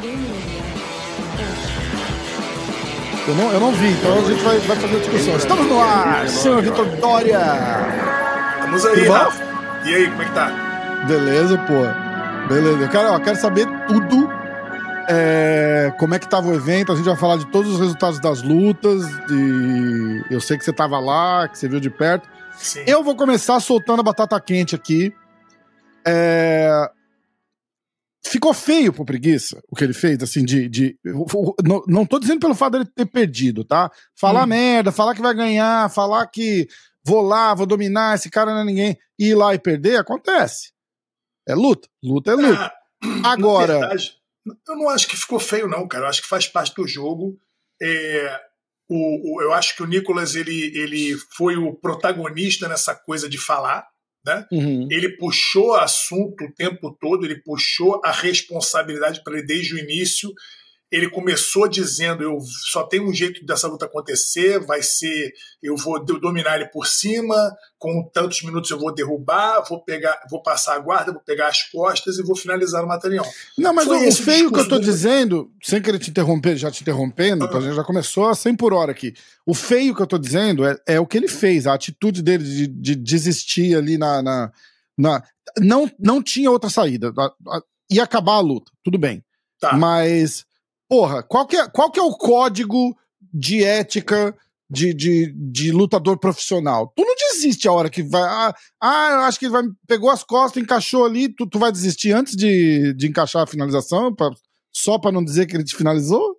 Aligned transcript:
Eu 0.00 0.12
não, 3.34 3.52
eu 3.52 3.58
não 3.58 3.72
vi, 3.72 3.90
então 3.90 4.16
a 4.16 4.20
gente 4.22 4.40
vai, 4.44 4.56
vai 4.58 4.76
fazer 4.76 4.96
a 4.96 5.00
discussão. 5.00 5.36
Estamos 5.36 5.66
no 5.66 5.80
ar, 5.80 6.28
senhor 6.28 6.62
Vitor 6.62 6.86
Dória! 7.00 7.40
Estamos 8.60 8.86
aí, 8.86 9.08
Rafa. 9.08 9.42
E 9.84 9.92
aí, 9.94 10.08
como 10.08 10.22
é 10.22 10.24
que 10.24 10.34
tá? 10.34 11.04
Beleza, 11.08 11.58
pô. 11.58 11.82
Beleza. 12.48 12.84
Eu 12.84 12.88
quero, 12.88 13.12
ó, 13.12 13.18
quero 13.18 13.40
saber 13.40 13.66
tudo. 13.88 14.30
é, 15.08 15.92
como 15.98 16.14
é 16.14 16.20
que 16.20 16.28
tava 16.28 16.46
o 16.48 16.54
evento? 16.54 16.92
A 16.92 16.94
gente 16.94 17.06
vai 17.06 17.16
falar 17.16 17.38
de 17.38 17.46
todos 17.46 17.72
os 17.72 17.80
resultados 17.80 18.20
das 18.20 18.40
lutas. 18.40 19.04
De... 19.26 20.24
Eu 20.30 20.40
sei 20.40 20.56
que 20.56 20.64
você 20.64 20.72
tava 20.72 21.00
lá, 21.00 21.48
que 21.48 21.58
você 21.58 21.66
viu 21.68 21.80
de 21.80 21.90
perto. 21.90 22.28
Sim. 22.56 22.84
Eu 22.86 23.02
vou 23.02 23.16
começar 23.16 23.58
soltando 23.58 23.98
a 23.98 24.04
batata 24.04 24.40
quente 24.40 24.76
aqui. 24.76 25.12
É, 26.06 26.88
Ficou 28.30 28.52
feio 28.52 28.92
pro 28.92 29.04
preguiça 29.04 29.60
o 29.70 29.74
que 29.76 29.84
ele 29.84 29.94
fez, 29.94 30.22
assim, 30.22 30.44
de. 30.44 30.68
de... 30.68 30.98
Não, 31.64 31.82
não 31.86 32.04
tô 32.06 32.18
dizendo 32.18 32.40
pelo 32.40 32.54
fato 32.54 32.72
dele 32.72 32.84
ter 32.94 33.06
perdido, 33.06 33.64
tá? 33.64 33.90
Falar 34.18 34.44
Hum. 34.44 34.48
merda, 34.48 34.92
falar 34.92 35.14
que 35.14 35.22
vai 35.22 35.34
ganhar, 35.34 35.90
falar 35.90 36.26
que 36.26 36.66
vou 37.04 37.22
lá, 37.22 37.54
vou 37.54 37.64
dominar, 37.66 38.14
esse 38.16 38.28
cara 38.30 38.52
não 38.52 38.60
é 38.60 38.64
ninguém, 38.64 38.98
ir 39.18 39.34
lá 39.34 39.54
e 39.54 39.58
perder, 39.58 39.96
acontece. 39.98 40.72
É 41.48 41.54
luta. 41.54 41.88
Luta 42.02 42.32
é 42.32 42.34
luta. 42.34 42.72
Ah, 43.24 43.32
Agora. 43.32 43.78
Verdade, 43.78 44.12
eu 44.68 44.76
não 44.76 44.88
acho 44.90 45.08
que 45.08 45.16
ficou 45.16 45.38
feio, 45.40 45.66
não, 45.68 45.88
cara. 45.88 46.04
Eu 46.04 46.08
acho 46.10 46.20
que 46.22 46.28
faz 46.28 46.46
parte 46.46 46.74
do 46.74 46.86
jogo. 46.86 47.38
É, 47.80 48.40
o, 48.90 49.36
o- 49.38 49.42
eu 49.42 49.52
acho 49.54 49.74
que 49.76 49.82
o 49.82 49.86
Nicolas 49.86 50.34
ele, 50.34 50.72
ele 50.76 51.16
foi 51.36 51.56
o 51.56 51.72
protagonista 51.74 52.68
nessa 52.68 52.94
coisa 52.94 53.28
de 53.28 53.38
falar. 53.38 53.86
Né? 54.28 54.46
Uhum. 54.52 54.86
Ele 54.90 55.08
puxou 55.16 55.68
o 55.68 55.74
assunto 55.74 56.44
o 56.44 56.52
tempo 56.52 56.94
todo, 57.00 57.24
ele 57.24 57.36
puxou 57.36 57.98
a 58.04 58.12
responsabilidade 58.12 59.22
para 59.24 59.38
ele 59.38 59.46
desde 59.46 59.74
o 59.74 59.78
início. 59.78 60.30
Ele 60.90 61.10
começou 61.10 61.68
dizendo: 61.68 62.22
eu 62.22 62.38
só 62.70 62.82
tem 62.82 62.98
um 63.00 63.12
jeito 63.12 63.44
dessa 63.44 63.68
luta 63.68 63.84
acontecer, 63.84 64.58
vai 64.58 64.82
ser 64.82 65.32
eu 65.62 65.76
vou 65.76 66.02
do- 66.02 66.18
dominar 66.18 66.56
ele 66.56 66.66
por 66.70 66.86
cima, 66.86 67.34
com 67.78 68.08
tantos 68.12 68.42
minutos 68.42 68.70
eu 68.70 68.78
vou 68.78 68.94
derrubar, 68.94 69.62
vou 69.68 69.84
pegar, 69.84 70.18
vou 70.30 70.42
passar 70.42 70.76
a 70.76 70.78
guarda, 70.78 71.12
vou 71.12 71.20
pegar 71.20 71.48
as 71.48 71.62
costas 71.64 72.16
e 72.18 72.22
vou 72.22 72.34
finalizar 72.34 72.82
o 72.82 72.88
material. 72.88 73.26
Não, 73.58 73.74
mas 73.74 73.84
Foi 73.86 74.08
o, 74.08 74.12
feio 74.12 74.50
que 74.50 74.58
eu 74.60 74.68
tô 74.68 74.78
dele. 74.78 74.90
dizendo, 74.90 75.52
sem 75.62 75.82
querer 75.82 75.98
te 75.98 76.08
interromper, 76.10 76.56
já 76.56 76.70
te 76.70 76.80
interrompendo, 76.82 77.44
Ah. 77.44 77.56
a 77.56 77.60
gente 77.60 77.76
já 77.76 77.84
começou 77.84 78.26
a 78.28 78.34
100 78.34 78.56
por 78.56 78.72
hora 78.72 78.92
aqui. 78.92 79.12
O 79.44 79.52
feio 79.54 79.94
que 79.94 80.00
eu 80.00 80.06
tô 80.06 80.16
dizendo 80.16 80.64
é, 80.64 80.74
é 80.86 80.98
o 80.98 81.06
que 81.06 81.18
ele 81.18 81.28
fez, 81.28 81.66
a 81.66 81.74
atitude 81.74 82.22
dele 82.22 82.44
de, 82.44 82.66
de 82.66 82.94
desistir 82.94 83.76
ali 83.76 83.98
na. 83.98 84.22
na, 84.22 84.52
na- 84.96 85.22
não, 85.58 85.90
não 85.98 86.22
tinha 86.22 86.50
outra 86.50 86.70
saída. 86.70 87.12
Ia 87.90 88.04
acabar 88.04 88.34
a 88.34 88.40
luta, 88.40 88.70
tudo 88.82 88.96
bem. 88.98 89.22
Tá. 89.60 89.72
Mas, 89.74 90.44
porra, 90.88 91.22
qual 91.22 91.46
que 91.46 91.56
é, 91.56 91.68
qual 91.68 91.90
que 91.90 92.00
é 92.00 92.02
o 92.02 92.12
código 92.16 92.96
de 93.32 93.62
ética 93.64 94.34
de, 94.70 94.92
de, 94.94 95.32
de 95.34 95.70
lutador 95.72 96.18
profissional? 96.18 96.92
Tu 96.96 97.04
não 97.04 97.14
desiste 97.14 97.66
a 97.68 97.72
hora 97.72 97.88
que 97.90 98.02
vai. 98.02 98.22
Ah, 98.22 98.54
ah, 98.80 99.08
eu 99.12 99.18
acho 99.20 99.38
que 99.38 99.48
vai, 99.48 99.62
pegou 99.86 100.10
as 100.10 100.22
costas, 100.24 100.62
encaixou 100.62 101.04
ali, 101.04 101.28
tu, 101.34 101.46
tu 101.46 101.58
vai 101.58 101.70
desistir 101.72 102.12
antes 102.12 102.34
de, 102.36 102.92
de 102.94 103.06
encaixar 103.08 103.42
a 103.42 103.46
finalização, 103.46 104.14
pra- 104.14 104.30
só 104.72 104.98
pra 104.98 105.10
não 105.12 105.24
dizer 105.24 105.46
que 105.46 105.56
ele 105.56 105.64
te 105.64 105.74
finalizou? 105.76 106.36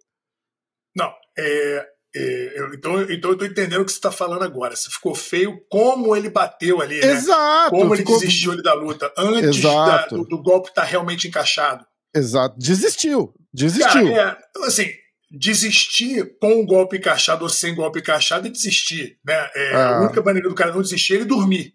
Não, 0.95 1.11
é, 1.37 1.85
é, 2.15 2.59
eu- 2.59 2.73
então, 2.73 3.01
então 3.11 3.31
eu 3.31 3.37
tô 3.37 3.45
entendendo 3.45 3.81
o 3.81 3.85
que 3.85 3.91
você 3.91 3.97
está 3.97 4.11
falando 4.11 4.43
agora. 4.43 4.75
Se 4.75 4.89
ficou 4.89 5.13
feio, 5.15 5.59
como 5.69 6.15
ele 6.15 6.29
bateu 6.29 6.81
ali, 6.81 6.99
né? 6.99 7.11
Exato. 7.11 7.71
Como 7.71 7.93
ele 7.93 8.01
ficou- 8.03 8.19
desistiu 8.19 8.51
ali 8.51 8.63
da 8.63 8.73
luta 8.73 9.11
antes 9.17 9.61
da- 9.61 10.07
do, 10.07 10.23
do 10.23 10.41
golpe 10.41 10.69
estar 10.69 10.83
realmente 10.83 11.27
encaixado. 11.27 11.85
Exato. 12.15 12.55
Desistiu. 12.57 13.33
Desistiu. 13.53 14.13
Cara, 14.13 14.39
é, 14.57 14.65
assim, 14.67 14.87
desistir 15.31 16.37
com 16.39 16.61
o 16.61 16.65
golpe 16.65 16.97
encaixado 16.97 17.43
ou 17.43 17.49
sem 17.49 17.73
golpe 17.75 17.99
encaixado 17.99 18.47
é 18.47 18.49
desistir. 18.51 19.17
Né? 19.25 19.49
É, 19.55 19.75
Ah. 19.75 19.97
A 19.97 20.01
única 20.03 20.21
maneira 20.21 20.49
do 20.49 20.55
cara 20.55 20.71
não 20.73 20.81
desistir 20.81 21.13
é 21.13 21.15
ele 21.17 21.25
dormir. 21.25 21.73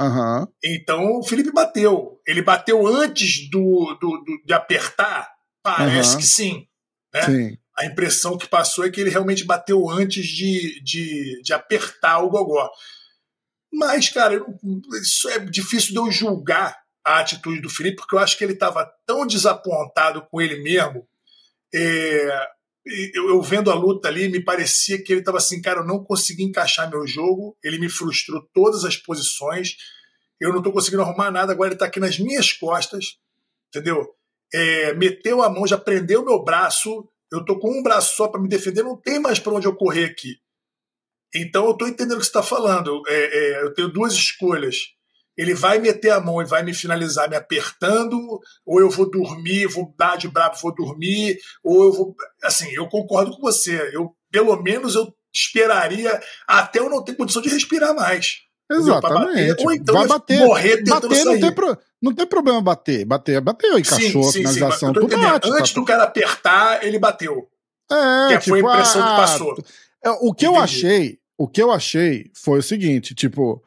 Aham. 0.00 0.48
Então 0.64 1.18
o 1.18 1.22
Felipe 1.22 1.52
bateu. 1.52 2.18
Ele 2.26 2.40
bateu 2.40 2.86
antes 2.86 3.50
do, 3.50 3.94
do- 4.00 4.18
do- 4.24 4.42
de 4.44 4.52
apertar? 4.54 5.30
Parece 5.62 6.10
Aham. 6.12 6.18
que 6.18 6.26
sim. 6.26 6.66
né? 7.12 7.22
Sim. 7.22 7.58
A 7.78 7.84
impressão 7.86 8.36
que 8.38 8.48
passou 8.48 8.84
é 8.86 8.90
que 8.90 9.00
ele 9.00 9.10
realmente 9.10 9.44
bateu 9.44 9.88
antes 9.88 10.26
de, 10.26 10.82
de, 10.82 11.42
de 11.42 11.52
apertar 11.52 12.18
o 12.20 12.30
gogó. 12.30 12.68
Mas, 13.72 14.08
cara, 14.08 14.34
eu 14.34 14.46
isso 15.02 15.28
é 15.28 15.38
difícil 15.38 15.92
de 15.92 15.98
eu 15.98 16.10
julgar 16.10 16.76
a 17.08 17.20
atitude 17.20 17.60
do 17.60 17.70
Felipe, 17.70 17.96
porque 17.96 18.14
eu 18.14 18.18
acho 18.18 18.36
que 18.36 18.44
ele 18.44 18.52
estava 18.52 18.90
tão 19.06 19.26
desapontado 19.26 20.26
com 20.30 20.40
ele 20.40 20.62
mesmo. 20.62 21.06
É, 21.74 22.46
eu, 23.14 23.28
eu 23.28 23.42
vendo 23.42 23.70
a 23.70 23.74
luta 23.74 24.08
ali, 24.08 24.28
me 24.28 24.42
parecia 24.42 25.02
que 25.02 25.12
ele 25.12 25.20
estava 25.20 25.38
assim, 25.38 25.60
cara, 25.60 25.80
eu 25.80 25.86
não 25.86 26.02
consegui 26.02 26.44
encaixar 26.44 26.90
meu 26.90 27.06
jogo, 27.06 27.56
ele 27.62 27.78
me 27.78 27.88
frustrou 27.88 28.42
todas 28.52 28.84
as 28.84 28.96
posições, 28.96 29.76
eu 30.40 30.50
não 30.50 30.58
estou 30.58 30.72
conseguindo 30.72 31.02
arrumar 31.02 31.30
nada, 31.30 31.52
agora 31.52 31.68
ele 31.68 31.74
está 31.74 31.86
aqui 31.86 32.00
nas 32.00 32.18
minhas 32.18 32.52
costas, 32.52 33.18
entendeu? 33.68 34.06
É, 34.52 34.94
meteu 34.94 35.42
a 35.42 35.50
mão, 35.50 35.66
já 35.66 35.76
prendeu 35.76 36.24
meu 36.24 36.42
braço, 36.42 37.08
eu 37.30 37.44
tô 37.44 37.58
com 37.58 37.70
um 37.70 37.82
braço 37.82 38.16
só 38.16 38.28
para 38.28 38.40
me 38.40 38.48
defender, 38.48 38.82
não 38.82 38.96
tem 38.96 39.20
mais 39.20 39.38
para 39.38 39.52
onde 39.52 39.66
eu 39.66 39.76
correr 39.76 40.04
aqui. 40.04 40.36
Então 41.34 41.66
eu 41.66 41.74
tô 41.74 41.86
entendendo 41.86 42.16
o 42.16 42.20
que 42.20 42.24
você 42.24 42.30
está 42.30 42.42
falando. 42.42 43.02
É, 43.06 43.14
é, 43.14 43.62
eu 43.62 43.74
tenho 43.74 43.88
duas 43.92 44.14
escolhas. 44.14 44.76
Ele 45.38 45.54
vai 45.54 45.78
meter 45.78 46.10
a 46.10 46.20
mão 46.20 46.42
e 46.42 46.44
vai 46.44 46.64
me 46.64 46.74
finalizar 46.74 47.30
me 47.30 47.36
apertando, 47.36 48.40
ou 48.66 48.80
eu 48.80 48.90
vou 48.90 49.08
dormir, 49.08 49.68
vou 49.68 49.94
dar 49.96 50.18
de 50.18 50.26
brabo, 50.28 50.56
vou 50.60 50.74
dormir, 50.74 51.38
ou 51.62 51.84
eu 51.84 51.92
vou. 51.92 52.16
Assim, 52.42 52.68
eu 52.74 52.88
concordo 52.88 53.30
com 53.30 53.40
você. 53.40 53.90
Eu, 53.94 54.12
pelo 54.32 54.60
menos, 54.60 54.96
eu 54.96 55.14
esperaria 55.32 56.20
até 56.46 56.80
eu 56.80 56.90
não 56.90 57.04
ter 57.04 57.14
condição 57.14 57.40
de 57.40 57.48
respirar 57.48 57.94
mais. 57.94 58.38
Exatamente. 58.70 59.64
Ou 59.64 59.72
então 59.72 59.94
vai 59.94 60.04
eu 60.04 60.08
bater. 60.08 60.38
morrer 60.40 60.76
tentando 60.78 61.08
bater 61.08 61.24
não 61.24 61.32
sair. 61.32 61.40
tem, 61.40 61.52
pro- 61.52 61.78
não 62.02 62.14
tem 62.14 62.26
problema 62.26 62.60
bater. 62.60 63.04
Bater, 63.04 63.40
bateu, 63.40 63.78
encaixou 63.78 64.28
a 64.28 64.32
finalização, 64.32 64.88
mas 64.88 64.96
eu 64.96 65.00
tô 65.00 65.00
tu 65.00 65.06
entendendo. 65.06 65.30
bate. 65.32 65.50
Antes 65.50 65.72
tá- 65.72 65.80
do 65.80 65.86
cara 65.86 66.02
apertar, 66.02 66.84
ele 66.84 66.98
bateu. 66.98 67.48
É, 67.90 68.36
que 68.38 68.48
foi 68.50 68.58
a 68.60 68.62
impressão 68.62 69.02
ah, 69.02 69.10
que 69.10 69.16
passou. 69.16 69.64
é, 70.04 70.10
O 70.20 70.34
que 70.34 70.44
eu 70.46 70.50
Entendi. 70.50 70.64
achei, 70.64 71.18
o 71.38 71.48
que 71.48 71.62
eu 71.62 71.70
achei 71.72 72.30
foi 72.34 72.58
o 72.58 72.62
seguinte, 72.62 73.14
tipo, 73.14 73.62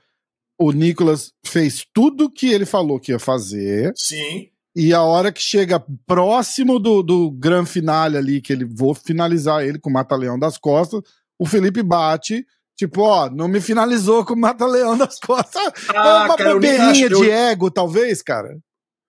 o 0.62 0.72
Nicolas 0.72 1.34
fez 1.46 1.86
tudo 1.94 2.30
que 2.30 2.52
ele 2.52 2.66
falou 2.66 3.00
que 3.00 3.12
ia 3.12 3.20
fazer, 3.20 3.92
Sim. 3.96 4.50
e 4.76 4.94
a 4.94 5.02
hora 5.02 5.32
que 5.32 5.42
chega 5.42 5.84
próximo 6.06 6.78
do, 6.80 7.02
do 7.02 7.32
gran 7.32 7.66
finale 7.66 8.16
ali, 8.18 8.42
que 8.42 8.54
ele 8.54 8.66
vou 8.66 8.94
finalizar 8.94 9.64
ele 9.66 9.80
com 9.80 9.90
o 9.90 9.94
Mata-Leão 9.94 10.38
das 10.38 10.58
costas, 10.58 11.02
o 11.40 11.46
Felipe 11.48 11.82
bate, 11.82 12.46
tipo, 12.78 13.02
ó, 13.02 13.30
não 13.30 13.48
me 13.48 13.60
finalizou 13.60 14.24
com 14.24 14.34
o 14.34 14.40
Mata-Leão 14.40 14.96
das 14.98 15.20
costas. 15.20 15.64
é 15.94 16.00
uma 16.00 16.36
cara, 16.38 16.50
eu 16.52 16.54
bobeirinha 16.56 16.92
acho- 16.92 17.04
eu- 17.06 17.22
de 17.24 17.30
ego, 17.32 17.72
talvez, 17.72 18.22
cara. 18.22 18.58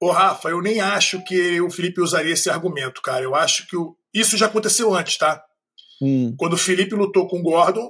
Ô, 0.01 0.11
Rafa, 0.11 0.49
eu 0.49 0.61
nem 0.63 0.81
acho 0.81 1.23
que 1.25 1.61
o 1.61 1.71
Felipe 1.71 2.01
usaria 2.01 2.33
esse 2.33 2.49
argumento, 2.51 3.01
cara. 3.03 3.23
Eu 3.23 3.35
acho 3.37 3.69
que 3.69 3.77
o... 3.77 3.95
isso 4.13 4.37
já 4.37 4.47
aconteceu 4.47 4.93
antes, 4.95 5.17
tá? 5.17 5.41
Hum. 6.01 6.35
Quando 6.37 6.55
o 6.55 6.59
Felipe 6.59 6.95
lutou 6.97 7.29
com 7.29 7.39
o 7.39 7.43
Gordon, 7.43 7.89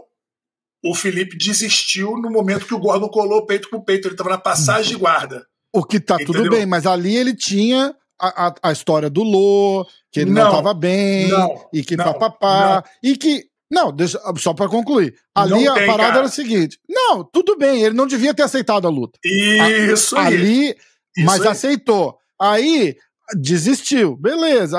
o 0.85 0.95
Felipe 0.95 1.37
desistiu 1.37 2.17
no 2.19 2.31
momento 2.31 2.67
que 2.67 2.75
o 2.75 2.79
Gordon 2.79 3.09
colou 3.09 3.39
o 3.41 3.47
peito 3.47 3.69
com 3.71 3.77
o 3.77 3.85
peito. 3.85 4.09
Ele 4.09 4.15
estava 4.15 4.31
na 4.31 4.39
passagem 4.39 4.93
de 4.93 4.99
guarda. 4.99 5.47
O 5.75 5.85
que 5.85 6.01
tá 6.01 6.19
tudo 6.19 6.33
Entendeu? 6.41 6.53
bem, 6.53 6.67
mas 6.67 6.87
ali 6.87 7.17
ele 7.17 7.35
tinha 7.35 7.95
a, 8.21 8.49
a, 8.49 8.55
a 8.65 8.73
história 8.73 9.09
do 9.09 9.23
Lô, 9.23 9.87
que 10.11 10.21
ele 10.21 10.31
não, 10.31 10.45
Não, 10.45 10.51
tava 10.51 10.75
bem, 10.75 11.29
não, 11.29 11.69
e 11.73 11.83
que 11.83 11.97
não, 11.97 12.05
papapá, 12.05 12.85
e 13.03 13.17
que. 13.17 13.47
Não, 13.71 13.91
deixa, 13.91 14.21
só 14.37 14.53
pra 14.53 14.69
concluir. 14.69 15.15
Ali 15.35 15.65
Não 15.65 15.73
a 15.73 15.79
tem, 15.79 15.87
parada 15.87 16.09
cara. 16.09 16.19
era 16.19 16.27
o 16.27 16.31
seguinte: 16.31 16.79
não, 16.87 17.25
tudo 17.25 17.57
bem, 17.57 17.83
ele 17.83 17.95
não 17.95 18.07
devia 18.07 18.35
ter 18.35 18.43
aceitado 18.43 18.87
a 18.87 18.91
luta. 18.91 19.19
Isso 19.25 20.15
aí. 20.17 20.27
ali, 20.27 20.69
Isso 20.69 20.77
mas 21.25 21.41
aí. 21.41 21.49
aceitou. 21.49 22.19
Aí 22.39 22.95
desistiu, 23.35 24.15
beleza. 24.17 24.79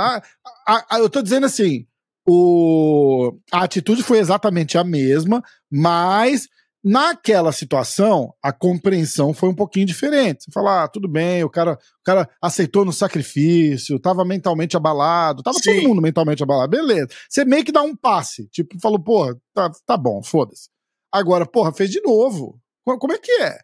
Eu 0.92 1.10
tô 1.10 1.24
dizendo 1.24 1.48
assim: 1.48 1.88
o, 2.28 3.38
a 3.52 3.64
atitude 3.64 4.04
foi 4.04 4.20
exatamente 4.20 4.78
a 4.78 4.84
mesma, 4.84 5.44
mas 5.72 6.48
naquela 6.84 7.52
situação 7.54 8.34
a 8.44 8.52
compreensão 8.52 9.34
foi 9.34 9.50
um 9.50 9.56
pouquinho 9.56 9.86
diferente. 9.86 10.44
Você 10.44 10.52
fala, 10.52 10.84
ah, 10.84 10.88
tudo 10.88 11.08
bem, 11.08 11.44
o 11.44 11.50
cara, 11.50 11.74
o 11.74 12.04
cara 12.04 12.30
aceitou 12.42 12.84
no 12.84 12.92
sacrifício, 12.92 14.00
tava 14.00 14.26
mentalmente 14.26 14.76
abalado, 14.76 15.42
tava 15.44 15.58
Sim. 15.60 15.76
todo 15.76 15.88
mundo 15.88 16.02
mentalmente 16.02 16.44
abalado, 16.44 16.70
beleza. 16.72 17.08
Você 17.30 17.46
meio 17.46 17.64
que 17.64 17.72
dá 17.72 17.82
um 17.82 17.96
passe, 17.96 18.48
tipo, 18.50 18.78
falou, 18.82 19.00
porra, 19.00 19.36
tá, 19.54 19.72
tá 19.86 19.98
bom, 19.98 20.22
foda-se. 20.22 20.70
Agora, 21.12 21.46
porra, 21.46 21.72
fez 21.74 21.90
de 21.90 22.02
novo. 22.02 22.60
Co- 22.84 22.98
Como 22.98 23.14
é 23.14 23.18
que 23.18 23.32
é? 23.42 23.58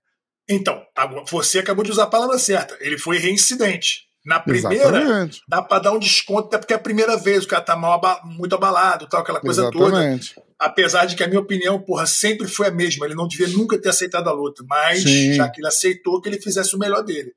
Então, 0.50 0.82
você 1.30 1.60
acabou 1.60 1.84
de 1.84 1.92
usar 1.92 2.04
a 2.04 2.08
palavra 2.10 2.40
certa. 2.40 2.76
Ele 2.80 2.98
foi 2.98 3.18
reincidente. 3.18 4.09
Na 4.30 4.40
primeira, 4.40 5.00
Exatamente. 5.00 5.42
dá 5.48 5.60
para 5.60 5.82
dar 5.82 5.92
um 5.92 5.98
desconto, 5.98 6.50
até 6.50 6.60
porque 6.60 6.74
é 6.74 6.76
a 6.76 6.80
primeira 6.80 7.18
vez, 7.18 7.46
o 7.46 7.48
cara 7.48 7.64
tá 7.64 7.76
mal 7.76 8.00
muito 8.26 8.54
abalado, 8.54 9.08
tal, 9.10 9.22
aquela 9.22 9.40
coisa 9.42 9.72
toda. 9.72 9.88
Exatamente. 9.88 10.36
Apesar 10.60 11.06
de 11.06 11.16
que 11.16 11.24
a 11.24 11.28
minha 11.28 11.40
opinião, 11.40 11.82
porra, 11.82 12.06
sempre 12.06 12.48
foi 12.48 12.68
a 12.68 12.72
mesma. 12.72 13.08
Ele 13.08 13.16
não 13.16 13.28
devia 13.28 13.48
nunca 13.48 13.76
ter 13.82 13.90
aceitado 13.90 14.28
a 14.28 14.32
luta, 14.32 14.64
mas 14.70 15.02
Sim. 15.02 15.34
já 15.34 15.50
que 15.50 15.60
ele 15.60 15.68
aceitou 15.68 16.22
que 16.22 16.30
ele 16.30 16.40
fizesse 16.40 16.76
o 16.76 16.78
melhor 16.78 17.02
dele. 17.02 17.34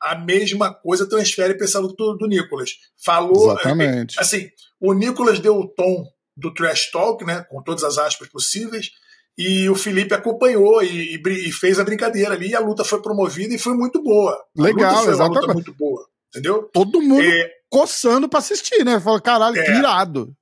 a 0.00 0.14
mesma 0.14 0.72
coisa 0.72 1.08
transfere 1.08 1.54
para 1.54 1.64
essa 1.64 1.80
luta 1.80 1.96
do, 1.96 2.26
Nicolas. 2.28 2.70
Falou. 2.96 3.52
Exatamente. 3.52 4.20
Assim, 4.20 4.48
o 4.80 4.92
Nicolas 4.92 5.40
deu 5.40 5.58
o 5.58 5.66
tom 5.66 6.06
do 6.36 6.54
trash 6.54 6.92
talk, 6.92 7.24
né? 7.24 7.44
Com 7.50 7.60
todas 7.60 7.82
as 7.82 7.98
aspas 7.98 8.28
possíveis. 8.28 8.90
E 9.36 9.68
o 9.68 9.74
Felipe 9.74 10.14
acompanhou 10.14 10.80
e, 10.82 11.16
e, 11.16 11.48
e 11.48 11.52
fez 11.52 11.80
a 11.80 11.84
brincadeira 11.84 12.34
ali. 12.34 12.50
E 12.50 12.54
a 12.54 12.60
luta 12.60 12.84
foi 12.84 13.02
promovida 13.02 13.52
e 13.52 13.58
foi 13.58 13.74
muito 13.74 14.00
boa. 14.00 14.38
Legal, 14.56 15.00
a 15.00 15.02
foi 15.02 15.12
exatamente. 15.12 15.38
uma 15.38 15.40
luta 15.40 15.54
muito 15.54 15.74
boa. 15.74 16.06
Entendeu? 16.30 16.64
Todo 16.72 17.00
mundo 17.00 17.22
É, 17.22 17.50
coçando 17.70 18.28
pra 18.28 18.38
assistir, 18.40 18.84
né? 18.84 19.00
Fala, 19.00 19.20
caralho, 19.20 19.54
que 19.54 19.60
É. 19.60 19.78
irado. 19.78 20.34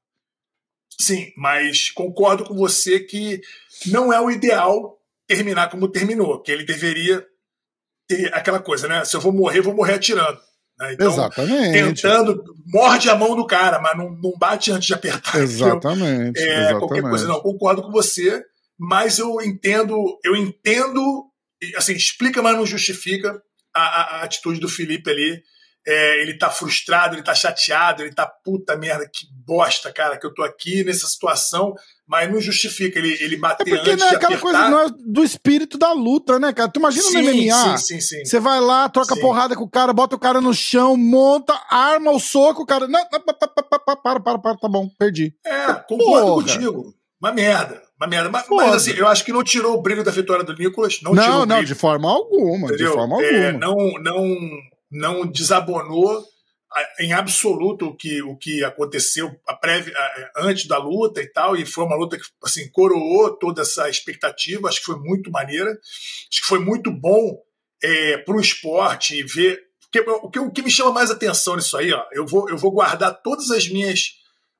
sim, 1.01 1.33
mas 1.37 1.91
concordo 1.91 2.45
com 2.45 2.55
você 2.55 3.01
que 3.01 3.41
não 3.87 4.13
é 4.13 4.21
o 4.21 4.31
ideal 4.31 4.97
terminar 5.27 5.69
como 5.71 5.89
terminou, 5.89 6.41
que 6.41 6.53
ele 6.53 6.65
deveria 6.65 7.25
ter 8.09 8.33
aquela 8.35 8.61
coisa, 8.61 8.87
né? 8.87 9.05
Se 9.05 9.17
eu 9.17 9.21
vou 9.21 9.33
morrer, 9.33 9.61
vou 9.61 9.75
morrer 9.75 9.95
atirando. 9.95 10.39
né? 10.79 10.93
Então, 10.95 11.13
Exatamente. 11.13 11.73
tentando, 11.73 12.43
morde 12.67 13.09
a 13.09 13.15
mão 13.17 13.35
do 13.37 13.47
cara, 13.47 13.81
mas 13.81 13.97
não, 13.97 14.11
não 14.11 14.33
bate 14.39 14.71
antes 14.73 14.87
de 14.87 14.95
apertar. 14.95 15.39
Exatamente. 15.41 16.39
É, 16.41 16.43
exatamente. 16.61 16.79
qualquer 16.81 17.03
coisa. 17.03 17.27
Não, 17.29 17.41
concordo 17.41 17.83
com 17.83 17.91
você, 17.93 18.43
mas 18.79 19.19
eu 19.19 19.41
entendo, 19.41 19.97
eu 20.25 20.35
entendo, 20.37 21.25
assim, 21.77 21.93
explica, 21.95 22.43
mas 22.43 22.57
não 22.57 22.67
justifica 22.67 23.41
a, 23.75 23.81
a- 23.83 24.17
a 24.21 24.23
atitude 24.25 24.59
do 24.61 24.69
Felipe 24.69 25.09
ali. 25.11 25.43
É, 25.87 26.23
ele 26.23 26.39
tá 26.39 26.49
frustrado, 26.49 27.15
ele 27.15 27.23
tá 27.23 27.35
chateado, 27.35 28.03
ele 28.03 28.15
tá 28.15 28.27
puta 28.27 28.75
merda, 28.75 29.05
que 29.07 29.27
bosta, 29.47 29.93
cara, 29.93 30.17
que 30.19 30.27
eu 30.27 30.33
tô 30.33 30.43
aqui 30.43 30.83
nessa 30.83 31.07
situação, 31.07 31.75
mas 32.09 32.31
não 32.33 32.41
justifica 32.41 32.99
ele, 32.99 33.13
ele 33.21 33.35
É 33.35 33.39
bater 33.39 33.65
porque 33.69 33.91
antes 33.91 33.99
não 33.99 34.07
é 34.07 34.11
de 34.11 34.17
aquela 34.17 34.35
apertar. 34.37 34.41
coisa 34.41 34.71
não 34.71 34.81
é 34.81 34.87
do 35.07 35.23
espírito 35.23 35.77
da 35.77 35.93
luta, 35.93 36.39
né, 36.39 36.55
cara? 36.55 36.71
Tu 36.71 36.79
imagina 36.79 37.03
sim, 37.05 37.21
no 37.21 37.31
MMA. 37.35 37.79
sim, 37.79 38.01
sim, 38.01 38.01
sim. 38.01 38.25
Você 38.25 38.41
vai 38.41 38.61
lá, 38.61 38.89
troca 38.89 39.15
Sim. 39.15 39.21
porrada 39.21 39.55
com 39.55 39.65
o 39.65 39.71
cara, 39.71 39.93
bota 39.93 40.17
o 40.17 40.19
cara 40.19 40.41
no 40.41 40.55
chão, 40.55 40.97
monta, 40.97 41.53
arma 41.69 42.13
o 42.13 42.19
soco, 42.19 42.63
o 42.63 42.67
cara. 42.67 42.89
Não, 42.89 43.01
não, 43.13 43.21
pa- 43.21 43.35
pa- 43.35 43.47
pa- 43.49 43.63
pa- 43.63 43.79
pa- 43.79 43.97
para, 43.97 44.21
para, 44.21 44.39
para, 44.39 44.57
tá 44.57 44.69
bom, 44.69 44.89
perdi. 44.99 45.35
É, 45.45 45.67
concordo 45.87 45.99
Porra. 46.29 46.35
contigo. 46.45 46.95
Uma 47.21 47.31
merda, 47.33 47.83
uma 48.01 48.07
merda. 48.07 48.29
Mas, 48.31 48.47
mas, 48.51 48.75
assim, 48.75 48.93
eu 48.97 49.07
acho 49.07 49.23
que 49.25 49.33
não 49.33 49.43
tirou 49.45 49.75
o 49.77 49.83
brilho 49.83 50.03
da 50.05 50.11
vitória 50.11 50.45
do 50.45 50.55
Nicolas, 50.55 51.01
não, 51.03 51.13
Não, 51.15 51.45
não, 51.47 51.63
de 51.63 51.75
forma 51.75 52.11
alguma, 52.11 52.69
de 52.69 52.75
entendeu? 52.75 52.93
forma 52.95 53.23
É, 53.23 53.47
alguma. 53.51 53.67
não, 53.67 53.93
não, 54.03 54.49
não 54.91 55.27
desabonou 55.27 56.25
em 56.99 57.13
absoluto 57.13 57.87
o 57.87 57.97
que, 57.97 58.21
o 58.23 58.37
que 58.37 58.65
aconteceu 58.65 59.31
a 59.47 59.55
prévia, 59.55 59.95
antes 60.37 60.67
da 60.67 60.77
luta 60.77 61.23
e 61.23 61.27
tal, 61.29 61.57
e 61.57 61.65
foi 61.65 61.85
uma 61.85 61.97
luta 61.97 62.17
que 62.17 62.25
assim, 62.43 62.69
coroou 62.71 63.37
toda 63.37 63.63
essa 63.63 63.89
expectativa, 63.89 64.69
acho 64.69 64.81
que 64.81 64.87
foi 64.87 64.99
muito 64.99 65.31
maneira, 65.31 65.71
acho 65.71 66.41
que 66.43 66.47
foi 66.49 66.59
muito 66.59 66.91
bom 66.91 67.39
é, 67.83 68.19
para 68.19 68.35
o 68.35 68.41
esporte 68.41 69.23
ver. 69.23 69.61
Porque, 69.81 70.01
o, 70.11 70.31
que, 70.31 70.39
o 70.41 70.51
que 70.51 70.63
me 70.63 70.71
chama 70.71 70.91
mais 70.91 71.11
atenção 71.11 71.55
nisso 71.55 71.77
aí, 71.77 71.93
ó, 71.93 72.05
eu 72.13 72.27
vou, 72.27 72.49
eu 72.51 72.59
vou 72.59 72.73
guardar 72.73 73.23
todas 73.23 73.51
as 73.51 73.69
minhas 73.69 74.15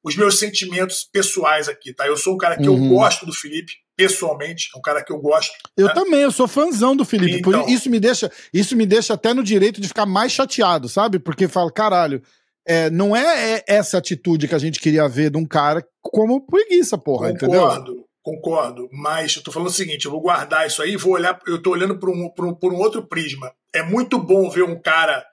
os 0.05 0.15
meus 0.17 0.39
sentimentos 0.39 1.03
pessoais 1.03 1.67
aqui, 1.67 1.93
tá? 1.95 2.07
Eu 2.07 2.17
sou 2.17 2.35
um 2.35 2.39
cara 2.39 2.59
que 2.59 2.69
Uhum. 2.69 2.85
eu 2.85 2.95
gosto 2.97 3.25
do 3.25 3.33
Felipe, 3.33 3.73
pessoalmente, 3.97 4.69
é 4.75 4.79
um 4.79 4.83
cara 4.83 5.03
que 5.03 5.13
eu 5.13 5.19
gosto. 5.19 5.53
Eu 5.77 5.87
né? 5.87 5.95
também, 5.95 6.21
eu 6.21 6.33
sou 6.33 6.49
fãzão 6.49 6.97
do 6.97 7.05
Felipe. 7.05 7.39
Então. 7.39 7.69
isso 7.69 7.89
me 7.89 8.01
deixa, 8.01 8.31
isso 8.53 8.77
me 8.77 8.87
deixa 8.87 9.15
até 9.15 9.33
no 9.33 9.43
direito 9.43 9.81
de 9.81 9.89
ficar 9.89 10.07
mais 10.07 10.33
chateado, 10.33 10.89
sabe? 10.89 11.19
Porque 11.19 11.49
fala, 11.49 11.71
caralho, 11.71 12.23
é, 12.67 12.91
não 12.91 13.15
é, 13.15 13.57
é 13.57 13.65
essa 13.67 13.99
atitude 13.99 14.49
que 14.49 14.55
a 14.55 14.59
gente 14.59 14.81
queria 14.81 15.09
ver 15.09 15.31
de 15.31 15.39
um 15.39 15.47
cara 15.47 15.87
como 16.03 16.47
preguiça, 16.47 16.97
porra, 16.97 17.31
entendeu? 17.31 17.61
Concordo, 17.61 18.05
concordo. 18.23 18.89
Mas 18.93 19.37
eu 19.37 19.43
tô 19.43 19.53
falando 19.53 19.69
o 19.69 19.73
seguinte: 19.73 20.07
eu 20.07 20.11
vou 20.11 20.21
guardar 20.21 20.67
isso 20.67 20.83
aí 20.83 20.93
e 20.93 20.97
vou 20.97 21.13
olhar. 21.13 21.39
Eu 21.47 21.63
tô 21.63 21.71
olhando 21.71 21.99
por 21.99 22.11
um, 22.11 22.29
por 22.31 22.47
um, 22.47 22.55
por 22.55 22.73
um 22.73 22.79
outro 22.79 23.07
prisma. 23.07 23.53
É 23.73 23.83
muito 23.83 24.19
bom 24.19 24.49
ver 24.49 24.65
um 24.65 24.81
cara 24.81 25.25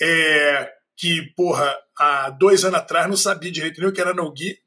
é, 0.00 0.70
que, 0.96 1.22
porra, 1.36 1.74
há 1.98 2.30
dois 2.30 2.64
anos 2.64 2.78
atrás 2.78 3.08
não 3.08 3.16
sabia 3.16 3.50
direito 3.50 3.80
nem 3.80 3.88
o 3.88 3.92
que 3.92 4.00
era 4.00 4.12
no 4.12 4.30
Gui 4.30 4.58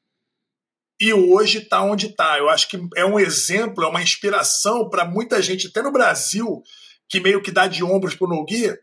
e 0.99 1.13
hoje 1.13 1.61
tá 1.61 1.81
onde 1.81 2.09
tá. 2.09 2.37
Eu 2.37 2.49
acho 2.49 2.67
que 2.69 2.79
é 2.95 3.05
um 3.05 3.19
exemplo, 3.19 3.83
é 3.83 3.87
uma 3.87 4.01
inspiração 4.01 4.89
para 4.89 5.05
muita 5.05 5.41
gente, 5.41 5.67
até 5.67 5.81
no 5.81 5.91
Brasil, 5.91 6.61
que 7.09 7.19
meio 7.19 7.41
que 7.41 7.51
dá 7.51 7.67
de 7.67 7.83
ombros 7.83 8.15
pro 8.15 8.27
Nogui, 8.27 8.73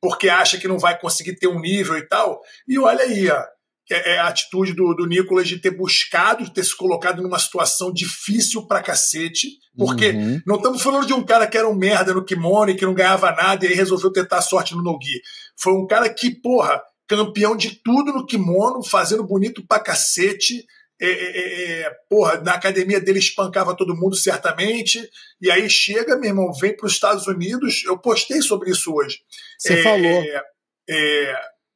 porque 0.00 0.28
acha 0.28 0.58
que 0.58 0.68
não 0.68 0.78
vai 0.78 0.98
conseguir 0.98 1.36
ter 1.36 1.46
um 1.48 1.60
nível 1.60 1.96
e 1.96 2.06
tal. 2.06 2.40
E 2.66 2.78
olha 2.78 3.04
aí, 3.04 3.30
ó, 3.30 3.42
é 3.90 4.14
é 4.14 4.18
a 4.18 4.28
atitude 4.28 4.72
do, 4.72 4.94
do 4.94 5.06
Nicolas 5.06 5.46
de 5.48 5.58
ter 5.58 5.70
buscado, 5.70 6.44
de 6.44 6.52
ter 6.52 6.64
se 6.64 6.76
colocado 6.76 7.22
numa 7.22 7.38
situação 7.38 7.92
difícil 7.92 8.66
pra 8.66 8.82
cacete, 8.82 9.48
porque 9.76 10.10
Uhum. 10.10 10.40
não 10.46 10.56
estamos 10.56 10.82
falando 10.82 11.06
de 11.06 11.12
um 11.12 11.22
cara 11.24 11.46
que 11.46 11.58
era 11.58 11.68
um 11.68 11.74
merda 11.74 12.14
no 12.14 12.24
kimono 12.24 12.70
e 12.70 12.74
que 12.74 12.86
não 12.86 12.94
ganhava 12.94 13.30
nada 13.32 13.64
e 13.64 13.68
aí 13.68 13.74
resolveu 13.74 14.12
tentar 14.12 14.38
a 14.38 14.42
sorte 14.42 14.74
no 14.74 14.82
Nogi. 14.82 15.20
Foi 15.56 15.72
um 15.72 15.86
cara 15.86 16.08
que, 16.12 16.30
porra, 16.30 16.80
campeão 17.08 17.56
de 17.56 17.82
tudo 17.82 18.12
no 18.12 18.24
kimono, 18.26 18.82
fazendo 18.82 19.24
bonito 19.24 19.66
pra 19.66 19.78
cacete. 19.80 20.64
É, 21.04 21.06
é, 21.06 21.10
é, 21.10 21.80
é, 21.80 21.90
porra, 22.08 22.40
na 22.40 22.54
academia 22.54 23.00
dele 23.00 23.18
espancava 23.18 23.76
todo 23.76 23.96
mundo 23.96 24.14
certamente. 24.14 25.10
E 25.40 25.50
aí 25.50 25.68
chega, 25.68 26.16
meu 26.16 26.30
irmão, 26.30 26.52
vem 26.52 26.76
para 26.76 26.86
os 26.86 26.92
Estados 26.92 27.26
Unidos. 27.26 27.82
Eu 27.84 27.98
postei 27.98 28.40
sobre 28.40 28.70
isso 28.70 28.94
hoje. 28.94 29.18
Você 29.58 29.80
É, 29.80 29.82
falou. 29.82 30.24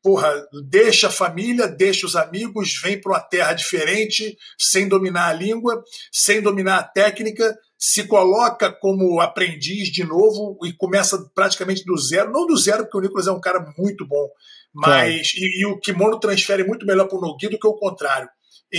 porra, 0.01 0.33
deixa 0.69 1.09
a 1.09 1.11
família, 1.11 1.67
deixa 1.67 2.07
os 2.07 2.15
amigos, 2.15 2.81
vem 2.81 3.01
para 3.01 3.11
uma 3.11 3.21
terra 3.21 3.53
diferente, 3.53 4.39
sem 4.57 4.87
dominar 4.87 5.31
a 5.31 5.33
língua, 5.33 5.83
sem 6.13 6.41
dominar 6.41 6.79
a 6.79 6.85
técnica, 6.85 7.59
se 7.77 8.05
coloca 8.05 8.71
como 8.71 9.21
aprendiz 9.21 9.89
de 9.89 10.05
novo 10.05 10.57
e 10.65 10.73
começa 10.73 11.19
praticamente 11.35 11.85
do 11.85 11.97
zero. 11.99 12.31
Não 12.31 12.47
do 12.47 12.57
zero, 12.57 12.85
porque 12.85 12.99
o 12.99 13.01
Nicolas 13.01 13.27
é 13.27 13.33
um 13.33 13.41
cara 13.41 13.59
muito 13.77 14.07
bom, 14.07 14.29
mas 14.73 15.33
e, 15.35 15.63
e 15.63 15.67
o 15.67 15.81
kimono 15.81 16.21
transfere 16.21 16.63
muito 16.63 16.87
melhor 16.87 17.09
para 17.09 17.19
o 17.19 17.21
Nogi 17.21 17.49
do 17.49 17.59
que 17.59 17.67
o 17.67 17.75
contrário. 17.75 18.29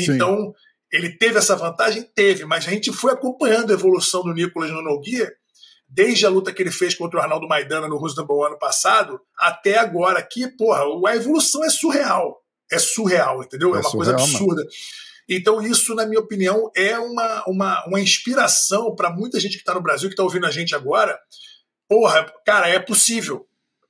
Sim. 0.06 0.14
Então, 0.14 0.54
ele 0.92 1.18
teve 1.18 1.38
essa 1.38 1.56
vantagem? 1.56 2.04
Teve, 2.16 2.46
mas 2.46 2.68
a 2.68 2.72
gente 2.72 2.92
foi 2.92 3.12
acompanhando 3.12 3.72
a 3.72 3.74
evolução 3.74 4.24
do 4.24 4.34
Nicolas 4.34 4.72
no 4.72 4.82
Nogi 4.82 5.28
desde 5.90 6.26
a 6.26 6.30
luta 6.30 6.52
que 6.52 6.62
ele 6.62 6.72
fez 6.72 6.94
contra 6.96 7.20
o 7.20 7.22
Arnaldo 7.22 7.48
Maidana 7.48 7.88
no 7.88 7.98
Rusnambo 7.98 8.44
ano 8.44 8.58
passado 8.58 9.20
até 9.38 9.78
agora, 9.78 10.22
que, 10.22 10.48
porra, 10.48 10.84
a 11.08 11.16
evolução 11.16 11.64
é 11.64 11.70
surreal. 11.70 12.42
É 12.70 12.78
surreal, 12.78 13.42
entendeu? 13.42 13.74
É, 13.74 13.78
É 13.78 13.82
uma 13.82 13.92
coisa 13.92 14.18
surreal, 14.18 14.30
absurda. 14.30 14.64
Então, 15.30 15.62
isso, 15.62 15.94
na 15.96 16.06
minha 16.06 16.20
opinião, 16.20 16.70
é 16.76 16.98
uma, 16.98 17.44
uma, 17.48 17.86
uma 17.86 18.00
inspiração 18.00 18.96
para 18.96 19.10
muita 19.10 19.40
gente 19.40 19.54
que 19.54 19.60
está 19.60 19.74
no 19.74 19.82
Brasil, 19.82 20.10
que 20.10 20.14
está 20.14 20.24
ouvindo 20.24 20.46
a 20.46 20.52
gente 20.52 20.76
agora. 20.76 21.18
Porra, 21.88 22.26
cara, 22.46 22.68
é 22.68 22.80
possível. 22.80 23.46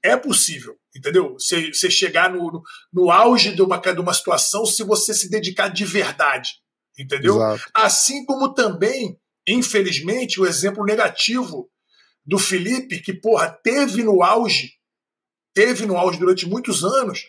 É 0.07 0.17
possível, 0.17 0.77
entendeu? 0.95 1.33
Você 1.33 1.71
você 1.73 1.89
chegar 1.89 2.31
no, 2.31 2.51
no, 2.51 2.63
no 2.93 3.11
auge 3.11 3.53
de 3.53 3.61
uma, 3.61 3.77
de 3.77 3.99
uma 3.99 4.13
situação 4.13 4.65
se 4.65 4.83
você 4.83 5.13
se 5.13 5.29
dedicar 5.29 5.67
de 5.67 5.83
verdade, 5.85 6.53
entendeu? 6.97 7.35
Exato. 7.35 7.69
Assim 7.73 8.25
como 8.25 8.53
também, 8.53 9.19
infelizmente, 9.47 10.39
o 10.39 10.45
exemplo 10.45 10.85
negativo 10.85 11.69
do 12.25 12.37
Felipe, 12.37 12.99
que, 12.99 13.13
porra, 13.13 13.49
teve 13.49 14.03
no 14.03 14.21
auge, 14.21 14.73
teve 15.53 15.85
no 15.85 15.97
auge 15.97 16.19
durante 16.19 16.47
muitos 16.47 16.83
anos, 16.83 17.21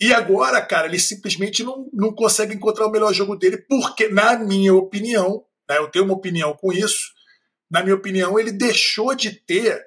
e 0.00 0.12
agora, 0.12 0.60
cara, 0.60 0.86
ele 0.86 0.98
simplesmente 0.98 1.62
não, 1.62 1.88
não 1.92 2.12
consegue 2.12 2.54
encontrar 2.54 2.86
o 2.86 2.90
melhor 2.90 3.12
jogo 3.14 3.36
dele, 3.36 3.56
porque, 3.56 4.08
na 4.08 4.38
minha 4.38 4.74
opinião, 4.74 5.44
né, 5.68 5.78
eu 5.78 5.88
tenho 5.88 6.04
uma 6.04 6.14
opinião 6.14 6.54
com 6.54 6.72
isso, 6.72 7.12
na 7.70 7.82
minha 7.82 7.94
opinião, 7.94 8.38
ele 8.38 8.52
deixou 8.52 9.14
de 9.14 9.32
ter 9.32 9.82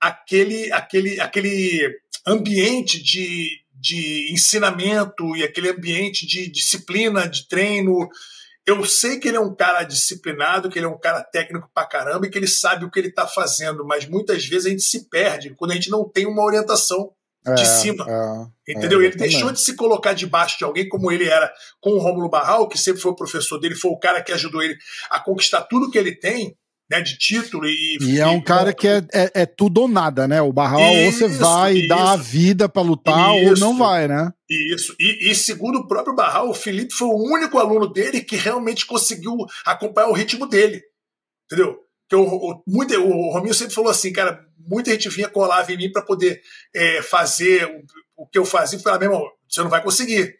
aquele, 0.00 0.72
aquele, 0.72 1.20
aquele 1.20 1.98
ambiente 2.26 3.02
de, 3.02 3.48
de 3.74 4.32
ensinamento 4.32 5.36
e 5.36 5.42
aquele 5.42 5.70
ambiente 5.70 6.26
de 6.26 6.48
disciplina, 6.50 7.28
de 7.28 7.48
treino. 7.48 8.08
Eu 8.66 8.84
sei 8.84 9.18
que 9.18 9.28
ele 9.28 9.36
é 9.38 9.40
um 9.40 9.54
cara 9.54 9.82
disciplinado, 9.82 10.68
que 10.68 10.78
ele 10.78 10.86
é 10.86 10.88
um 10.88 10.98
cara 10.98 11.22
técnico 11.22 11.70
pra 11.72 11.86
caramba 11.86 12.26
e 12.26 12.30
que 12.30 12.36
ele 12.36 12.46
sabe 12.46 12.84
o 12.84 12.90
que 12.90 12.98
ele 12.98 13.10
tá 13.10 13.26
fazendo, 13.26 13.84
mas 13.84 14.06
muitas 14.06 14.44
vezes 14.44 14.66
a 14.66 14.70
gente 14.70 14.82
se 14.82 15.08
perde 15.08 15.54
quando 15.56 15.70
a 15.70 15.74
gente 15.74 15.88
não 15.90 16.06
tem 16.08 16.26
uma 16.26 16.44
orientação 16.44 17.10
de 17.56 17.62
É, 17.62 17.64
cima. 17.64 18.04
é, 18.68 18.72
Entendeu? 18.72 19.00
é, 19.00 19.06
ele 19.06 19.16
deixou 19.16 19.50
de 19.52 19.60
se 19.60 19.74
colocar 19.74 20.12
debaixo 20.12 20.58
de 20.58 20.64
alguém 20.64 20.86
como 20.86 21.10
ele 21.10 21.24
era 21.26 21.50
com 21.80 21.92
o 21.92 21.98
Rômulo 21.98 22.28
Barral, 22.28 22.68
que 22.68 22.76
sempre 22.76 23.00
foi 23.00 23.12
o 23.12 23.16
professor 23.16 23.58
dele, 23.58 23.74
foi 23.74 23.90
o 23.90 23.98
cara 23.98 24.22
que 24.22 24.32
ajudou 24.32 24.62
ele 24.62 24.76
a 25.08 25.18
conquistar 25.18 25.62
tudo 25.62 25.90
que 25.90 25.96
ele 25.96 26.14
tem, 26.14 26.54
né, 26.90 27.00
de 27.02 27.18
título 27.18 27.66
e 27.66 27.98
E 28.00 28.20
é 28.20 28.26
um 28.26 28.40
cara 28.40 28.72
que 28.72 28.88
é, 28.88 28.98
é, 29.12 29.42
é 29.42 29.46
tudo 29.46 29.82
ou 29.82 29.88
nada, 29.88 30.26
né? 30.26 30.40
O 30.40 30.52
Barral 30.52 30.80
ou 30.80 31.12
você 31.12 31.26
Isso, 31.26 31.38
vai 31.38 31.76
e 31.76 31.88
dá 31.88 32.12
a 32.12 32.14
isso. 32.14 32.24
vida 32.24 32.68
pra 32.68 32.82
lutar 32.82 33.32
ou 33.32 33.52
Isso. 33.52 33.60
não 33.60 33.76
vai, 33.76 34.08
né? 34.08 34.32
Isso. 34.48 34.94
E, 34.98 35.30
e 35.30 35.34
segundo 35.34 35.80
o 35.80 35.86
próprio 35.86 36.14
Barral, 36.14 36.48
o 36.48 36.54
Felipe 36.54 36.94
foi 36.94 37.08
o 37.08 37.32
único 37.32 37.58
aluno 37.58 37.86
dele 37.86 38.22
que 38.22 38.36
realmente 38.36 38.86
conseguiu 38.86 39.36
acompanhar 39.66 40.08
o 40.08 40.14
ritmo 40.14 40.46
dele. 40.46 40.82
Entendeu? 41.46 41.78
Que 42.08 42.16
o, 42.16 42.22
o, 42.22 42.62
muito, 42.66 42.94
o 42.94 43.32
Rominho 43.32 43.54
sempre 43.54 43.74
falou 43.74 43.90
assim, 43.90 44.12
cara, 44.12 44.46
muita 44.58 44.90
gente 44.90 45.10
vinha 45.10 45.28
colava 45.28 45.70
em 45.72 45.76
mim 45.76 45.92
para 45.92 46.02
poder 46.02 46.40
é, 46.74 47.02
fazer 47.02 47.66
o, 47.66 48.22
o 48.22 48.26
que 48.26 48.38
eu 48.38 48.44
fazia 48.46 48.78
e 48.78 48.82
falava, 48.82 49.00
meu 49.00 49.12
irmão, 49.12 49.30
você 49.48 49.60
não 49.60 49.68
vai 49.68 49.82
conseguir. 49.82 50.34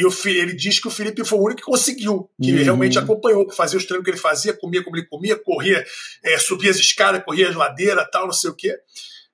E 0.00 0.06
o, 0.06 0.10
ele 0.24 0.54
diz 0.54 0.80
que 0.80 0.88
o 0.88 0.90
Felipe 0.90 1.22
foi 1.26 1.38
o 1.38 1.42
único 1.42 1.60
que 1.60 1.66
conseguiu, 1.66 2.30
que 2.40 2.52
Uhum. 2.52 2.64
realmente 2.64 2.98
acompanhou, 2.98 3.46
que 3.46 3.54
fazia 3.54 3.76
os 3.76 3.84
treinos 3.84 4.02
que 4.02 4.10
ele 4.10 4.16
fazia, 4.16 4.54
comia 4.54 4.82
como 4.82 4.96
ele 4.96 5.06
comia, 5.06 5.36
corria, 5.36 5.84
é, 6.24 6.38
subia 6.38 6.70
as 6.70 6.78
escadas, 6.78 7.22
corria 7.22 7.50
as 7.50 7.54
ladeiras, 7.54 8.08
tal, 8.10 8.24
não 8.24 8.32
sei 8.32 8.48
o 8.48 8.54
quê. 8.54 8.74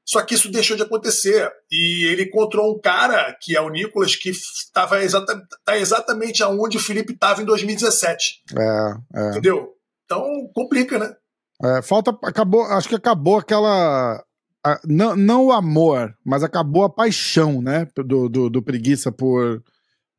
Só 0.04 0.20
que 0.22 0.34
isso 0.34 0.50
deixou 0.50 0.76
de 0.76 0.82
acontecer. 0.82 1.48
E 1.70 2.06
ele 2.06 2.24
encontrou 2.24 2.74
um 2.74 2.80
cara, 2.80 3.32
que 3.40 3.56
é 3.56 3.60
o 3.60 3.68
Nicolas, 3.68 4.16
que 4.16 4.30
estava 4.30 5.04
exata, 5.04 5.40
tá 5.64 5.78
exatamente 5.78 6.42
aonde 6.42 6.78
o 6.78 6.80
Felipe 6.80 7.12
estava 7.12 7.40
em 7.40 7.44
2017. 7.44 8.42
É, 8.58 9.20
é. 9.20 9.30
Entendeu? 9.30 9.68
Então 10.04 10.50
complica, 10.52 10.98
né? 10.98 11.14
É, 11.62 11.80
falta. 11.80 12.10
Acabou. 12.24 12.64
Acho 12.64 12.88
que 12.88 12.96
acabou 12.96 13.38
aquela. 13.38 14.20
A, 14.64 14.80
não, 14.84 15.14
não 15.14 15.46
o 15.46 15.52
amor, 15.52 16.12
mas 16.24 16.42
acabou 16.42 16.82
a 16.82 16.90
paixão, 16.92 17.62
né? 17.62 17.86
Do, 17.96 18.28
do, 18.28 18.50
do 18.50 18.62
preguiça 18.62 19.12
por. 19.12 19.62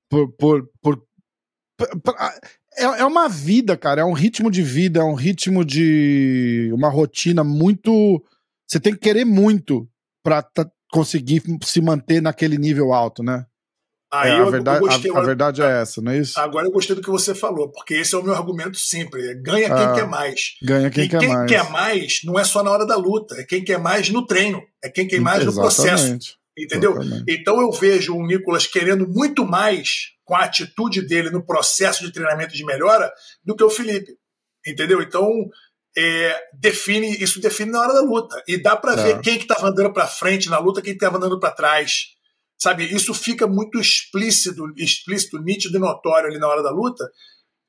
Por, 0.09 0.31
por, 0.33 0.69
por, 0.81 1.01
por 1.77 2.15
é, 2.77 2.83
é 2.83 3.05
uma 3.05 3.27
vida, 3.27 3.75
cara. 3.75 4.01
É 4.01 4.05
um 4.05 4.13
ritmo 4.13 4.51
de 4.51 4.61
vida, 4.61 4.99
é 4.99 5.03
um 5.03 5.15
ritmo 5.15 5.65
de. 5.65 6.69
uma 6.73 6.89
rotina 6.89 7.43
muito 7.43 8.23
você 8.67 8.79
tem 8.79 8.93
que 8.93 8.99
querer 8.99 9.23
muito 9.23 9.87
para 10.21 10.45
conseguir 10.91 11.41
se 11.63 11.79
manter 11.79 12.21
naquele 12.21 12.57
nível 12.57 12.93
alto, 12.93 13.23
né? 13.23 13.45
Aí 14.11 14.31
é, 14.31 14.35
a, 14.35 14.45
verdade, 14.45 14.79
gostei, 14.79 15.11
a, 15.11 15.17
a, 15.17 15.21
verdade 15.21 15.61
é 15.61 15.81
essa, 15.81 16.01
não 16.01 16.13
é 16.13 16.17
isso? 16.19 16.39
Agora 16.39 16.65
eu 16.65 16.71
gostei 16.71 16.95
do 16.95 17.01
que 17.01 17.09
você 17.09 17.35
falou, 17.35 17.69
porque 17.69 17.93
esse 17.93 18.15
é 18.15 18.17
o 18.17 18.23
meu 18.23 18.33
argumento 18.33 18.77
sempre: 18.77 19.31
é 19.31 19.33
ganha 19.35 19.67
quem 19.67 19.85
ah, 19.85 19.93
quer 19.93 20.07
mais. 20.07 20.55
Ganha 20.63 20.89
quem 20.89 21.05
e 21.05 21.09
quer 21.09 21.19
quem 21.19 21.29
mais. 21.29 21.49
quer 21.49 21.69
mais 21.69 22.19
não 22.23 22.39
é 22.39 22.43
só 22.43 22.63
na 22.63 22.71
hora 22.71 22.85
da 22.85 22.95
luta, 22.95 23.35
é 23.35 23.43
quem 23.43 23.63
quer 23.63 23.77
mais 23.77 24.09
no 24.09 24.25
treino, 24.25 24.61
é 24.81 24.89
quem 24.89 25.07
quer 25.07 25.19
mais 25.19 25.41
Exatamente. 25.41 25.57
no 25.57 25.61
processo. 25.61 26.36
Entendeu? 26.57 26.95
Então 27.27 27.61
eu 27.61 27.71
vejo 27.71 28.15
o 28.15 28.25
Nicolas 28.25 28.65
querendo 28.65 29.07
muito 29.07 29.45
mais 29.45 30.13
com 30.25 30.35
a 30.35 30.43
atitude 30.43 31.05
dele 31.07 31.29
no 31.29 31.45
processo 31.45 32.03
de 32.03 32.11
treinamento 32.11 32.55
de 32.55 32.65
melhora 32.65 33.11
do 33.43 33.55
que 33.55 33.63
o 33.63 33.69
Felipe. 33.69 34.17
Entendeu? 34.65 35.01
Então 35.01 35.29
é, 35.95 36.39
define 36.53 37.15
isso 37.21 37.39
define 37.39 37.71
na 37.71 37.81
hora 37.81 37.93
da 37.93 38.01
luta 38.01 38.43
e 38.47 38.57
dá 38.57 38.75
para 38.75 38.93
é. 38.93 38.95
ver 38.95 39.21
quem 39.21 39.37
que 39.37 39.43
estava 39.43 39.67
andando 39.67 39.93
para 39.93 40.07
frente 40.07 40.49
na 40.49 40.59
luta, 40.59 40.81
quem 40.81 40.93
estava 40.93 41.17
andando 41.17 41.39
para 41.39 41.51
trás, 41.51 42.07
sabe? 42.57 42.83
Isso 42.85 43.13
fica 43.13 43.47
muito 43.47 43.79
explícito, 43.79 44.63
explícito, 44.75 45.39
nítido 45.39 45.77
e 45.77 45.79
notório 45.79 46.29
ali 46.29 46.39
na 46.39 46.47
hora 46.47 46.63
da 46.63 46.71
luta. 46.71 47.09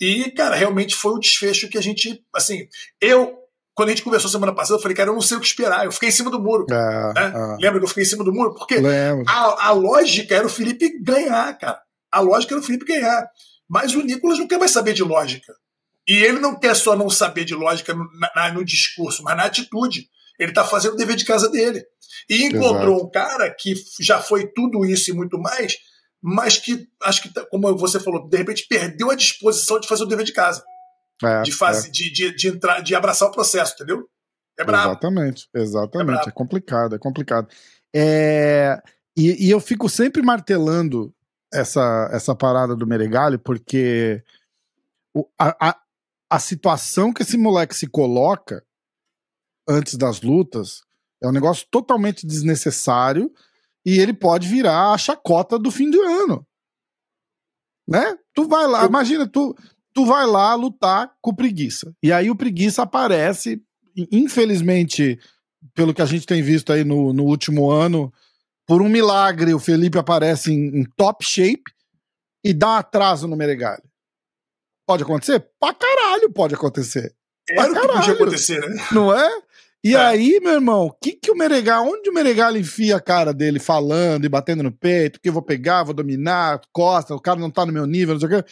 E 0.00 0.30
cara, 0.30 0.57
realmente 0.57 0.95
foi 0.95 1.12
o 1.12 1.18
desfecho 1.18 1.68
que 1.68 1.78
a 1.78 1.83
gente, 1.83 2.25
assim, 2.35 2.68
eu 3.00 3.38
quando 3.78 3.90
a 3.90 3.92
gente 3.92 4.02
conversou 4.02 4.28
semana 4.28 4.52
passada, 4.52 4.76
eu 4.76 4.82
falei, 4.82 4.97
cara, 4.97 5.11
eu 5.11 5.14
não 5.14 5.20
sei 5.20 5.37
o 5.37 5.40
que 5.40 5.47
esperar. 5.47 5.85
Eu 5.85 5.92
fiquei 5.92 6.08
em 6.08 6.12
cima 6.12 6.32
do 6.32 6.42
muro. 6.42 6.66
É, 6.68 7.12
né? 7.14 7.32
é. 7.32 7.62
Lembra 7.62 7.78
que 7.78 7.85
eu 7.85 7.88
fiquei 7.88 8.02
em 8.02 8.06
cima 8.06 8.25
do 8.25 8.32
muro? 8.32 8.52
Porque 8.52 8.75
a, 9.25 9.68
a, 9.68 9.70
lógica 9.70 10.35
era 10.35 10.44
o 10.44 10.50
Felipe 10.50 11.00
ganhar, 11.00 11.56
cara. 11.56 11.80
A 12.11 12.18
lógica 12.18 12.54
era 12.54 12.61
o 12.61 12.64
Felipe 12.64 12.85
ganhar. 12.85 13.25
Mas 13.68 13.94
o 13.94 14.02
Nicolas 14.02 14.37
não 14.37 14.49
quer 14.49 14.58
mais 14.58 14.73
saber 14.73 14.94
de 14.94 15.04
lógica. 15.04 15.54
E 16.08 16.12
ele 16.12 16.40
não 16.40 16.58
quer 16.58 16.75
só 16.75 16.97
não 16.97 17.08
saber 17.08 17.44
de 17.44 17.54
lógica 17.54 17.94
no, 17.94 18.04
na, 18.35 18.52
no 18.52 18.64
discurso, 18.64 19.23
mas 19.23 19.37
na 19.37 19.44
atitude. 19.44 20.08
Ele 20.40 20.50
está 20.50 20.64
fazendo 20.64 20.94
o 20.94 20.97
dever 20.97 21.14
de 21.14 21.25
casa 21.25 21.49
dele. 21.49 21.85
E 22.28 22.47
encontrou 22.47 22.97
Exato. 22.97 23.06
um 23.06 23.11
cara 23.12 23.49
que 23.49 23.75
já 24.00 24.20
foi 24.20 24.49
tudo 24.49 24.85
isso 24.85 25.08
e 25.08 25.14
muito 25.14 25.38
mais, 25.38 25.76
mas 26.20 26.58
que, 26.58 26.85
acho 27.04 27.23
que, 27.23 27.30
como 27.49 27.76
você 27.76 28.00
falou, 28.00 28.28
de 28.28 28.38
repente 28.38 28.66
perdeu 28.68 29.08
a 29.08 29.14
disposição 29.14 29.78
de 29.78 29.87
fazer 29.87 30.02
o 30.02 30.08
dever 30.08 30.25
de 30.25 30.32
casa. 30.32 30.64
É, 31.22 31.42
de, 31.42 31.52
fazer, 31.52 31.88
é. 31.88 31.90
de, 31.90 32.10
de, 32.10 32.34
de, 32.34 32.48
entrar, 32.48 32.80
de 32.80 32.94
abraçar 32.94 33.28
o 33.28 33.32
processo, 33.32 33.75
entendeu? 33.75 34.08
É 34.58 34.64
brabo. 34.64 34.92
Exatamente, 34.92 35.48
exatamente. 35.54 36.26
É, 36.26 36.28
é 36.28 36.32
complicado, 36.32 36.94
é 36.94 36.98
complicado. 36.98 37.48
É, 37.94 38.80
e, 39.16 39.46
e, 39.46 39.50
eu 39.50 39.60
fico 39.60 39.88
sempre 39.88 40.22
martelando 40.22 41.14
essa, 41.52 42.08
essa 42.12 42.34
parada 42.34 42.76
do 42.76 42.87
Meregali, 42.87 43.38
porque 43.38 44.22
o, 45.14 45.26
a, 45.38 45.78
a 46.30 46.38
situação 46.38 47.12
que 47.12 47.22
esse 47.22 47.37
moleque 47.37 47.75
se 47.75 47.87
coloca 47.87 48.62
antes 49.68 49.94
das 49.94 50.20
lutas 50.20 50.82
é 51.22 51.28
um 51.28 51.32
negócio 51.32 51.66
totalmente 51.70 52.26
desnecessário 52.26 53.32
e 53.84 53.98
ele 53.98 54.12
pode 54.12 54.46
virar 54.46 54.92
a 54.92 54.98
chacota 54.98 55.58
do 55.58 55.70
fim 55.70 55.90
do 55.90 56.00
ano. 56.02 56.46
Né? 57.88 58.16
Tu 58.34 58.46
vai 58.46 58.66
lá, 58.66 58.82
Eu... 58.82 58.88
imagina, 58.88 59.26
tu, 59.26 59.56
tu 59.99 60.07
vai 60.07 60.25
lá 60.25 60.55
lutar 60.55 61.11
com 61.21 61.35
preguiça. 61.35 61.93
E 62.00 62.12
aí 62.12 62.31
o 62.31 62.37
preguiça 62.37 62.83
aparece, 62.83 63.61
infelizmente, 64.12 65.19
pelo 65.75 65.93
que 65.93 66.00
a 66.00 66.07
gente 66.07 66.25
tem 66.25 66.40
visto 66.40 66.73
aí 66.73 66.85
no, 66.85 67.12
no 67.12 67.25
último 67.25 67.69
ano, 67.69 68.12
por 68.64 68.81
um 68.81 68.88
milagre, 68.88 69.52
o 69.52 69.59
Felipe 69.59 69.99
aparece 69.99 70.52
em, 70.52 70.83
em 70.83 70.85
top 70.97 71.25
shape 71.25 71.64
e 72.45 72.55
dá 72.55 72.69
um 72.69 72.75
atraso 72.75 73.26
no 73.26 73.35
Meregali. 73.35 73.83
Pode 74.87 75.02
acontecer? 75.02 75.45
Pra 75.59 75.75
caralho 75.75 76.31
pode 76.33 76.55
acontecer. 76.55 77.12
Era 77.50 77.69
pra 77.73 77.83
o 77.83 77.87
que 77.87 77.93
podia 77.97 78.12
acontecer, 78.12 78.61
né? 78.61 78.87
Não 78.93 79.12
é? 79.12 79.28
E 79.83 79.97
é. 79.97 79.99
aí, 79.99 80.38
meu 80.40 80.52
irmão, 80.52 80.87
o 80.87 80.93
que, 80.93 81.14
que 81.14 81.33
o 81.33 81.37
Meregal, 81.37 81.85
onde 81.85 82.09
o 82.09 82.14
Meregal 82.14 82.57
enfia 82.57 82.95
a 82.95 83.00
cara 83.00 83.35
dele 83.35 83.59
falando 83.59 84.25
e 84.25 84.28
batendo 84.28 84.62
no 84.62 84.71
peito, 84.71 85.21
que 85.21 85.28
eu 85.28 85.33
vou 85.33 85.43
pegar, 85.43 85.83
vou 85.83 85.95
dominar, 85.95 86.61
costa, 86.73 87.17
o 87.17 87.21
cara 87.21 87.40
não 87.40 87.50
tá 87.50 87.67
no 87.67 87.73
meu 87.73 87.85
nível, 87.85 88.14
não 88.14 88.21
sei 88.21 88.28
o 88.28 88.43
quê. 88.45 88.49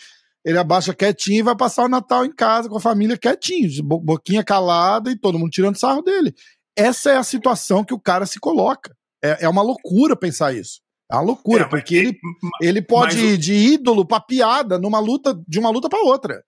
Ele 0.46 0.58
abaixa 0.58 0.94
quietinho 0.94 1.40
e 1.40 1.42
vai 1.42 1.56
passar 1.56 1.84
o 1.84 1.88
Natal 1.88 2.24
em 2.24 2.32
casa 2.32 2.68
com 2.68 2.76
a 2.76 2.80
família 2.80 3.18
quietinho, 3.18 3.82
boquinha 3.82 4.44
calada 4.44 5.10
e 5.10 5.18
todo 5.18 5.40
mundo 5.40 5.50
tirando 5.50 5.76
sarro 5.76 6.02
dele. 6.02 6.32
Essa 6.76 7.10
é 7.10 7.16
a 7.16 7.24
situação 7.24 7.82
que 7.82 7.92
o 7.92 7.98
cara 7.98 8.24
se 8.26 8.38
coloca. 8.38 8.96
É, 9.20 9.46
é 9.46 9.48
uma 9.48 9.60
loucura 9.60 10.14
pensar 10.14 10.54
isso. 10.54 10.80
É 11.10 11.16
uma 11.16 11.22
loucura, 11.22 11.64
é, 11.64 11.68
porque 11.68 11.96
ele, 11.96 12.18
ele 12.62 12.80
pode 12.80 13.18
ir 13.18 13.36
de 13.36 13.54
ídolo 13.54 14.06
pra 14.06 14.20
piada 14.20 14.78
numa 14.78 15.00
luta, 15.00 15.36
de 15.48 15.58
uma 15.58 15.70
luta 15.70 15.88
para 15.88 15.98
outra. 15.98 16.44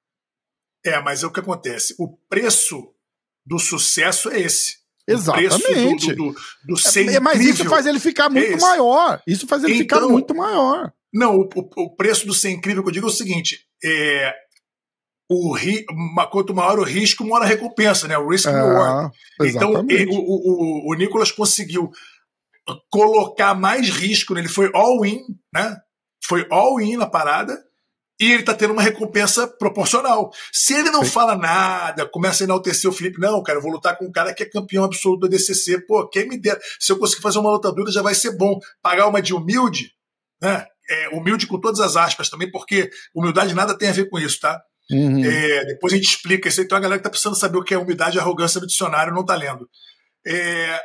É, 0.87 1.01
mas 1.03 1.25
é 1.25 1.27
o 1.27 1.33
que 1.33 1.41
acontece. 1.41 1.97
O 1.99 2.17
preço 2.29 2.95
do 3.45 3.59
sucesso 3.59 4.31
é 4.31 4.41
esse. 4.41 4.79
Exatamente. 5.09 6.15
Do, 6.15 6.29
do, 6.29 6.33
do, 6.35 6.41
do 6.69 6.77
ser 6.77 7.09
é, 7.09 7.19
mas 7.19 7.41
isso 7.41 7.65
faz 7.65 7.85
ele 7.85 7.99
ficar 7.99 8.31
muito 8.31 8.53
é 8.53 8.61
maior. 8.61 9.21
Isso 9.27 9.45
faz 9.49 9.65
ele 9.65 9.75
então, 9.75 9.99
ficar 9.99 10.09
muito 10.09 10.35
maior. 10.37 10.93
Não, 11.13 11.37
o, 11.37 11.49
o, 11.55 11.97
preço 11.97 12.27
do 12.27 12.35
ser 12.35 12.51
incrível 12.51 12.83
que 12.83 12.89
eu 12.89 12.93
digo 12.93 13.07
é 13.07 13.11
o 13.11 13.13
seguinte: 13.13 13.67
é, 13.85 14.35
o 15.31 15.53
ri, 15.55 15.85
quanto 16.31 16.55
maior 16.55 16.79
o 16.79 16.85
risco, 16.85 17.25
maior 17.25 17.43
a 17.43 17.47
recompensa, 17.47 18.09
né? 18.09 18.17
O 18.19 18.29
risk 18.29 18.47
é, 18.47 18.53
reward. 18.53 19.17
Então, 19.43 19.87
ele, 19.89 20.07
o, 20.11 20.19
o, 20.19 20.91
o 20.91 20.95
Nicolas 20.95 21.31
conseguiu 21.31 21.91
colocar 22.91 23.55
mais 23.55 23.89
risco, 23.89 24.35
né? 24.35 24.41
ele 24.41 24.49
foi 24.49 24.71
all-in, 24.75 25.25
né? 25.53 25.77
Foi 26.23 26.47
all-in 26.51 26.97
na 26.97 27.07
parada 27.07 27.59
e 28.21 28.33
ele 28.33 28.43
tá 28.43 28.53
tendo 28.53 28.73
uma 28.73 28.83
recompensa 28.83 29.47
proporcional. 29.47 30.33
Se 30.53 30.75
ele 30.75 30.91
não 30.91 31.05
Sim. 31.05 31.11
fala 31.11 31.37
nada, 31.37 32.07
começa 32.07 32.43
a 32.43 32.47
enaltecer 32.47 32.91
o 32.91 32.93
Felipe, 32.93 33.21
não, 33.21 33.43
cara, 33.43 33.59
eu 33.59 33.63
vou 33.63 33.71
lutar 33.71 33.97
com 33.97 34.07
um 34.07 34.13
cara 34.13 34.35
que 34.35 34.43
é 34.43 34.47
campeão 34.47 34.85
absoluto 34.85 35.21
da 35.21 35.29
DCC, 35.29 35.81
pô, 35.87 36.07
quem 36.09 36.29
me 36.29 36.37
dera, 36.37 36.59
se 36.81 36.91
eu 36.91 36.99
conseguir 36.99 37.23
fazer 37.23 37.39
uma 37.39 37.51
lutadura 37.51 37.93
já 37.93 38.03
vai 38.03 38.15
ser 38.15 38.37
bom. 38.37 38.59
Pagar 38.83 39.07
uma 39.07 39.23
de 39.23 39.33
humilde, 39.33 39.93
né? 40.43 40.67
É, 40.91 41.09
humilde 41.11 41.47
com 41.47 41.61
todas 41.61 41.81
as 41.81 41.97
aspas 41.97 42.31
também, 42.31 42.51
porque 42.51 42.91
humildade 43.15 43.55
nada 43.55 43.77
tem 43.77 43.89
a 43.89 43.93
ver 43.93 44.09
com 44.09 44.19
isso, 44.19 44.41
tá? 44.41 44.61
Uhum. 44.91 45.23
É, 45.23 45.65
depois 45.67 45.93
a 45.93 45.97
gente 45.97 46.09
explica 46.09 46.49
isso. 46.49 46.61
Então 46.61 46.79
a 46.79 46.81
galera 46.81 46.99
que 46.99 47.05
tá 47.05 47.11
precisando 47.11 47.37
saber 47.37 47.59
o 47.59 47.65
que 47.65 47.75
é 47.75 47.79
humildade 47.79 48.17
e 48.17 48.21
arrogância 48.21 48.61
no 48.61 48.67
dicionário 48.67 49.15
não 49.15 49.25
tá 49.25 49.35
lendo. 49.35 49.69
É, 50.27 50.81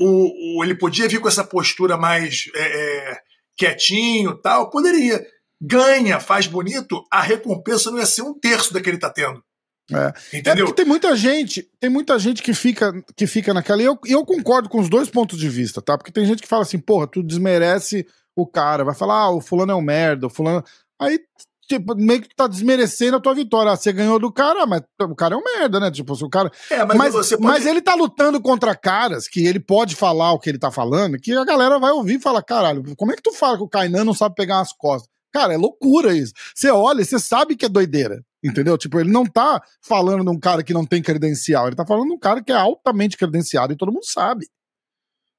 o, 0.00 0.58
o, 0.58 0.64
ele 0.64 0.74
podia 0.74 1.08
vir 1.08 1.20
com 1.20 1.28
essa 1.28 1.44
postura 1.44 1.96
mais 1.96 2.50
é, 2.54 2.60
é, 2.60 3.18
quietinho 3.56 4.36
tal, 4.40 4.70
poderia. 4.70 5.24
Ganha, 5.60 6.20
faz 6.20 6.46
bonito, 6.46 7.02
a 7.10 7.22
recompensa 7.22 7.90
não 7.90 7.98
ia 7.98 8.04
ser 8.04 8.22
um 8.22 8.38
terço 8.38 8.74
da 8.74 8.80
que 8.80 8.90
ele 8.90 8.98
está 8.98 9.08
tendo. 9.08 9.42
É. 9.90 10.12
é 10.32 10.38
Entendeu? 10.38 10.68
É 10.68 10.72
tem 10.72 10.84
muita 10.84 11.16
gente, 11.16 11.66
tem 11.80 11.88
muita 11.88 12.18
gente 12.18 12.42
que 12.42 12.52
fica, 12.52 12.92
que 13.16 13.26
fica 13.26 13.54
naquela. 13.54 13.80
E 13.80 13.84
eu, 13.84 13.98
eu 14.04 14.24
concordo 14.24 14.68
com 14.68 14.80
os 14.80 14.88
dois 14.88 15.08
pontos 15.08 15.38
de 15.38 15.48
vista, 15.48 15.80
tá? 15.80 15.96
Porque 15.96 16.12
tem 16.12 16.26
gente 16.26 16.42
que 16.42 16.48
fala 16.48 16.62
assim, 16.62 16.78
porra, 16.78 17.06
tu 17.06 17.22
desmerece 17.22 18.06
o 18.36 18.46
cara, 18.46 18.84
vai 18.84 18.94
falar, 18.94 19.14
ah, 19.14 19.30
o 19.30 19.40
fulano 19.40 19.72
é 19.72 19.74
um 19.74 19.80
merda, 19.80 20.26
o 20.26 20.30
fulano. 20.30 20.62
Aí 21.00 21.18
tipo, 21.66 21.94
meio 21.96 22.22
que 22.22 22.34
tá 22.34 22.46
desmerecendo 22.46 23.16
a 23.16 23.20
tua 23.20 23.34
vitória. 23.34 23.72
Ah, 23.72 23.76
você 23.76 23.92
ganhou 23.92 24.18
do 24.18 24.32
cara, 24.32 24.66
mas 24.66 24.82
o 25.00 25.14
cara 25.14 25.34
é 25.34 25.38
um 25.38 25.42
merda, 25.42 25.80
né? 25.80 25.90
Tipo, 25.90 26.12
o 26.12 26.30
cara. 26.30 26.50
É, 26.70 26.84
mas, 26.84 26.96
mas, 26.96 27.30
pode... 27.30 27.42
mas, 27.42 27.66
ele 27.66 27.82
tá 27.82 27.94
lutando 27.94 28.40
contra 28.40 28.74
caras 28.74 29.28
que 29.28 29.44
ele 29.44 29.60
pode 29.60 29.96
falar 29.96 30.32
o 30.32 30.38
que 30.38 30.48
ele 30.48 30.58
tá 30.58 30.70
falando, 30.70 31.18
que 31.18 31.32
a 31.32 31.44
galera 31.44 31.78
vai 31.78 31.90
ouvir 31.92 32.16
e 32.16 32.22
fala: 32.22 32.42
caralho, 32.42 32.84
como 32.96 33.12
é 33.12 33.16
que 33.16 33.22
tu 33.22 33.32
fala 33.32 33.56
que 33.56 33.64
o 33.64 33.68
Kainan 33.68 34.04
não 34.04 34.14
sabe 34.14 34.34
pegar 34.34 34.60
as 34.60 34.72
costas? 34.72 35.10
Cara, 35.32 35.52
é 35.52 35.56
loucura 35.56 36.16
isso. 36.16 36.32
Você 36.54 36.70
olha, 36.70 37.04
você 37.04 37.18
sabe 37.18 37.56
que 37.56 37.66
é 37.66 37.68
doideira. 37.68 38.22
Entendeu? 38.42 38.78
Tipo, 38.78 39.00
ele 39.00 39.10
não 39.10 39.26
tá 39.26 39.60
falando 39.82 40.22
de 40.22 40.30
um 40.30 40.38
cara 40.38 40.62
que 40.62 40.72
não 40.72 40.86
tem 40.86 41.02
credencial, 41.02 41.66
ele 41.66 41.74
tá 41.74 41.84
falando 41.84 42.08
de 42.08 42.14
um 42.14 42.18
cara 42.18 42.40
que 42.42 42.52
é 42.52 42.54
altamente 42.54 43.16
credenciado 43.16 43.72
e 43.72 43.76
todo 43.76 43.90
mundo 43.90 44.04
sabe. 44.04 44.46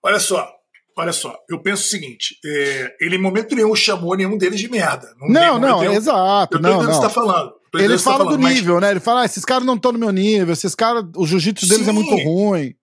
Olha 0.04 0.20
só, 0.20 0.57
Olha 0.98 1.14
só, 1.14 1.38
eu 1.48 1.62
penso 1.62 1.84
o 1.84 1.88
seguinte: 1.88 2.40
é, 2.44 2.96
ele 3.00 3.18
em 3.18 3.22
momento 3.22 3.56
nenhum 3.56 3.76
chamou 3.76 4.16
nenhum 4.16 4.38
deles 4.38 4.60
de 4.60 4.68
merda. 4.68 5.08
Não, 5.20 5.60
não, 5.60 5.84
não 5.84 5.94
exato. 5.94 6.58
Eu 6.58 6.62
não, 6.62 6.82
não. 6.82 6.94
Você 6.94 7.02
tá 7.02 7.10
falando. 7.10 7.54
Ele 7.76 7.94
tá 7.94 8.00
fala 8.00 8.18
tá 8.18 8.24
falando, 8.24 8.42
do 8.42 8.48
nível, 8.48 8.76
mas... 8.76 8.82
né? 8.82 8.92
Ele 8.92 9.00
fala, 9.00 9.22
ah, 9.22 9.26
esses 9.26 9.46
caras 9.46 9.66
não 9.66 9.76
estão 9.76 9.92
no 9.92 10.00
meu 10.00 10.12
nível, 10.12 10.54
esses 10.54 10.74
caras, 10.74 11.04
o 11.16 11.28
jiu-jitsu 11.28 11.68
deles 11.68 11.84
Sim. 11.84 11.90
é 11.90 11.94
muito 11.94 12.16
ruim. 12.24 12.74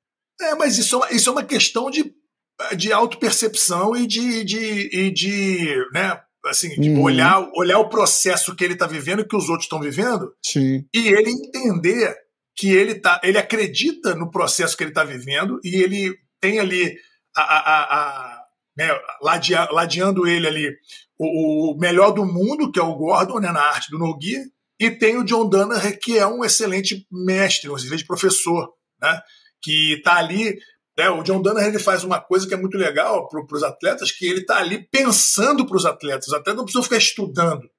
É, 0.41 0.55
mas 0.55 0.79
isso, 0.79 1.03
é 1.05 1.15
isso 1.15 1.29
é 1.31 1.33
uma 1.33 1.43
questão 1.43 1.91
de, 1.91 2.13
de 2.77 2.93
autopercepção 2.93 3.97
e 3.97 4.07
de, 4.07 4.45
de, 4.45 4.91
e 4.93 5.11
de 5.11 5.75
né, 5.93 6.21
assim, 6.47 6.69
de 6.81 6.91
uhum. 6.91 7.03
olhar, 7.03 7.49
olhar 7.57 7.79
o 7.79 7.89
processo 7.89 8.55
que 8.55 8.63
ele 8.63 8.75
está 8.75 8.87
vivendo, 8.87 9.27
que 9.27 9.37
os 9.37 9.49
outros 9.49 9.65
estão 9.65 9.81
vivendo, 9.81 10.33
Sim. 10.45 10.85
e 10.95 11.09
ele 11.09 11.31
entender 11.31 12.15
que 12.57 12.69
ele 12.69 12.95
tá, 12.95 13.21
ele 13.25 13.39
acredita 13.39 14.15
no 14.15 14.31
processo 14.31 14.77
que 14.77 14.85
ele 14.85 14.91
está 14.91 15.03
vivendo 15.03 15.59
e 15.65 15.77
ele 15.77 16.15
tem 16.41 16.61
ali 16.61 16.95
a, 17.37 17.43
a, 17.43 17.83
a 17.83 18.45
né, 18.77 18.89
ladeando 19.71 20.27
ele 20.27 20.47
ali, 20.47 20.77
o, 21.19 21.73
o, 21.73 21.79
melhor 21.79 22.11
do 22.11 22.25
mundo, 22.25 22.71
que 22.71 22.79
é 22.79 22.83
o 22.83 22.95
Gordon, 22.95 23.39
né, 23.39 23.51
na 23.53 23.63
arte 23.63 23.91
do 23.91 23.99
Nogi, 23.99 24.37
e 24.79 24.91
tem 24.91 25.17
o 25.17 25.25
John 25.25 25.49
Danaher, 25.49 25.99
que 25.99 26.19
é 26.19 26.27
um 26.27 26.45
excelente 26.45 27.07
mestre, 27.11 27.71
um 27.71 27.77
excelente 27.77 28.05
professor, 28.05 28.73
né, 29.01 29.21
que 29.63 29.95
está 29.95 30.17
ali. 30.17 30.59
Né, 30.99 31.09
o 31.11 31.23
John 31.23 31.41
Danaher 31.41 31.69
ele 31.69 31.79
faz 31.79 32.03
uma 32.03 32.21
coisa 32.21 32.47
que 32.47 32.55
é 32.55 32.57
muito 32.57 32.77
legal 32.77 33.29
para 33.29 33.41
os 33.41 33.63
atletas, 33.63 34.11
que 34.11 34.27
ele 34.27 34.41
está 34.41 34.59
ali 34.59 34.87
pensando 34.91 35.65
para 35.65 35.77
os 35.77 35.87
atletas. 35.87 36.29
Atletas 36.29 36.57
não 36.57 36.65
precisam 36.65 36.83
ficar 36.83 36.99
estudando. 36.99 37.71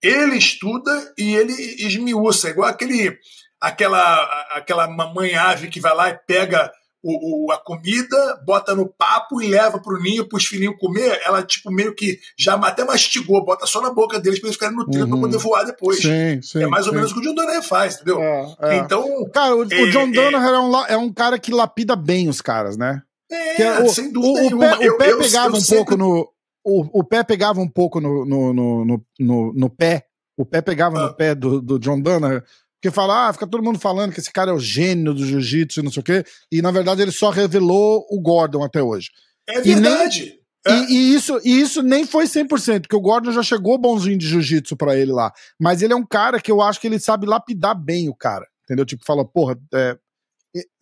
Ele 0.00 0.36
estuda 0.36 1.14
e 1.18 1.34
ele 1.34 1.52
esmiuça, 1.52 2.50
igual 2.50 2.68
aquele, 2.68 3.18
aquela, 3.60 4.22
aquela 4.50 4.86
mamãe 4.86 5.34
ave 5.34 5.68
que 5.68 5.80
vai 5.80 5.94
lá 5.94 6.10
e 6.10 6.18
pega 6.26 6.70
o, 7.04 7.46
o, 7.46 7.52
a 7.52 7.58
comida, 7.58 8.40
bota 8.46 8.74
no 8.74 8.88
papo 8.88 9.42
e 9.42 9.46
leva 9.46 9.78
pro 9.78 10.00
ninho, 10.00 10.26
pros 10.26 10.46
filhinhos 10.46 10.78
comer, 10.80 11.20
ela, 11.22 11.42
tipo, 11.42 11.70
meio 11.70 11.94
que 11.94 12.18
já 12.36 12.54
até 12.54 12.82
mastigou, 12.82 13.44
bota 13.44 13.66
só 13.66 13.82
na 13.82 13.92
boca 13.92 14.18
deles 14.18 14.40
pra 14.40 14.48
eles 14.48 14.56
ficarem 14.56 14.74
nutridos 14.74 15.02
uhum. 15.04 15.20
pra 15.20 15.20
poder 15.20 15.38
voar 15.38 15.64
depois. 15.64 16.00
Sim, 16.00 16.40
sim, 16.40 16.62
é 16.62 16.66
mais 16.66 16.84
sim. 16.84 16.90
ou 16.90 16.96
menos 16.96 17.10
o 17.10 17.14
que 17.14 17.20
o 17.20 17.22
John 17.22 17.34
Donner 17.34 17.62
faz, 17.62 17.96
entendeu? 17.96 18.22
É, 18.22 18.56
é. 18.60 18.76
Então. 18.76 19.06
Cara, 19.34 19.54
o, 19.54 19.64
é, 19.70 19.82
o 19.82 19.90
John 19.90 20.10
Donner 20.10 20.42
é, 20.42 20.46
é, 20.46 20.58
um, 20.58 20.86
é 20.86 20.96
um 20.96 21.12
cara 21.12 21.38
que 21.38 21.52
lapida 21.52 21.94
bem 21.94 22.28
os 22.28 22.40
caras, 22.40 22.78
né? 22.78 23.02
É, 23.30 23.62
é 23.62 23.80
o, 23.80 23.88
sem 23.90 24.10
dúvida. 24.10 24.54
O, 24.54 24.58
o 24.58 24.60
pé, 24.60 24.76
eu, 24.80 24.94
o 24.94 24.98
pé 24.98 25.12
eu, 25.12 25.18
pegava 25.18 25.54
eu, 25.54 25.58
um 25.58 25.60
sempre... 25.60 25.76
pouco 25.76 25.96
no. 25.96 26.32
O, 26.66 27.00
o 27.00 27.04
pé 27.04 27.22
pegava 27.22 27.60
um 27.60 27.68
pouco 27.68 28.00
no, 28.00 28.24
no, 28.24 28.54
no, 28.54 29.04
no, 29.20 29.52
no 29.52 29.70
pé. 29.70 30.06
O 30.36 30.46
pé 30.46 30.62
pegava 30.62 30.98
ah. 30.98 31.02
no 31.08 31.14
pé 31.14 31.34
do, 31.34 31.60
do 31.60 31.78
John 31.78 32.00
Donner 32.00 32.42
porque 32.84 32.94
fala, 32.94 33.28
ah, 33.28 33.32
fica 33.32 33.46
todo 33.46 33.64
mundo 33.64 33.78
falando 33.78 34.12
que 34.12 34.20
esse 34.20 34.30
cara 34.30 34.50
é 34.50 34.54
o 34.54 34.60
gênio 34.60 35.14
do 35.14 35.24
jiu-jitsu 35.24 35.80
e 35.80 35.82
não 35.82 35.90
sei 35.90 36.00
o 36.00 36.04
quê. 36.04 36.22
E 36.52 36.60
na 36.60 36.70
verdade 36.70 37.00
ele 37.00 37.12
só 37.12 37.30
revelou 37.30 38.06
o 38.10 38.20
Gordon 38.20 38.62
até 38.62 38.82
hoje. 38.82 39.08
É 39.46 39.58
verdade. 39.62 40.38
E, 40.66 40.68
nem, 40.68 40.78
é. 40.78 40.90
e, 40.90 40.92
e, 40.92 41.14
isso, 41.14 41.40
e 41.42 41.60
isso 41.62 41.82
nem 41.82 42.04
foi 42.04 42.26
100%, 42.26 42.82
porque 42.82 42.96
o 42.96 43.00
Gordon 43.00 43.32
já 43.32 43.42
chegou 43.42 43.78
bonzinho 43.78 44.18
de 44.18 44.28
jiu-jitsu 44.28 44.76
pra 44.76 44.94
ele 44.94 45.12
lá. 45.12 45.32
Mas 45.58 45.80
ele 45.80 45.94
é 45.94 45.96
um 45.96 46.04
cara 46.04 46.38
que 46.38 46.52
eu 46.52 46.60
acho 46.60 46.78
que 46.78 46.86
ele 46.86 46.98
sabe 46.98 47.26
lapidar 47.26 47.74
bem 47.74 48.10
o 48.10 48.14
cara. 48.14 48.46
Entendeu? 48.64 48.84
Tipo, 48.84 49.02
fala, 49.02 49.24
porra, 49.24 49.58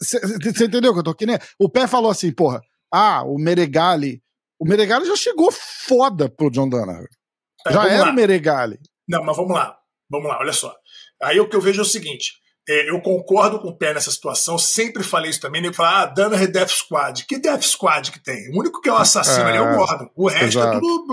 Você 0.01 0.17
é, 0.17 0.49
entendeu 0.49 0.91
o 0.91 0.95
que 0.95 1.01
eu 1.01 1.05
tô 1.05 1.11
aqui, 1.11 1.25
né? 1.25 1.39
O 1.57 1.69
pé 1.69 1.87
falou 1.87 2.11
assim, 2.11 2.33
porra, 2.33 2.61
ah, 2.93 3.23
o 3.23 3.39
Meregali. 3.39 4.21
O 4.59 4.67
Meregali 4.67 5.07
já 5.07 5.15
chegou 5.15 5.53
foda 5.53 6.29
pro 6.29 6.51
John 6.51 6.69
Danaher. 6.69 7.09
É, 7.65 7.73
já 7.73 7.87
era 7.87 8.07
lá. 8.07 8.11
o 8.11 8.15
Meregali. 8.15 8.81
Não, 9.07 9.23
mas 9.23 9.37
vamos 9.37 9.55
lá. 9.55 9.79
Vamos 10.11 10.29
lá, 10.29 10.41
olha 10.41 10.53
só. 10.53 10.75
Aí 11.23 11.39
o 11.39 11.49
que 11.49 11.57
eu 11.57 11.61
vejo 11.61 11.81
é 11.81 11.83
o 11.83 11.87
seguinte: 11.87 12.35
é, 12.69 12.91
eu 12.91 13.01
concordo 13.01 13.59
com 13.61 13.69
o 13.69 13.77
pé 13.77 13.93
nessa 13.93 14.11
situação, 14.11 14.57
sempre 14.57 15.03
falei 15.03 15.31
isso 15.31 15.41
também. 15.41 15.63
Ele 15.63 15.73
fala, 15.73 16.03
ah, 16.03 16.07
Dana 16.07 16.37
é 16.37 16.47
Death 16.47 16.71
Squad. 16.71 17.25
Que 17.27 17.39
Death 17.39 17.63
Squad 17.63 18.13
que 18.13 18.21
tem? 18.21 18.51
O 18.51 18.59
único 18.59 18.81
que 18.81 18.89
é 18.89 18.93
o 18.93 18.97
assassino 18.97 19.47
é, 19.47 19.49
ali 19.49 19.59
é 19.59 19.61
o 19.61 19.77
Gordon. 19.77 20.11
O 20.15 20.29
resto 20.29 20.45
é 20.45 20.63
exato. 20.63 20.77
é 20.77 20.81
tudo, 20.81 21.07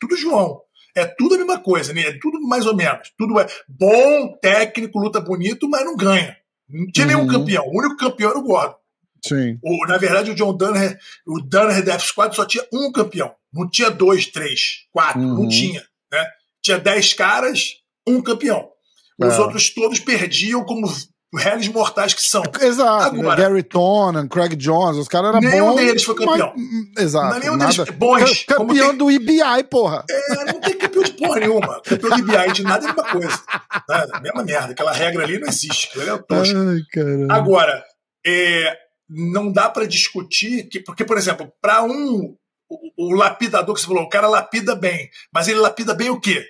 tudo 0.00 0.16
João. 0.16 0.60
É 0.94 1.04
tudo 1.04 1.34
a 1.34 1.38
mesma 1.38 1.60
coisa, 1.60 1.92
né? 1.92 2.00
É 2.02 2.18
tudo 2.18 2.40
mais 2.40 2.66
ou 2.66 2.74
menos. 2.74 3.12
Tudo 3.18 3.38
é 3.38 3.46
bom, 3.68 4.36
técnico, 4.40 4.98
luta 4.98 5.20
bonito, 5.20 5.68
mas 5.68 5.84
não 5.84 5.94
ganha. 5.94 6.36
Não 6.68 6.90
tinha 6.90 7.06
uhum. 7.06 7.14
nenhum 7.14 7.26
campeão. 7.28 7.64
O 7.66 7.78
único 7.78 7.96
campeão 7.96 8.30
era 8.30 8.38
o 8.38 8.42
Gordon. 8.42 8.76
Sim. 9.24 9.58
O, 9.62 9.86
na 9.86 9.98
verdade, 9.98 10.30
o 10.30 10.34
John 10.34 10.56
Dunner, 10.56 10.98
o 11.26 11.40
Dunner 11.40 11.84
Death 11.84 12.00
Squad 12.00 12.34
só 12.34 12.44
tinha 12.44 12.64
um 12.72 12.90
campeão. 12.90 13.34
Não 13.52 13.68
tinha 13.68 13.90
dois, 13.90 14.26
três, 14.26 14.86
quatro. 14.90 15.20
Uhum. 15.20 15.42
Não 15.42 15.48
tinha. 15.48 15.84
Né? 16.10 16.24
Tinha 16.62 16.78
dez 16.78 17.12
caras, 17.12 17.76
um 18.06 18.22
campeão. 18.22 18.70
Os 19.18 19.34
é. 19.34 19.40
outros 19.40 19.70
todos 19.70 19.98
perdiam 19.98 20.64
como 20.64 20.86
réis 21.34 21.68
mortais 21.68 22.14
que 22.14 22.22
são. 22.22 22.42
Exato. 22.60 23.16
Agora, 23.16 23.36
Gary 23.36 23.62
Tonan, 23.62 24.28
Craig 24.28 24.56
Jones, 24.56 24.96
os 24.96 25.08
caras 25.08 25.30
eram 25.30 25.40
bons. 25.40 25.50
Nenhum 25.50 25.74
deles 25.74 26.04
foi 26.04 26.14
campeão. 26.14 26.52
Mas, 26.56 26.64
hum, 26.64 26.92
exato. 26.98 27.34
Não, 27.34 27.40
nenhum 27.40 27.56
nada. 27.56 27.72
deles 27.72 27.90
bons. 27.96 28.44
Campeão 28.44 28.88
tem... 28.90 28.98
do 28.98 29.10
IBI, 29.10 29.64
porra. 29.70 30.04
É, 30.08 30.44
não 30.52 30.60
tem 30.60 30.78
campeão 30.78 31.02
de 31.02 31.12
porra 31.12 31.40
nenhuma. 31.40 31.82
Campeão 31.82 32.10
do 32.10 32.18
IBI 32.18 32.52
de 32.52 32.62
nada 32.62 32.86
é 32.86 32.90
a 32.90 32.94
mesma 32.94 33.10
coisa. 33.10 33.42
Nada, 33.88 34.20
mesma 34.20 34.44
merda. 34.44 34.72
Aquela 34.72 34.92
regra 34.92 35.24
ali 35.24 35.38
não 35.38 35.48
existe. 35.48 35.90
É. 36.00 36.10
Ai, 36.10 37.28
Agora, 37.30 37.84
é, 38.26 38.76
não 39.08 39.52
dá 39.52 39.68
para 39.68 39.86
discutir 39.86 40.68
que, 40.68 40.80
porque, 40.80 41.04
por 41.04 41.16
exemplo, 41.16 41.52
para 41.60 41.82
um 41.82 42.36
o, 42.68 43.10
o, 43.10 43.14
lapidador 43.14 43.74
que 43.74 43.80
você 43.80 43.86
falou, 43.86 44.02
o 44.02 44.08
cara 44.08 44.26
lapida 44.26 44.74
bem, 44.74 45.08
mas 45.32 45.46
ele 45.46 45.60
lapida 45.60 45.94
bem 45.94 46.10
o 46.10 46.20
quê? 46.20 46.44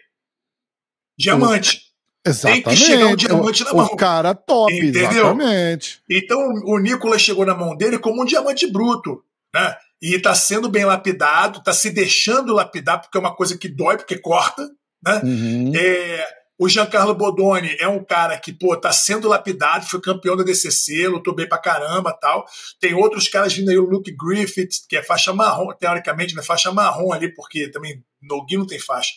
Diamante. 1.18 1.85
Exatamente. 2.26 2.64
Tem 2.64 2.74
que 2.74 2.80
chegar 2.80 3.06
um 3.06 3.16
diamante 3.16 3.64
na 3.64 3.72
mão. 3.72 3.86
O 3.86 3.96
cara 3.96 4.34
top, 4.34 4.74
entendeu? 4.74 5.10
exatamente. 5.10 6.00
Então 6.10 6.38
o 6.64 6.78
Nicolas 6.78 7.22
chegou 7.22 7.46
na 7.46 7.54
mão 7.54 7.76
dele 7.76 7.98
como 7.98 8.22
um 8.22 8.24
diamante 8.24 8.66
bruto, 8.70 9.22
né? 9.54 9.76
E 10.02 10.14
está 10.16 10.34
sendo 10.34 10.68
bem 10.68 10.84
lapidado, 10.84 11.60
está 11.60 11.72
se 11.72 11.90
deixando 11.90 12.52
lapidar, 12.52 13.00
porque 13.00 13.16
é 13.16 13.20
uma 13.20 13.34
coisa 13.34 13.56
que 13.56 13.68
dói, 13.68 13.96
porque 13.96 14.18
corta, 14.18 14.68
né? 15.02 15.20
Uhum. 15.24 15.72
É, 15.74 16.26
o 16.58 16.68
Giancarlo 16.68 17.14
Bodoni 17.14 17.76
é 17.78 17.88
um 17.88 18.02
cara 18.02 18.38
que, 18.38 18.52
pô, 18.52 18.76
tá 18.76 18.92
sendo 18.92 19.28
lapidado, 19.28 19.86
foi 19.86 20.00
campeão 20.00 20.36
da 20.36 20.42
DCC, 20.42 21.06
lutou 21.06 21.34
bem 21.34 21.48
pra 21.48 21.58
caramba 21.58 22.12
tal. 22.12 22.46
Tem 22.80 22.94
outros 22.94 23.28
caras 23.28 23.54
vindo 23.54 23.70
aí, 23.70 23.78
o 23.78 23.84
Luke 23.84 24.14
Griffith, 24.14 24.86
que 24.88 24.96
é 24.96 25.02
faixa 25.02 25.32
marrom, 25.32 25.72
teoricamente, 25.78 26.34
né? 26.34 26.42
Faixa 26.42 26.72
marrom 26.72 27.12
ali, 27.12 27.34
porque 27.34 27.70
também 27.70 28.02
Nogi 28.22 28.56
não 28.56 28.66
tem 28.66 28.78
faixa 28.78 29.12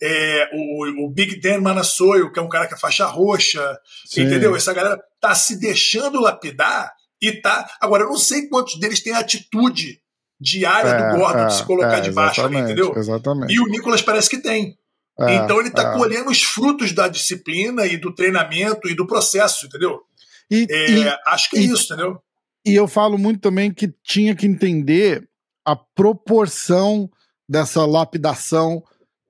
é, 0.00 0.50
o, 0.52 1.06
o, 1.06 1.10
Big 1.10 1.40
Dan 1.40 1.60
Manassoio, 1.60 2.32
que 2.32 2.38
é 2.38 2.42
um 2.42 2.48
cara 2.48 2.66
que 2.66 2.74
é 2.74 2.78
faixa 2.78 3.06
roxa, 3.06 3.78
Sim. 4.06 4.22
entendeu? 4.22 4.54
Essa 4.54 4.72
galera 4.72 4.98
tá 5.20 5.34
se 5.34 5.58
deixando 5.58 6.20
lapidar 6.20 6.92
e 7.20 7.32
tá. 7.32 7.68
Agora, 7.80 8.04
eu 8.04 8.08
não 8.08 8.16
sei 8.16 8.48
quantos 8.48 8.78
deles 8.78 9.02
têm 9.02 9.12
atitude 9.12 10.00
diária 10.40 10.88
é, 10.88 11.10
do 11.10 11.18
Gordon 11.18 11.40
é, 11.40 11.46
de 11.46 11.54
se 11.54 11.64
colocar 11.64 11.98
é, 11.98 12.00
de 12.00 12.10
baixo 12.12 12.42
ali, 12.42 12.56
entendeu? 12.56 12.94
Exatamente. 12.96 13.52
E 13.52 13.60
o 13.60 13.66
Nicolas 13.66 14.02
parece 14.02 14.30
que 14.30 14.38
tem. 14.38 14.78
É, 15.20 15.34
então 15.34 15.58
ele 15.60 15.70
tá 15.70 15.94
é. 15.94 15.96
colhendo 15.96 16.30
os 16.30 16.42
frutos 16.42 16.92
da 16.92 17.08
disciplina 17.08 17.84
e 17.86 17.96
do 17.96 18.14
treinamento 18.14 18.88
e 18.88 18.94
do 18.94 19.06
processo, 19.06 19.66
entendeu? 19.66 20.00
E, 20.48 20.66
e 20.70 21.08
acho 21.26 21.50
que 21.50 21.58
é 21.58 21.60
isso, 21.60 21.92
entendeu? 21.92 22.22
E 22.64 22.74
eu 22.74 22.86
falo 22.86 23.18
muito 23.18 23.40
também 23.40 23.72
que 23.72 23.92
tinha 24.04 24.34
que 24.34 24.46
entender 24.46 25.28
a 25.64 25.74
proporção 25.74 27.10
dessa 27.48 27.84
lapidação 27.84 28.82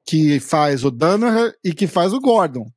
que 0.08 0.40
faz 0.40 0.84
o 0.84 0.90
Danaher 0.90 1.54
e 1.62 1.74
que 1.74 1.86
faz 1.86 2.14
o 2.14 2.20
Gordon. 2.20 2.72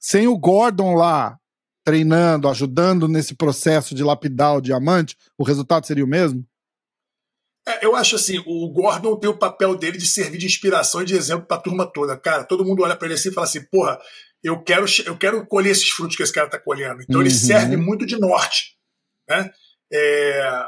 Sem 0.00 0.26
o 0.26 0.36
Gordon 0.36 0.96
lá 0.96 1.38
treinando, 1.84 2.48
ajudando 2.48 3.06
nesse 3.06 3.36
processo 3.36 3.94
de 3.94 4.02
lapidar 4.02 4.56
o 4.56 4.60
diamante, 4.60 5.16
o 5.38 5.44
resultado 5.44 5.86
seria 5.86 6.04
o 6.04 6.08
mesmo? 6.08 6.44
É, 7.68 7.86
eu 7.86 7.94
acho 7.94 8.16
assim, 8.16 8.42
o 8.44 8.68
Gordon 8.72 9.14
tem 9.16 9.30
o 9.30 9.38
papel 9.38 9.76
dele 9.76 9.96
de 9.96 10.08
servir 10.08 10.38
de 10.38 10.46
inspiração 10.46 11.02
e 11.02 11.04
de 11.04 11.14
exemplo 11.14 11.46
para 11.46 11.56
a 11.56 11.60
turma 11.60 11.86
toda. 11.86 12.16
Cara, 12.16 12.42
todo 12.42 12.64
mundo 12.64 12.82
olha 12.82 12.96
para 12.96 13.06
ele 13.06 13.14
assim 13.14 13.28
e 13.28 13.32
fala 13.32 13.46
assim, 13.46 13.62
porra, 13.66 14.00
eu 14.42 14.60
quero, 14.60 14.86
eu 15.06 15.16
quero 15.16 15.46
colher 15.46 15.70
esses 15.70 15.90
frutos 15.90 16.16
que 16.16 16.22
esse 16.24 16.32
cara 16.32 16.48
está 16.48 16.58
colhendo. 16.58 17.00
Então 17.00 17.20
uhum. 17.20 17.22
ele 17.22 17.30
serve 17.30 17.76
muito 17.76 18.04
de 18.04 18.18
norte. 18.18 18.76
Né? 19.28 19.52
É, 19.92 20.64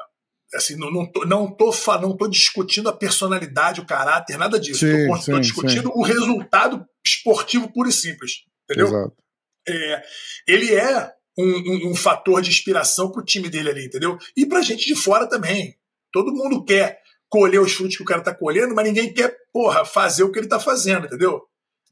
assim, 0.55 0.77
não, 0.77 0.91
não, 0.91 1.07
tô, 1.07 1.25
não, 1.25 1.51
tô, 1.51 1.73
não 2.01 2.17
tô 2.17 2.29
discutindo 2.29 2.89
a 2.89 2.93
personalidade, 2.93 3.81
o 3.81 3.87
caráter, 3.87 4.37
nada 4.37 4.59
disso. 4.59 4.87
Estou 4.87 5.41
discutindo 5.41 5.89
sim. 5.89 5.93
o 5.95 6.03
resultado 6.03 6.85
esportivo 7.05 7.73
puro 7.73 7.89
e 7.89 7.93
simples. 7.93 8.45
Entendeu? 8.65 8.87
Exato. 8.87 9.17
É, 9.69 10.03
ele 10.47 10.75
é 10.75 11.13
um, 11.39 11.45
um, 11.45 11.91
um 11.91 11.95
fator 11.95 12.43
de 12.43 12.51
inspiração 12.51 13.11
pro 13.11 13.25
time 13.25 13.49
dele 13.49 13.71
ali, 13.71 13.87
entendeu? 13.87 14.19
E 14.37 14.47
pra 14.47 14.63
gente 14.63 14.87
de 14.87 14.95
fora 14.95 15.29
também. 15.29 15.77
Todo 16.13 16.35
mundo 16.35 16.65
quer 16.65 17.01
colher 17.29 17.61
os 17.61 17.73
frutos 17.73 17.97
que 17.97 18.03
o 18.03 18.07
cara 18.07 18.21
tá 18.21 18.35
colhendo, 18.35 18.75
mas 18.75 18.85
ninguém 18.85 19.13
quer, 19.13 19.35
porra, 19.53 19.85
fazer 19.85 20.23
o 20.23 20.31
que 20.31 20.39
ele 20.39 20.49
tá 20.49 20.61
fazendo, 20.61 21.07
entendeu? 21.07 21.41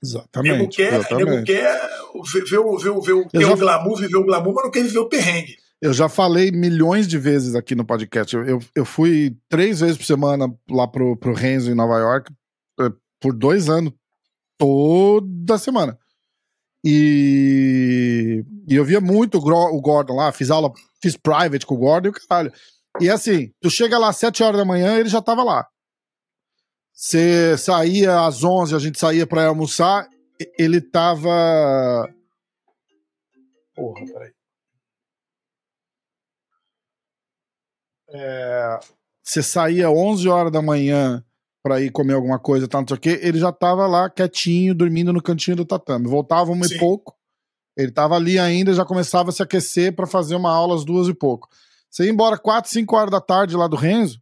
Exatamente. 0.02 0.58
Nego 0.58 0.70
quer. 0.70 1.14
Nego 1.14 1.44
quer 1.44 1.80
ver, 2.32 2.44
ver, 2.44 2.60
ver, 2.60 3.00
ver, 3.00 3.28
ver 3.32 3.40
já... 3.40 3.52
o 3.52 3.56
glamour, 3.56 3.96
viver 3.96 4.16
o 4.16 4.24
glamour, 4.24 4.54
mas 4.54 4.64
não 4.64 4.70
quer 4.70 4.82
viver 4.82 4.98
o 4.98 5.08
perrengue. 5.08 5.56
Eu 5.80 5.94
já 5.94 6.08
falei 6.08 6.50
milhões 6.50 7.08
de 7.08 7.16
vezes 7.16 7.54
aqui 7.54 7.74
no 7.74 7.86
podcast. 7.86 8.36
Eu, 8.36 8.44
eu, 8.44 8.58
eu 8.74 8.84
fui 8.84 9.36
três 9.48 9.80
vezes 9.80 9.96
por 9.96 10.04
semana 10.04 10.52
lá 10.68 10.86
pro, 10.86 11.16
pro 11.16 11.32
Renzo 11.32 11.70
em 11.70 11.74
Nova 11.74 11.98
York 11.98 12.30
eh, 12.80 12.92
por 13.18 13.32
dois 13.32 13.68
anos, 13.70 13.92
toda 14.58 15.56
semana. 15.56 15.98
E, 16.84 18.44
e 18.68 18.74
eu 18.74 18.84
via 18.84 19.00
muito 19.00 19.38
o 19.38 19.80
Gordon 19.80 20.16
lá, 20.16 20.32
fiz 20.32 20.50
aula, 20.50 20.70
fiz 21.02 21.16
private 21.16 21.64
com 21.64 21.74
o 21.74 21.78
Gordon 21.78 22.08
e 22.08 22.10
o 22.10 22.12
caralho. 22.12 22.52
E 23.00 23.08
assim, 23.08 23.52
tu 23.60 23.70
chega 23.70 23.98
lá 23.98 24.10
às 24.10 24.16
sete 24.16 24.42
horas 24.42 24.58
da 24.58 24.64
manhã, 24.64 24.98
ele 24.98 25.08
já 25.08 25.22
tava 25.22 25.42
lá. 25.42 25.66
Você 26.92 27.56
saía 27.56 28.26
às 28.26 28.44
onze, 28.44 28.74
a 28.74 28.78
gente 28.78 28.98
saía 28.98 29.26
pra 29.26 29.46
almoçar, 29.46 30.06
ele 30.58 30.80
tava. 30.80 32.06
Porra, 33.74 34.04
peraí. 34.04 34.39
É, 38.12 38.80
você 39.22 39.42
saía 39.42 39.90
11 39.90 40.28
horas 40.28 40.52
da 40.52 40.62
manhã 40.62 41.24
para 41.62 41.80
ir 41.80 41.90
comer 41.90 42.14
alguma 42.14 42.38
coisa, 42.38 42.66
tal, 42.66 42.80
não 42.80 42.88
sei 42.88 42.96
o 42.96 43.00
quê, 43.00 43.20
ele 43.22 43.38
já 43.38 43.52
tava 43.52 43.86
lá 43.86 44.08
quietinho, 44.08 44.74
dormindo 44.74 45.12
no 45.12 45.22
cantinho 45.22 45.58
do 45.58 45.64
tatame. 45.64 46.08
Voltava 46.08 46.50
uma 46.50 46.66
Sim. 46.66 46.76
e 46.76 46.78
pouco, 46.78 47.14
ele 47.76 47.92
tava 47.92 48.16
ali 48.16 48.38
ainda, 48.38 48.72
já 48.72 48.84
começava 48.84 49.30
a 49.30 49.32
se 49.32 49.42
aquecer 49.42 49.94
para 49.94 50.06
fazer 50.06 50.34
uma 50.34 50.50
aula 50.50 50.74
às 50.74 50.84
duas 50.84 51.06
e 51.08 51.14
pouco. 51.14 51.48
Você 51.90 52.04
ia 52.04 52.10
embora 52.10 52.38
4, 52.38 52.70
5 52.70 52.96
horas 52.96 53.10
da 53.10 53.20
tarde 53.20 53.56
lá 53.56 53.66
do 53.66 53.76
Renzo, 53.76 54.20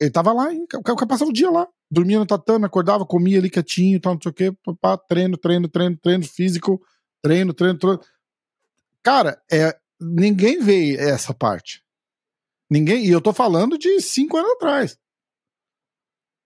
Ele 0.00 0.10
tava 0.10 0.32
lá, 0.32 0.52
hein? 0.52 0.66
o 0.74 0.82
cara 0.82 1.06
passava 1.06 1.30
o 1.30 1.34
dia 1.34 1.50
lá. 1.50 1.66
Dormia 1.90 2.18
no 2.18 2.26
tatame, 2.26 2.66
acordava, 2.66 3.06
comia 3.06 3.38
ali 3.38 3.48
quietinho, 3.48 4.00
tal, 4.00 4.14
não 4.14 4.20
sei 4.20 4.30
o 4.30 4.34
quê. 4.34 4.52
Pá, 4.80 4.96
treino, 4.98 5.36
treino, 5.36 5.68
treino, 5.68 5.96
treino 5.96 6.24
físico, 6.24 6.82
treino, 7.22 7.54
treino, 7.54 7.78
treino. 7.78 8.00
Cara, 9.02 9.40
é, 9.50 9.74
ninguém 10.00 10.60
vê 10.60 10.96
essa 10.96 11.32
parte. 11.32 11.85
Ninguém. 12.70 13.04
E 13.04 13.10
eu 13.10 13.20
tô 13.20 13.32
falando 13.32 13.78
de 13.78 14.00
cinco 14.00 14.36
anos 14.36 14.52
atrás. 14.52 14.98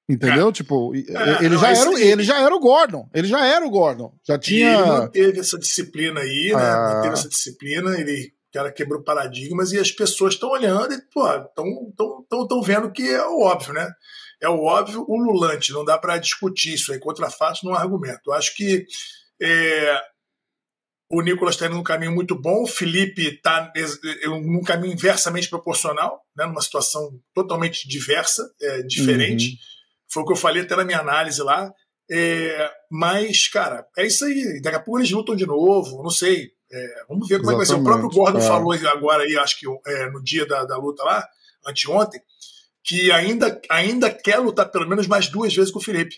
Entendeu? 0.08 0.48
É. 0.48 0.52
Tipo, 0.52 0.94
é, 0.94 1.44
ele, 1.44 1.54
não, 1.54 1.60
já 1.60 1.70
era, 1.70 2.00
ele 2.00 2.22
já 2.24 2.40
era 2.40 2.54
o 2.54 2.60
Gordon. 2.60 3.08
Ele 3.14 3.28
já 3.28 3.46
era 3.46 3.64
o 3.64 3.70
Gordon. 3.70 4.12
Já 4.26 4.38
tinha. 4.38 4.72
ele 4.72 4.86
não 4.86 5.10
teve 5.10 5.38
essa 5.38 5.58
disciplina 5.58 6.20
aí, 6.20 6.52
né? 6.52 6.62
Ah. 6.62 6.94
Não 6.94 7.02
teve 7.02 7.14
essa 7.14 7.28
disciplina. 7.28 7.98
Ele 7.98 8.32
o 8.50 8.52
cara 8.52 8.72
quebrou 8.72 9.00
paradigmas 9.00 9.70
e 9.70 9.78
as 9.78 9.92
pessoas 9.92 10.34
estão 10.34 10.50
olhando 10.50 10.92
e 10.92 10.96
estão 10.96 11.48
tão, 11.96 12.26
tão, 12.28 12.48
tão 12.48 12.62
vendo 12.62 12.90
que 12.90 13.08
é 13.08 13.24
o 13.24 13.42
óbvio, 13.42 13.72
né? 13.72 13.88
É 14.42 14.48
o 14.48 14.64
óbvio, 14.64 15.04
o 15.06 15.16
lulante, 15.16 15.72
não 15.72 15.84
dá 15.84 15.96
para 15.96 16.18
discutir 16.18 16.74
isso 16.74 16.92
aí, 16.92 16.98
não 17.62 17.74
é 17.74 17.78
argumento. 17.78 18.22
Eu 18.26 18.32
acho 18.32 18.56
que 18.56 18.84
é, 19.40 20.00
o 21.10 21.20
Nicolas 21.22 21.56
está 21.56 21.66
indo 21.66 21.74
num 21.74 21.82
caminho 21.82 22.12
muito 22.12 22.40
bom, 22.40 22.62
o 22.62 22.68
Felipe 22.68 23.26
está 23.26 23.72
num 24.26 24.62
caminho 24.62 24.92
inversamente 24.92 25.50
proporcional, 25.50 26.22
né, 26.36 26.46
numa 26.46 26.62
situação 26.62 27.20
totalmente 27.34 27.88
diversa, 27.88 28.48
é, 28.62 28.82
diferente. 28.82 29.50
Uhum. 29.50 29.56
Foi 30.08 30.22
o 30.22 30.26
que 30.26 30.32
eu 30.32 30.36
falei 30.36 30.62
até 30.62 30.76
na 30.76 30.84
minha 30.84 31.00
análise 31.00 31.42
lá. 31.42 31.72
É, 32.08 32.70
mas, 32.88 33.48
cara, 33.48 33.86
é 33.96 34.06
isso 34.06 34.24
aí. 34.24 34.60
Daqui 34.62 34.76
a 34.76 34.80
pouco 34.80 35.00
eles 35.00 35.10
lutam 35.10 35.34
de 35.34 35.46
novo, 35.46 36.00
não 36.02 36.10
sei. 36.10 36.52
É, 36.72 37.04
vamos 37.08 37.28
ver 37.28 37.40
como 37.40 37.50
Exatamente, 37.50 37.50
é 37.50 37.52
que 37.52 37.56
vai 37.56 37.66
ser. 37.66 37.74
O 37.74 37.84
próprio 37.84 38.08
Gordon 38.08 38.38
é. 38.38 38.42
falou 38.42 38.72
agora 38.72 39.24
aí, 39.24 39.36
acho 39.36 39.58
que 39.58 39.66
é, 39.86 40.10
no 40.10 40.22
dia 40.22 40.46
da, 40.46 40.64
da 40.64 40.76
luta 40.76 41.02
lá, 41.02 41.26
anteontem, 41.66 42.20
que 42.84 43.10
ainda, 43.10 43.60
ainda 43.68 44.10
quer 44.10 44.38
lutar 44.38 44.70
pelo 44.70 44.88
menos 44.88 45.08
mais 45.08 45.28
duas 45.28 45.52
vezes 45.52 45.72
com 45.72 45.80
o 45.80 45.82
Felipe. 45.82 46.16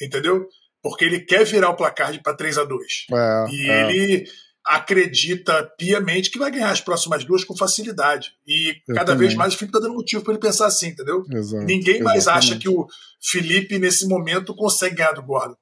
Entendeu? 0.00 0.48
Porque 0.84 1.02
ele 1.06 1.20
quer 1.20 1.46
virar 1.46 1.70
o 1.70 1.76
placar 1.76 2.22
para 2.22 2.36
3 2.36 2.58
a 2.58 2.64
2 2.64 3.06
é, 3.10 3.46
E 3.50 3.70
é. 3.70 3.90
ele 3.90 4.24
acredita 4.66 5.64
piamente 5.78 6.30
que 6.30 6.38
vai 6.38 6.50
ganhar 6.50 6.70
as 6.70 6.80
próximas 6.80 7.24
duas 7.24 7.42
com 7.42 7.56
facilidade. 7.56 8.32
E 8.46 8.74
Eu 8.86 8.94
cada 8.94 9.12
também. 9.12 9.28
vez 9.28 9.34
mais 9.34 9.54
o 9.54 9.56
Felipe 9.56 9.76
está 9.76 9.86
dando 9.86 9.96
motivo 9.96 10.22
para 10.22 10.34
ele 10.34 10.40
pensar 10.42 10.66
assim, 10.66 10.88
entendeu? 10.88 11.24
Exato, 11.30 11.64
Ninguém 11.64 12.02
mais 12.02 12.18
exatamente. 12.18 12.50
acha 12.50 12.58
que 12.58 12.68
o 12.68 12.86
Felipe, 13.18 13.78
nesse 13.78 14.06
momento, 14.06 14.54
consegue 14.54 14.96
ganhar 14.96 15.12
do 15.12 15.22
Gordon. 15.22 15.56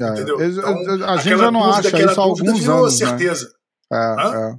É, 0.00 0.08
entendeu? 0.08 0.42
Então, 0.42 1.08
a 1.08 1.16
gente 1.16 1.38
já 1.38 1.50
não 1.50 1.72
acha 1.72 1.96
isso 1.96 2.20
há 2.20 2.24
alguns 2.24 2.68
anos. 2.68 3.00
Né? 3.00 3.06
certeza. 3.06 3.52
É, 3.92 3.96
é. 3.96 4.56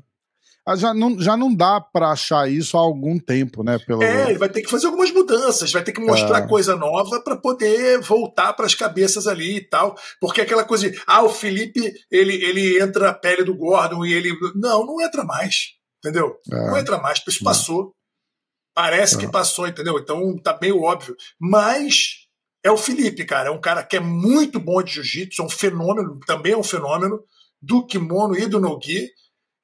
Já 0.76 0.94
não, 0.94 1.20
já 1.20 1.38
não 1.38 1.54
dá 1.54 1.80
para 1.80 2.10
achar 2.12 2.52
isso 2.52 2.78
há 2.78 2.82
algum 2.82 3.18
tempo, 3.18 3.64
né? 3.64 3.80
Pelo... 3.80 4.04
É, 4.04 4.32
ele 4.32 4.38
vai 4.38 4.50
ter 4.50 4.62
que 4.62 4.70
fazer 4.70 4.88
algumas 4.88 5.12
mudanças, 5.12 5.72
vai 5.72 5.84
ter 5.84 5.94
que 5.94 6.02
mostrar 6.02 6.40
é. 6.40 6.48
coisa 6.48 6.76
nova 6.76 7.22
para 7.22 7.38
poder 7.38 8.02
voltar 8.02 8.52
para 8.54 8.66
as 8.66 8.76
cabeças 8.76 9.28
ali 9.28 9.58
e 9.58 9.62
tal. 9.62 9.96
Porque 10.20 10.42
aquela 10.42 10.66
coisa 10.66 10.90
de, 10.90 11.02
ah, 11.08 11.24
o 11.24 11.30
Felipe, 11.30 11.94
ele, 12.12 12.34
ele 12.44 12.82
entra 12.82 13.08
na 13.08 13.14
pele 13.14 13.44
do 13.44 13.56
Gordon 13.56 14.06
e 14.06 14.12
ele. 14.12 14.36
Não, 14.56 14.86
não 14.86 15.00
entra 15.00 15.24
mais, 15.24 15.76
entendeu? 16.04 16.36
É. 16.52 16.68
Não 16.68 16.78
entra 16.78 16.98
mais, 16.98 17.22
isso 17.26 17.44
passou. 17.44 17.94
Parece 18.76 19.18
que 19.18 19.26
é. 19.26 19.30
passou, 19.32 19.68
entendeu? 19.68 19.98
Então 19.98 20.38
tá 20.44 20.54
bem 20.54 20.74
óbvio. 20.74 21.16
Mas 21.40 22.26
é 22.62 22.70
o 22.70 22.78
Felipe, 22.78 23.24
cara. 23.26 23.50
É 23.50 23.52
um 23.52 23.62
cara 23.62 23.84
que 23.84 23.96
é 23.96 24.02
muito 24.02 24.60
bom 24.60 24.84
de 24.84 24.96
jiu-jitsu, 24.96 25.42
é 25.42 25.46
um 25.46 25.50
fenômeno, 25.50 26.20
também 26.28 26.52
é 26.52 26.58
um 26.58 26.64
fenômeno 26.64 27.24
do 27.62 27.86
kimono 27.86 28.38
e 28.38 28.46
do 28.46 28.60
no-gi 28.60 29.10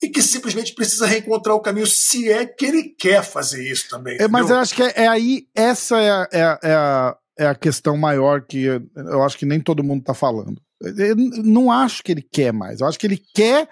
e 0.03 0.09
que 0.09 0.21
simplesmente 0.21 0.75
precisa 0.75 1.05
reencontrar 1.05 1.55
o 1.55 1.61
caminho, 1.61 1.87
se 1.87 2.29
é 2.29 2.45
que 2.45 2.65
ele 2.65 2.83
quer 2.83 3.23
fazer 3.23 3.63
isso 3.63 3.87
também. 3.89 4.17
É, 4.19 4.27
mas 4.27 4.49
eu 4.49 4.57
acho 4.57 4.75
que 4.75 4.83
é, 4.83 5.03
é 5.03 5.07
aí, 5.07 5.47
essa 5.55 5.97
é 6.01 6.11
a, 6.11 6.29
é, 6.31 6.39
é, 6.39 6.73
a, 6.73 7.17
é 7.39 7.47
a 7.47 7.55
questão 7.55 7.95
maior 7.95 8.45
que 8.45 8.63
eu, 8.63 8.81
eu 8.95 9.23
acho 9.23 9.37
que 9.37 9.45
nem 9.45 9.61
todo 9.61 9.83
mundo 9.83 10.03
tá 10.03 10.13
falando. 10.13 10.61
Eu 10.81 11.15
não 11.15 11.71
acho 11.71 12.03
que 12.03 12.11
ele 12.11 12.21
quer 12.21 12.51
mais, 12.51 12.81
eu 12.81 12.87
acho 12.87 12.99
que 12.99 13.07
ele 13.07 13.21
quer, 13.33 13.69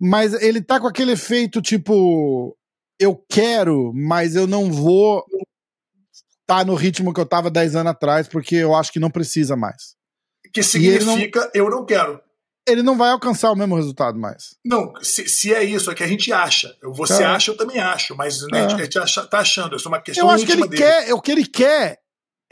mas 0.00 0.34
ele 0.42 0.60
tá 0.60 0.80
com 0.80 0.88
aquele 0.88 1.12
efeito 1.12 1.62
tipo, 1.62 2.56
eu 2.98 3.14
quero, 3.30 3.92
mas 3.94 4.34
eu 4.34 4.48
não 4.48 4.72
vou 4.72 5.24
tá 6.48 6.64
no 6.64 6.74
ritmo 6.74 7.14
que 7.14 7.20
eu 7.20 7.26
tava 7.26 7.48
10 7.48 7.76
anos 7.76 7.92
atrás, 7.92 8.26
porque 8.26 8.56
eu 8.56 8.74
acho 8.74 8.92
que 8.92 8.98
não 8.98 9.08
precisa 9.08 9.54
mais. 9.54 9.94
Que 10.52 10.64
significa 10.64 11.42
não... 11.42 11.50
eu 11.54 11.70
não 11.70 11.86
quero 11.86 12.20
ele 12.68 12.82
não 12.82 12.96
vai 12.96 13.10
alcançar 13.10 13.50
o 13.50 13.56
mesmo 13.56 13.76
resultado 13.76 14.18
mais. 14.18 14.56
Não, 14.64 14.92
se, 15.02 15.28
se 15.28 15.52
é 15.52 15.64
isso, 15.64 15.90
é 15.90 15.94
que 15.94 16.02
a 16.02 16.08
gente 16.08 16.32
acha. 16.32 16.74
Você 16.82 17.22
é. 17.22 17.26
acha, 17.26 17.50
eu 17.50 17.56
também 17.56 17.78
acho, 17.78 18.16
mas 18.16 18.42
né, 18.50 18.60
é. 18.60 18.64
a 18.64 18.84
gente 18.84 18.98
acha, 18.98 19.26
tá 19.26 19.40
achando. 19.40 19.76
Isso 19.76 19.88
é 19.88 19.90
uma 19.90 20.00
questão 20.00 20.26
Eu 20.26 20.30
acho 20.30 20.46
que 20.46 20.52
ele 20.52 20.68
dele. 20.68 20.82
quer, 20.82 21.14
o 21.14 21.20
que 21.20 21.32
ele 21.32 21.46
quer 21.46 21.98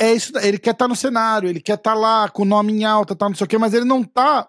é 0.01 0.13
isso, 0.13 0.33
ele 0.39 0.59
quer 0.59 0.71
estar 0.71 0.85
tá 0.85 0.89
no 0.89 0.97
cenário, 0.97 1.49
ele 1.49 1.61
quer 1.61 1.75
estar 1.75 1.95
tá 1.95 1.99
lá 1.99 2.29
com 2.29 2.43
o 2.43 2.47
nome 2.47 2.73
em 2.73 2.85
alta, 2.85 3.17
tá 3.17 3.29
não 3.29 3.35
sei 3.35 3.45
o 3.45 3.49
quê, 3.49 3.59
mas 3.59 3.75
ele 3.75 3.85
não 3.85 4.03
tá 4.03 4.49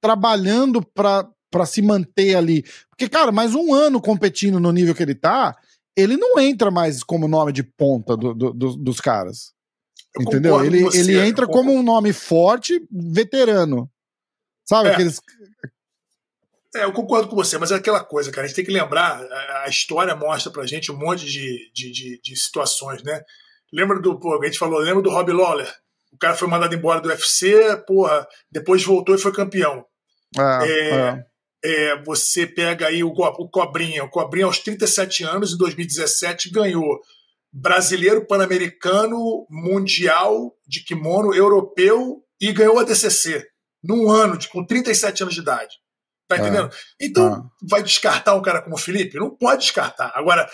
trabalhando 0.00 0.82
pra, 0.82 1.28
pra 1.50 1.66
se 1.66 1.82
manter 1.82 2.36
ali. 2.36 2.64
Porque, 2.88 3.08
cara, 3.08 3.32
mais 3.32 3.54
um 3.54 3.74
ano 3.74 4.00
competindo 4.00 4.60
no 4.60 4.72
nível 4.72 4.94
que 4.94 5.02
ele 5.02 5.14
tá, 5.14 5.56
ele 5.96 6.16
não 6.16 6.38
entra 6.38 6.70
mais 6.70 7.02
como 7.02 7.28
nome 7.28 7.52
de 7.52 7.62
ponta 7.62 8.16
do, 8.16 8.34
do, 8.34 8.52
do, 8.52 8.76
dos 8.76 9.00
caras. 9.00 9.52
Eu 10.14 10.22
entendeu? 10.22 10.64
Ele, 10.64 10.82
você, 10.82 11.00
ele 11.00 11.18
entra 11.18 11.46
como 11.46 11.72
um 11.72 11.82
nome 11.82 12.12
forte, 12.12 12.80
veterano. 12.90 13.90
Sabe 14.70 14.88
é. 14.88 14.92
aqueles. 14.92 15.20
É, 16.76 16.84
eu 16.84 16.92
concordo 16.92 17.26
com 17.26 17.34
você, 17.34 17.58
mas 17.58 17.72
é 17.72 17.74
aquela 17.74 18.04
coisa, 18.04 18.30
cara. 18.30 18.44
A 18.44 18.46
gente 18.46 18.54
tem 18.54 18.64
que 18.64 18.70
lembrar, 18.70 19.20
a 19.64 19.68
história 19.68 20.14
mostra 20.14 20.52
pra 20.52 20.64
gente 20.64 20.92
um 20.92 20.96
monte 20.96 21.26
de, 21.26 21.72
de, 21.74 21.90
de, 21.90 22.20
de 22.22 22.36
situações, 22.36 23.02
né? 23.02 23.20
Lembra 23.72 23.98
do. 23.98 24.20
Pô, 24.20 24.40
a 24.40 24.46
gente 24.46 24.60
falou, 24.60 24.78
lembra 24.78 25.02
do 25.02 25.10
Rob 25.10 25.32
Lawler? 25.32 25.68
O 26.12 26.18
cara 26.18 26.36
foi 26.36 26.46
mandado 26.46 26.72
embora 26.72 27.00
do 27.00 27.08
UFC, 27.08 27.82
porra, 27.84 28.28
depois 28.48 28.84
voltou 28.84 29.16
e 29.16 29.18
foi 29.18 29.32
campeão. 29.32 29.84
É, 30.38 30.68
é, 30.68 31.24
é. 31.64 31.90
é 31.90 32.02
você 32.04 32.46
pega 32.46 32.86
aí 32.86 33.02
o, 33.02 33.08
o 33.08 33.48
Cobrinha. 33.48 34.04
O 34.04 34.08
Cobrinha, 34.10 34.46
aos 34.46 34.60
37 34.60 35.24
anos, 35.24 35.52
em 35.52 35.58
2017, 35.58 36.48
ganhou 36.48 37.00
brasileiro, 37.52 38.24
pan-americano, 38.24 39.48
mundial 39.50 40.54
de 40.64 40.84
kimono, 40.84 41.34
europeu 41.34 42.22
e 42.40 42.52
ganhou 42.52 42.78
a 42.78 42.84
DCC 42.84 43.49
num 43.82 44.10
ano, 44.10 44.36
de, 44.36 44.48
com 44.48 44.64
37 44.64 45.22
anos 45.22 45.34
de 45.34 45.40
idade. 45.40 45.76
Tá 46.28 46.36
é. 46.36 46.40
entendendo? 46.40 46.70
Então, 47.00 47.34
é. 47.34 47.66
vai 47.68 47.82
descartar 47.82 48.34
um 48.34 48.42
cara 48.42 48.62
como 48.62 48.76
o 48.76 48.78
Felipe? 48.78 49.18
Não 49.18 49.30
pode 49.30 49.62
descartar. 49.62 50.12
Agora, 50.14 50.48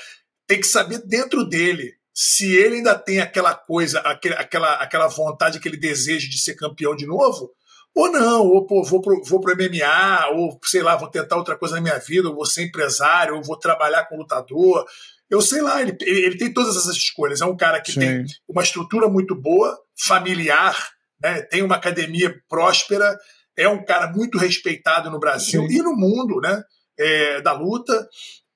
tem 0.47 0.61
que 0.61 0.67
saber 0.67 0.99
dentro 1.07 1.45
dele 1.45 1.95
se 2.15 2.57
ele 2.57 2.77
ainda 2.77 2.99
tem 2.99 3.21
aquela 3.21 3.55
coisa, 3.55 4.01
aquela, 4.01 4.73
aquela 4.77 5.07
vontade, 5.07 5.59
aquele 5.59 5.77
desejo 5.77 6.31
de 6.31 6.39
ser 6.39 6.55
campeão 6.55 6.97
de 6.97 7.05
novo, 7.05 7.53
ou 7.95 8.11
não, 8.11 8.47
ou 8.47 8.67
pô, 8.67 8.83
vou 8.83 9.03
pro, 9.03 9.23
vou 9.23 9.39
pro 9.39 9.55
MMA, 9.55 10.29
ou 10.35 10.59
sei 10.65 10.83
lá, 10.83 10.97
vou 10.97 11.11
tentar 11.11 11.37
outra 11.37 11.57
coisa 11.57 11.75
na 11.75 11.81
minha 11.83 11.99
vida, 11.99 12.29
ou 12.29 12.35
vou 12.35 12.47
ser 12.47 12.63
empresário, 12.65 13.35
ou 13.35 13.43
vou 13.43 13.59
trabalhar 13.59 14.07
com 14.07 14.17
lutador. 14.17 14.87
Eu 15.29 15.43
sei 15.43 15.61
lá, 15.61 15.83
ele, 15.83 15.97
ele 16.01 16.39
tem 16.39 16.53
todas 16.53 16.77
essas 16.77 16.97
escolhas. 16.97 17.43
É 17.43 17.45
um 17.47 17.57
cara 17.57 17.81
que 17.81 17.93
Sim. 17.93 18.01
tem 18.01 18.25
uma 18.49 18.63
estrutura 18.63 19.09
muito 19.09 19.35
boa, 19.35 19.79
familiar, 19.95 20.91
né? 21.23 21.43
tem 21.43 21.63
uma 21.63 21.77
academia 21.77 22.35
próspera, 22.49 23.19
é 23.57 23.69
um 23.69 23.85
cara 23.85 24.13
muito 24.13 24.39
respeitado 24.39 25.11
no 25.11 25.19
Brasil 25.19 25.67
Sim. 25.67 25.75
e 25.75 25.83
no 25.83 25.95
mundo 25.97 26.41
né? 26.41 26.63
É, 26.99 27.41
da 27.41 27.53
luta. 27.53 28.09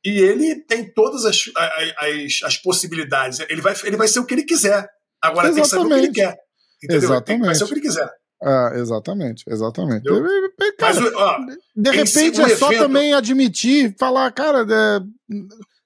E 0.05 0.19
ele 0.19 0.65
tem 0.65 0.91
todas 0.93 1.25
as, 1.27 1.45
as, 1.99 2.41
as, 2.45 2.57
possibilidades. 2.57 3.41
Ele 3.41 3.61
vai, 3.61 3.75
ele 3.85 3.97
vai 3.97 4.09
ser 4.09 4.21
o 4.21 4.25
que 4.25 4.33
ele 4.33 4.45
quiser. 4.45 4.89
Agora 5.21 5.49
exatamente. 5.49 5.55
tem 5.55 5.63
que 5.63 5.69
saber 5.69 5.85
o 5.85 5.89
que 5.89 6.07
ele 6.07 6.13
quer. 6.15 6.39
Entendeu? 6.83 7.11
Exatamente. 7.11 7.47
Vai 7.47 7.55
ser 7.55 7.65
o 7.65 7.67
que 7.67 7.75
ele 7.75 7.81
quiser. 7.83 8.11
Ah, 8.43 8.73
exatamente, 8.75 9.45
exatamente. 9.47 10.05
Cara, 10.79 10.95
Mas, 10.95 11.15
ó, 11.15 11.39
de 11.77 11.91
repente 11.91 12.41
é 12.41 12.57
só 12.57 12.69
evento... 12.69 12.83
também 12.83 13.13
admitir, 13.13 13.95
falar, 13.99 14.33
cara, 14.33 14.61
é, 14.63 15.37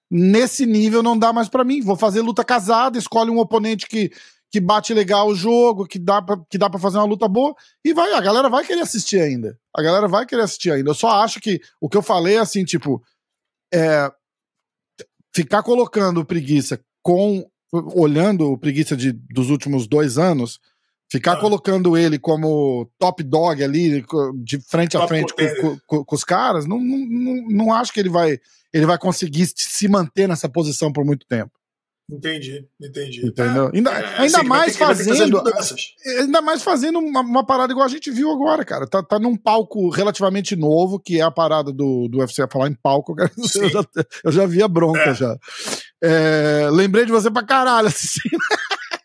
nesse 0.09 0.65
nível 0.65 1.03
não 1.03 1.19
dá 1.19 1.33
mais 1.33 1.49
para 1.49 1.65
mim. 1.65 1.81
Vou 1.83 1.97
fazer 1.97 2.21
luta 2.21 2.45
casada, 2.45 2.97
escolhe 2.97 3.29
um 3.29 3.41
oponente 3.41 3.89
que 3.89 4.13
que 4.55 4.61
bate 4.61 4.95
legal 4.95 5.27
o 5.27 5.35
jogo, 5.35 5.85
que 5.85 5.99
dá 5.99 6.23
pra, 6.23 6.37
que 6.49 6.57
dá 6.57 6.71
para 6.71 6.79
fazer 6.79 6.99
uma 6.99 7.09
luta 7.09 7.27
boa, 7.27 7.53
e 7.85 7.93
vai, 7.93 8.13
a 8.13 8.21
galera 8.21 8.49
vai 8.49 8.65
querer 8.65 8.83
assistir 8.83 9.19
ainda. 9.19 9.59
A 9.77 9.83
galera 9.83 10.07
vai 10.07 10.25
querer 10.25 10.43
assistir 10.43 10.71
ainda. 10.71 10.91
Eu 10.91 10.95
só 10.95 11.09
acho 11.25 11.41
que 11.41 11.61
o 11.81 11.89
que 11.89 11.97
eu 11.97 12.03
falei 12.03 12.37
é 12.37 12.39
assim, 12.39 12.65
tipo, 12.65 13.03
é, 13.75 14.09
ficar 15.35 15.65
colocando 15.65 16.25
preguiça 16.25 16.81
com. 17.03 17.45
olhando 17.73 18.53
o 18.53 18.57
preguiça 18.57 18.97
de, 18.97 19.11
dos 19.11 19.51
últimos 19.51 19.89
dois 19.89 20.19
anos, 20.19 20.61
ficar 21.11 21.33
ah. 21.33 21.41
colocando 21.41 21.97
ele 21.97 22.17
como 22.17 22.89
top 22.97 23.25
dog 23.25 23.61
ali, 23.61 24.07
de 24.37 24.61
frente 24.61 24.97
a 24.97 25.09
frente 25.09 25.35
com, 25.61 25.81
com, 25.85 26.05
com, 26.05 26.15
os 26.15 26.23
caras, 26.23 26.65
não, 26.65 26.79
não, 26.79 26.99
não, 26.99 27.49
não 27.49 27.73
acho 27.75 27.93
que 27.93 27.99
ele 27.99 28.09
vai, 28.09 28.39
ele 28.73 28.87
vai 28.87 28.99
conseguir 28.99 29.51
se 29.53 29.89
manter 29.89 30.29
nessa 30.29 30.49
posição 30.49 30.93
por 30.93 31.05
muito 31.05 31.27
tempo. 31.27 31.51
Entendi, 32.11 32.69
entendi. 32.79 33.27
Entendeu? 33.27 33.71
É, 33.73 33.77
ainda, 33.77 33.91
é, 33.91 34.21
ainda 34.21 34.39
assim, 34.39 34.47
mais 34.47 34.77
fazendo. 34.77 35.43
Ainda 36.21 36.43
mais 36.43 36.63
fazendo 36.63 36.99
uma, 36.99 37.21
uma, 37.21 37.47
parada 37.47 37.73
igual 37.73 37.87
a 37.87 37.91
gente 37.91 38.11
viu 38.11 38.31
agora, 38.31 38.63
cara. 38.63 38.87
Tá, 38.87 39.03
tá 39.03 39.19
num 39.19 39.37
palco 39.37 39.89
relativamente 39.89 40.55
novo, 40.55 41.01
que 41.01 41.19
é 41.19 41.23
a 41.23 41.31
parada 41.31 41.73
do, 41.73 42.07
do 42.09 42.19
UFC 42.19 42.43
a 42.43 42.49
falar 42.49 42.69
em 42.69 42.75
palco. 42.75 43.15
Cara, 43.15 43.31
eu, 43.57 43.71
já, 43.71 43.85
eu 44.25 44.33
já 44.33 44.47
vi 44.47 44.63
a 44.63 44.69
bronca 44.69 45.11
é. 45.11 45.15
já. 45.15 45.37
É, 46.03 46.69
lembrei 46.71 47.07
de 47.07 47.13
você 47.13 47.31
pra 47.31 47.43
caralho 47.43 47.89
assistindo. 47.89 48.39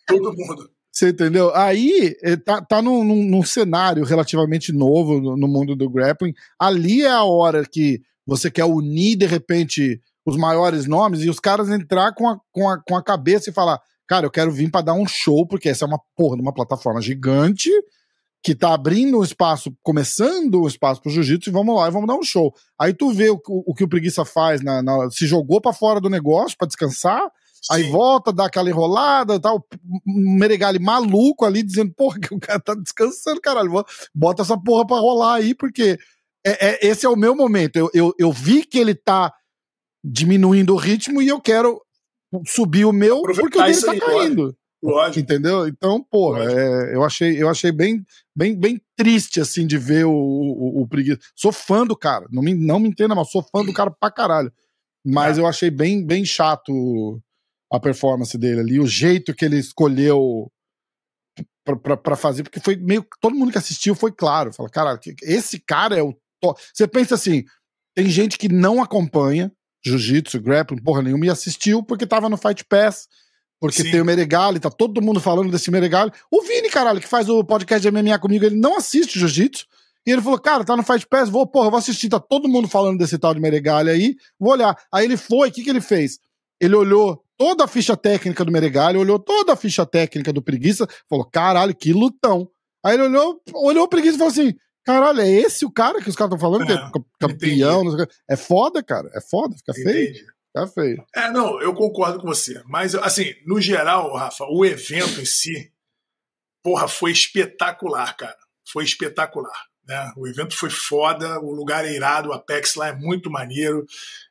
Todo 0.06 0.34
mundo. 0.36 0.70
Você 0.92 1.10
entendeu? 1.10 1.56
Aí 1.56 2.18
eh, 2.22 2.36
tá, 2.36 2.62
tá 2.62 2.82
num, 2.82 3.06
num, 3.06 3.24
num 3.24 3.44
cenário 3.44 4.04
relativamente 4.04 4.74
novo 4.74 5.22
no, 5.22 5.38
no, 5.38 5.48
mundo 5.48 5.74
do 5.74 5.90
grappling. 5.90 6.34
Ali 6.60 7.04
é 7.04 7.12
a 7.12 7.24
hora 7.24 7.64
que 7.66 8.02
você 8.28 8.52
quer 8.52 8.66
unir, 8.66 9.16
de 9.16 9.26
repente, 9.26 10.02
os 10.26 10.38
maiores 10.38 10.86
nomes 10.86 11.22
e 11.22 11.30
os 11.30 11.40
caras 11.40 11.70
entrar 11.70 12.14
com 12.14 12.28
a, 12.28 12.40
com 12.52 12.70
a, 12.70 12.82
com 12.82 12.96
a 12.96 13.04
cabeça 13.04 13.50
e 13.50 13.54
falar: 13.54 13.80
cara, 14.08 14.26
eu 14.26 14.32
quero 14.32 14.52
vir 14.52 14.70
para 14.70 14.86
dar 14.86 14.94
um 14.94 15.08
show, 15.08 15.46
porque 15.48 15.70
essa 15.70 15.86
é 15.86 15.88
uma 15.88 16.00
porra 16.16 16.36
de 16.36 16.42
uma 16.42 16.54
plataforma 16.54 17.02
gigante 17.02 17.70
que 18.42 18.56
tá 18.56 18.74
abrindo 18.74 19.20
um 19.20 19.24
espaço, 19.24 19.76
começando 19.84 20.56
o 20.56 20.64
um 20.64 20.68
espaço 20.68 21.02
pro 21.02 21.12
jiu-jitsu, 21.12 21.50
e 21.50 21.54
vamos 21.54 21.76
lá, 21.76 21.88
e 21.88 21.92
vamos 21.92 22.08
dar 22.08 22.16
um 22.16 22.24
show. 22.24 22.54
Aí 22.80 22.94
tu 22.94 23.12
vê 23.12 23.30
o, 23.30 23.36
o, 23.36 23.72
o 23.72 23.74
que 23.74 23.84
o 23.84 23.88
Preguiça 23.88 24.24
faz, 24.24 24.62
na, 24.62 24.82
na 24.82 25.10
se 25.12 25.28
jogou 25.28 25.60
para 25.60 25.74
fora 25.74 26.00
do 26.00 26.10
negócio 26.10 26.58
para 26.58 26.68
descansar, 26.68 27.22
Sim. 27.22 27.74
aí 27.74 27.84
volta, 27.84 28.32
dá 28.32 28.46
aquela 28.46 28.70
enrolada 28.70 29.40
tal, 29.40 29.66
um 30.08 30.38
Meregali 30.38 30.80
maluco 30.80 31.44
ali, 31.44 31.62
dizendo, 31.62 31.94
porra, 31.94 32.18
que 32.20 32.34
o 32.34 32.40
cara 32.40 32.60
tá 32.60 32.74
descansando, 32.76 33.42
caralho, 33.42 33.86
bota 34.16 34.42
essa 34.42 34.58
porra 34.58 34.88
pra 34.88 34.98
rolar 34.98 35.36
aí, 35.36 35.54
porque 35.54 35.98
é, 36.46 36.70
é, 36.70 36.88
esse 36.88 37.06
é 37.06 37.10
o 37.10 37.18
meu 37.18 37.36
momento. 37.36 37.76
Eu, 37.76 37.90
eu, 37.94 38.14
eu 38.18 38.32
vi 38.32 38.66
que 38.66 38.80
ele 38.80 38.96
tá 38.96 39.34
diminuindo 40.04 40.74
o 40.74 40.78
ritmo 40.78 41.22
e 41.22 41.28
eu 41.28 41.40
quero 41.42 41.82
subir 42.48 42.86
o 42.86 42.94
meu 42.94 43.22
porque 43.22 43.60
o 43.60 43.64
dele 43.64 43.82
tá 43.82 43.92
aí, 43.92 44.00
caindo. 44.00 44.56
Lógico. 44.82 45.20
Entendeu? 45.20 45.68
Então, 45.68 46.02
porra, 46.02 46.44
é, 46.44 46.96
eu 46.96 47.04
achei, 47.04 47.42
eu 47.42 47.50
achei 47.50 47.72
bem, 47.72 48.04
bem, 48.36 48.58
bem 48.58 48.82
triste, 48.96 49.42
assim, 49.42 49.68
de 49.68 49.78
ver 49.78 50.06
o, 50.06 50.12
o, 50.12 50.82
o 50.82 50.88
preguiça. 50.88 51.20
Sou 51.36 51.52
fã 51.52 51.86
do 51.86 51.98
cara, 51.98 52.26
não 52.32 52.42
me, 52.42 52.54
não 52.54 52.80
me 52.80 52.88
entenda, 52.88 53.14
mas 53.14 53.30
sou 53.30 53.44
fã 53.44 53.64
do 53.64 53.74
cara 53.74 53.92
pra 53.92 54.10
caralho. 54.10 54.52
Mas 55.06 55.38
é. 55.38 55.42
eu 55.42 55.48
achei 55.48 55.70
bem, 55.70 56.06
bem 56.06 56.24
chato 56.24 57.22
a 57.72 57.80
performance 57.80 58.38
dele 58.38 58.62
ali, 58.62 58.80
o 58.80 58.88
jeito 58.88 59.34
que 59.34 59.46
ele 59.46 59.58
escolheu 59.58 60.50
para 62.02 62.16
fazer, 62.16 62.44
porque 62.44 62.60
foi 62.60 62.76
meio. 62.76 63.06
Todo 63.22 63.36
mundo 63.36 63.52
que 63.52 63.58
assistiu 63.58 63.94
foi 63.94 64.12
claro. 64.12 64.52
Fala, 64.54 64.70
cara, 64.70 65.00
esse 65.22 65.60
cara 65.60 65.98
é 65.98 66.02
o. 66.02 66.16
Você 66.74 66.88
pensa 66.88 67.16
assim, 67.16 67.44
tem 67.96 68.10
gente 68.10 68.38
que 68.38 68.50
não 68.50 68.82
acompanha 68.82 69.52
jiu-jitsu, 69.86 70.42
grappling, 70.42 70.82
porra 70.82 71.02
nenhuma, 71.02 71.26
e 71.26 71.30
assistiu 71.30 71.84
porque 71.84 72.06
tava 72.06 72.30
no 72.30 72.38
Fight 72.38 72.66
Pass 72.66 73.08
porque 73.60 73.84
Sim. 73.84 73.92
tem 73.92 74.02
o 74.02 74.06
Meregali, 74.06 74.60
tá 74.60 74.70
todo 74.70 75.02
mundo 75.02 75.20
falando 75.20 75.52
desse 75.52 75.70
Meregali. 75.70 76.12
O 76.32 76.42
Vini, 76.42 76.70
caralho, 76.70 77.02
que 77.02 77.08
faz 77.08 77.28
o 77.28 77.44
podcast 77.44 77.82
de 77.82 77.92
MMA 77.92 78.18
comigo, 78.18 78.46
ele 78.46 78.56
não 78.56 78.78
assiste 78.78 79.20
Jiu-Jitsu. 79.20 79.66
E 80.08 80.12
ele 80.12 80.22
falou, 80.22 80.40
cara, 80.40 80.64
tá 80.64 80.78
no 80.78 80.84
Fight 80.84 81.06
Pass, 81.06 81.30
vou, 81.30 81.46
porra, 81.46 81.70
vou 81.70 81.78
assistir, 81.78 82.08
tá 82.08 82.20
todo 82.20 82.48
mundo 82.48 82.70
falando 82.70 82.98
desse 82.98 83.18
tal 83.18 83.34
de 83.34 83.42
Meregali 83.42 83.90
aí, 83.90 84.16
vou 84.40 84.54
olhar. 84.54 84.76
Aí 84.92 85.04
ele 85.04 85.18
foi, 85.18 85.50
o 85.50 85.52
que 85.52 85.62
que 85.62 85.70
ele 85.70 85.82
fez? 85.82 86.20
Ele 86.60 86.74
olhou 86.74 87.22
toda 87.38 87.66
a 87.66 87.68
ficha 87.68 87.98
técnica 87.98 88.46
do 88.46 88.52
Meregali, 88.52 88.98
olhou 88.98 89.20
toda 89.20 89.54
a 89.54 89.56
ficha 89.58 89.86
técnica 89.86 90.32
do 90.32 90.42
Preguiça, 90.42 90.88
falou, 91.10 91.26
caralho, 91.26 91.76
que 91.76 91.92
lutão. 91.92 92.50
Aí 92.84 92.94
ele 92.96 93.04
olhou, 93.04 93.42
olhou 93.54 93.84
o 93.84 93.90
Preguiça 93.90 94.16
e 94.16 94.18
falou 94.18 94.32
assim, 94.32 94.56
caralho, 94.86 95.22
é 95.22 95.30
esse 95.30 95.66
o 95.66 95.72
cara 95.72 96.02
que 96.02 96.10
os 96.10 96.16
caras 96.16 96.34
estão 96.34 96.40
falando, 96.40 96.64
é, 96.64 96.92
que 96.92 97.00
é 97.00 97.02
campeão, 97.20 97.84
é 98.30 98.36
foda, 98.36 98.84
cara, 98.84 99.10
é 99.14 99.22
foda, 99.22 99.56
fica 99.56 99.74
feio. 99.74 100.10
Entendi. 100.10 100.26
Tá 100.54 100.66
feio. 100.68 101.06
É, 101.16 101.30
não, 101.32 101.62
eu 101.62 101.74
concordo 101.74 102.20
com 102.20 102.28
você. 102.28 102.62
Mas, 102.66 102.96
assim, 102.96 103.34
no 103.46 103.62
geral, 103.62 104.16
Rafa, 104.16 104.46
o 104.50 104.66
evento 104.66 105.22
em 105.22 105.26
si, 105.26 105.72
porra, 106.64 106.88
foi 106.88 107.12
espetacular, 107.12 108.18
cara. 108.18 108.38
Foi 108.68 108.84
espetacular. 108.84 109.70
Né? 109.90 110.12
O 110.18 110.28
evento 110.28 110.56
foi 110.56 110.70
foda, 110.70 111.40
o 111.40 111.52
lugar 111.52 111.86
é 111.86 111.94
irado, 111.94 112.30
o 112.30 112.34
Apex 112.34 112.76
lá 112.76 112.90
é 112.90 112.96
muito 112.96 113.30
maneiro, 113.30 113.86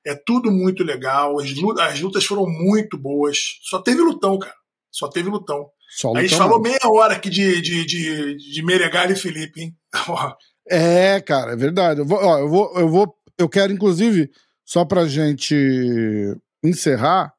é 0.04 0.14
tudo 0.14 0.50
muito 0.50 0.84
legal, 0.84 1.40
as 1.40 1.52
lutas, 1.54 1.84
as 1.84 2.00
lutas 2.00 2.24
foram 2.24 2.46
muito 2.46 2.96
boas. 2.96 3.58
Só 3.62 3.80
teve 3.80 4.00
lutão, 4.00 4.38
cara. 4.38 4.54
Só 4.90 5.08
teve 5.08 5.28
lutão. 5.28 5.70
Só 5.88 6.14
a 6.14 6.20
gente 6.20 6.36
falou 6.36 6.60
meia 6.60 6.78
hora 6.84 7.14
aqui 7.14 7.30
de, 7.30 7.62
de, 7.62 7.86
de, 7.86 8.36
de 8.36 8.62
Meregali 8.62 9.14
e 9.14 9.16
Felipe, 9.16 9.62
hein? 9.62 9.76
é, 10.68 11.20
cara, 11.20 11.52
é 11.52 11.56
verdade. 11.56 12.00
Eu 12.00 12.06
vou, 12.06 12.18
ó, 12.18 12.38
eu 12.38 12.48
vou, 12.48 12.78
eu 12.78 12.88
vou, 12.88 13.16
eu 13.38 13.48
quero, 13.48 13.72
inclusive 13.72 14.30
só 14.64 14.84
pra 14.84 15.06
gente 15.06 15.56
encerrar, 16.62 17.32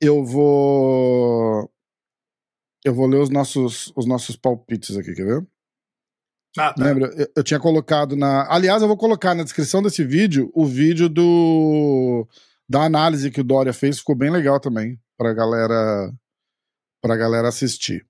eu 0.00 0.24
vou. 0.24 1.68
Eu 2.84 2.94
vou 2.94 3.08
ler 3.08 3.18
os 3.18 3.30
nossos, 3.30 3.92
os 3.96 4.06
nossos 4.06 4.36
palpites 4.36 4.96
aqui, 4.96 5.12
quer 5.12 5.24
ver? 5.24 5.46
Ah, 6.56 6.72
tá. 6.72 6.84
Lembra? 6.84 7.12
Eu, 7.16 7.26
eu, 7.36 7.42
tinha 7.42 7.58
colocado 7.58 8.14
na. 8.14 8.46
Aliás, 8.48 8.80
eu 8.80 8.86
vou 8.86 8.96
colocar 8.96 9.34
na 9.34 9.42
descrição 9.42 9.82
desse 9.82 10.04
vídeo 10.04 10.52
o 10.54 10.64
vídeo 10.64 11.08
do 11.08 12.28
da 12.68 12.82
análise 12.82 13.30
que 13.30 13.40
o 13.40 13.44
Dória 13.44 13.72
fez, 13.72 13.98
ficou 13.98 14.14
bem 14.14 14.30
legal 14.30 14.60
também 14.60 14.98
pra 15.16 15.34
galera 15.34 16.12
pra 17.06 17.16
galera 17.16 17.48
assistir. 17.48 18.04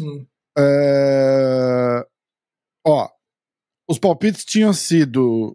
Hum. 0.00 0.26
É... 0.58 2.06
Ó, 2.86 3.08
os 3.88 3.98
palpites 3.98 4.44
tinham 4.44 4.72
sido 4.72 5.54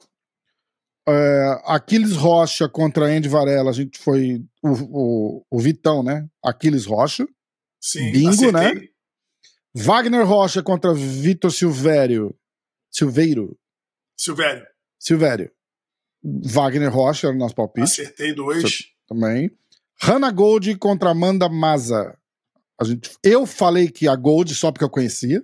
é, 1.07 1.61
Aquiles 1.65 2.15
Rocha 2.15 2.69
contra 2.69 3.05
Andy 3.05 3.27
Varela, 3.27 3.71
a 3.71 3.73
gente 3.73 3.97
foi 3.97 4.45
o, 4.63 4.69
o, 4.69 5.45
o 5.49 5.59
Vitão, 5.59 6.03
né? 6.03 6.27
Aquiles 6.43 6.85
Rocha. 6.85 7.27
Sim, 7.81 8.11
Bingo, 8.11 8.51
né? 8.51 8.67
acertei. 8.67 8.81
né? 8.81 8.87
Wagner 9.73 10.25
Rocha 10.25 10.61
contra 10.61 10.93
Vitor 10.93 11.51
Silvério. 11.51 12.35
Silveiro. 12.91 13.57
Silvério. 14.17 14.65
Silvério. 14.99 15.51
Wagner 16.23 16.91
Rocha 16.91 17.27
era 17.27 17.35
o 17.35 17.39
nosso 17.39 17.55
palpite. 17.55 17.83
Acertei 17.83 18.33
dois. 18.33 18.87
Também. 19.07 19.51
Hannah 19.99 20.31
Gold 20.31 20.75
contra 20.77 21.11
Amanda 21.11 21.47
Maza. 21.47 22.17
A 22.79 22.83
gente, 22.85 23.11
eu 23.23 23.45
falei 23.45 23.89
que 23.89 24.07
a 24.07 24.15
Gold 24.15 24.53
só 24.53 24.71
porque 24.71 24.83
eu 24.83 24.89
conhecia. 24.89 25.43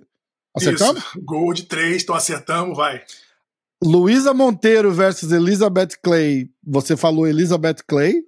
Acertamos? 0.56 1.02
Isso. 1.02 1.20
Gold 1.22 1.64
3, 1.64 2.02
então 2.02 2.14
acertamos, 2.14 2.76
vai. 2.76 3.02
Luísa 3.82 4.32
Monteiro 4.32 4.92
versus 4.92 5.32
Elizabeth 5.32 5.98
Clay. 6.02 6.48
Você 6.64 6.96
falou 6.96 7.26
Elizabeth 7.26 7.82
Clay. 7.86 8.22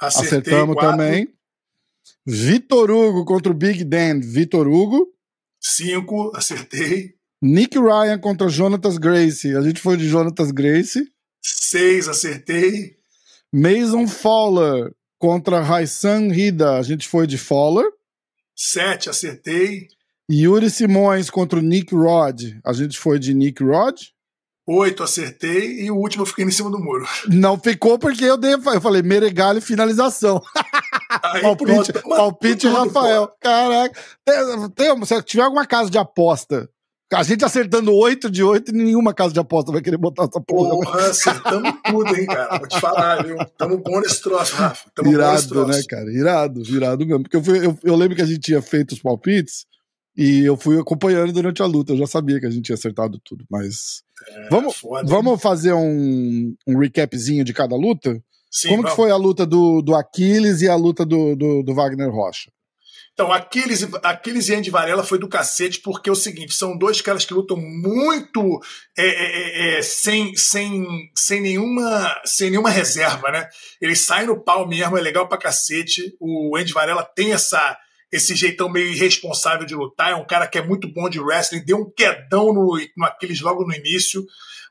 Acertei, 0.00 0.38
Acertamos 0.38 0.74
quatro. 0.74 0.90
também. 0.90 1.28
Vitor 2.26 2.90
Hugo 2.90 3.24
contra 3.24 3.52
o 3.52 3.54
Big 3.54 3.84
Dan. 3.84 4.20
Vitor 4.20 4.66
Hugo. 4.66 5.08
Cinco, 5.60 6.32
acertei. 6.34 7.14
Nick 7.42 7.78
Ryan 7.78 8.18
contra 8.18 8.48
Jonatas 8.48 8.98
Gracie. 8.98 9.56
A 9.56 9.60
gente 9.60 9.80
foi 9.80 9.96
de 9.96 10.08
Jonatas 10.08 10.50
Gracie. 10.50 11.06
Seis, 11.42 12.08
acertei. 12.08 12.96
Mason 13.52 14.06
Fowler 14.08 14.92
contra 15.18 15.60
Raissan 15.60 16.28
Rida. 16.32 16.76
A 16.78 16.82
gente 16.82 17.06
foi 17.06 17.26
de 17.26 17.38
Fowler. 17.38 17.86
Sete, 18.60 19.08
acertei. 19.08 19.86
Yuri 20.28 20.68
Simões 20.68 21.30
contra 21.30 21.60
o 21.60 21.62
Nick 21.62 21.94
Rod. 21.94 22.42
A 22.66 22.72
gente 22.72 22.98
foi 22.98 23.16
de 23.16 23.32
Nick 23.32 23.62
Rod. 23.62 24.00
Oito 24.66 25.04
acertei 25.04 25.80
e 25.80 25.90
o 25.92 25.96
último 25.96 26.24
eu 26.24 26.26
fiquei 26.26 26.44
em 26.44 26.50
cima 26.50 26.68
do 26.68 26.80
muro. 26.80 27.06
Não 27.28 27.56
ficou 27.56 28.00
porque 28.00 28.24
eu 28.24 28.36
dei, 28.36 28.54
eu 28.54 28.80
falei 28.80 29.00
Meregalho 29.00 29.62
finalização. 29.62 30.42
Aí, 31.22 31.40
palpite, 31.40 31.92
pronto, 31.92 32.16
palpite 32.16 32.66
Rafael. 32.66 33.30
Caraca. 33.40 33.98
Tem, 34.24 34.70
tem, 34.70 35.04
se 35.06 35.22
tiver 35.22 35.44
alguma 35.44 35.64
casa 35.64 35.88
de 35.88 35.96
aposta, 35.96 36.68
a 37.12 37.22
gente 37.22 37.44
acertando 37.44 37.94
oito 37.94 38.30
de 38.30 38.42
oito, 38.42 38.72
nenhuma 38.72 39.14
casa 39.14 39.32
de 39.32 39.40
aposta 39.40 39.72
vai 39.72 39.80
querer 39.80 39.96
botar 39.96 40.24
essa 40.24 40.40
porra. 40.40 40.70
Porra, 40.70 41.06
acertamos 41.08 41.72
tudo, 41.84 42.16
hein, 42.16 42.26
cara. 42.26 42.58
Vou 42.58 42.68
te 42.68 42.80
falar, 42.80 43.24
viu? 43.24 43.36
Tamo 43.56 43.78
bom 43.78 44.00
nesse 44.00 44.20
troço, 44.20 44.54
Rafa. 44.54 44.90
Tamo 44.94 45.10
irado, 45.10 45.66
né, 45.66 45.82
cara? 45.88 46.12
Irado, 46.12 46.62
irado 46.62 47.06
mesmo. 47.06 47.22
Porque 47.22 47.36
eu, 47.36 47.42
fui, 47.42 47.66
eu, 47.66 47.78
eu 47.82 47.96
lembro 47.96 48.14
que 48.14 48.22
a 48.22 48.26
gente 48.26 48.40
tinha 48.40 48.60
feito 48.60 48.92
os 48.92 49.00
palpites 49.00 49.64
e 50.16 50.44
eu 50.44 50.56
fui 50.56 50.78
acompanhando 50.78 51.32
durante 51.32 51.62
a 51.62 51.66
luta. 51.66 51.92
Eu 51.92 51.98
já 51.98 52.06
sabia 52.06 52.38
que 52.38 52.46
a 52.46 52.50
gente 52.50 52.64
tinha 52.64 52.74
acertado 52.74 53.18
tudo, 53.24 53.44
mas. 53.50 54.02
É, 54.28 54.48
vamos, 54.50 54.76
foda, 54.76 55.08
vamos 55.08 55.40
fazer 55.40 55.72
um, 55.72 56.54
um 56.66 56.78
recapzinho 56.78 57.44
de 57.44 57.54
cada 57.54 57.74
luta? 57.74 58.22
Sim, 58.50 58.68
Como 58.68 58.84
que 58.84 58.96
foi 58.96 59.10
a 59.10 59.16
luta 59.16 59.46
do, 59.46 59.80
do 59.80 59.94
Aquiles 59.94 60.60
e 60.60 60.68
a 60.68 60.74
luta 60.74 61.06
do, 61.06 61.36
do, 61.36 61.62
do 61.62 61.74
Wagner 61.74 62.10
Rocha? 62.10 62.50
Então, 63.18 63.32
Aquiles, 63.32 63.82
Aquiles 64.04 64.48
e 64.48 64.54
Andy 64.54 64.70
Varela 64.70 65.02
foi 65.02 65.18
do 65.18 65.28
cacete, 65.28 65.80
porque 65.80 66.08
é 66.08 66.12
o 66.12 66.14
seguinte: 66.14 66.54
são 66.54 66.78
dois 66.78 67.00
caras 67.00 67.24
que 67.24 67.34
lutam 67.34 67.56
muito 67.56 68.62
é, 68.96 69.08
é, 69.08 69.74
é, 69.74 69.78
é 69.78 69.82
sem, 69.82 70.36
sem, 70.36 71.10
sem, 71.16 71.40
nenhuma, 71.40 72.16
sem 72.24 72.48
nenhuma 72.48 72.70
reserva, 72.70 73.32
né? 73.32 73.48
Eles 73.80 74.02
saem 74.02 74.28
no 74.28 74.40
pau 74.40 74.68
mesmo, 74.68 74.96
é 74.96 75.00
legal 75.00 75.26
pra 75.26 75.36
cacete. 75.36 76.14
O 76.20 76.56
Andy 76.56 76.72
Varela 76.72 77.02
tem 77.02 77.32
essa 77.32 77.76
esse 78.12 78.36
jeitão 78.36 78.68
meio 78.68 78.86
irresponsável 78.86 79.66
de 79.66 79.74
lutar. 79.74 80.12
É 80.12 80.14
um 80.14 80.24
cara 80.24 80.46
que 80.46 80.56
é 80.56 80.62
muito 80.62 80.86
bom 80.86 81.08
de 81.08 81.18
wrestling, 81.18 81.64
deu 81.64 81.78
um 81.78 81.90
quedão 81.90 82.54
no, 82.54 82.80
no 82.96 83.04
Aquiles 83.04 83.40
logo 83.40 83.66
no 83.66 83.74
início. 83.74 84.24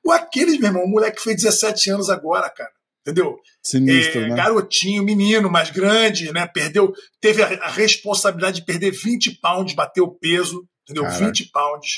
O 0.06 0.10
Aquiles, 0.10 0.58
meu 0.58 0.70
irmão, 0.70 0.86
o 0.86 0.90
moleque 0.90 1.22
fez 1.22 1.36
17 1.44 1.90
anos 1.90 2.10
agora, 2.10 2.50
cara. 2.50 2.72
Entendeu? 3.08 3.38
Sinistro, 3.64 4.20
é, 4.20 4.28
né? 4.28 4.36
Garotinho, 4.36 5.02
menino, 5.02 5.50
mais 5.50 5.70
grande, 5.70 6.30
né? 6.34 6.46
Perdeu, 6.46 6.92
teve 7.22 7.42
a, 7.42 7.48
a 7.64 7.70
responsabilidade 7.70 8.60
de 8.60 8.66
perder 8.66 8.92
20 8.92 9.40
pounds, 9.40 9.74
bater 9.74 10.02
o 10.02 10.12
peso, 10.12 10.68
entendeu? 10.84 11.04
Caraca. 11.04 11.26
20 11.26 11.50
pounds. 11.50 11.90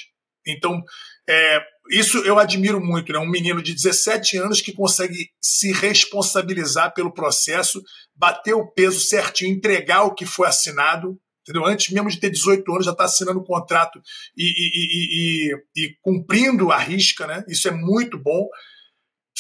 Então, 0.46 0.84
é, 1.28 1.62
isso 1.90 2.20
eu 2.20 2.38
admiro 2.38 2.80
muito, 2.80 3.12
né? 3.12 3.18
Um 3.18 3.28
menino 3.28 3.60
de 3.60 3.74
17 3.74 4.38
anos 4.38 4.62
que 4.62 4.72
consegue 4.72 5.30
se 5.42 5.72
responsabilizar 5.72 6.94
pelo 6.94 7.12
processo, 7.12 7.82
bater 8.16 8.54
o 8.54 8.72
peso 8.72 9.00
certinho, 9.00 9.56
entregar 9.56 10.04
o 10.04 10.14
que 10.14 10.28
foi 10.28 10.48
assinado, 10.48 11.20
entendeu? 11.42 11.66
Antes 11.66 11.92
mesmo 11.92 12.10
de 12.12 12.20
ter 12.20 12.30
18 12.30 12.72
anos, 12.72 12.86
já 12.86 12.92
está 12.92 13.06
assinando 13.06 13.40
o 13.40 13.46
contrato 13.46 14.00
e, 14.38 14.44
e, 14.44 15.54
e, 15.76 15.86
e, 15.86 15.96
cumprindo 16.04 16.72
a 16.72 16.78
risca, 16.78 17.26
né? 17.26 17.44
Isso 17.48 17.68
é 17.68 17.72
muito 17.72 18.16
bom. 18.16 18.48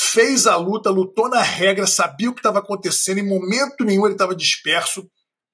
Fez 0.01 0.47
a 0.47 0.55
luta, 0.55 0.89
lutou 0.89 1.27
na 1.27 1.41
regra, 1.41 1.85
sabia 1.85 2.29
o 2.29 2.33
que 2.33 2.39
estava 2.39 2.59
acontecendo, 2.59 3.19
em 3.19 3.27
momento 3.27 3.83
nenhum 3.83 4.05
ele 4.05 4.13
estava 4.13 4.35
disperso, 4.35 5.09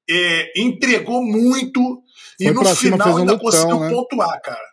é, 0.10 0.62
entregou 0.62 1.24
muito 1.24 2.04
foi 2.38 2.48
e 2.48 2.52
no 2.52 2.64
final 2.76 3.18
ainda 3.18 3.34
lutão, 3.34 3.40
conseguiu 3.40 3.80
né? 3.80 3.90
pontuar, 3.90 4.42
cara. 4.42 4.68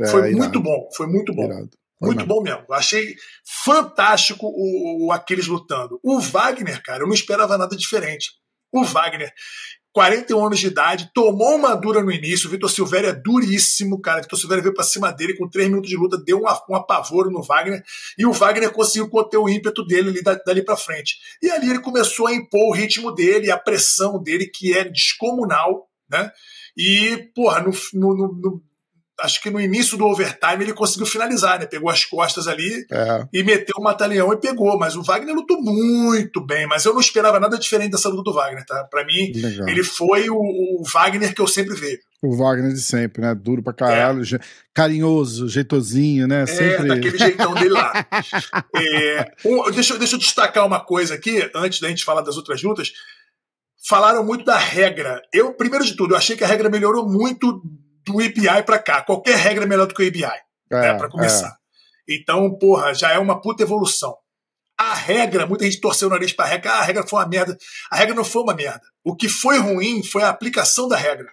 É, 0.00 0.06
foi 0.06 0.20
irado. 0.20 0.36
muito 0.36 0.60
bom, 0.60 0.88
foi 0.96 1.06
muito 1.06 1.34
bom. 1.34 1.48
Muito 2.00 2.18
mesmo. 2.18 2.26
bom 2.26 2.42
mesmo. 2.42 2.64
Achei 2.72 3.14
fantástico 3.64 4.46
o, 4.46 5.06
o 5.06 5.12
Aquiles 5.12 5.46
lutando. 5.46 5.98
O 6.02 6.20
Wagner, 6.20 6.82
cara, 6.82 7.02
eu 7.02 7.06
não 7.06 7.14
esperava 7.14 7.58
nada 7.58 7.76
diferente. 7.76 8.30
O 8.72 8.84
Wagner, 8.84 9.32
41 9.92 10.46
anos 10.46 10.58
de 10.58 10.66
idade, 10.66 11.10
tomou 11.14 11.56
uma 11.56 11.74
dura 11.74 12.02
no 12.02 12.12
início. 12.12 12.46
O 12.46 12.50
Vitor 12.50 12.70
Silvério 12.70 13.08
é 13.08 13.12
duríssimo, 13.12 14.00
cara. 14.00 14.20
O 14.20 14.22
Vitor 14.22 14.38
Silvério 14.38 14.62
veio 14.62 14.74
pra 14.74 14.84
cima 14.84 15.10
dele 15.10 15.36
com 15.36 15.48
3 15.48 15.68
minutos 15.68 15.90
de 15.90 15.96
luta, 15.96 16.16
deu 16.18 16.42
um, 16.42 16.76
apavoro 16.76 17.30
no 17.30 17.42
Wagner. 17.42 17.82
E 18.16 18.26
o 18.26 18.32
Wagner 18.32 18.70
conseguiu 18.70 19.08
conter 19.08 19.38
o 19.38 19.48
ímpeto 19.48 19.84
dele 19.84 20.10
ali, 20.10 20.22
dali 20.22 20.62
pra 20.62 20.76
frente. 20.76 21.16
E 21.42 21.50
ali 21.50 21.70
ele 21.70 21.80
começou 21.80 22.26
a 22.26 22.34
impor 22.34 22.68
o 22.68 22.72
ritmo 22.72 23.12
dele, 23.12 23.50
a 23.50 23.58
pressão 23.58 24.22
dele, 24.22 24.46
que 24.46 24.76
é 24.76 24.84
descomunal, 24.84 25.88
né? 26.08 26.30
E, 26.76 27.30
porra, 27.34 27.60
no, 27.60 27.72
no, 27.94 28.14
no, 28.14 28.62
acho 29.20 29.42
que 29.42 29.50
no 29.50 29.60
início 29.60 29.96
do 29.96 30.06
overtime 30.06 30.62
ele 30.62 30.72
conseguiu 30.72 31.06
finalizar, 31.06 31.58
né? 31.58 31.66
Pegou 31.66 31.90
as 31.90 32.04
costas 32.04 32.46
ali 32.46 32.86
é. 32.90 33.26
e 33.32 33.42
meteu 33.42 33.74
o 33.78 33.82
matalhão 33.82 34.32
e 34.32 34.36
pegou. 34.36 34.78
Mas 34.78 34.96
o 34.96 35.02
Wagner 35.02 35.34
lutou 35.34 35.60
muito 35.60 36.40
bem, 36.44 36.66
mas 36.66 36.84
eu 36.84 36.92
não 36.92 37.00
esperava 37.00 37.40
nada 37.40 37.58
diferente 37.58 37.90
dessa 37.90 38.08
luta 38.08 38.22
do 38.22 38.32
Wagner, 38.32 38.64
tá? 38.64 38.84
Pra 38.84 39.04
mim, 39.04 39.32
Legal. 39.34 39.68
ele 39.68 39.82
foi 39.82 40.28
o, 40.30 40.36
o, 40.36 40.82
Wagner 40.92 41.34
que 41.34 41.40
eu 41.40 41.46
sempre 41.46 41.74
vejo. 41.74 42.00
O 42.22 42.36
Wagner 42.36 42.72
de 42.72 42.80
sempre, 42.80 43.22
né? 43.22 43.34
Duro 43.34 43.62
pra 43.62 43.72
caralho, 43.72 44.22
é. 44.22 44.38
carinhoso, 44.72 45.48
jeitosinho, 45.48 46.26
né? 46.26 46.42
É, 46.42 46.46
sempre... 46.46 46.84
É, 46.84 46.94
daquele 46.94 47.18
jeitão 47.18 47.54
dele 47.54 47.70
lá. 47.70 48.06
é, 48.76 49.32
um, 49.44 49.70
deixa, 49.70 49.98
deixa 49.98 50.14
eu 50.14 50.20
destacar 50.20 50.66
uma 50.66 50.80
coisa 50.80 51.14
aqui, 51.14 51.50
antes 51.54 51.80
da 51.80 51.88
gente 51.88 52.04
falar 52.04 52.22
das 52.22 52.36
outras 52.36 52.62
lutas. 52.62 52.92
Falaram 53.88 54.24
muito 54.24 54.44
da 54.44 54.58
regra. 54.58 55.22
Eu, 55.32 55.54
primeiro 55.54 55.84
de 55.84 55.96
tudo, 55.96 56.14
eu 56.14 56.18
achei 56.18 56.36
que 56.36 56.44
a 56.44 56.48
regra 56.48 56.68
melhorou 56.68 57.08
muito 57.08 57.62
do 58.12 58.20
API 58.20 58.62
para 58.64 58.78
cá. 58.78 59.02
Qualquer 59.02 59.36
regra 59.36 59.64
é 59.64 59.66
melhor 59.66 59.86
do 59.86 59.94
que 59.94 60.02
o 60.02 60.08
API, 60.08 60.40
é, 60.70 60.80
né, 60.80 60.94
para 60.94 61.08
começar. 61.08 61.48
É. 62.08 62.14
Então, 62.14 62.56
porra, 62.58 62.94
já 62.94 63.12
é 63.12 63.18
uma 63.18 63.40
puta 63.40 63.62
evolução. 63.62 64.16
A 64.78 64.94
regra, 64.94 65.46
muita 65.46 65.64
gente 65.64 65.80
torceu 65.80 66.08
o 66.08 66.10
nariz 66.10 66.32
para 66.32 66.46
a 66.46 66.48
regra, 66.48 66.72
ah, 66.72 66.78
a 66.78 66.82
regra 66.82 67.06
foi 67.06 67.18
uma 67.18 67.28
merda. 67.28 67.58
A 67.90 67.96
regra 67.96 68.14
não 68.14 68.24
foi 68.24 68.42
uma 68.42 68.54
merda. 68.54 68.82
O 69.04 69.14
que 69.14 69.28
foi 69.28 69.58
ruim 69.58 70.02
foi 70.02 70.22
a 70.22 70.28
aplicação 70.28 70.88
da 70.88 70.96
regra. 70.96 71.28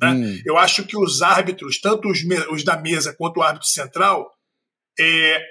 Né? 0.00 0.10
Hum. 0.10 0.42
Eu 0.46 0.56
acho 0.56 0.84
que 0.84 0.96
os 0.96 1.22
árbitros, 1.22 1.80
tanto 1.80 2.08
os, 2.08 2.20
os, 2.50 2.64
da 2.64 2.76
mesa 2.76 3.14
quanto 3.14 3.38
o 3.38 3.42
árbitro 3.42 3.68
central, 3.68 4.30
é, 4.98 5.42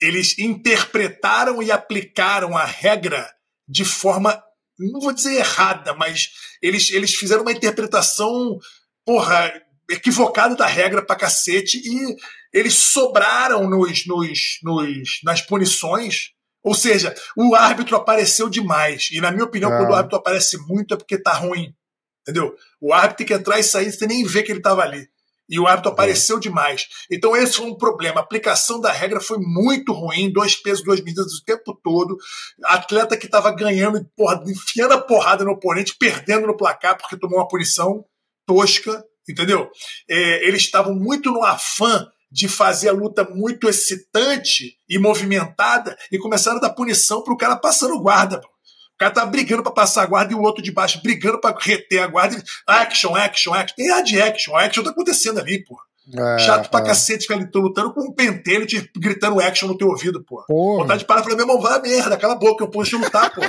eles 0.00 0.38
interpretaram 0.38 1.62
e 1.62 1.70
aplicaram 1.70 2.56
a 2.56 2.64
regra 2.64 3.30
de 3.68 3.84
forma, 3.84 4.42
não 4.78 5.00
vou 5.00 5.12
dizer 5.12 5.34
errada, 5.34 5.94
mas 5.94 6.30
eles, 6.62 6.90
eles 6.90 7.14
fizeram 7.14 7.42
uma 7.42 7.52
interpretação, 7.52 8.58
porra, 9.04 9.52
equivocado 9.90 10.56
da 10.56 10.66
regra 10.66 11.04
pra 11.04 11.16
cacete 11.16 11.78
e 11.78 12.16
eles 12.52 12.74
sobraram 12.74 13.68
nos, 13.68 14.06
nos, 14.06 14.58
nos, 14.62 15.20
nas 15.24 15.42
punições. 15.42 16.30
Ou 16.62 16.74
seja, 16.74 17.14
o 17.36 17.54
árbitro 17.54 17.96
apareceu 17.96 18.48
demais. 18.48 19.08
E, 19.10 19.20
na 19.20 19.30
minha 19.30 19.44
opinião, 19.44 19.72
é. 19.72 19.76
quando 19.76 19.90
o 19.90 19.94
árbitro 19.94 20.18
aparece 20.18 20.58
muito 20.66 20.94
é 20.94 20.96
porque 20.96 21.18
tá 21.18 21.32
ruim. 21.32 21.74
Entendeu? 22.22 22.54
O 22.80 22.92
árbitro 22.92 23.16
tem 23.18 23.26
que 23.26 23.34
entrar 23.34 23.58
e 23.58 23.64
sair 23.64 23.90
sem 23.92 24.06
nem 24.06 24.24
ver 24.24 24.42
que 24.42 24.52
ele 24.52 24.60
estava 24.60 24.82
ali. 24.82 25.08
E 25.48 25.58
o 25.58 25.66
árbitro 25.66 25.90
é. 25.90 25.92
apareceu 25.92 26.38
demais. 26.38 26.86
Então, 27.10 27.34
esse 27.34 27.54
foi 27.54 27.66
um 27.66 27.76
problema. 27.76 28.20
A 28.20 28.22
aplicação 28.22 28.80
da 28.80 28.92
regra 28.92 29.20
foi 29.20 29.38
muito 29.38 29.92
ruim, 29.92 30.32
dois 30.32 30.54
pesos, 30.54 30.84
duas 30.84 31.00
medidas 31.00 31.32
o 31.32 31.44
tempo 31.44 31.74
todo. 31.82 32.16
Atleta 32.64 33.16
que 33.16 33.26
estava 33.26 33.50
ganhando, 33.50 34.06
porra, 34.16 34.42
enfiando 34.46 34.92
a 34.92 35.00
porrada 35.00 35.44
no 35.44 35.52
oponente, 35.52 35.96
perdendo 35.98 36.46
no 36.46 36.56
placar 36.56 36.96
porque 36.96 37.16
tomou 37.16 37.38
uma 37.38 37.48
punição 37.48 38.04
tosca 38.46 39.04
entendeu? 39.30 39.70
É, 40.08 40.46
eles 40.46 40.62
estavam 40.62 40.94
muito 40.94 41.30
no 41.30 41.44
afã 41.44 42.06
de 42.30 42.48
fazer 42.48 42.88
a 42.88 42.92
luta 42.92 43.24
muito 43.24 43.68
excitante 43.68 44.78
e 44.88 44.98
movimentada 44.98 45.96
e 46.12 46.18
começaram 46.18 46.58
a 46.58 46.60
dar 46.60 46.70
punição 46.70 47.22
para 47.22 47.34
o 47.34 47.36
cara 47.36 47.56
passando 47.56 48.00
guarda. 48.00 48.38
O 48.38 48.98
cara 48.98 49.12
tá 49.12 49.26
brigando 49.26 49.62
para 49.62 49.72
passar 49.72 50.02
a 50.02 50.06
guarda 50.06 50.32
e 50.32 50.36
o 50.36 50.42
outro 50.42 50.62
de 50.62 50.70
baixo 50.70 51.00
brigando 51.02 51.40
para 51.40 51.56
reter 51.58 52.02
a 52.02 52.06
guarda. 52.06 52.42
Action, 52.66 53.16
action, 53.16 53.54
action. 53.54 53.74
Tem 53.74 53.90
a 53.90 54.02
de 54.02 54.20
action. 54.20 54.54
Action 54.54 54.84
tá 54.84 54.90
acontecendo 54.90 55.40
ali, 55.40 55.64
porra. 55.64 55.82
É, 56.16 56.38
Chato 56.38 56.70
pra 56.70 56.80
é. 56.80 56.84
cacete 56.84 57.26
ficar 57.26 57.36
lutando 57.54 57.92
com 57.92 58.00
um 58.00 58.12
pentelho 58.12 58.66
te 58.66 58.90
gritando 58.96 59.40
action 59.40 59.68
no 59.68 59.76
teu 59.76 59.88
ouvido, 59.88 60.24
pô. 60.24 60.44
Vontade 60.48 61.00
de 61.00 61.06
parar 61.06 61.20
e 61.20 61.24
falar, 61.24 61.36
meu 61.36 61.44
irmão, 61.44 61.60
vai 61.60 61.78
a 61.78 61.82
merda, 61.82 62.16
cala 62.16 62.34
a 62.34 62.38
boca, 62.38 62.64
eu 62.64 62.68
puxo 62.68 62.98
lutar, 62.98 63.32
pô. 63.32 63.42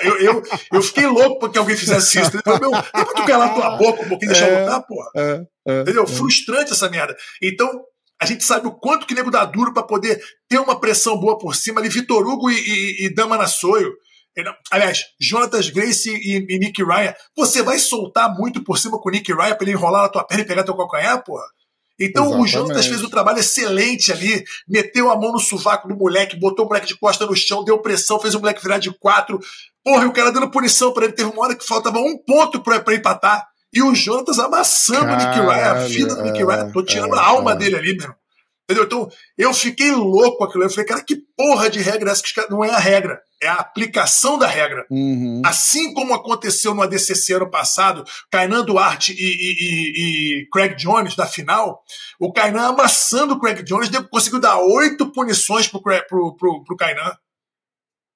Eu, 0.00 0.18
eu, 0.20 0.42
eu 0.72 0.82
fiquei 0.82 1.06
louco 1.06 1.40
porque 1.40 1.58
alguém 1.58 1.76
fizesse 1.76 2.20
isso. 2.20 2.36
Entendeu? 2.36 2.60
Meu, 2.60 2.70
dá 2.70 2.82
pra 2.82 3.04
tu 3.04 3.24
calar 3.24 3.54
tua 3.54 3.76
boca 3.76 4.02
um 4.02 4.08
pouquinho 4.08 4.30
e 4.30 4.32
deixar 4.32 4.48
é, 4.48 4.60
lutar, 4.60 4.82
porra. 4.86 5.10
É, 5.16 5.46
é, 5.66 5.80
entendeu? 5.80 6.04
É. 6.04 6.06
Frustrante 6.06 6.72
essa 6.72 6.88
merda. 6.88 7.16
Então, 7.42 7.82
a 8.20 8.26
gente 8.26 8.44
sabe 8.44 8.68
o 8.68 8.72
quanto 8.72 9.06
que 9.06 9.14
nego 9.14 9.30
dá 9.30 9.44
duro 9.44 9.74
para 9.74 9.82
poder 9.82 10.20
ter 10.48 10.58
uma 10.58 10.78
pressão 10.78 11.18
boa 11.18 11.36
por 11.36 11.56
cima 11.56 11.80
ali. 11.80 11.88
Vitor 11.88 12.26
Hugo 12.26 12.50
e, 12.50 12.54
e, 12.54 13.06
e 13.06 13.14
Dama 13.14 13.36
Nassoio. 13.36 13.92
Aliás, 14.70 15.02
Jonatas 15.18 15.70
Grace 15.70 16.10
e, 16.10 16.46
e 16.48 16.58
Nick 16.58 16.82
Ryan. 16.82 17.14
Você 17.34 17.62
vai 17.62 17.78
soltar 17.78 18.32
muito 18.34 18.62
por 18.62 18.78
cima 18.78 19.00
com 19.00 19.08
o 19.08 19.12
Nick 19.12 19.32
Ryan 19.32 19.54
pra 19.54 19.64
ele 19.64 19.72
enrolar 19.72 20.02
na 20.02 20.08
tua 20.08 20.24
perna 20.24 20.44
e 20.44 20.46
pegar 20.46 20.62
teu 20.62 20.76
calcanhar, 20.76 21.24
porra? 21.24 21.44
Então 21.98 22.24
Exatamente. 22.24 22.44
o 22.44 22.46
Jonas 22.46 22.86
fez 22.86 23.02
um 23.02 23.08
trabalho 23.08 23.38
excelente 23.38 24.12
ali, 24.12 24.44
meteu 24.68 25.10
a 25.10 25.18
mão 25.18 25.32
no 25.32 25.38
sovaco 25.38 25.88
do 25.88 25.96
moleque, 25.96 26.38
botou 26.38 26.66
o 26.66 26.68
moleque 26.68 26.86
de 26.86 26.98
costa 26.98 27.24
no 27.24 27.34
chão, 27.34 27.64
deu 27.64 27.78
pressão, 27.78 28.20
fez 28.20 28.34
o 28.34 28.40
moleque 28.40 28.62
virar 28.62 28.78
de 28.78 28.92
quatro. 28.92 29.40
Porra, 29.82 30.04
e 30.04 30.06
o 30.06 30.12
cara 30.12 30.32
dando 30.32 30.50
punição 30.50 30.92
para 30.92 31.04
ele. 31.04 31.14
Teve 31.14 31.30
uma 31.30 31.42
hora 31.42 31.54
que 31.54 31.66
faltava 31.66 31.98
um 31.98 32.18
ponto 32.18 32.60
pra, 32.60 32.80
pra 32.80 32.94
empatar. 32.94 33.46
E 33.72 33.82
o 33.82 33.94
Jonas 33.94 34.38
amassando 34.38 35.06
Caralho, 35.06 35.24
o 35.24 35.28
Nick 35.28 35.40
Ryan, 35.40 35.70
a 35.70 35.74
vida 35.84 36.14
do 36.14 36.22
Nick 36.22 36.44
Ryan. 36.44 36.70
Tô 36.72 36.82
tirando 36.82 37.14
é, 37.14 37.18
a 37.18 37.22
alma 37.22 37.52
é. 37.52 37.56
dele 37.56 37.76
ali, 37.76 37.96
meu. 37.96 38.14
Entendeu? 38.64 38.84
Então, 38.84 39.08
eu 39.38 39.54
fiquei 39.54 39.92
louco 39.92 40.38
com 40.38 40.44
aquilo. 40.44 40.64
Eu 40.64 40.70
falei, 40.70 40.86
cara, 40.86 41.04
que 41.04 41.16
porra 41.36 41.70
de 41.70 41.80
regra 41.80 42.10
é 42.10 42.12
essa? 42.12 42.22
Que 42.22 42.50
não 42.50 42.64
é 42.64 42.70
a 42.70 42.78
regra, 42.78 43.20
é 43.42 43.48
a 43.48 43.54
aplicação 43.54 44.38
da 44.38 44.46
regra. 44.46 44.86
Uhum. 44.90 45.42
Assim 45.44 45.92
como 45.92 46.14
aconteceu 46.14 46.74
no 46.74 46.82
ADCC 46.82 47.34
ano 47.34 47.50
passado, 47.50 48.04
Kainan 48.30 48.64
Duarte 48.64 49.12
e, 49.12 49.16
e, 49.16 49.52
e, 49.60 50.40
e 50.40 50.48
Craig 50.50 50.74
Jones 50.76 51.16
na 51.16 51.26
final, 51.26 51.82
o 52.18 52.32
Kainan 52.32 52.68
amassando 52.68 53.34
o 53.34 53.40
Craig 53.40 53.62
Jones 53.62 53.90
conseguiu 54.10 54.40
dar 54.40 54.58
oito 54.58 55.12
punições 55.12 55.68
pro, 55.68 55.80
pro, 55.80 56.36
pro, 56.36 56.64
pro 56.64 56.76
Kainan. 56.76 57.12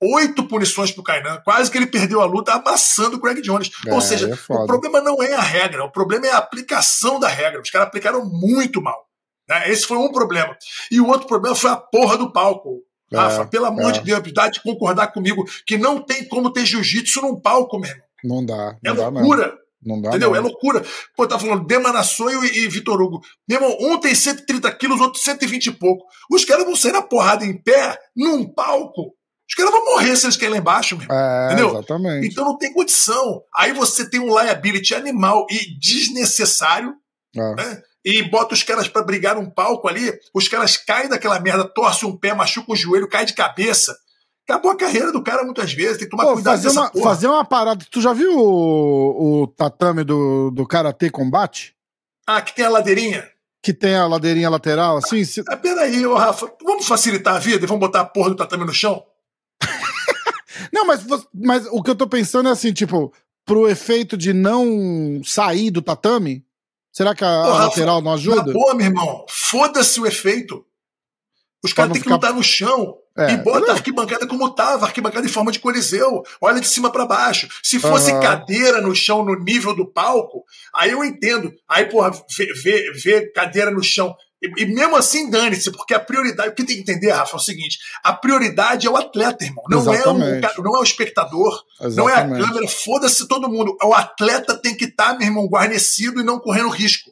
Oito 0.02 0.44
punições 0.44 0.90
pro 0.90 1.02
Kainan. 1.02 1.42
Quase 1.44 1.70
que 1.70 1.76
ele 1.76 1.86
perdeu 1.86 2.22
a 2.22 2.24
luta 2.24 2.54
amassando 2.54 3.18
o 3.18 3.20
Craig 3.20 3.42
Jones. 3.42 3.70
É, 3.86 3.92
Ou 3.92 4.00
seja, 4.00 4.30
é 4.30 4.52
o 4.54 4.66
problema 4.66 5.00
não 5.02 5.22
é 5.22 5.34
a 5.34 5.42
regra, 5.42 5.84
o 5.84 5.92
problema 5.92 6.26
é 6.26 6.30
a 6.30 6.38
aplicação 6.38 7.20
da 7.20 7.28
regra. 7.28 7.60
Os 7.60 7.70
caras 7.70 7.88
aplicaram 7.88 8.24
muito 8.24 8.80
mal. 8.80 9.06
Né? 9.46 9.70
Esse 9.70 9.86
foi 9.86 9.98
um 9.98 10.10
problema. 10.10 10.56
E 10.90 11.00
o 11.00 11.08
outro 11.08 11.26
problema 11.26 11.54
foi 11.54 11.70
a 11.70 11.76
porra 11.76 12.16
do 12.16 12.32
palco. 12.32 12.82
É, 13.12 13.16
Rafa, 13.16 13.46
pelo 13.46 13.66
amor 13.66 13.90
é. 13.90 13.92
de 13.92 14.00
Deus, 14.00 14.32
dá 14.32 14.48
de 14.48 14.62
concordar 14.62 15.08
comigo 15.08 15.44
que 15.66 15.76
não 15.76 16.00
tem 16.00 16.24
como 16.28 16.52
ter 16.52 16.64
jiu-jitsu 16.64 17.20
num 17.22 17.40
palco, 17.40 17.78
mesmo. 17.78 18.00
Não 18.22 18.44
dá. 18.44 18.76
Não 18.82 18.92
é 18.92 18.96
dá 18.96 19.08
loucura. 19.08 19.46
Não. 19.46 19.60
Não 19.82 20.00
dá, 20.00 20.10
Entendeu? 20.10 20.30
Não. 20.30 20.36
É 20.36 20.40
loucura. 20.40 20.84
Pô, 21.16 21.26
tá 21.26 21.38
falando 21.38 21.66
Demana 21.66 22.02
Sonho 22.02 22.44
e, 22.44 22.64
e 22.64 22.68
Vitor 22.68 23.00
Hugo. 23.00 23.22
Meu 23.48 23.62
irmão, 23.62 23.76
um 23.80 23.98
tem 23.98 24.14
130 24.14 24.70
quilos, 24.72 25.00
outro 25.00 25.18
120 25.18 25.66
e 25.66 25.70
pouco. 25.72 26.04
Os 26.30 26.44
caras 26.44 26.64
vão 26.64 26.76
sair 26.76 26.92
na 26.92 27.02
porrada 27.02 27.44
em 27.44 27.56
pé, 27.56 27.98
num 28.14 28.46
palco. 28.46 29.14
Os 29.48 29.54
caras 29.54 29.72
vão 29.72 29.84
morrer 29.86 30.14
se 30.16 30.26
eles 30.26 30.36
querem 30.36 30.54
lá 30.54 30.60
embaixo, 30.60 30.96
meu. 30.96 31.10
É, 31.10 31.46
Entendeu? 31.46 31.70
Exatamente. 31.70 32.28
Então 32.28 32.44
não 32.44 32.58
tem 32.58 32.72
condição. 32.72 33.42
Aí 33.56 33.72
você 33.72 34.08
tem 34.08 34.20
um 34.20 34.38
liability 34.38 34.94
animal 34.94 35.46
e 35.50 35.78
desnecessário. 35.78 36.94
É. 37.34 37.54
Né? 37.54 37.82
E 38.04 38.22
bota 38.22 38.54
os 38.54 38.62
caras 38.62 38.88
para 38.88 39.02
brigar 39.02 39.36
num 39.36 39.50
palco 39.50 39.88
ali, 39.88 40.12
os 40.34 40.48
caras 40.48 40.76
caem 40.76 41.08
daquela 41.08 41.38
merda, 41.38 41.64
torcem 41.64 42.08
um 42.08 42.16
pé, 42.16 42.34
machucam 42.34 42.74
o 42.74 42.76
joelho, 42.76 43.08
cai 43.08 43.24
de 43.24 43.34
cabeça. 43.34 43.96
Acabou 44.48 44.72
a 44.72 44.76
carreira 44.76 45.12
do 45.12 45.22
cara 45.22 45.44
muitas 45.44 45.72
vezes, 45.72 45.98
tem 45.98 46.08
que 46.08 46.10
tomar 46.10 46.24
Pô, 46.24 46.32
cuidado 46.34 46.60
fazer 46.60 46.76
uma, 46.76 46.90
porra. 46.90 47.04
Fazer 47.04 47.26
uma 47.28 47.44
parada. 47.44 47.84
Tu 47.88 48.00
já 48.00 48.12
viu 48.12 48.36
o, 48.36 49.42
o 49.42 49.46
tatame 49.46 50.02
do, 50.02 50.50
do 50.50 50.66
Karatê 50.66 51.08
Combate? 51.08 51.76
Ah, 52.26 52.42
que 52.42 52.54
tem 52.54 52.64
a 52.64 52.70
ladeirinha? 52.70 53.28
Que 53.62 53.72
tem 53.72 53.94
a 53.94 54.06
ladeirinha 54.06 54.48
lateral, 54.48 54.96
assim? 54.96 55.22
Se... 55.22 55.44
Ah, 55.46 55.56
peraí, 55.56 56.04
ô 56.06 56.16
Rafa, 56.16 56.50
vamos 56.64 56.86
facilitar 56.86 57.36
a 57.36 57.38
vida 57.38 57.64
e 57.64 57.68
vamos 57.68 57.80
botar 57.80 58.00
a 58.00 58.04
porra 58.04 58.30
do 58.30 58.36
tatame 58.36 58.64
no 58.64 58.72
chão? 58.72 59.04
não, 60.72 60.86
mas, 60.86 61.04
mas 61.32 61.66
o 61.66 61.82
que 61.82 61.90
eu 61.90 61.96
tô 61.96 62.08
pensando 62.08 62.48
é 62.48 62.52
assim, 62.52 62.72
tipo, 62.72 63.12
pro 63.44 63.68
efeito 63.68 64.16
de 64.16 64.32
não 64.32 65.20
sair 65.22 65.70
do 65.70 65.82
tatame, 65.82 66.44
Será 66.92 67.14
que 67.14 67.24
a, 67.24 67.28
a 67.28 67.64
lateral 67.66 68.02
não 68.02 68.12
ajuda? 68.12 68.52
Boa, 68.52 68.74
meu 68.74 68.86
irmão. 68.86 69.24
Foda-se 69.28 70.00
o 70.00 70.06
efeito. 70.06 70.64
Os 71.62 71.72
caras 71.72 71.92
têm 71.92 72.00
que 72.00 72.04
ficar... 72.04 72.16
lutar 72.16 72.34
no 72.34 72.42
chão. 72.42 72.96
É, 73.16 73.32
e 73.32 73.36
bota 73.38 73.60
não. 73.60 73.70
a 73.70 73.72
arquibancada 73.72 74.26
como 74.26 74.46
estava, 74.46 74.86
arquibancada 74.86 75.26
em 75.26 75.30
forma 75.30 75.52
de 75.52 75.58
coliseu. 75.58 76.22
Olha 76.40 76.60
de 76.60 76.68
cima 76.68 76.90
para 76.90 77.04
baixo. 77.04 77.48
Se 77.62 77.78
fosse 77.78 78.12
uhum. 78.12 78.20
cadeira 78.20 78.80
no 78.80 78.94
chão, 78.94 79.24
no 79.24 79.34
nível 79.38 79.74
do 79.74 79.84
palco, 79.84 80.44
aí 80.74 80.90
eu 80.90 81.04
entendo. 81.04 81.52
Aí, 81.68 81.86
porra, 81.86 82.12
ver 83.02 83.32
cadeira 83.32 83.70
no 83.70 83.82
chão. 83.82 84.14
E, 84.42 84.62
e 84.62 84.66
mesmo 84.66 84.96
assim, 84.96 85.28
dane-se, 85.28 85.70
porque 85.70 85.92
a 85.92 86.00
prioridade. 86.00 86.50
O 86.50 86.54
que 86.54 86.64
tem 86.64 86.76
que 86.76 86.82
entender, 86.82 87.10
Rafa, 87.10 87.36
é 87.36 87.36
o 87.36 87.40
seguinte: 87.40 87.78
a 88.02 88.12
prioridade 88.12 88.86
é 88.86 88.90
o 88.90 88.96
atleta, 88.96 89.44
irmão. 89.44 89.64
Não, 89.68 89.92
é 89.92 90.06
o, 90.06 90.62
não 90.62 90.76
é 90.76 90.78
o 90.78 90.82
espectador, 90.82 91.62
Exatamente. 91.80 91.96
não 91.96 92.08
é 92.08 92.14
a 92.14 92.46
câmera. 92.46 92.68
Foda-se 92.68 93.28
todo 93.28 93.50
mundo. 93.50 93.76
O 93.82 93.94
atleta 93.94 94.56
tem 94.56 94.74
que 94.74 94.86
estar, 94.86 95.12
tá, 95.12 95.18
meu 95.18 95.28
irmão, 95.28 95.46
guarnecido 95.46 96.20
e 96.20 96.24
não 96.24 96.40
correndo 96.40 96.68
risco. 96.68 97.10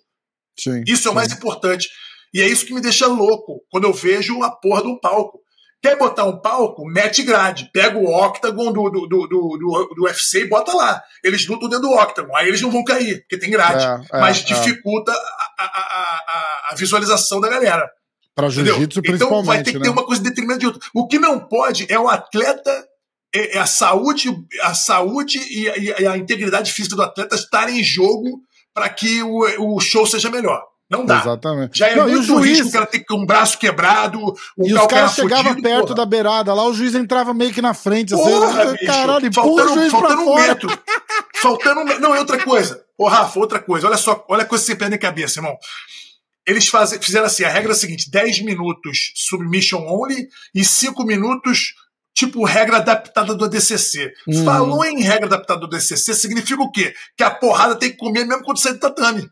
Sim, 0.59 0.83
isso 0.87 1.09
é 1.09 1.11
o 1.11 1.15
mais 1.15 1.33
importante. 1.33 1.89
E 2.33 2.41
é 2.41 2.47
isso 2.47 2.67
que 2.67 2.75
me 2.75 2.81
deixa 2.81 3.07
louco 3.07 3.63
quando 3.71 3.85
eu 3.85 3.93
vejo 3.93 4.43
a 4.43 4.51
porra 4.51 4.83
de 4.83 4.89
um 4.89 4.99
palco. 4.99 5.41
Quer 5.81 5.97
botar 5.97 6.25
um 6.25 6.41
palco? 6.41 6.85
Mete 6.85 7.23
grade. 7.23 7.71
Pega 7.73 7.97
o 7.97 8.13
octagon 8.13 8.73
do, 8.73 8.91
do, 8.91 9.07
do, 9.07 9.27
do, 9.29 9.95
do 9.95 10.05
UFC 10.05 10.41
e 10.41 10.49
bota 10.49 10.75
lá. 10.75 11.01
Eles 11.23 11.47
lutam 11.47 11.69
dentro 11.69 11.89
do 11.89 11.95
octagon. 11.95 12.35
Aí 12.37 12.49
eles 12.49 12.61
não 12.61 12.71
vão 12.71 12.83
cair, 12.83 13.21
porque 13.21 13.39
tem 13.39 13.51
grade. 13.51 13.85
É, 13.85 14.17
é, 14.17 14.21
Mas 14.21 14.41
é. 14.41 14.45
dificulta 14.45 15.13
a, 15.13 15.65
a, 15.65 15.65
a, 15.65 16.48
a, 16.71 16.75
visualização 16.75 17.41
da 17.41 17.49
galera. 17.49 17.89
Para 18.35 18.49
jiu-jitsu, 18.49 19.03
principalmente. 19.03 19.17
Então 19.17 19.45
vai 19.45 19.63
ter 19.63 19.73
que 19.73 19.79
né? 19.79 19.85
ter 19.85 19.91
uma 19.91 20.05
coisa 20.05 20.23
de 20.23 20.29
detrimento 20.29 20.61
de 20.61 20.67
outra. 20.67 20.81
O 20.95 21.07
que 21.07 21.19
não 21.19 21.41
pode 21.41 21.87
é 21.91 21.99
o 21.99 22.09
atleta 22.09 22.87
é, 23.35 23.57
é 23.57 23.59
a 23.59 23.67
saúde, 23.67 24.31
a 24.63 24.75
saúde 24.75 25.39
e 25.51 25.69
a, 25.69 26.01
e 26.01 26.07
a, 26.07 26.17
integridade 26.17 26.73
física 26.73 26.97
do 26.97 27.03
atleta 27.03 27.35
estarem 27.35 27.81
em 27.81 27.85
jogo 27.85 28.41
para 28.73 28.89
que 28.89 29.23
o, 29.23 29.75
o 29.77 29.81
show 29.81 30.07
seja 30.07 30.31
melhor. 30.31 30.63
Não 30.91 31.05
dá. 31.05 31.21
Exatamente. 31.21 31.79
Já 31.79 31.89
é 31.89 31.97
não, 31.97 32.09
muito 32.09 32.23
juiz... 32.23 32.47
risco 32.47 32.69
o 32.69 32.73
cara 32.73 32.87
ter 32.87 33.05
um 33.11 33.27
braço 33.27 33.59
quebrado, 33.59 34.19
um 34.57 34.67
E 34.67 34.73
os 34.73 34.87
caras 34.87 35.15
chegavam 35.15 35.55
perto 35.61 35.89
porra. 35.89 35.95
da 35.95 36.07
beirada 36.07 36.55
lá, 36.55 36.65
o 36.65 36.73
juiz 36.73 36.95
entrava 36.95 37.35
meio 37.35 37.53
que 37.53 37.61
na 37.61 37.75
frente. 37.75 38.15
Assim, 38.15 38.23
porra, 38.23 38.63
assim, 38.63 38.73
bicho, 38.73 38.87
caralho, 38.87 39.35
faltando, 39.35 39.75
juiz 39.75 39.93
faltando 39.93 40.23
um 40.23 40.25
fora. 40.25 40.47
metro. 40.47 40.79
faltando 41.43 41.81
um 41.81 41.85
metro. 41.85 42.01
Não, 42.01 42.15
é 42.15 42.19
outra 42.19 42.43
coisa. 42.43 42.83
Ô, 42.97 43.07
Rafa, 43.07 43.39
outra 43.39 43.59
coisa. 43.61 43.87
Olha 43.87 43.99
só, 43.99 44.25
olha 44.29 44.45
a 44.45 44.47
coisa 44.47 44.65
que 44.65 44.71
você 44.71 44.77
perde 44.77 44.97
em 44.97 44.99
cabeça, 44.99 45.41
irmão. 45.41 45.55
Eles 46.49 46.67
fazem, 46.67 46.99
fizeram 46.99 47.27
assim, 47.27 47.45
a 47.45 47.51
regra 47.51 47.73
é 47.73 47.75
a 47.75 47.79
seguinte, 47.79 48.11
10 48.11 48.41
minutos 48.41 49.13
submission 49.15 49.87
only 49.87 50.29
e 50.55 50.65
5 50.65 51.05
minutos 51.05 51.75
tipo 52.15 52.43
regra 52.43 52.79
adaptada 52.79 53.35
do 53.35 53.45
ADCC. 53.45 54.15
Hum. 54.27 54.45
Falou 54.47 54.83
em 54.83 55.03
regra 55.03 55.27
adaptada 55.27 55.61
do 55.61 55.67
ADCC, 55.67 56.15
significa 56.15 56.63
o 56.63 56.73
quê? 56.73 56.95
Que 57.15 57.23
a 57.23 57.31
porrada 57.31 57.77
tem 57.77 57.91
que 57.91 57.99
comer 57.99 58.25
mesmo 58.25 58.43
quando 58.45 58.59
sai 58.59 58.73
do 58.73 58.81
tatame. 58.81 59.29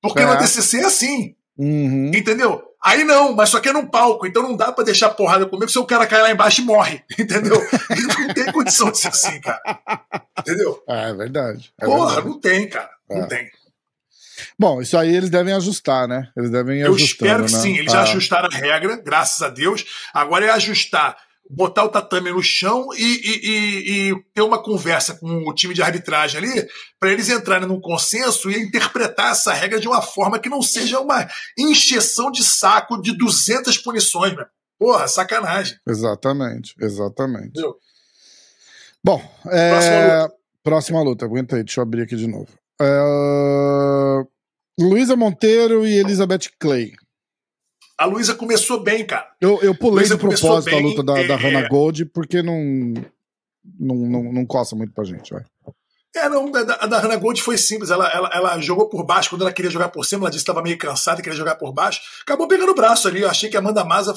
Porque 0.00 0.22
é. 0.22 0.24
no 0.24 0.32
ADCC 0.32 0.78
é 0.78 0.84
assim. 0.86 1.36
Uhum. 1.58 2.10
Entendeu? 2.14 2.62
Aí 2.82 3.04
não, 3.04 3.34
mas 3.34 3.50
só 3.50 3.60
que 3.60 3.68
é 3.68 3.72
num 3.72 3.86
palco, 3.86 4.26
então 4.26 4.42
não 4.42 4.56
dá 4.56 4.72
para 4.72 4.84
deixar 4.84 5.06
a 5.06 5.14
porrada 5.14 5.46
comer, 5.46 5.66
porque 5.66 5.78
o 5.78 5.86
cara 5.86 6.06
cai 6.06 6.22
lá 6.22 6.30
embaixo 6.30 6.62
e 6.62 6.64
morre. 6.64 7.02
Entendeu? 7.18 7.58
não 7.58 8.34
tem 8.34 8.52
condição 8.52 8.90
de 8.90 8.98
ser 8.98 9.08
assim, 9.08 9.38
cara. 9.40 9.60
Entendeu? 10.38 10.82
É, 10.88 11.10
é 11.10 11.14
verdade. 11.14 11.72
É 11.78 11.84
Porra, 11.84 12.06
verdade. 12.06 12.28
não 12.28 12.40
tem, 12.40 12.68
cara. 12.68 12.90
Não 13.08 13.22
é. 13.22 13.26
tem. 13.26 13.50
Bom, 14.58 14.80
isso 14.80 14.96
aí 14.96 15.14
eles 15.14 15.30
devem 15.30 15.54
ajustar, 15.54 16.08
né? 16.08 16.28
Eles 16.36 16.50
devem 16.50 16.80
Eu 16.80 16.96
espero 16.96 17.44
que 17.44 17.52
né? 17.52 17.58
sim. 17.58 17.76
Eles 17.76 17.92
ah. 17.92 17.98
já 17.98 18.02
ajustaram 18.02 18.48
a 18.52 18.56
regra, 18.56 18.96
graças 18.96 19.42
a 19.42 19.48
Deus. 19.48 19.84
Agora 20.12 20.46
é 20.46 20.50
ajustar 20.50 21.16
botar 21.48 21.84
o 21.84 21.88
tatame 21.88 22.30
no 22.30 22.42
chão 22.42 22.88
e, 22.96 23.02
e, 23.02 23.48
e, 23.48 24.10
e, 24.10 24.24
ter 24.32 24.42
uma 24.42 24.62
conversa 24.62 25.14
com 25.14 25.48
o 25.48 25.54
time 25.54 25.74
de 25.74 25.82
arbitragem 25.82 26.38
ali, 26.38 26.66
para 26.98 27.12
eles 27.12 27.28
entrarem 27.28 27.68
num 27.68 27.80
consenso 27.80 28.50
e 28.50 28.58
interpretar 28.58 29.32
essa 29.32 29.52
regra 29.52 29.78
de 29.78 29.86
uma 29.86 30.00
forma 30.00 30.38
que 30.38 30.48
não 30.48 30.62
seja 30.62 31.00
uma 31.00 31.28
encheção 31.58 32.30
de 32.30 32.42
saco 32.42 33.00
de 33.00 33.16
200 33.16 33.76
punições, 33.78 34.34
meu. 34.34 34.46
Porra, 34.78 35.06
sacanagem. 35.06 35.78
Exatamente, 35.86 36.74
exatamente. 36.80 37.48
Entendeu? 37.48 37.76
Bom, 39.02 39.22
é... 39.46 39.70
próxima, 39.70 40.22
luta. 40.22 40.34
próxima 40.62 41.02
luta. 41.02 41.24
Aguenta 41.24 41.56
aí, 41.56 41.62
deixa 41.62 41.80
eu 41.80 41.82
abrir 41.82 42.02
aqui 42.02 42.16
de 42.16 42.26
novo. 42.26 42.48
É... 42.80 44.24
Luísa 44.78 45.16
Monteiro 45.16 45.86
e 45.86 45.98
Elizabeth 45.98 46.50
Clay. 46.58 46.92
A 47.96 48.06
Luísa 48.06 48.34
começou 48.34 48.82
bem, 48.82 49.06
cara. 49.06 49.28
Eu, 49.40 49.60
eu 49.62 49.74
pulei 49.74 50.06
de 50.06 50.16
propósito 50.16 50.64
bem, 50.64 50.80
a 50.80 50.82
luta 50.82 51.02
da, 51.02 51.18
é... 51.18 51.26
da 51.26 51.36
Hannah 51.36 51.68
Gold, 51.68 52.06
porque 52.06 52.42
não, 52.42 52.58
não, 53.78 53.94
não, 53.94 54.32
não 54.32 54.46
coça 54.46 54.74
muito 54.74 54.92
pra 54.92 55.04
gente, 55.04 55.32
vai. 55.32 55.44
É, 56.16 56.28
não, 56.28 56.50
a 56.54 56.86
da 56.86 57.00
Hannah 57.00 57.16
Gold 57.16 57.42
foi 57.42 57.58
simples. 57.58 57.90
Ela, 57.90 58.08
ela, 58.08 58.30
ela 58.32 58.60
jogou 58.60 58.88
por 58.88 59.04
baixo 59.04 59.30
quando 59.30 59.42
ela 59.42 59.52
queria 59.52 59.70
jogar 59.70 59.88
por 59.88 60.04
cima. 60.04 60.22
Ela 60.22 60.30
disse 60.30 60.44
que 60.44 60.50
estava 60.50 60.62
meio 60.62 60.78
cansada 60.78 61.20
e 61.20 61.22
queria 61.24 61.36
jogar 61.36 61.56
por 61.56 61.72
baixo. 61.72 62.00
Acabou 62.22 62.46
pegando 62.46 62.70
o 62.70 62.74
braço 62.74 63.08
ali. 63.08 63.22
Eu 63.22 63.28
achei 63.28 63.50
que 63.50 63.56
a 63.56 63.60
Amanda 63.60 63.84
Maza 63.84 64.14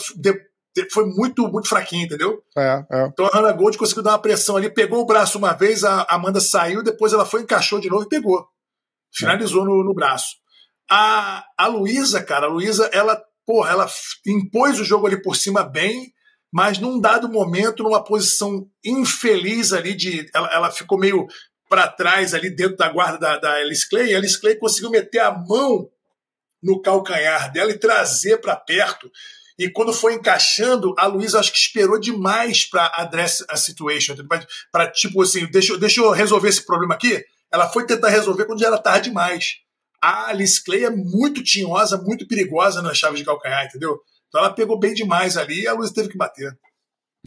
foi 0.92 1.06
muito, 1.06 1.48
muito 1.48 1.68
fraquinha, 1.68 2.06
entendeu? 2.06 2.42
É, 2.58 2.86
é. 2.92 3.06
Então 3.08 3.26
a 3.26 3.30
Hannah 3.30 3.54
Gold 3.54 3.78
conseguiu 3.78 4.04
dar 4.04 4.12
uma 4.12 4.22
pressão 4.22 4.56
ali, 4.56 4.70
pegou 4.70 5.02
o 5.02 5.06
braço 5.06 5.38
uma 5.38 5.54
vez, 5.54 5.84
a 5.84 6.06
Amanda 6.10 6.40
saiu, 6.40 6.84
depois 6.84 7.14
ela 7.14 7.26
foi, 7.26 7.42
encaixou 7.42 7.80
de 7.80 7.90
novo 7.90 8.04
e 8.04 8.10
pegou. 8.10 8.48
Finalizou 9.14 9.64
é. 9.64 9.66
no, 9.66 9.84
no 9.84 9.94
braço. 9.94 10.36
A, 10.90 11.44
a 11.58 11.68
Luísa, 11.68 12.24
cara, 12.24 12.46
a 12.46 12.50
Luísa, 12.50 12.90
ela 12.94 13.22
porra, 13.48 13.72
ela 13.72 13.88
impôs 14.26 14.78
o 14.78 14.84
jogo 14.84 15.08
ali 15.08 15.22
por 15.22 15.38
cima 15.38 15.64
bem, 15.64 16.14
mas 16.52 16.78
num 16.80 17.00
dado 17.00 17.30
momento, 17.30 17.82
numa 17.82 18.04
posição 18.04 18.70
infeliz 18.84 19.72
ali, 19.72 19.96
de 19.96 20.30
ela, 20.36 20.54
ela 20.54 20.72
ficou 20.72 21.00
meio 21.00 21.26
para 21.70 21.88
trás 21.88 22.34
ali 22.34 22.50
dentro 22.50 22.76
da 22.76 22.90
guarda 22.90 23.18
da, 23.18 23.38
da 23.38 23.54
Alice 23.54 23.88
Clay, 23.88 24.10
e 24.10 24.16
a 24.16 24.18
Alice 24.18 24.40
Clay 24.40 24.56
conseguiu 24.56 24.90
meter 24.90 25.20
a 25.20 25.32
mão 25.32 25.90
no 26.62 26.82
calcanhar 26.82 27.52
dela 27.52 27.72
e 27.72 27.80
trazer 27.80 28.38
para 28.38 28.56
perto. 28.56 29.10
E 29.58 29.70
quando 29.70 29.92
foi 29.92 30.14
encaixando, 30.14 30.94
a 30.98 31.08
Luísa 31.08 31.40
acho 31.40 31.52
que 31.52 31.58
esperou 31.58 32.00
demais 32.00 32.66
para 32.66 32.92
address 32.96 33.44
a 33.50 33.58
situation, 33.58 34.16
para 34.72 34.92
tipo 34.92 35.22
assim, 35.22 35.46
deixa, 35.48 35.78
deixa 35.78 36.02
eu 36.02 36.12
resolver 36.12 36.50
esse 36.50 36.66
problema 36.66 36.94
aqui. 36.94 37.24
Ela 37.52 37.68
foi 37.70 37.86
tentar 37.86 38.10
resolver 38.10 38.46
quando 38.46 38.60
já 38.60 38.68
era 38.68 38.78
tarde 38.78 39.10
demais 39.10 39.66
a 40.02 40.30
Alice 40.30 40.64
Clay 40.64 40.86
é 40.86 40.90
muito 40.90 41.44
tinhosa, 41.44 41.98
muito 41.98 42.28
perigosa 42.28 42.82
na 42.82 42.94
chave 42.94 43.18
de 43.18 43.26
calcanhar, 43.26 43.66
entendeu? 43.66 44.00
Então 44.28 44.42
ela 44.42 44.54
pegou 44.54 44.80
bem 44.80 44.94
demais 44.94 45.38
ali 45.38 45.64
e 45.64 45.68
a 45.68 45.74
Luísa 45.74 45.94
teve 45.94 46.10
que 46.10 46.18
bater. 46.18 46.58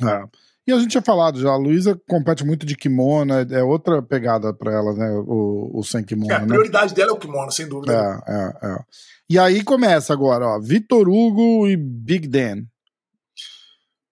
É. 0.00 0.24
E 0.70 0.72
a 0.72 0.78
gente 0.78 0.92
tinha 0.92 1.02
falado 1.02 1.40
já, 1.40 1.50
a 1.50 1.56
Luísa 1.56 2.00
compete 2.08 2.44
muito 2.44 2.64
de 2.64 2.76
kimono, 2.76 3.34
é, 3.34 3.44
é 3.50 3.62
outra 3.64 4.00
pegada 4.00 4.54
para 4.54 4.72
ela, 4.72 4.94
né? 4.94 5.10
O, 5.26 5.68
o 5.74 5.82
sem 5.82 6.04
kimono. 6.04 6.30
É, 6.30 6.36
a 6.36 6.40
né? 6.40 6.46
prioridade 6.46 6.94
dela 6.94 7.10
é 7.10 7.12
o 7.12 7.18
kimono, 7.18 7.50
sem 7.50 7.68
dúvida. 7.68 7.92
É, 7.92 8.32
é, 8.32 8.70
é. 8.70 8.78
E 9.28 9.36
aí 9.36 9.64
começa 9.64 10.12
agora, 10.12 10.46
ó, 10.46 10.60
Vitor 10.60 11.08
Hugo 11.08 11.66
e 11.66 11.76
Big 11.76 12.28
Dan. 12.28 12.62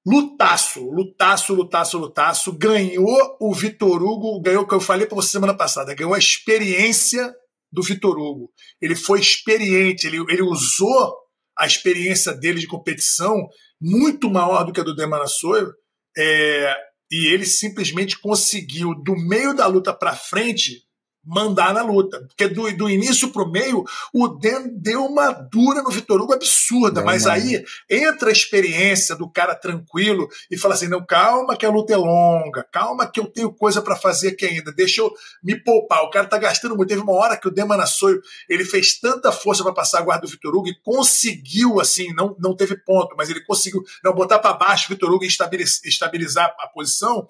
Lutaço, 0.04 0.90
lutaço, 0.90 1.54
lutaço, 1.54 1.96
lutaço. 1.96 2.52
Ganhou 2.58 3.36
o 3.40 3.54
Vitor 3.54 4.02
Hugo, 4.02 4.40
ganhou 4.40 4.64
o 4.64 4.66
que 4.66 4.74
eu 4.74 4.80
falei 4.80 5.06
para 5.06 5.14
você 5.14 5.28
semana 5.28 5.56
passada, 5.56 5.94
ganhou 5.94 6.14
a 6.14 6.18
experiência 6.18 7.32
do 7.70 7.84
Vitor 7.84 8.18
Hugo. 8.18 8.50
Ele 8.82 8.96
foi 8.96 9.20
experiente, 9.20 10.08
ele, 10.08 10.18
ele 10.28 10.42
usou 10.42 11.14
a 11.56 11.66
experiência 11.66 12.32
dele 12.32 12.58
de 12.58 12.66
competição 12.66 13.46
muito 13.80 14.28
maior 14.28 14.64
do 14.64 14.72
que 14.72 14.80
a 14.80 14.84
do 14.84 14.96
Demanasoio, 14.96 15.72
é, 16.16 16.76
e 17.10 17.26
ele 17.26 17.46
simplesmente 17.46 18.18
conseguiu, 18.18 18.94
do 18.94 19.16
meio 19.16 19.54
da 19.54 19.66
luta 19.66 19.92
para 19.94 20.14
frente, 20.14 20.82
mandar 21.28 21.74
na 21.74 21.82
luta. 21.82 22.20
Porque 22.26 22.48
do, 22.48 22.74
do 22.74 22.88
início 22.88 23.28
pro 23.28 23.46
meio, 23.46 23.84
o 24.12 24.28
Den 24.28 24.68
deu 24.74 25.04
uma 25.04 25.30
dura 25.30 25.82
no 25.82 25.90
Vitor 25.90 26.20
Hugo 26.20 26.32
absurda. 26.32 27.00
Não, 27.00 27.06
mas 27.06 27.26
aí 27.26 27.62
entra 27.88 28.30
a 28.30 28.32
experiência 28.32 29.14
do 29.14 29.28
cara 29.28 29.54
tranquilo 29.54 30.28
e 30.50 30.56
fala 30.56 30.74
assim: 30.74 30.88
não, 30.88 31.04
calma 31.04 31.56
que 31.56 31.66
a 31.66 31.70
luta 31.70 31.92
é 31.92 31.96
longa, 31.96 32.64
calma 32.72 33.06
que 33.06 33.20
eu 33.20 33.26
tenho 33.26 33.52
coisa 33.52 33.82
para 33.82 33.94
fazer 33.94 34.28
aqui 34.28 34.46
ainda, 34.46 34.72
deixa 34.72 35.02
eu 35.02 35.12
me 35.42 35.54
poupar. 35.54 36.02
O 36.02 36.10
cara 36.10 36.26
tá 36.26 36.38
gastando 36.38 36.74
muito. 36.74 36.88
Teve 36.88 37.02
uma 37.02 37.12
hora 37.12 37.36
que 37.36 37.48
o 37.48 37.50
Demanassoio 37.50 38.20
ele 38.48 38.64
fez 38.64 38.98
tanta 38.98 39.30
força 39.30 39.62
para 39.62 39.74
passar 39.74 39.98
a 39.98 40.02
guarda 40.02 40.26
do 40.26 40.30
Vitor 40.30 40.54
Hugo 40.54 40.68
e 40.68 40.80
conseguiu, 40.82 41.80
assim, 41.80 42.14
não, 42.14 42.34
não 42.38 42.56
teve 42.56 42.76
ponto, 42.76 43.14
mas 43.16 43.28
ele 43.28 43.44
conseguiu 43.44 43.84
não 44.02 44.14
botar 44.14 44.38
para 44.38 44.54
baixo 44.54 44.86
o 44.86 44.88
Vitor 44.94 45.12
Hugo 45.12 45.24
e 45.24 45.28
estabilizar, 45.28 45.80
estabilizar 45.84 46.54
a 46.58 46.66
posição 46.68 47.26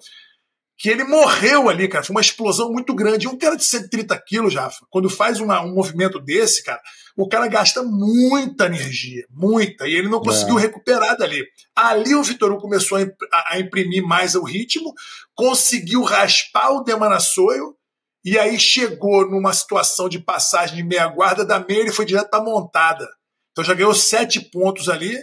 que 0.79 0.89
ele 0.89 1.03
morreu 1.03 1.67
ali, 1.67 1.89
cara. 1.89 2.05
Foi 2.05 2.15
uma 2.15 2.21
explosão 2.21 2.71
muito 2.71 2.95
grande. 2.95 3.27
Um 3.27 3.37
cara 3.37 3.57
de 3.57 3.65
130 3.65 4.17
quilos, 4.25 4.55
Rafa, 4.55 4.85
quando 4.89 5.09
faz 5.09 5.41
uma, 5.41 5.61
um 5.61 5.73
movimento 5.73 6.21
desse, 6.21 6.63
cara, 6.63 6.81
o 7.17 7.27
cara 7.27 7.47
gasta 7.47 7.83
muita 7.83 8.67
energia, 8.67 9.25
muita, 9.29 9.85
e 9.85 9.93
ele 9.93 10.07
não 10.07 10.21
conseguiu 10.21 10.57
é. 10.57 10.61
recuperar 10.61 11.17
dali. 11.17 11.43
Ali 11.75 12.15
o 12.15 12.23
Vitor 12.23 12.53
Hugo 12.53 12.61
começou 12.61 12.97
a, 12.97 13.59
imprimir 13.59 14.07
mais 14.07 14.35
o 14.35 14.43
ritmo, 14.43 14.93
conseguiu 15.35 16.01
raspar 16.01 16.71
o 16.71 16.83
Demanassoio, 16.83 17.75
e 18.23 18.39
aí 18.39 18.57
chegou 18.57 19.29
numa 19.29 19.51
situação 19.51 20.07
de 20.07 20.19
passagem 20.19 20.77
de 20.77 20.83
meia 20.83 21.07
guarda, 21.07 21.43
da 21.43 21.59
meia 21.59 21.81
ele 21.81 21.91
foi 21.91 22.05
direto 22.05 22.29
para 22.29 22.43
montada. 22.43 23.05
Então 23.51 23.65
já 23.65 23.73
ganhou 23.73 23.93
sete 23.93 24.39
pontos 24.39 24.87
ali, 24.87 25.17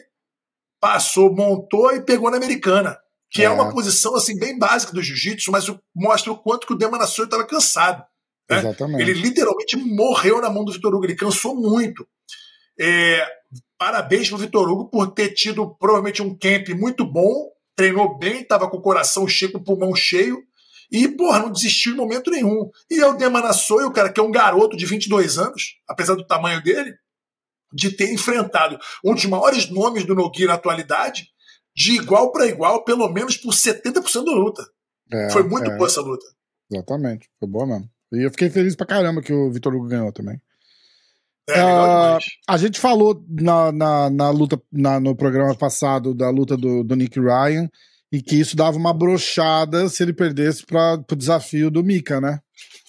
passou, 0.79 1.35
montou 1.35 1.95
e 1.95 2.03
pegou 2.03 2.31
na 2.31 2.37
americana 2.37 2.99
que 3.31 3.43
é. 3.43 3.47
é, 3.47 3.51
uma 3.51 3.71
posição 3.71 4.15
assim 4.15 4.39
bem 4.39 4.59
básica 4.59 4.93
do 4.93 5.03
jiu-jitsu, 5.03 5.51
mas 5.51 5.67
mostra 5.95 6.33
o 6.33 6.39
quanto 6.39 6.67
que 6.67 6.73
o 6.73 6.77
Demanassou 6.77 7.25
estava 7.25 7.47
cansado. 7.47 8.05
Né? 8.49 8.59
Exatamente. 8.59 9.01
Ele 9.01 9.13
literalmente 9.15 9.77
morreu 9.77 10.41
na 10.41 10.51
mão 10.51 10.65
do 10.65 10.73
Vitor 10.73 10.95
Hugo, 10.95 11.05
ele 11.05 11.17
cansou 11.17 11.55
muito. 11.55 12.07
É, 12.79 13.27
parabéns 13.79 14.29
para 14.29 14.37
o 14.37 14.41
Vitor 14.41 14.69
Hugo 14.69 14.91
por 14.91 15.13
ter 15.13 15.31
tido 15.31 15.75
provavelmente 15.77 16.23
um 16.23 16.37
camp 16.37 16.69
muito 16.71 17.05
bom 17.05 17.51
treinou 17.77 18.17
bem, 18.19 18.43
tava 18.43 18.69
com 18.69 18.79
o 18.79 18.83
coração 18.83 19.29
cheio, 19.29 19.53
com 19.53 19.59
o 19.59 19.63
pulmão 19.63 19.95
cheio, 19.95 20.43
e, 20.91 21.07
porra, 21.07 21.41
não 21.41 21.53
desistiu 21.53 21.93
em 21.93 21.97
momento 21.97 22.31
nenhum. 22.31 22.71
E 22.91 23.01
é 23.01 23.07
o 23.07 23.13
Demanassoi, 23.13 23.85
o 23.85 23.93
cara 23.93 24.11
que 24.11 24.19
é 24.19 24.23
um 24.23 24.31
garoto 24.31 24.77
de 24.77 24.87
22 24.87 25.39
anos, 25.39 25.77
apesar 25.87 26.15
do 26.15 26.27
tamanho 26.27 26.63
dele, 26.63 26.95
de 27.73 27.91
ter 27.91 28.13
enfrentado 28.13 28.79
um 29.05 29.13
dos 29.13 29.27
maiores 29.27 29.69
nomes 29.69 30.05
do 30.05 30.15
Nogueira 30.15 30.53
na 30.53 30.59
atualidade, 30.59 31.29
de 31.77 31.97
igual 31.97 32.33
para 32.33 32.47
igual, 32.47 32.83
pelo 32.85 33.07
menos 33.13 33.37
por 33.37 33.53
70% 33.53 34.25
da 34.25 34.33
luta. 34.33 34.67
É, 35.13 35.31
Foi 35.31 35.43
muito 35.43 35.71
é. 35.71 35.77
boa 35.77 35.87
essa 35.87 36.01
luta. 36.01 36.25
Exatamente, 36.73 37.29
foi 37.39 37.49
boa 37.49 37.67
mesmo. 37.67 37.89
E 38.13 38.25
eu 38.25 38.31
fiquei 38.31 38.49
feliz 38.49 38.75
pra 38.75 38.87
caramba 38.87 39.21
que 39.21 39.33
o 39.33 39.51
Vitor 39.53 39.75
Hugo 39.75 39.87
ganhou 39.87 40.11
também. 40.11 40.41
É, 41.49 41.63
uh, 41.63 42.19
a 42.49 42.57
gente 42.57 42.81
falou 42.81 43.25
na, 43.29 43.71
na, 43.71 44.11
na 44.11 44.31
luta, 44.31 44.61
na, 44.73 44.99
no 44.99 45.15
programa 45.15 45.55
passado 45.55 46.13
da 46.13 46.29
luta 46.29 46.57
do, 46.57 46.83
do 46.83 46.97
Nick 46.97 47.21
Ryan 47.21 47.71
e 48.11 48.21
que 48.21 48.41
isso 48.41 48.57
dava 48.57 48.77
uma 48.77 48.93
brochada 48.93 49.89
se 49.89 50.03
ele 50.03 50.13
perdesse 50.13 50.67
para 50.67 50.95
o 50.95 51.15
desafio 51.15 51.71
do 51.71 51.85
Mika, 51.85 52.21
né? 52.21 52.41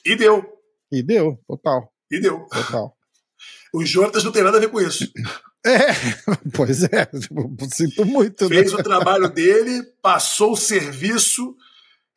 E 0.04 0.16
deu. 0.16 0.44
E 0.92 1.04
deu, 1.04 1.40
total. 1.48 1.92
E 2.10 2.20
deu. 2.20 2.48
Total. 2.52 2.96
Os 3.74 3.88
Jonatas 3.88 4.24
não 4.24 4.32
tem 4.32 4.44
nada 4.44 4.58
a 4.58 4.62
ver 4.62 4.72
com 4.72 4.82
isso. 4.82 5.12
É, 5.68 5.88
pois 6.56 6.84
é, 6.84 7.10
sinto 7.70 8.06
muito. 8.06 8.50
Né? 8.50 8.56
Fez 8.56 8.74
né? 8.74 8.80
o 8.80 8.84
trabalho 8.84 9.30
dele, 9.30 9.84
passou 10.02 10.54
o 10.54 10.58
serviço, 10.58 11.56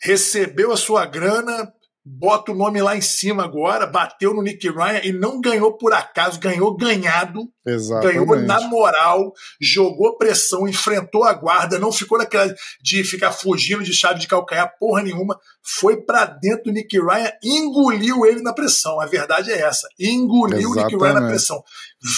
recebeu 0.01 0.73
a 0.73 0.77
sua 0.77 1.05
grana, 1.05 1.73
bota 2.05 2.53
o 2.53 2.55
nome 2.55 2.81
lá 2.81 2.97
em 2.97 3.01
cima 3.01 3.45
agora, 3.45 3.87
bateu 3.87 4.33
no 4.33 4.43
Nick 4.43 4.69
Ryan 4.69 5.01
e 5.03 5.13
não 5.13 5.41
ganhou 5.41 5.77
por 5.77 5.93
acaso, 5.93 6.39
ganhou 6.39 6.77
ganhado, 6.77 7.51
Exatamente. 7.67 8.25
ganhou 8.25 8.41
na 8.41 8.61
moral, 8.69 9.33
jogou 9.61 10.17
pressão, 10.17 10.67
enfrentou 10.67 11.25
a 11.25 11.35
guarda, 11.35 11.79
não 11.79 11.93
ficou 11.93 12.17
naquela 12.17 12.53
de 12.83 13.05
ficar 13.05 13.33
fugindo 13.33 13.85
de 13.85 13.93
chave 13.93 14.19
de 14.19 14.27
calcanhar 14.27 14.75
porra 14.79 15.03
nenhuma, 15.03 15.39
foi 15.63 15.99
para 15.99 16.25
dentro 16.25 16.65
do 16.65 16.73
Nick 16.73 16.99
Ryan, 16.99 17.31
engoliu 17.43 18.25
ele 18.25 18.41
na 18.41 18.55
pressão. 18.55 18.99
A 18.99 19.07
verdade 19.07 19.51
é 19.51 19.61
essa, 19.61 19.87
engoliu 19.99 20.59
Exatamente. 20.59 20.95
o 20.95 20.99
Nick 20.99 21.05
Ryan 21.05 21.21
na 21.21 21.29
pressão. 21.29 21.63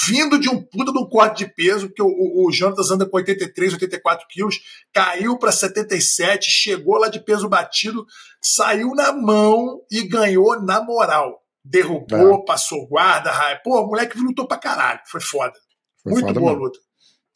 Vindo 0.06 0.38
de 0.38 0.48
um 0.48 0.62
puta 0.62 0.92
de 0.92 0.98
um 0.98 1.08
corte 1.08 1.44
de 1.44 1.52
peso, 1.52 1.88
porque 1.88 2.02
o, 2.02 2.06
o, 2.06 2.46
o 2.46 2.52
Jonas 2.52 2.90
anda 2.92 3.04
com 3.04 3.16
83, 3.16 3.74
84 3.74 4.26
quilos, 4.28 4.60
caiu 4.92 5.36
para 5.36 5.50
77, 5.50 6.48
chegou 6.48 6.98
lá 6.98 7.08
de 7.08 7.18
peso 7.18 7.48
batido, 7.48 8.06
saiu 8.40 8.94
na 8.94 9.12
mão 9.12 9.80
e 9.90 10.06
ganhou 10.06 10.60
na 10.62 10.80
moral. 10.82 11.41
Derrubou, 11.64 12.34
é. 12.34 12.44
passou 12.44 12.86
guarda, 12.86 13.30
raio. 13.30 13.60
Pô, 13.62 13.80
o 13.80 13.86
moleque 13.86 14.18
lutou 14.18 14.46
pra 14.46 14.58
caralho. 14.58 15.00
Foi 15.06 15.20
foda. 15.20 15.54
Foi 16.02 16.12
Muito 16.12 16.26
foda 16.26 16.40
boa 16.40 16.52
mesmo. 16.52 16.64
a 16.64 16.66
luta. 16.66 16.78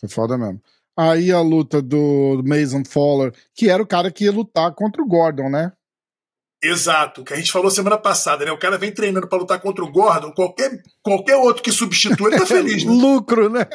Foi 0.00 0.08
foda 0.08 0.38
mesmo. 0.38 0.60
Aí 0.98 1.30
a 1.30 1.40
luta 1.40 1.82
do 1.82 2.42
Mason 2.44 2.82
Fowler, 2.84 3.32
que 3.54 3.68
era 3.68 3.82
o 3.82 3.86
cara 3.86 4.10
que 4.10 4.24
ia 4.24 4.32
lutar 4.32 4.74
contra 4.74 5.02
o 5.02 5.06
Gordon, 5.06 5.50
né? 5.50 5.72
Exato, 6.62 7.22
que 7.22 7.34
a 7.34 7.36
gente 7.36 7.52
falou 7.52 7.70
semana 7.70 7.98
passada, 7.98 8.44
né? 8.44 8.50
O 8.50 8.58
cara 8.58 8.78
vem 8.78 8.90
treinando 8.90 9.28
para 9.28 9.38
lutar 9.38 9.60
contra 9.60 9.84
o 9.84 9.92
Gordon, 9.92 10.32
qualquer, 10.32 10.70
qualquer 11.02 11.36
outro 11.36 11.62
que 11.62 11.70
substitua, 11.70 12.28
ele 12.28 12.38
tá 12.38 12.46
feliz. 12.46 12.82
Né? 12.82 12.90
lucro, 12.96 13.50
né? 13.50 13.66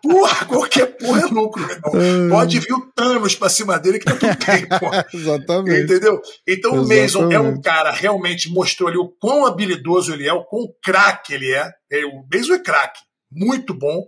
Porra, 0.00 0.46
qualquer 0.46 0.86
porra 0.96 1.22
é 1.22 1.26
lucro, 1.26 1.66
meu 1.66 1.76
irmão. 1.76 2.30
Pode 2.30 2.60
vir 2.60 2.72
o 2.72 2.86
Thanos 2.94 3.34
pra 3.34 3.48
cima 3.48 3.78
dele 3.78 3.98
que 3.98 4.04
tá 4.04 4.14
tudo 4.14 4.46
bem, 4.46 4.66
porra. 4.78 5.06
Exatamente. 5.12 5.82
Entendeu? 5.82 6.20
Então 6.46 6.76
Exatamente. 6.76 6.94
o 6.94 7.02
Mason 7.02 7.32
é 7.32 7.40
um 7.40 7.60
cara, 7.60 7.90
realmente 7.90 8.48
mostrou 8.50 8.88
ali 8.88 8.98
o 8.98 9.08
quão 9.20 9.44
habilidoso 9.44 10.12
ele 10.12 10.28
é, 10.28 10.32
o 10.32 10.44
quão 10.44 10.68
craque 10.82 11.34
ele 11.34 11.52
é. 11.52 11.68
é 11.90 12.04
o 12.04 12.24
Mason 12.32 12.54
é 12.54 12.58
craque 12.60 13.00
muito 13.30 13.72
bom. 13.72 14.04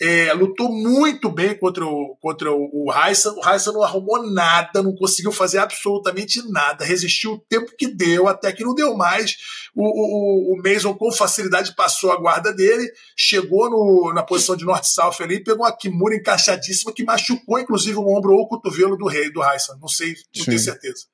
É, 0.00 0.32
lutou 0.32 0.72
muito 0.72 1.30
bem 1.30 1.56
contra 1.56 1.84
o, 1.84 2.16
contra 2.20 2.50
o, 2.50 2.90
Raissa. 2.90 3.30
O 3.32 3.40
Raissa 3.40 3.70
não 3.70 3.82
arrumou 3.82 4.28
nada, 4.32 4.82
não 4.82 4.94
conseguiu 4.94 5.30
fazer 5.30 5.58
absolutamente 5.58 6.42
nada. 6.50 6.84
Resistiu 6.84 7.32
o 7.32 7.38
tempo 7.38 7.70
que 7.76 7.86
deu, 7.86 8.26
até 8.26 8.52
que 8.52 8.64
não 8.64 8.74
deu 8.74 8.96
mais. 8.96 9.36
O, 9.74 9.84
o, 9.84 10.54
o 10.54 10.62
Mason, 10.62 10.94
com 10.94 11.12
facilidade, 11.12 11.74
passou 11.76 12.10
a 12.10 12.16
guarda 12.16 12.52
dele, 12.52 12.90
chegou 13.16 13.70
no, 13.70 14.12
na 14.14 14.22
posição 14.22 14.56
de 14.56 14.64
norte-south 14.64 15.22
ali 15.22 15.42
pegou 15.42 15.64
uma 15.64 15.76
Kimura 15.76 16.14
encaixadíssima 16.14 16.92
que 16.92 17.04
machucou, 17.04 17.58
inclusive, 17.58 17.96
o 17.96 18.08
ombro 18.08 18.32
ou 18.32 18.40
o 18.40 18.48
cotovelo 18.48 18.96
do 18.96 19.06
rei, 19.06 19.30
do 19.30 19.40
Raissa. 19.40 19.76
Não 19.80 19.88
sei, 19.88 20.14
não 20.34 20.44
Sim. 20.44 20.50
tenho 20.50 20.58
certeza. 20.58 21.04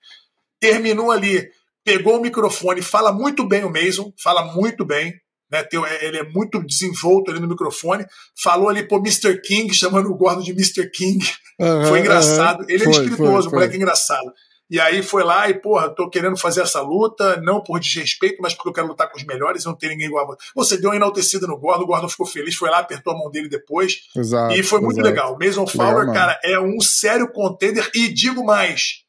Terminou 0.60 1.10
ali, 1.10 1.48
pegou 1.84 2.18
o 2.18 2.20
microfone, 2.20 2.82
fala 2.82 3.12
muito 3.12 3.46
bem 3.46 3.64
o 3.64 3.72
Mason, 3.72 4.12
fala 4.22 4.44
muito 4.54 4.84
bem 4.84 5.12
né, 5.50 5.66
ele 6.00 6.18
é 6.18 6.24
muito 6.24 6.64
desenvolto 6.64 7.30
ali 7.30 7.40
no 7.40 7.48
microfone. 7.48 8.04
Falou 8.36 8.68
ali, 8.68 8.86
pô, 8.86 8.96
Mr. 8.96 9.40
King, 9.40 9.72
chamando 9.74 10.10
o 10.10 10.16
Gordon 10.16 10.42
de 10.42 10.52
Mr. 10.52 10.90
King. 10.90 11.24
Uhum, 11.58 11.84
foi 11.86 12.00
engraçado. 12.00 12.60
Uhum. 12.60 12.66
Ele 12.68 12.84
é 12.84 12.90
espirituoso, 12.90 13.48
o 13.48 13.52
moleque 13.52 13.74
é 13.74 13.76
engraçado. 13.76 14.32
E 14.70 14.78
aí 14.78 15.02
foi 15.02 15.24
lá 15.24 15.48
e, 15.48 15.54
porra, 15.54 15.88
tô 15.88 16.10
querendo 16.10 16.36
fazer 16.36 16.60
essa 16.60 16.82
luta, 16.82 17.40
não 17.40 17.62
por 17.62 17.80
desrespeito, 17.80 18.36
mas 18.42 18.52
porque 18.52 18.68
eu 18.68 18.72
quero 18.72 18.86
lutar 18.86 19.10
com 19.10 19.16
os 19.16 19.24
melhores 19.24 19.62
e 19.62 19.66
não 19.66 19.74
ter 19.74 19.88
ninguém 19.88 20.08
igual 20.08 20.24
a 20.24 20.26
você. 20.26 20.38
Você 20.54 20.76
deu 20.76 20.90
uma 20.90 20.96
enaltecida 20.96 21.46
no 21.46 21.58
Gordon, 21.58 21.84
o 21.84 21.86
Gordon 21.86 22.08
ficou 22.08 22.26
feliz, 22.26 22.54
foi 22.54 22.68
lá, 22.68 22.80
apertou 22.80 23.14
a 23.14 23.18
mão 23.18 23.30
dele 23.30 23.48
depois. 23.48 24.02
Exato, 24.14 24.54
e 24.54 24.62
foi 24.62 24.80
muito 24.80 25.00
exato. 25.00 25.08
legal. 25.08 25.38
Mason 25.40 25.66
Fowler, 25.66 26.12
cara, 26.12 26.38
é 26.44 26.60
um 26.60 26.80
sério 26.80 27.32
contender. 27.32 27.90
E 27.94 28.08
digo 28.08 28.44
mais, 28.44 29.04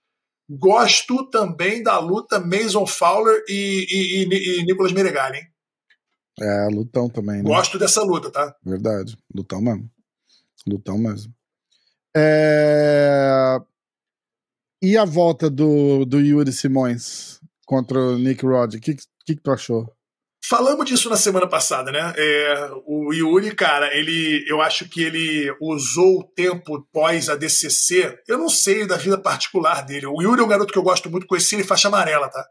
gosto 0.49 1.29
também 1.29 1.83
da 1.83 1.99
luta 1.99 2.39
Mason 2.39 2.87
Fowler 2.87 3.43
e, 3.49 3.85
e, 3.89 4.33
e, 4.33 4.59
e 4.61 4.63
Nicolas 4.63 4.93
Meregali, 4.93 5.39
hein? 5.39 5.43
É, 6.39 6.67
lutão 6.71 7.09
também, 7.09 7.37
né? 7.37 7.43
Gosto 7.43 7.77
dessa 7.77 8.01
luta, 8.01 8.31
tá? 8.31 8.55
Verdade, 8.63 9.17
lutão 9.33 9.61
mesmo. 9.61 9.89
Lutão 10.67 10.97
mesmo. 10.97 11.33
É... 12.15 13.57
E 14.81 14.97
a 14.97 15.05
volta 15.05 15.49
do, 15.49 16.05
do 16.05 16.19
Yuri 16.19 16.53
Simões 16.53 17.39
contra 17.65 17.99
o 17.99 18.17
Nick 18.17 18.45
Rod? 18.45 18.75
O 18.75 18.79
que, 18.79 18.95
que, 18.95 19.35
que 19.35 19.35
tu 19.35 19.51
achou? 19.51 19.93
Falamos 20.43 20.85
disso 20.85 21.09
na 21.09 21.17
semana 21.17 21.47
passada, 21.47 21.91
né? 21.91 22.13
É, 22.17 22.71
o 22.87 23.13
Yuri, 23.13 23.53
cara, 23.53 23.93
ele, 23.95 24.43
eu 24.47 24.61
acho 24.61 24.89
que 24.89 25.03
ele 25.03 25.55
usou 25.61 26.21
o 26.21 26.23
tempo 26.23 26.87
pós 26.91 27.29
a 27.29 27.35
DCC. 27.35 28.17
Eu 28.27 28.37
não 28.37 28.49
sei 28.49 28.87
da 28.87 28.97
vida 28.97 29.17
particular 29.17 29.85
dele. 29.85 30.07
O 30.07 30.21
Yuri 30.21 30.41
é 30.41 30.43
um 30.43 30.47
garoto 30.47 30.73
que 30.73 30.79
eu 30.79 30.83
gosto 30.83 31.09
muito, 31.09 31.27
conheci 31.27 31.55
ele 31.55 31.63
faixa 31.63 31.89
amarela, 31.89 32.29
tá? 32.29 32.43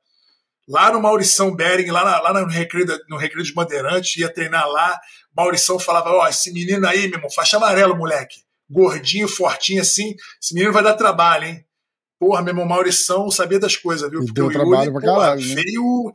Lá 0.68 0.92
no 0.92 1.00
Maurição 1.00 1.54
Bering, 1.54 1.90
lá, 1.90 2.04
na, 2.04 2.20
lá 2.20 2.40
no, 2.40 2.46
recreio, 2.46 2.86
no 3.08 3.16
Recreio 3.16 3.44
dos 3.44 3.54
Bandeirantes, 3.54 4.16
ia 4.16 4.32
treinar 4.32 4.68
lá. 4.68 5.00
Maurição 5.34 5.78
falava: 5.78 6.10
Ó, 6.10 6.22
oh, 6.22 6.28
esse 6.28 6.52
menino 6.52 6.86
aí, 6.86 7.08
meu 7.08 7.16
irmão, 7.16 7.30
faixa 7.30 7.56
amarelo, 7.56 7.96
moleque. 7.96 8.42
Gordinho, 8.70 9.26
fortinho 9.26 9.80
assim, 9.80 10.14
esse 10.40 10.52
menino 10.52 10.72
vai 10.72 10.82
dar 10.82 10.94
trabalho, 10.94 11.46
hein? 11.46 11.64
Porra, 12.20 12.42
meu 12.42 12.50
irmão, 12.50 12.66
Maurição 12.66 13.30
sabia 13.30 13.58
das 13.58 13.76
coisas, 13.76 14.10
viu? 14.10 14.20
Porque 14.20 14.32
deu 14.32 14.46
o 14.46 14.52
trabalho 14.52 14.90
Yuri, 14.90 14.92
pra 14.92 15.14
caralho, 15.14 15.40
né? 15.40 15.54
veio. 15.54 16.12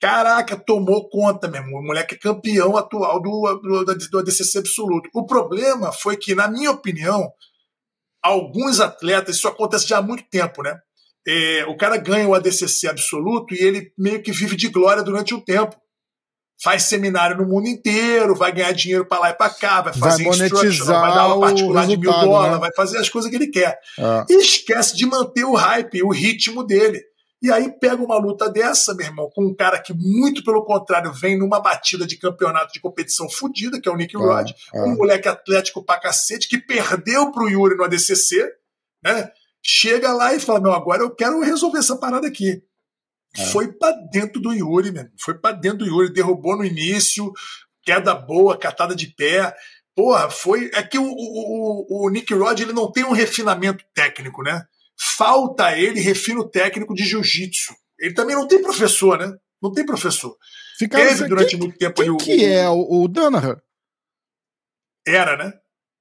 Caraca, 0.00 0.56
tomou 0.56 1.08
conta 1.08 1.48
mesmo. 1.48 1.76
O 1.76 1.82
moleque 1.82 2.14
é 2.14 2.18
campeão 2.18 2.76
atual 2.76 3.20
do, 3.20 3.60
do, 3.60 3.84
do 3.84 4.18
ADCC 4.18 4.58
absoluto. 4.58 5.08
O 5.12 5.26
problema 5.26 5.92
foi 5.92 6.16
que, 6.16 6.34
na 6.36 6.46
minha 6.46 6.70
opinião, 6.70 7.32
alguns 8.22 8.78
atletas, 8.80 9.36
isso 9.36 9.48
acontece 9.48 9.88
já 9.88 9.98
há 9.98 10.02
muito 10.02 10.24
tempo, 10.28 10.62
né? 10.62 10.78
É, 11.30 11.66
o 11.66 11.76
cara 11.76 11.98
ganha 11.98 12.26
o 12.26 12.34
ADCC 12.34 12.88
absoluto 12.88 13.54
e 13.54 13.58
ele 13.58 13.92
meio 13.98 14.22
que 14.22 14.32
vive 14.32 14.56
de 14.56 14.68
glória 14.68 15.02
durante 15.02 15.34
um 15.34 15.40
tempo. 15.40 15.76
Faz 16.60 16.84
seminário 16.84 17.36
no 17.36 17.46
mundo 17.46 17.68
inteiro, 17.68 18.34
vai 18.34 18.50
ganhar 18.50 18.72
dinheiro 18.72 19.04
para 19.04 19.20
lá 19.20 19.30
e 19.30 19.34
para 19.34 19.50
cá, 19.50 19.82
vai 19.82 19.92
fazer 19.92 20.24
vai 20.24 20.32
monetizar 20.32 21.00
vai 21.00 21.14
dar 21.14 21.20
aula 21.20 21.46
particular 21.48 21.86
de 21.86 21.96
mil 21.98 22.10
dólares, 22.10 22.54
né? 22.54 22.58
vai 22.58 22.72
fazer 22.74 22.96
as 22.96 23.10
coisas 23.10 23.30
que 23.30 23.36
ele 23.36 23.48
quer. 23.48 23.78
Ah. 23.98 24.24
E 24.28 24.40
esquece 24.40 24.96
de 24.96 25.04
manter 25.04 25.44
o 25.44 25.54
hype, 25.54 26.02
o 26.02 26.10
ritmo 26.10 26.64
dele. 26.64 27.00
E 27.42 27.52
aí 27.52 27.70
pega 27.78 28.02
uma 28.02 28.18
luta 28.18 28.50
dessa, 28.50 28.94
meu 28.94 29.06
irmão, 29.06 29.30
com 29.32 29.44
um 29.44 29.54
cara 29.54 29.78
que, 29.78 29.92
muito 29.94 30.42
pelo 30.42 30.64
contrário, 30.64 31.12
vem 31.12 31.38
numa 31.38 31.60
batida 31.60 32.06
de 32.06 32.16
campeonato 32.16 32.72
de 32.72 32.80
competição 32.80 33.28
fodida, 33.28 33.78
que 33.78 33.88
é 33.88 33.92
o 33.92 33.96
Nick 33.96 34.16
Rod, 34.16 34.50
ah. 34.74 34.84
um 34.84 34.96
moleque 34.96 35.28
atlético 35.28 35.84
pra 35.84 36.00
cacete, 36.00 36.48
que 36.48 36.58
perdeu 36.58 37.30
pro 37.30 37.48
Yuri 37.48 37.76
no 37.76 37.84
ADCC, 37.84 38.50
né? 39.04 39.30
Chega 39.62 40.12
lá 40.12 40.34
e 40.34 40.40
fala: 40.40 40.60
Meu, 40.60 40.72
agora 40.72 41.02
eu 41.02 41.14
quero 41.14 41.40
resolver 41.40 41.78
essa 41.78 41.96
parada 41.96 42.26
aqui. 42.26 42.62
É. 43.36 43.44
Foi 43.46 43.72
para 43.72 43.92
dentro 44.10 44.40
do 44.40 44.52
Yuri, 44.52 44.90
mesmo. 44.90 45.10
Foi 45.20 45.38
para 45.38 45.54
dentro 45.54 45.78
do 45.78 45.86
Yuri, 45.86 46.12
derrubou 46.12 46.56
no 46.56 46.64
início, 46.64 47.32
queda 47.82 48.14
boa, 48.14 48.58
catada 48.58 48.94
de 48.94 49.08
pé. 49.08 49.54
Porra, 49.94 50.30
foi. 50.30 50.70
É 50.74 50.82
que 50.82 50.98
o, 50.98 51.04
o, 51.04 52.06
o 52.06 52.10
Nick 52.10 52.32
Rod 52.32 52.60
ele 52.60 52.72
não 52.72 52.90
tem 52.90 53.04
um 53.04 53.12
refinamento 53.12 53.84
técnico, 53.94 54.42
né? 54.42 54.64
Falta 55.16 55.66
a 55.66 55.78
ele 55.78 56.00
refino 56.00 56.48
técnico 56.48 56.94
de 56.94 57.04
jiu-jitsu. 57.04 57.74
Ele 57.98 58.14
também 58.14 58.34
não 58.34 58.46
tem 58.46 58.62
professor, 58.62 59.18
né? 59.18 59.32
Não 59.62 59.72
tem 59.72 59.84
professor. 59.84 60.36
Fica 60.78 60.96
Teve 60.96 61.26
durante 61.26 61.56
muito 61.56 61.76
tempo 61.76 62.00
quem 62.00 62.10
o. 62.10 62.16
que 62.16 62.44
é 62.44 62.68
o, 62.68 63.02
o 63.02 63.08
Danaher? 63.08 63.60
Era, 65.06 65.36
né? 65.36 65.52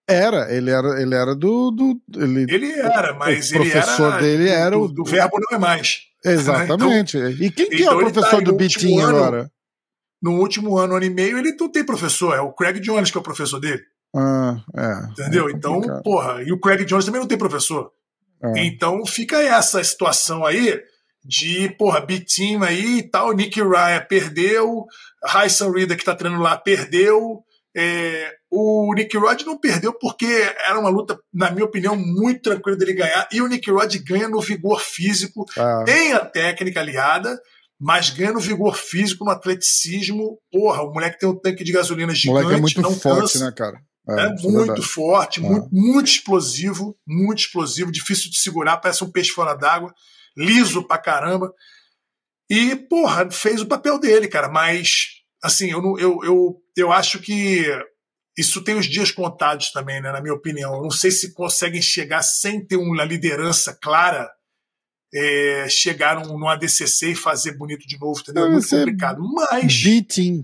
Era, 0.07 0.53
ele 0.55 0.71
era, 0.71 1.01
ele 1.01 1.13
era 1.13 1.35
do. 1.35 1.69
do 1.69 2.01
ele, 2.15 2.43
ele 2.49 2.71
era, 2.79 3.13
mas 3.13 3.51
o 3.51 3.55
professor 3.55 4.13
era, 4.13 4.21
dele 4.21 4.47
era 4.47 4.77
o. 4.77 4.87
Do, 4.87 5.03
do 5.03 5.03
verbo 5.03 5.37
não 5.37 5.57
é 5.57 5.59
mais. 5.59 6.03
Exatamente. 6.23 7.17
Então, 7.17 7.29
e 7.31 7.51
quem 7.51 7.69
que 7.69 7.75
então 7.75 7.93
é 7.93 7.95
o 7.95 8.01
então 8.01 8.13
professor 8.13 8.37
tá 8.37 8.51
do 8.51 8.53
Bitinho 8.53 9.05
agora? 9.05 9.51
No 10.21 10.39
último 10.39 10.77
ano, 10.77 10.95
ano 10.95 11.05
e 11.05 11.09
meio, 11.09 11.37
ele 11.37 11.55
não 11.59 11.69
tem 11.69 11.85
professor, 11.85 12.33
é 12.33 12.41
o 12.41 12.53
Craig 12.53 12.79
Jones 12.79 13.11
que 13.11 13.17
é 13.17 13.21
o 13.21 13.23
professor 13.23 13.59
dele. 13.59 13.83
Ah, 14.15 14.57
é. 14.75 15.11
Entendeu? 15.11 15.49
É 15.49 15.51
então, 15.51 15.81
porra, 16.03 16.41
e 16.41 16.51
o 16.51 16.59
Craig 16.59 16.85
Jones 16.85 17.05
também 17.05 17.21
não 17.21 17.27
tem 17.27 17.37
professor. 17.37 17.91
É. 18.41 18.65
Então 18.65 19.05
fica 19.05 19.41
essa 19.41 19.83
situação 19.83 20.45
aí 20.45 20.81
de, 21.23 21.69
porra, 21.77 21.99
B-Team 21.99 22.63
aí 22.63 22.99
e 22.99 23.03
tal, 23.03 23.33
Nick 23.33 23.61
Ryan 23.61 24.05
perdeu, 24.07 24.85
Hyson 25.25 25.71
Reader 25.71 25.97
que 25.97 26.05
tá 26.05 26.15
treinando 26.15 26.41
lá 26.41 26.55
perdeu, 26.57 27.43
é, 27.79 28.33
o 28.49 28.91
Nick 28.95 29.15
Rod 29.15 29.43
não 29.43 29.55
perdeu 29.55 29.93
porque 29.93 30.25
era 30.25 30.79
uma 30.79 30.89
luta, 30.89 31.19
na 31.31 31.51
minha 31.51 31.65
opinião, 31.65 31.95
muito 31.95 32.41
tranquila 32.41 32.75
dele 32.75 32.93
ganhar. 32.93 33.29
E 33.31 33.39
o 33.39 33.47
Nick 33.47 33.69
Rod 33.69 33.95
ganha 33.97 34.27
no 34.27 34.41
vigor 34.41 34.81
físico, 34.81 35.45
ah. 35.55 35.83
tem 35.85 36.11
a 36.11 36.25
técnica 36.25 36.79
aliada, 36.79 37.39
mas 37.79 38.09
ganha 38.09 38.33
no 38.33 38.39
vigor 38.39 38.75
físico, 38.75 39.23
no 39.23 39.29
atleticismo. 39.29 40.39
Porra, 40.51 40.81
o 40.81 40.91
moleque 40.91 41.19
tem 41.19 41.29
um 41.29 41.39
tanque 41.39 41.63
de 41.63 41.71
gasolina 41.71 42.15
gigante. 42.15 42.29
O 42.29 42.41
moleque 42.41 42.57
é 42.57 42.61
muito 42.61 42.81
não 42.81 42.99
forte, 42.99 43.33
cansa. 43.33 43.45
né, 43.45 43.53
cara? 43.55 43.79
É, 44.09 44.21
é 44.21 44.29
muito 44.41 44.81
forte, 44.81 45.39
é. 45.39 45.43
muito, 45.43 45.67
muito 45.71 46.07
explosivo, 46.07 46.97
muito 47.05 47.39
explosivo, 47.39 47.91
difícil 47.91 48.31
de 48.31 48.39
segurar, 48.39 48.77
parece 48.77 49.03
um 49.03 49.11
peixe 49.11 49.29
fora 49.29 49.53
d'água, 49.53 49.93
liso 50.35 50.81
pra 50.81 50.97
caramba. 50.97 51.53
E, 52.49 52.75
porra, 52.75 53.29
fez 53.29 53.61
o 53.61 53.67
papel 53.67 53.99
dele, 53.99 54.27
cara, 54.27 54.49
mas 54.49 55.16
assim, 55.43 55.71
eu, 55.71 55.97
eu, 55.99 56.19
eu, 56.23 56.61
eu 56.75 56.91
acho 56.91 57.19
que 57.19 57.65
isso 58.37 58.63
tem 58.63 58.75
os 58.75 58.85
dias 58.85 59.09
contados 59.11 59.71
também, 59.71 59.99
né, 59.99 60.11
na 60.11 60.21
minha 60.21 60.33
opinião. 60.33 60.75
Eu 60.75 60.83
não 60.83 60.91
sei 60.91 61.09
se 61.09 61.33
conseguem 61.33 61.81
chegar 61.81 62.21
sem 62.21 62.63
ter 62.63 62.77
uma 62.77 63.03
liderança 63.03 63.73
clara, 63.73 64.29
é, 65.13 65.67
chegar 65.69 66.15
num, 66.15 66.37
num 66.37 66.47
ADCC 66.47 67.11
e 67.11 67.15
fazer 67.15 67.53
bonito 67.53 67.87
de 67.87 67.99
novo, 67.99 68.19
entendeu? 68.19 68.45
É 68.45 68.49
muito 68.49 68.69
complicado. 68.69 69.21
Mas. 69.33 69.81
B-Team. 69.81 70.43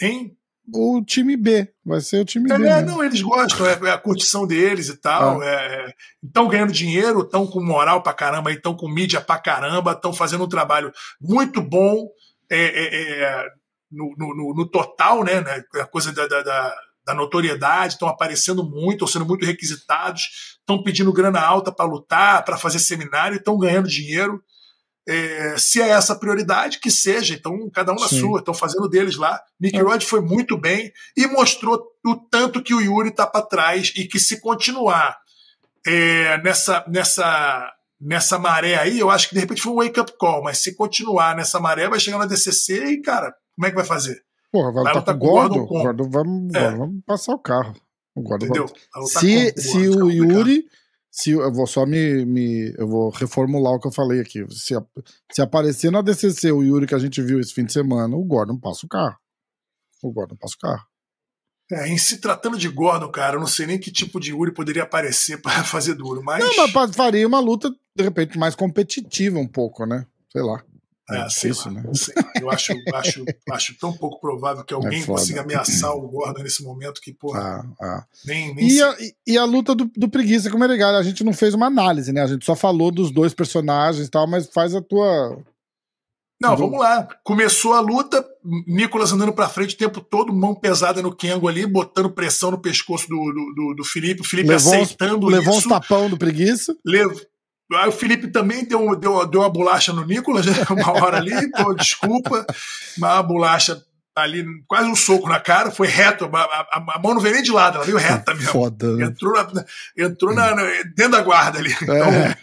Hein? 0.00 0.36
O 0.72 1.02
time 1.02 1.36
B, 1.36 1.68
vai 1.84 2.00
ser 2.00 2.20
o 2.20 2.24
time 2.24 2.50
é, 2.50 2.58
B. 2.58 2.66
É, 2.66 2.82
não, 2.82 3.02
eles 3.02 3.20
gostam, 3.20 3.66
é, 3.66 3.72
é, 3.72 3.90
a 3.90 3.98
curtição 3.98 4.46
deles 4.46 4.88
e 4.88 4.96
tal. 4.96 5.42
Estão 6.22 6.44
ah. 6.44 6.48
É, 6.48 6.50
ganhando 6.50 6.72
dinheiro, 6.72 7.22
estão 7.22 7.46
com 7.46 7.62
moral 7.62 8.02
pra 8.02 8.12
caramba, 8.12 8.52
estão 8.52 8.76
com 8.76 8.88
mídia 8.88 9.20
pra 9.20 9.38
caramba, 9.38 9.92
estão 9.92 10.12
fazendo 10.12 10.44
um 10.44 10.48
trabalho 10.48 10.92
muito 11.20 11.60
bom. 11.60 12.08
É, 12.50 12.58
é 12.58 13.48
no, 13.92 14.14
no, 14.16 14.54
no, 14.54 14.66
total, 14.66 15.22
né, 15.22 15.40
né, 15.40 15.62
a 15.74 15.86
coisa 15.86 16.12
da, 16.12 16.26
da, 16.26 16.74
da 17.04 17.14
notoriedade, 17.14 17.94
estão 17.94 18.08
aparecendo 18.08 18.64
muito, 18.64 19.04
estão 19.04 19.08
sendo 19.08 19.26
muito 19.26 19.44
requisitados, 19.44 20.58
estão 20.60 20.82
pedindo 20.82 21.12
grana 21.12 21.40
alta 21.40 21.70
para 21.70 21.84
lutar, 21.84 22.44
para 22.44 22.56
fazer 22.56 22.78
seminário, 22.78 23.36
estão 23.36 23.58
ganhando 23.58 23.88
dinheiro. 23.88 24.42
É, 25.06 25.56
se 25.58 25.82
é 25.82 25.88
essa 25.88 26.12
a 26.12 26.18
prioridade, 26.18 26.78
que 26.78 26.90
seja, 26.90 27.34
então 27.34 27.68
cada 27.70 27.92
um 27.92 27.96
na 27.96 28.06
Sim. 28.06 28.20
sua, 28.20 28.38
estão 28.38 28.54
fazendo 28.54 28.88
deles 28.88 29.16
lá. 29.16 29.40
Nick 29.60 29.76
é. 29.76 29.82
Rod 29.82 30.02
foi 30.02 30.20
muito 30.20 30.56
bem 30.56 30.92
e 31.16 31.26
mostrou 31.26 31.82
o 32.06 32.14
tanto 32.14 32.62
que 32.62 32.72
o 32.72 32.80
Yuri 32.80 33.08
está 33.08 33.26
para 33.26 33.44
trás 33.44 33.92
e 33.96 34.06
que 34.06 34.20
se 34.20 34.40
continuar 34.40 35.18
é, 35.84 36.38
nessa, 36.42 36.84
nessa, 36.86 37.72
nessa 38.00 38.38
maré 38.38 38.76
aí, 38.76 39.00
eu 39.00 39.10
acho 39.10 39.28
que 39.28 39.34
de 39.34 39.40
repente 39.40 39.60
foi 39.60 39.72
um 39.72 39.76
wake-up 39.76 40.12
call, 40.18 40.42
mas 40.42 40.58
se 40.58 40.76
continuar 40.76 41.34
nessa 41.34 41.58
maré, 41.58 41.88
vai 41.88 41.98
chegar 41.98 42.18
na 42.18 42.26
DCC 42.26 42.84
e, 42.84 43.02
cara, 43.02 43.34
como 43.62 43.68
é 43.68 43.70
que 43.70 43.76
vai 43.76 43.84
fazer? 43.84 44.20
Porra, 44.50 44.72
vai 44.72 44.94
lutar 44.94 45.16
com 45.16 45.24
o 45.24 45.30
Gordon. 45.30 45.60
O 45.60 45.66
Gordon 45.66 46.10
vamos, 46.10 46.54
é. 46.54 46.70
vamos 46.74 47.04
passar 47.06 47.32
o 47.32 47.38
carro. 47.38 47.74
O 48.12 48.20
Gordon 48.20 48.46
Entendeu? 48.46 48.66
Vai... 48.92 49.06
Se, 49.06 49.54
se 49.56 49.88
o 49.88 50.10
Yuri. 50.10 50.64
Se, 51.08 51.30
eu 51.30 51.52
vou 51.52 51.66
só 51.66 51.86
me, 51.86 52.24
me. 52.24 52.74
Eu 52.76 52.88
vou 52.88 53.10
reformular 53.10 53.74
o 53.74 53.78
que 53.78 53.86
eu 53.86 53.92
falei 53.92 54.20
aqui. 54.20 54.44
Se, 54.50 54.74
se 55.30 55.42
aparecer 55.42 55.92
na 55.92 56.02
DCC 56.02 56.50
o 56.50 56.62
Yuri 56.62 56.86
que 56.86 56.94
a 56.94 56.98
gente 56.98 57.22
viu 57.22 57.38
esse 57.38 57.54
fim 57.54 57.64
de 57.64 57.72
semana, 57.72 58.16
o 58.16 58.24
Gordon 58.24 58.58
passa 58.58 58.84
o 58.84 58.88
carro. 58.88 59.16
O 60.02 60.10
Gordon 60.10 60.36
passa 60.36 60.54
o 60.56 60.58
carro. 60.58 60.84
É, 61.70 61.88
em 61.88 61.96
se 61.96 62.18
tratando 62.18 62.58
de 62.58 62.68
Gordon, 62.68 63.10
cara, 63.10 63.36
eu 63.36 63.40
não 63.40 63.46
sei 63.46 63.66
nem 63.66 63.78
que 63.78 63.92
tipo 63.92 64.18
de 64.18 64.30
Yuri 64.30 64.52
poderia 64.52 64.82
aparecer 64.82 65.40
para 65.40 65.62
fazer 65.62 65.94
duro, 65.94 66.20
mas. 66.24 66.44
Não, 66.44 66.68
mas 66.72 66.96
faria 66.96 67.28
uma 67.28 67.38
luta, 67.38 67.70
de 67.94 68.02
repente, 68.02 68.36
mais 68.38 68.56
competitiva 68.56 69.38
um 69.38 69.46
pouco, 69.46 69.86
né? 69.86 70.04
Sei 70.32 70.42
lá. 70.42 70.64
É, 71.10 71.18
é 71.18 71.26
difícil, 71.26 71.72
lá, 71.72 71.82
né? 71.82 71.90
Eu 72.40 72.50
acho, 72.50 72.72
acho, 72.94 73.24
acho 73.50 73.78
tão 73.78 73.92
pouco 73.92 74.20
provável 74.20 74.64
que 74.64 74.72
é 74.72 74.76
alguém 74.76 75.02
é 75.02 75.06
consiga 75.06 75.42
ameaçar 75.42 75.92
o 75.96 76.08
Gordon 76.08 76.42
nesse 76.42 76.62
momento 76.62 77.00
que, 77.00 77.12
porra. 77.12 77.40
Ah, 77.40 77.84
ah. 77.84 78.04
Nem, 78.24 78.54
nem 78.54 78.68
e, 78.68 78.82
a, 78.82 78.96
e, 79.26 79.38
a, 79.38 79.44
luta 79.44 79.74
do, 79.74 79.90
do 79.96 80.08
Preguiça 80.08 80.48
com 80.48 80.56
o 80.56 80.60
Menegal, 80.60 80.94
a 80.94 81.02
gente 81.02 81.24
não 81.24 81.32
fez 81.32 81.54
uma 81.54 81.66
análise, 81.66 82.12
né? 82.12 82.22
A 82.22 82.26
gente 82.28 82.44
só 82.44 82.54
falou 82.54 82.92
dos 82.92 83.10
dois 83.10 83.34
personagens 83.34 84.06
e 84.06 84.10
tal, 84.10 84.28
mas 84.28 84.46
faz 84.46 84.74
a 84.74 84.80
tua. 84.80 85.38
Não, 86.40 86.56
vamos 86.56 86.78
lá. 86.78 87.08
Começou 87.24 87.72
a 87.72 87.80
luta, 87.80 88.24
Nicolas 88.66 89.12
andando 89.12 89.32
pra 89.32 89.48
frente 89.48 89.74
o 89.74 89.78
tempo 89.78 90.00
todo, 90.00 90.32
mão 90.32 90.54
pesada 90.54 91.02
no 91.02 91.14
Kengo 91.14 91.48
ali, 91.48 91.66
botando 91.66 92.10
pressão 92.10 92.50
no 92.50 92.58
pescoço 92.58 93.08
do, 93.08 93.16
do, 93.16 93.54
do, 93.54 93.74
do 93.76 93.84
Felipe, 93.84 94.22
o 94.22 94.24
Felipe 94.24 94.48
levou 94.48 94.72
aceitando 94.72 95.26
uns, 95.26 95.32
Levou 95.32 95.56
uns 95.56 95.64
tapão 95.64 96.08
do 96.08 96.16
preguiça. 96.16 96.76
Levou 96.84 97.20
Aí 97.76 97.88
o 97.88 97.92
Felipe 97.92 98.28
também 98.28 98.64
deu, 98.64 98.94
deu, 98.96 99.26
deu 99.26 99.40
uma 99.40 99.50
bolacha 99.50 99.92
no 99.92 100.04
Nicolas, 100.04 100.46
né? 100.46 100.54
uma 100.70 100.92
hora 100.92 101.18
ali, 101.18 101.50
pô, 101.50 101.74
desculpa, 101.74 102.46
uma 102.96 103.22
bolacha 103.22 103.82
ali, 104.14 104.44
quase 104.66 104.88
um 104.88 104.94
soco 104.94 105.28
na 105.28 105.40
cara, 105.40 105.70
foi 105.70 105.86
reto, 105.86 106.28
a, 106.32 106.40
a, 106.40 106.84
a 106.96 106.98
mão 106.98 107.14
não 107.14 107.20
veio 107.20 107.34
nem 107.34 107.42
de 107.42 107.50
lado, 107.50 107.76
ela 107.76 107.84
veio 107.84 107.96
reta 107.96 108.32
mesmo. 108.34 108.50
Foda, 108.50 108.94
né? 108.96 109.06
Entrou, 109.06 109.32
na, 109.32 109.64
entrou 109.96 110.34
na, 110.34 110.54
dentro 110.94 111.12
da 111.12 111.22
guarda 111.22 111.58
ali. 111.58 111.74
Então, 111.82 111.96
é. 111.96 112.36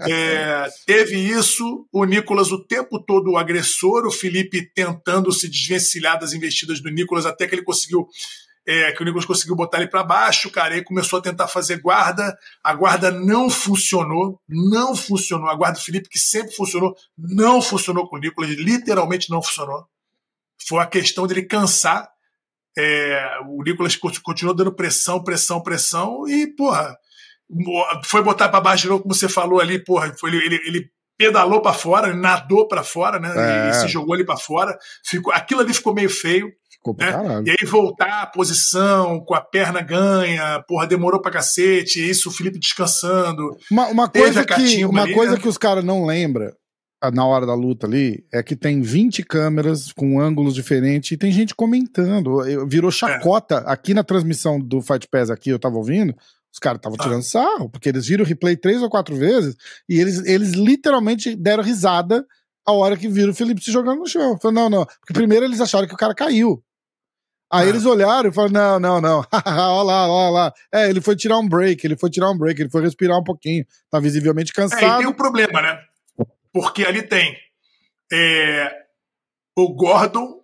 É, 0.00 0.68
teve 0.86 1.16
isso, 1.16 1.86
o 1.92 2.04
Nicolas 2.04 2.52
o 2.52 2.62
tempo 2.62 3.02
todo 3.02 3.32
o 3.32 3.38
agressor, 3.38 4.06
o 4.06 4.12
Felipe 4.12 4.70
tentando 4.74 5.32
se 5.32 5.48
desvencilhar 5.48 6.18
das 6.18 6.32
investidas 6.32 6.80
do 6.80 6.90
Nicolas 6.90 7.26
até 7.26 7.46
que 7.46 7.54
ele 7.54 7.64
conseguiu 7.64 8.06
é, 8.68 8.92
que 8.92 9.00
o 9.00 9.04
Nicolas 9.06 9.24
conseguiu 9.24 9.56
botar 9.56 9.78
ele 9.78 9.88
para 9.88 10.04
baixo, 10.04 10.50
cara, 10.50 10.76
e 10.76 10.84
começou 10.84 11.18
a 11.18 11.22
tentar 11.22 11.48
fazer 11.48 11.80
guarda. 11.80 12.36
A 12.62 12.74
guarda 12.74 13.10
não 13.10 13.48
funcionou, 13.48 14.38
não 14.46 14.94
funcionou. 14.94 15.48
A 15.48 15.54
guarda 15.54 15.78
do 15.78 15.82
Felipe, 15.82 16.10
que 16.10 16.18
sempre 16.18 16.54
funcionou, 16.54 16.94
não 17.16 17.62
funcionou 17.62 18.06
com 18.06 18.16
o 18.16 18.18
Nicolas, 18.18 18.50
literalmente 18.50 19.30
não 19.30 19.42
funcionou. 19.42 19.86
Foi 20.68 20.80
a 20.80 20.86
questão 20.86 21.26
dele 21.26 21.44
cansar. 21.44 22.10
É, 22.76 23.38
o 23.48 23.62
Nicolas 23.62 23.96
continuou 23.96 24.54
dando 24.54 24.74
pressão, 24.74 25.24
pressão, 25.24 25.62
pressão, 25.62 26.28
e, 26.28 26.46
porra, 26.46 26.94
foi 28.04 28.22
botar 28.22 28.50
para 28.50 28.60
baixo 28.60 28.82
de 28.82 28.90
novo, 28.90 29.02
como 29.02 29.14
você 29.14 29.30
falou 29.30 29.60
ali, 29.60 29.82
porra, 29.82 30.14
foi, 30.20 30.30
ele, 30.34 30.56
ele, 30.66 30.90
pedalou 31.16 31.62
para 31.62 31.72
fora, 31.72 32.14
nadou 32.14 32.68
para 32.68 32.84
fora, 32.84 33.18
né? 33.18 33.32
É. 33.34 33.66
E, 33.66 33.70
e, 33.70 33.74
se 33.74 33.88
jogou 33.88 34.14
ali 34.14 34.26
para 34.26 34.36
fora. 34.36 34.78
Ficou, 35.04 35.32
aquilo 35.32 35.62
ali 35.62 35.72
ficou 35.72 35.94
meio 35.94 36.10
feio. 36.10 36.52
Ficou 36.94 37.12
pra 37.12 37.22
né? 37.22 37.42
E 37.46 37.50
aí 37.50 37.66
voltar 37.66 38.22
a 38.22 38.26
posição, 38.26 39.20
com 39.20 39.34
a 39.34 39.40
perna 39.40 39.80
ganha, 39.80 40.62
porra, 40.66 40.86
demorou 40.86 41.20
pra 41.20 41.30
cacete, 41.30 42.08
isso 42.08 42.28
o 42.28 42.32
Felipe 42.32 42.58
descansando. 42.58 43.56
Uma, 43.70 43.86
uma 43.88 44.08
coisa, 44.08 44.44
que, 44.44 44.84
uma 44.84 45.02
ali, 45.02 45.14
coisa 45.14 45.34
né? 45.34 45.40
que 45.40 45.48
os 45.48 45.58
caras 45.58 45.84
não 45.84 46.04
lembram 46.04 46.52
ah, 47.00 47.10
na 47.10 47.24
hora 47.24 47.46
da 47.46 47.54
luta 47.54 47.86
ali 47.86 48.24
é 48.32 48.42
que 48.42 48.56
tem 48.56 48.80
20 48.80 49.22
câmeras 49.22 49.92
com 49.92 50.20
ângulos 50.20 50.54
diferentes 50.54 51.12
e 51.12 51.16
tem 51.16 51.30
gente 51.30 51.54
comentando. 51.54 52.40
Virou 52.66 52.90
chacota. 52.90 53.64
É. 53.66 53.72
Aqui 53.72 53.94
na 53.94 54.02
transmissão 54.02 54.60
do 54.60 54.82
Fight 54.82 55.06
Pass 55.08 55.30
aqui, 55.30 55.50
eu 55.50 55.58
tava 55.58 55.76
ouvindo, 55.76 56.14
os 56.52 56.58
caras 56.58 56.78
estavam 56.78 56.96
ah. 57.00 57.02
tirando 57.02 57.22
sarro, 57.22 57.70
porque 57.70 57.88
eles 57.88 58.06
viram 58.06 58.24
o 58.24 58.26
replay 58.26 58.56
três 58.56 58.82
ou 58.82 58.90
quatro 58.90 59.14
vezes 59.14 59.54
e 59.88 60.00
eles, 60.00 60.24
eles 60.26 60.52
literalmente 60.52 61.36
deram 61.36 61.62
risada 61.62 62.26
a 62.66 62.72
hora 62.72 62.96
que 62.96 63.08
viram 63.08 63.30
o 63.30 63.34
Felipe 63.34 63.62
se 63.62 63.70
jogando 63.70 64.00
no 64.00 64.06
chão. 64.06 64.36
Falei, 64.42 64.56
não, 64.56 64.68
não. 64.68 64.84
Porque 64.84 65.14
primeiro 65.14 65.44
eles 65.44 65.60
acharam 65.60 65.86
que 65.86 65.94
o 65.94 65.98
cara 65.98 66.14
caiu. 66.14 66.62
Aí 67.50 67.66
ah. 67.66 67.68
eles 67.68 67.86
olharam 67.86 68.28
e 68.28 68.32
falaram: 68.32 68.52
não, 68.52 68.80
não, 68.80 69.00
não. 69.00 69.24
olha 69.46 69.82
lá, 69.82 70.08
olha 70.08 70.30
lá. 70.30 70.52
É, 70.72 70.90
ele 70.90 71.00
foi 71.00 71.16
tirar 71.16 71.38
um 71.38 71.48
break, 71.48 71.86
ele 71.86 71.96
foi 71.96 72.10
tirar 72.10 72.30
um 72.30 72.36
break, 72.36 72.60
ele 72.60 72.70
foi 72.70 72.82
respirar 72.82 73.18
um 73.18 73.24
pouquinho. 73.24 73.64
Tá 73.90 73.98
visivelmente 73.98 74.52
cansado. 74.52 74.84
É, 74.84 74.86
e 74.86 74.98
tem 74.98 75.06
um 75.06 75.12
problema, 75.12 75.62
né? 75.62 75.78
Porque 76.52 76.84
ali 76.84 77.02
tem 77.02 77.36
é, 78.12 78.70
o 79.56 79.74
Gordon 79.74 80.38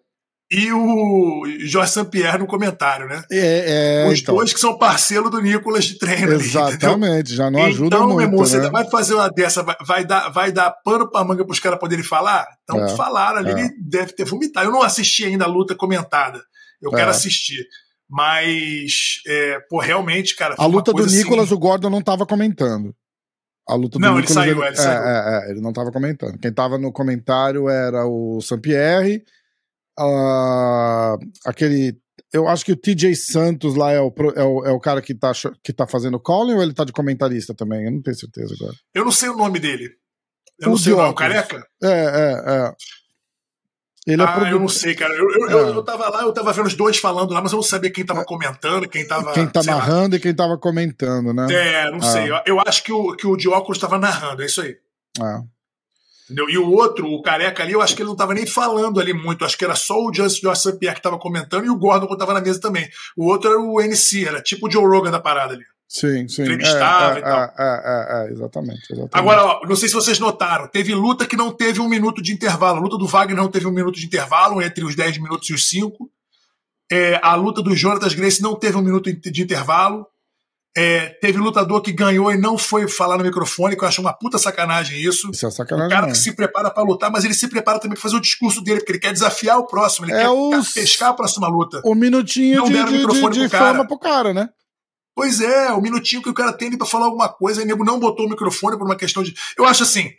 e 0.50 0.72
o 0.72 1.42
Jorge 1.60 1.92
Saint-Pierre 1.92 2.38
no 2.38 2.46
comentário, 2.46 3.08
né? 3.08 3.24
É, 3.30 4.04
é, 4.04 4.08
Os 4.08 4.20
então. 4.20 4.36
dois 4.36 4.52
que 4.52 4.60
são 4.60 4.78
parceiros 4.78 5.30
do 5.30 5.40
Nicolas 5.40 5.84
de 5.84 5.98
treino 5.98 6.32
Exatamente, 6.32 7.30
ali, 7.30 7.36
já 7.36 7.50
não 7.50 7.64
ajuda 7.64 7.96
então, 7.96 8.08
muito. 8.08 8.12
Então, 8.12 8.16
meu 8.16 8.20
irmão, 8.20 8.40
né? 8.40 8.46
você 8.46 8.70
vai 8.70 8.88
fazer 8.88 9.14
uma 9.14 9.28
dessa, 9.28 9.62
vai, 9.62 9.76
vai, 9.80 10.04
dar, 10.04 10.28
vai 10.28 10.52
dar 10.52 10.70
pano 10.70 11.10
pra 11.10 11.24
manga 11.24 11.44
pros 11.44 11.58
caras 11.58 11.78
poderem 11.78 12.04
falar? 12.04 12.46
Então, 12.62 12.84
é, 12.84 12.88
falaram 12.90 13.38
ali, 13.38 13.50
é. 13.50 13.64
ele 13.64 13.70
deve 13.80 14.12
ter 14.12 14.24
vomitado. 14.24 14.68
Eu 14.68 14.72
não 14.72 14.82
assisti 14.82 15.24
ainda 15.24 15.44
a 15.44 15.48
luta 15.48 15.74
comentada. 15.74 16.40
Eu 16.84 16.90
é. 16.92 16.96
quero 16.96 17.10
assistir. 17.10 17.66
Mas, 18.08 19.20
é, 19.26 19.60
pô, 19.68 19.80
realmente, 19.80 20.36
cara. 20.36 20.54
A 20.58 20.66
luta 20.66 20.92
do 20.92 21.06
Nicolas, 21.06 21.46
assim... 21.46 21.54
o 21.54 21.58
Gordon 21.58 21.90
não 21.90 22.02
tava 22.02 22.26
comentando. 22.26 22.94
A 23.66 23.74
luta 23.74 23.98
do 23.98 24.02
não, 24.02 24.16
Nicolas, 24.18 24.30
ele 24.30 24.34
saiu, 24.34 24.58
ele, 24.58 24.66
ele 24.68 24.76
saiu. 24.76 25.02
É, 25.02 25.08
é, 25.08 25.48
é, 25.48 25.50
ele 25.50 25.60
não 25.60 25.72
tava 25.72 25.90
comentando. 25.90 26.38
Quem 26.38 26.52
tava 26.52 26.76
no 26.76 26.92
comentário 26.92 27.68
era 27.68 28.06
o 28.06 28.40
Sampierre, 28.42 29.24
uh, 29.98 31.18
aquele. 31.46 31.98
Eu 32.30 32.46
acho 32.46 32.64
que 32.64 32.72
o 32.72 32.76
TJ 32.76 33.14
Santos 33.14 33.74
lá 33.74 33.92
é 33.92 34.00
o, 34.00 34.12
é 34.36 34.44
o, 34.44 34.64
é 34.66 34.70
o 34.72 34.80
cara 34.80 35.00
que 35.00 35.14
tá, 35.14 35.32
que 35.62 35.72
tá 35.72 35.86
fazendo 35.86 36.20
calling 36.20 36.54
ou 36.54 36.62
ele 36.62 36.74
tá 36.74 36.84
de 36.84 36.92
comentarista 36.92 37.54
também? 37.54 37.84
Eu 37.84 37.92
não 37.92 38.02
tenho 38.02 38.16
certeza 38.16 38.54
agora. 38.58 38.76
Eu 38.92 39.04
não 39.04 39.12
sei 39.12 39.28
o 39.28 39.36
nome 39.36 39.58
dele. 39.58 39.88
Eu 40.60 40.68
o 40.68 40.70
não 40.72 40.78
sei 40.78 40.92
o 40.92 40.96
nome, 40.96 41.14
careca? 41.14 41.64
É, 41.82 41.88
é, 41.88 42.32
é. 42.46 42.74
Ele 44.06 44.20
é 44.20 44.24
ah, 44.24 44.28
produtor. 44.32 44.52
eu 44.52 44.60
não 44.60 44.68
sei, 44.68 44.94
cara. 44.94 45.14
Eu, 45.14 45.30
eu, 45.30 45.48
é. 45.48 45.52
eu, 45.52 45.74
eu, 45.74 45.82
tava 45.82 46.08
lá, 46.10 46.22
eu 46.22 46.32
tava 46.32 46.52
vendo 46.52 46.66
os 46.66 46.74
dois 46.74 46.98
falando 46.98 47.32
lá, 47.32 47.40
mas 47.40 47.52
eu 47.52 47.56
não 47.56 47.62
sabia 47.62 47.90
quem 47.90 48.04
tava 48.04 48.20
é. 48.20 48.24
comentando, 48.24 48.86
quem 48.88 49.06
tava. 49.06 49.32
Quem 49.32 49.46
tá 49.46 49.62
narrando 49.62 50.10
lá. 50.10 50.16
e 50.18 50.20
quem 50.20 50.34
tava 50.34 50.58
comentando, 50.58 51.32
né? 51.32 51.46
É, 51.50 51.90
não 51.90 51.98
ah. 51.98 52.02
sei. 52.02 52.30
Eu, 52.30 52.40
eu, 52.44 52.60
acho 52.60 52.84
que 52.84 52.92
o, 52.92 53.16
que 53.16 53.26
o 53.26 53.36
de 53.36 53.48
óculos 53.48 53.78
tava 53.78 53.98
narrando, 53.98 54.42
é 54.42 54.46
isso 54.46 54.60
aí. 54.60 54.76
Ah. 55.18 55.40
Entendeu? 56.24 56.48
E 56.48 56.58
o 56.58 56.70
outro, 56.70 57.06
o 57.06 57.22
careca 57.22 57.62
ali, 57.62 57.72
eu 57.72 57.80
acho 57.80 57.94
que 57.94 58.02
ele 58.02 58.08
não 58.08 58.16
tava 58.16 58.34
nem 58.34 58.46
falando 58.46 59.00
ali 59.00 59.14
muito. 59.14 59.44
Acho 59.44 59.56
que 59.56 59.64
era 59.64 59.74
só 59.74 59.94
o 59.98 60.12
Justin 60.12 60.48
Josh 60.48 60.76
Pierre 60.78 60.96
que 60.96 61.02
tava 61.02 61.18
comentando 61.18 61.64
e 61.64 61.70
o 61.70 61.76
Gordon 61.76 62.06
que 62.06 62.16
tava 62.18 62.34
na 62.34 62.40
mesa 62.40 62.60
também. 62.60 62.88
O 63.16 63.26
outro 63.26 63.50
era 63.50 63.60
o 63.60 63.80
NC, 63.80 64.26
era 64.26 64.42
tipo 64.42 64.66
o 64.66 64.70
Joe 64.70 64.84
Rogan 64.84 65.10
da 65.10 65.20
parada 65.20 65.54
ali. 65.54 65.64
Sim, 65.94 66.26
sim. 66.26 66.42
Entrevistava 66.42 67.18
é, 67.18 67.20
e 67.20 67.22
tal. 67.22 67.40
É, 67.40 67.52
é, 67.56 68.26
é, 68.26 68.32
exatamente, 68.32 68.82
exatamente. 68.90 69.10
Agora, 69.12 69.44
ó, 69.44 69.60
não 69.64 69.76
sei 69.76 69.88
se 69.88 69.94
vocês 69.94 70.18
notaram, 70.18 70.66
teve 70.66 70.92
luta 70.92 71.24
que 71.24 71.36
não 71.36 71.52
teve 71.52 71.78
um 71.80 71.88
minuto 71.88 72.20
de 72.20 72.32
intervalo. 72.32 72.78
A 72.78 72.80
luta 72.80 72.98
do 72.98 73.06
Wagner 73.06 73.36
não 73.36 73.48
teve 73.48 73.68
um 73.68 73.70
minuto 73.70 73.94
de 73.94 74.04
intervalo, 74.04 74.60
entre 74.60 74.84
os 74.84 74.96
10 74.96 75.18
minutos 75.18 75.48
e 75.50 75.54
os 75.54 75.68
5. 75.68 76.10
É, 76.90 77.20
a 77.22 77.36
luta 77.36 77.62
do 77.62 77.76
Jonatas 77.76 78.12
Grace 78.12 78.42
não 78.42 78.56
teve 78.56 78.76
um 78.76 78.82
minuto 78.82 79.08
de 79.12 79.42
intervalo. 79.42 80.04
É, 80.76 81.10
teve 81.20 81.38
lutador 81.38 81.80
que 81.80 81.92
ganhou 81.92 82.32
e 82.32 82.36
não 82.36 82.58
foi 82.58 82.88
falar 82.88 83.16
no 83.16 83.22
microfone, 83.22 83.76
que 83.76 83.84
eu 83.84 83.86
acho 83.86 84.00
uma 84.00 84.12
puta 84.12 84.36
sacanagem 84.36 85.00
isso. 85.00 85.30
Isso 85.30 85.46
é 85.46 85.50
sacanagem. 85.52 85.86
O 85.86 85.90
cara 85.90 86.08
que 86.08 86.18
se 86.18 86.32
prepara 86.32 86.72
para 86.72 86.82
lutar, 86.82 87.08
mas 87.08 87.24
ele 87.24 87.34
se 87.34 87.46
prepara 87.46 87.78
também 87.78 87.94
para 87.94 88.02
fazer 88.02 88.16
o 88.16 88.20
discurso 88.20 88.60
dele, 88.60 88.80
porque 88.80 88.90
ele 88.90 88.98
quer 88.98 89.12
desafiar 89.12 89.60
o 89.60 89.66
próximo, 89.68 90.06
ele 90.06 90.14
é 90.14 90.22
quer 90.22 90.30
os... 90.30 90.72
pescar 90.72 91.10
a 91.10 91.14
próxima 91.14 91.46
luta. 91.46 91.80
O 91.84 91.94
minutinho 91.94 92.62
não 92.62 92.66
de, 92.66 92.72
deram 92.72 92.88
de, 92.88 92.98
microfone 92.98 93.34
de, 93.34 93.40
de 93.42 93.48
pro 93.48 93.58
cara. 93.58 93.70
fama 93.70 93.86
pro 93.86 93.98
cara, 94.00 94.34
né? 94.34 94.48
Pois 95.14 95.40
é, 95.40 95.72
o 95.72 95.80
minutinho 95.80 96.22
que 96.22 96.28
o 96.28 96.34
cara 96.34 96.52
tem 96.52 96.76
para 96.76 96.86
falar 96.86 97.06
alguma 97.06 97.28
coisa, 97.28 97.60
e 97.60 97.64
o 97.64 97.66
nego 97.66 97.84
não 97.84 98.00
botou 98.00 98.26
o 98.26 98.28
microfone 98.28 98.76
por 98.76 98.84
uma 98.84 98.96
questão 98.96 99.22
de. 99.22 99.34
Eu 99.56 99.64
acho 99.64 99.82
assim. 99.82 100.10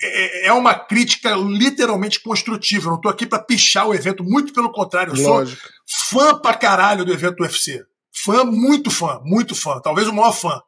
É, 0.00 0.46
é 0.46 0.52
uma 0.52 0.74
crítica 0.74 1.34
literalmente 1.34 2.20
construtiva. 2.20 2.86
Eu 2.86 2.92
não 2.92 3.00
tô 3.00 3.08
aqui 3.08 3.26
para 3.26 3.42
pichar 3.42 3.88
o 3.88 3.94
evento, 3.94 4.24
muito 4.24 4.52
pelo 4.52 4.72
contrário. 4.72 5.14
Eu 5.16 5.22
Lógico. 5.22 5.68
sou 5.86 6.20
fã 6.20 6.38
pra 6.38 6.54
caralho 6.54 7.04
do 7.04 7.12
evento 7.12 7.36
do 7.36 7.42
UFC. 7.44 7.84
Fã, 8.12 8.44
muito 8.44 8.90
fã, 8.90 9.20
muito 9.24 9.54
fã. 9.54 9.80
Talvez 9.80 10.08
o 10.08 10.12
maior 10.12 10.32
fã. 10.32 10.60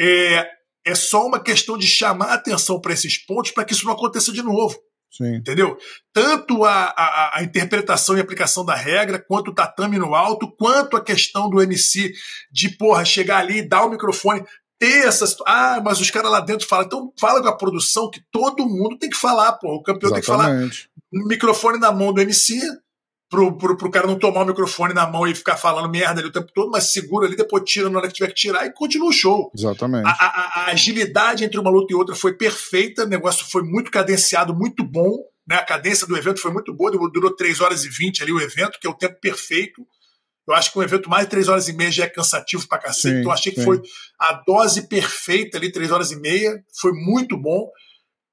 É, 0.00 0.48
é 0.84 0.94
só 0.94 1.26
uma 1.26 1.40
questão 1.40 1.76
de 1.76 1.86
chamar 1.86 2.32
atenção 2.32 2.80
para 2.80 2.92
esses 2.92 3.18
pontos 3.18 3.50
para 3.52 3.64
que 3.64 3.72
isso 3.72 3.84
não 3.84 3.92
aconteça 3.92 4.32
de 4.32 4.42
novo. 4.42 4.76
Sim. 5.10 5.36
Entendeu? 5.36 5.76
Tanto 6.12 6.64
a, 6.64 6.84
a, 6.96 7.38
a, 7.38 7.42
interpretação 7.42 8.16
e 8.16 8.20
aplicação 8.20 8.64
da 8.64 8.74
regra, 8.74 9.18
quanto 9.18 9.50
o 9.50 9.54
tatame 9.54 9.98
no 9.98 10.14
alto, 10.14 10.50
quanto 10.56 10.96
a 10.96 11.04
questão 11.04 11.50
do 11.50 11.60
MC 11.60 12.12
de, 12.50 12.68
porra, 12.68 13.04
chegar 13.04 13.38
ali 13.38 13.68
dar 13.68 13.84
o 13.84 13.90
microfone, 13.90 14.44
ter 14.78 15.06
essa 15.06 15.26
Ah, 15.46 15.80
mas 15.84 16.00
os 16.00 16.10
caras 16.10 16.30
lá 16.30 16.40
dentro 16.40 16.66
falam. 16.66 16.86
Então 16.86 17.12
fala 17.18 17.42
com 17.42 17.48
a 17.48 17.56
produção 17.56 18.08
que 18.08 18.22
todo 18.30 18.66
mundo 18.66 18.96
tem 18.98 19.10
que 19.10 19.16
falar, 19.16 19.52
porra. 19.54 19.74
O 19.74 19.82
campeão 19.82 20.16
Exatamente. 20.16 20.60
tem 20.60 20.68
que 20.68 20.76
falar. 21.12 21.24
O 21.24 21.28
microfone 21.28 21.78
na 21.78 21.92
mão 21.92 22.12
do 22.12 22.20
MC, 22.20 22.60
pro, 23.30 23.56
pro, 23.56 23.76
pro 23.76 23.90
cara 23.90 24.08
não 24.08 24.18
tomar 24.18 24.42
o 24.42 24.46
microfone 24.46 24.92
na 24.92 25.06
mão 25.06 25.26
e 25.26 25.34
ficar 25.34 25.56
falando 25.56 25.88
merda 25.88 26.20
ali 26.20 26.28
o 26.28 26.32
tempo 26.32 26.50
todo, 26.52 26.70
mas 26.70 26.92
segura 26.92 27.26
ali, 27.26 27.36
depois 27.36 27.62
tira 27.64 27.88
na 27.88 27.98
hora 27.98 28.08
que 28.08 28.14
tiver 28.14 28.28
que 28.28 28.34
tirar 28.34 28.66
e 28.66 28.72
continua 28.72 29.08
o 29.08 29.12
show. 29.12 29.50
Exatamente. 29.56 30.06
A, 30.06 30.10
a, 30.10 30.60
a 30.62 30.70
agilidade 30.72 31.44
entre 31.44 31.58
uma 31.58 31.70
luta 31.70 31.92
e 31.92 31.96
outra 31.96 32.16
foi 32.16 32.34
perfeita, 32.34 33.04
o 33.04 33.08
negócio 33.08 33.46
foi 33.48 33.62
muito 33.62 33.90
cadenciado, 33.90 34.52
muito 34.52 34.82
bom. 34.82 35.16
Né? 35.46 35.54
A 35.56 35.64
cadência 35.64 36.06
do 36.06 36.16
evento 36.16 36.40
foi 36.40 36.52
muito 36.52 36.74
boa, 36.74 36.90
durou 36.90 37.34
3 37.34 37.60
horas 37.60 37.84
e 37.84 37.88
20 37.88 38.22
ali 38.22 38.32
o 38.32 38.40
evento, 38.40 38.78
que 38.80 38.86
é 38.86 38.90
o 38.90 38.94
tempo 38.94 39.18
perfeito. 39.20 39.86
Eu 40.48 40.54
acho 40.54 40.72
que 40.72 40.78
um 40.80 40.82
evento 40.82 41.08
mais 41.08 41.24
de 41.24 41.30
3 41.30 41.48
horas 41.48 41.68
e 41.68 41.72
meia 41.72 41.92
já 41.92 42.04
é 42.04 42.08
cansativo 42.08 42.66
pra 42.66 42.78
cacete. 42.78 43.14
Sim, 43.14 43.20
então 43.20 43.30
eu 43.30 43.34
achei 43.34 43.52
que 43.52 43.60
sim. 43.60 43.64
foi 43.64 43.80
a 44.18 44.42
dose 44.44 44.88
perfeita 44.88 45.56
ali, 45.56 45.70
3 45.70 45.92
horas 45.92 46.10
e 46.10 46.16
meia. 46.16 46.60
Foi 46.80 46.92
muito 46.92 47.36
bom. 47.36 47.70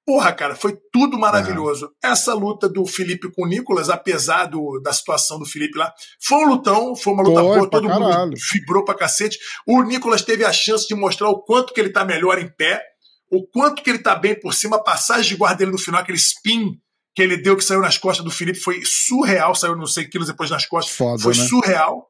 Porra, 0.07 0.31
cara, 0.31 0.55
foi 0.55 0.73
tudo 0.89 1.19
maravilhoso. 1.19 1.91
É. 2.01 2.07
Essa 2.07 2.33
luta 2.33 2.69
do 2.69 2.85
Felipe 2.85 3.29
com 3.29 3.43
o 3.43 3.45
Nicolas, 3.45 3.89
apesar 3.89 4.45
do, 4.45 4.79
da 4.79 4.93
situação 4.93 5.37
do 5.37 5.45
Felipe 5.45 5.77
lá, 5.77 5.93
foi 6.17 6.37
um 6.37 6.47
lutão, 6.47 6.95
foi 6.95 7.11
uma 7.11 7.23
luta 7.23 7.41
boa, 7.41 7.69
todo 7.69 7.89
caralho. 7.89 8.29
mundo 8.29 8.37
vibrou 8.53 8.85
pra 8.85 8.95
cacete. 8.95 9.37
O 9.67 9.83
Nicolas 9.83 10.21
teve 10.21 10.45
a 10.45 10.53
chance 10.53 10.87
de 10.87 10.95
mostrar 10.95 11.27
o 11.27 11.43
quanto 11.43 11.73
que 11.73 11.81
ele 11.81 11.89
tá 11.89 12.05
melhor 12.05 12.39
em 12.39 12.47
pé, 12.47 12.81
o 13.29 13.45
quanto 13.45 13.83
que 13.83 13.89
ele 13.89 13.99
tá 13.99 14.15
bem 14.15 14.39
por 14.39 14.53
cima, 14.53 14.77
a 14.77 14.81
passagem 14.81 15.27
de 15.27 15.35
guarda 15.35 15.57
dele 15.57 15.71
no 15.71 15.77
final, 15.77 15.99
aquele 15.99 16.17
spin 16.17 16.79
que 17.13 17.21
ele 17.21 17.35
deu 17.35 17.57
que 17.57 17.63
saiu 17.63 17.81
nas 17.81 17.97
costas 17.97 18.23
do 18.23 18.31
Felipe 18.31 18.59
foi 18.59 18.81
surreal, 18.85 19.55
saiu 19.55 19.75
não 19.75 19.87
sei 19.87 20.07
quilos 20.07 20.29
depois 20.29 20.49
nas 20.49 20.65
costas, 20.65 20.95
Foda, 20.95 21.21
foi 21.21 21.35
né? 21.35 21.43
surreal. 21.43 22.07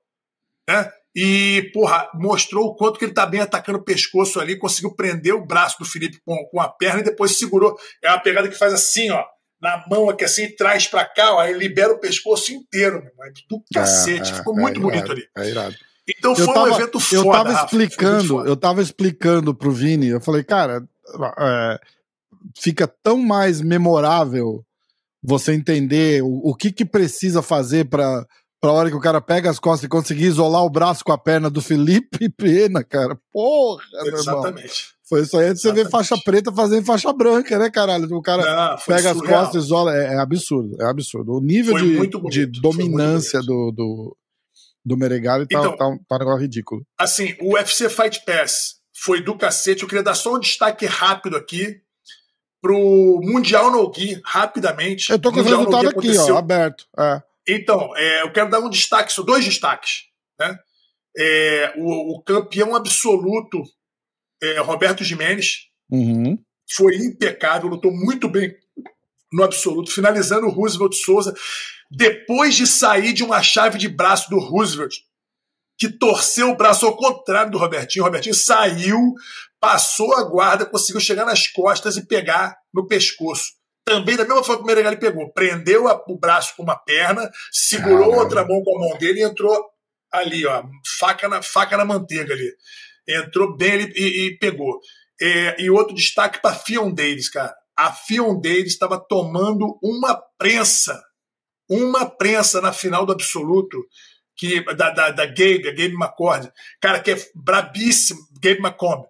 Né? 0.70 0.92
E, 1.20 1.72
porra, 1.74 2.08
mostrou 2.14 2.68
o 2.68 2.76
quanto 2.76 3.00
que 3.00 3.06
ele 3.06 3.14
tá 3.14 3.26
bem 3.26 3.40
atacando 3.40 3.80
o 3.80 3.84
pescoço 3.84 4.40
ali, 4.40 4.56
conseguiu 4.56 4.94
prender 4.94 5.34
o 5.34 5.44
braço 5.44 5.80
do 5.80 5.86
Felipe 5.86 6.22
com, 6.24 6.38
com 6.52 6.62
a 6.62 6.70
perna 6.70 7.00
e 7.00 7.06
depois 7.06 7.36
segurou. 7.36 7.76
É 8.04 8.10
uma 8.12 8.20
pegada 8.20 8.48
que 8.48 8.54
faz 8.54 8.72
assim, 8.72 9.10
ó, 9.10 9.24
na 9.60 9.84
mão 9.90 10.12
aqui 10.12 10.24
assim, 10.24 10.56
traz 10.56 10.86
para 10.86 11.04
cá, 11.06 11.34
ó, 11.34 11.40
aí 11.40 11.58
libera 11.58 11.92
o 11.92 12.00
pescoço 12.00 12.54
inteiro, 12.54 13.02
meu 13.02 13.10
irmão. 13.10 13.26
Do 13.50 13.58
é, 13.58 13.80
cacete, 13.80 14.32
é, 14.32 14.36
ficou 14.36 14.56
é, 14.60 14.62
muito 14.62 14.80
é 14.80 14.84
bonito 14.84 15.12
ali. 15.12 15.24
É 15.36 15.50
irado. 15.50 15.76
Então 16.08 16.36
foi 16.36 16.54
tava, 16.54 16.70
um 16.70 16.76
evento 16.76 17.00
foda. 17.00 17.28
Eu 17.28 17.32
tava 17.32 17.54
explicando, 17.54 18.46
eu 18.46 18.56
tava 18.56 18.82
explicando 18.84 19.56
pro 19.56 19.72
Vini, 19.72 20.10
eu 20.10 20.22
falei, 20.22 20.44
cara, 20.44 20.84
é, 21.40 21.80
fica 22.56 22.88
tão 22.88 23.18
mais 23.18 23.60
memorável 23.60 24.64
você 25.24 25.54
entender 25.54 26.22
o, 26.22 26.42
o 26.44 26.54
que 26.54 26.72
que 26.72 26.86
precisa 26.86 27.42
fazer 27.42 27.90
para 27.90 28.24
pra 28.62 28.72
hora 28.72 28.90
que 28.90 28.96
o 28.96 29.02
cara 29.02 29.22
pega 29.22 29.50
as 29.50 29.60
costas 29.60 29.86
e 29.86 29.90
conseguir 29.90 30.26
isolar 30.26 30.64
o 30.64 30.70
braço 30.70 31.04
com 31.04 31.12
a 31.12 31.18
perna 31.18 31.50
do 31.50 31.62
Felipe 31.62 32.30
Pena, 32.36 32.84
cara. 32.84 33.18
Porra, 33.32 33.84
Exatamente. 34.06 34.96
Foi 35.08 35.22
isso 35.22 35.38
aí 35.38 35.54
de 35.54 35.62
você 35.62 35.72
ver 35.72 35.90
faixa 35.90 36.18
preta 36.18 36.52
fazendo 36.52 36.86
faixa 36.86 37.14
branca, 37.14 37.58
né, 37.58 37.70
caralho? 37.70 38.14
O 38.14 38.22
cara 38.22 38.44
Não, 38.44 38.78
pega 38.86 39.14
surreal. 39.14 39.40
as 39.40 39.44
costas 39.44 39.64
e 39.64 39.66
isola. 39.66 39.96
É, 39.96 40.16
é, 40.16 40.20
absurdo, 40.20 40.76
é 40.82 40.86
absurdo. 40.86 41.34
O 41.34 41.40
nível 41.40 41.78
de, 41.78 42.46
de 42.46 42.46
dominância 42.60 43.40
do, 43.40 43.72
do, 43.72 44.18
do 44.84 44.98
Meregali 44.98 45.48
tá, 45.48 45.60
então, 45.60 45.78
tá, 45.78 45.98
tá 46.08 46.16
um 46.16 46.20
negócio 46.20 46.42
ridículo. 46.42 46.86
Assim, 47.00 47.36
o 47.40 47.54
UFC 47.54 47.88
Fight 47.90 48.26
Pass 48.26 48.76
foi 48.94 49.22
do 49.22 49.38
cacete. 49.38 49.84
Eu 49.84 49.88
queria 49.88 50.04
dar 50.04 50.16
só 50.16 50.36
um 50.36 50.40
destaque 50.40 50.86
rápido 50.86 51.38
aqui 51.38 51.82
pro 52.62 53.22
Mundial 53.24 53.72
No 53.72 53.90
Gui, 53.90 54.20
rapidamente. 54.26 55.10
Eu 55.10 55.20
tô 55.20 55.32
com 55.32 55.40
o 55.40 55.44
resultado 55.44 55.88
aqui, 55.88 56.18
ó, 56.18 56.38
aberto. 56.38 56.86
É. 57.00 57.22
Então, 57.48 57.96
é, 57.96 58.24
eu 58.24 58.32
quero 58.32 58.50
dar 58.50 58.60
um 58.60 58.70
destaque, 58.70 59.14
são 59.14 59.24
dois 59.24 59.46
destaques. 59.46 60.04
Né? 60.38 60.58
É, 61.18 61.74
o, 61.78 62.16
o, 62.16 62.22
campeão 62.24 62.76
absoluto, 62.76 63.64
é, 64.42 64.60
Roberto 64.60 65.04
Jimenez, 65.04 65.68
uhum. 65.90 66.38
foi 66.70 66.96
impecável, 66.98 67.70
lutou 67.70 67.92
muito 67.92 68.28
bem 68.28 68.54
no 69.32 69.44
absoluto, 69.44 69.92
finalizando 69.92 70.48
o 70.48 70.52
Roosevelt 70.52 70.94
Souza, 70.94 71.34
depois 71.90 72.56
de 72.56 72.68
sair 72.68 73.14
de 73.14 73.24
uma 73.24 73.42
chave 73.42 73.78
de 73.78 73.88
braço 73.88 74.30
do 74.30 74.40
Roosevelt, 74.40 74.98
que 75.78 75.90
torceu 75.90 76.50
o 76.50 76.58
braço 76.58 76.86
ao 76.86 76.98
contrário 76.98 77.52
do 77.52 77.58
Robertinho. 77.58 78.04
O 78.04 78.08
Robertinho 78.08 78.36
saiu, 78.36 79.14
passou 79.60 80.16
a 80.16 80.24
guarda, 80.24 80.66
conseguiu 80.66 81.00
chegar 81.00 81.26
nas 81.26 81.48
costas 81.48 81.96
e 81.96 82.06
pegar 82.06 82.58
no 82.74 82.88
pescoço 82.88 83.57
também 83.88 84.18
da 84.18 84.26
mesma 84.26 84.44
forma 84.44 84.58
que 84.58 84.64
o 84.64 84.68
Meregali 84.68 85.00
pegou, 85.00 85.32
prendeu 85.32 85.88
a, 85.88 86.04
o 86.10 86.20
braço 86.20 86.54
com 86.58 86.64
uma 86.64 86.76
perna, 86.76 87.32
segurou 87.50 88.00
Caramba. 88.00 88.18
outra 88.18 88.46
mão 88.46 88.62
com 88.62 88.76
a 88.76 88.80
mão 88.82 88.98
dele 88.98 89.22
e 89.22 89.24
entrou 89.24 89.66
ali, 90.12 90.46
ó, 90.46 90.62
faca 91.00 91.30
na, 91.30 91.42
faca 91.42 91.78
na 91.78 91.86
manteiga 91.86 92.34
ali. 92.34 92.54
Entrou 93.08 93.56
bem 93.56 93.72
ali 93.72 93.94
e, 93.96 94.28
e 94.28 94.38
pegou. 94.38 94.82
É, 95.22 95.62
e 95.62 95.70
outro 95.70 95.96
destaque 95.96 96.42
para 96.42 96.54
Fion 96.54 96.92
Davis, 96.92 97.30
cara. 97.30 97.56
A 97.78 97.94
Fion 97.94 98.38
Davis 98.42 98.74
estava 98.74 99.00
tomando 99.00 99.80
uma 99.82 100.22
prensa, 100.38 101.02
uma 101.70 102.06
prensa 102.06 102.60
na 102.60 102.74
final 102.74 103.06
do 103.06 103.14
absoluto 103.14 103.78
que 104.36 104.62
da, 104.76 104.92
da, 104.92 105.12
da 105.12 105.26
Gabe, 105.26 105.70
a 105.70 105.72
Gabe 105.72 105.94
McCord, 105.94 106.52
cara 106.82 107.00
que 107.00 107.12
é 107.12 107.18
brabíssimo, 107.34 108.20
Gabe 108.42 108.60
McComb 108.60 109.08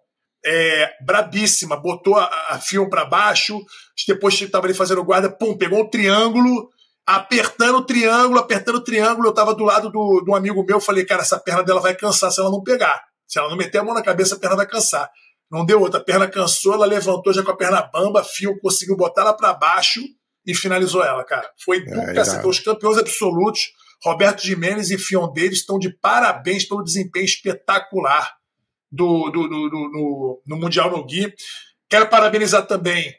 é, 0.48 0.96
brabíssima, 1.02 1.76
botou 1.76 2.16
a, 2.16 2.24
a 2.50 2.60
fio 2.60 2.90
para 2.90 3.04
baixo, 3.04 3.60
depois 4.08 4.40
estava 4.40 4.66
ali 4.66 4.74
fazendo 4.74 5.04
guarda, 5.04 5.30
pum, 5.30 5.58
pegou 5.58 5.82
um 5.82 5.90
triângulo, 5.90 6.70
apertando 7.06 7.80
o 7.80 7.86
triângulo, 7.86 8.40
apertando 8.40 8.78
o 8.78 8.84
triângulo. 8.84 9.28
Eu 9.28 9.32
estava 9.32 9.54
do 9.54 9.66
lado 9.66 9.92
do, 9.92 10.22
do 10.26 10.34
amigo 10.34 10.64
meu, 10.64 10.80
falei, 10.80 11.06
cara, 11.06 11.22
essa 11.22 11.38
perna 11.38 11.64
dela 11.64 11.82
vai 11.82 11.94
cansar 11.94 12.32
se 12.32 12.40
ela 12.40 12.50
não 12.50 12.64
pegar. 12.64 13.04
Se 13.28 13.38
ela 13.38 13.50
não 13.50 13.58
meter 13.58 13.80
a 13.80 13.84
mão 13.84 13.94
na 13.94 14.02
cabeça, 14.02 14.36
a 14.36 14.40
perna 14.40 14.56
vai 14.56 14.66
cansar. 14.66 15.10
Não 15.52 15.66
deu 15.66 15.82
outra, 15.82 16.00
a 16.00 16.04
perna 16.04 16.28
cansou, 16.30 16.74
ela 16.74 16.86
levantou 16.86 17.34
já 17.34 17.44
com 17.44 17.52
a 17.52 17.58
perna 17.58 17.82
bamba, 17.82 18.24
fio 18.24 18.58
conseguiu 18.60 18.96
botar 18.96 19.22
ela 19.22 19.34
para 19.34 19.54
baixo 19.54 20.02
e 20.46 20.56
finalizou 20.56 21.04
ela, 21.04 21.26
cara. 21.26 21.50
Foi 21.64 21.84
do 21.84 21.94
é, 21.94 22.14
cacete. 22.14 22.48
Os 22.48 22.60
campeões 22.62 22.98
absolutos, 22.98 23.72
Roberto 24.02 24.46
Jimenez 24.46 24.92
e 24.92 24.98
Fion 24.98 25.28
Davis, 25.34 25.60
estão 25.60 25.78
de 25.78 25.90
parabéns 25.90 26.66
pelo 26.66 26.84
desempenho 26.84 27.26
espetacular 27.26 28.37
do, 28.92 29.30
do, 29.30 29.48
do, 29.48 29.70
do 29.70 29.90
no, 29.90 30.42
no, 30.46 30.58
Mundial 30.58 30.92
no 30.92 31.06
Gui. 31.06 31.34
Quero 31.90 32.10
parabenizar 32.10 32.66
também 32.66 33.14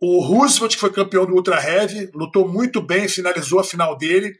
o 0.00 0.20
Roosevelt, 0.20 0.74
que 0.74 0.80
foi 0.80 0.92
campeão 0.92 1.26
do 1.26 1.34
Ultra 1.34 1.62
Heavy, 1.62 2.10
lutou 2.14 2.46
muito 2.46 2.82
bem, 2.82 3.08
finalizou 3.08 3.60
a 3.60 3.64
final 3.64 3.96
dele. 3.96 4.34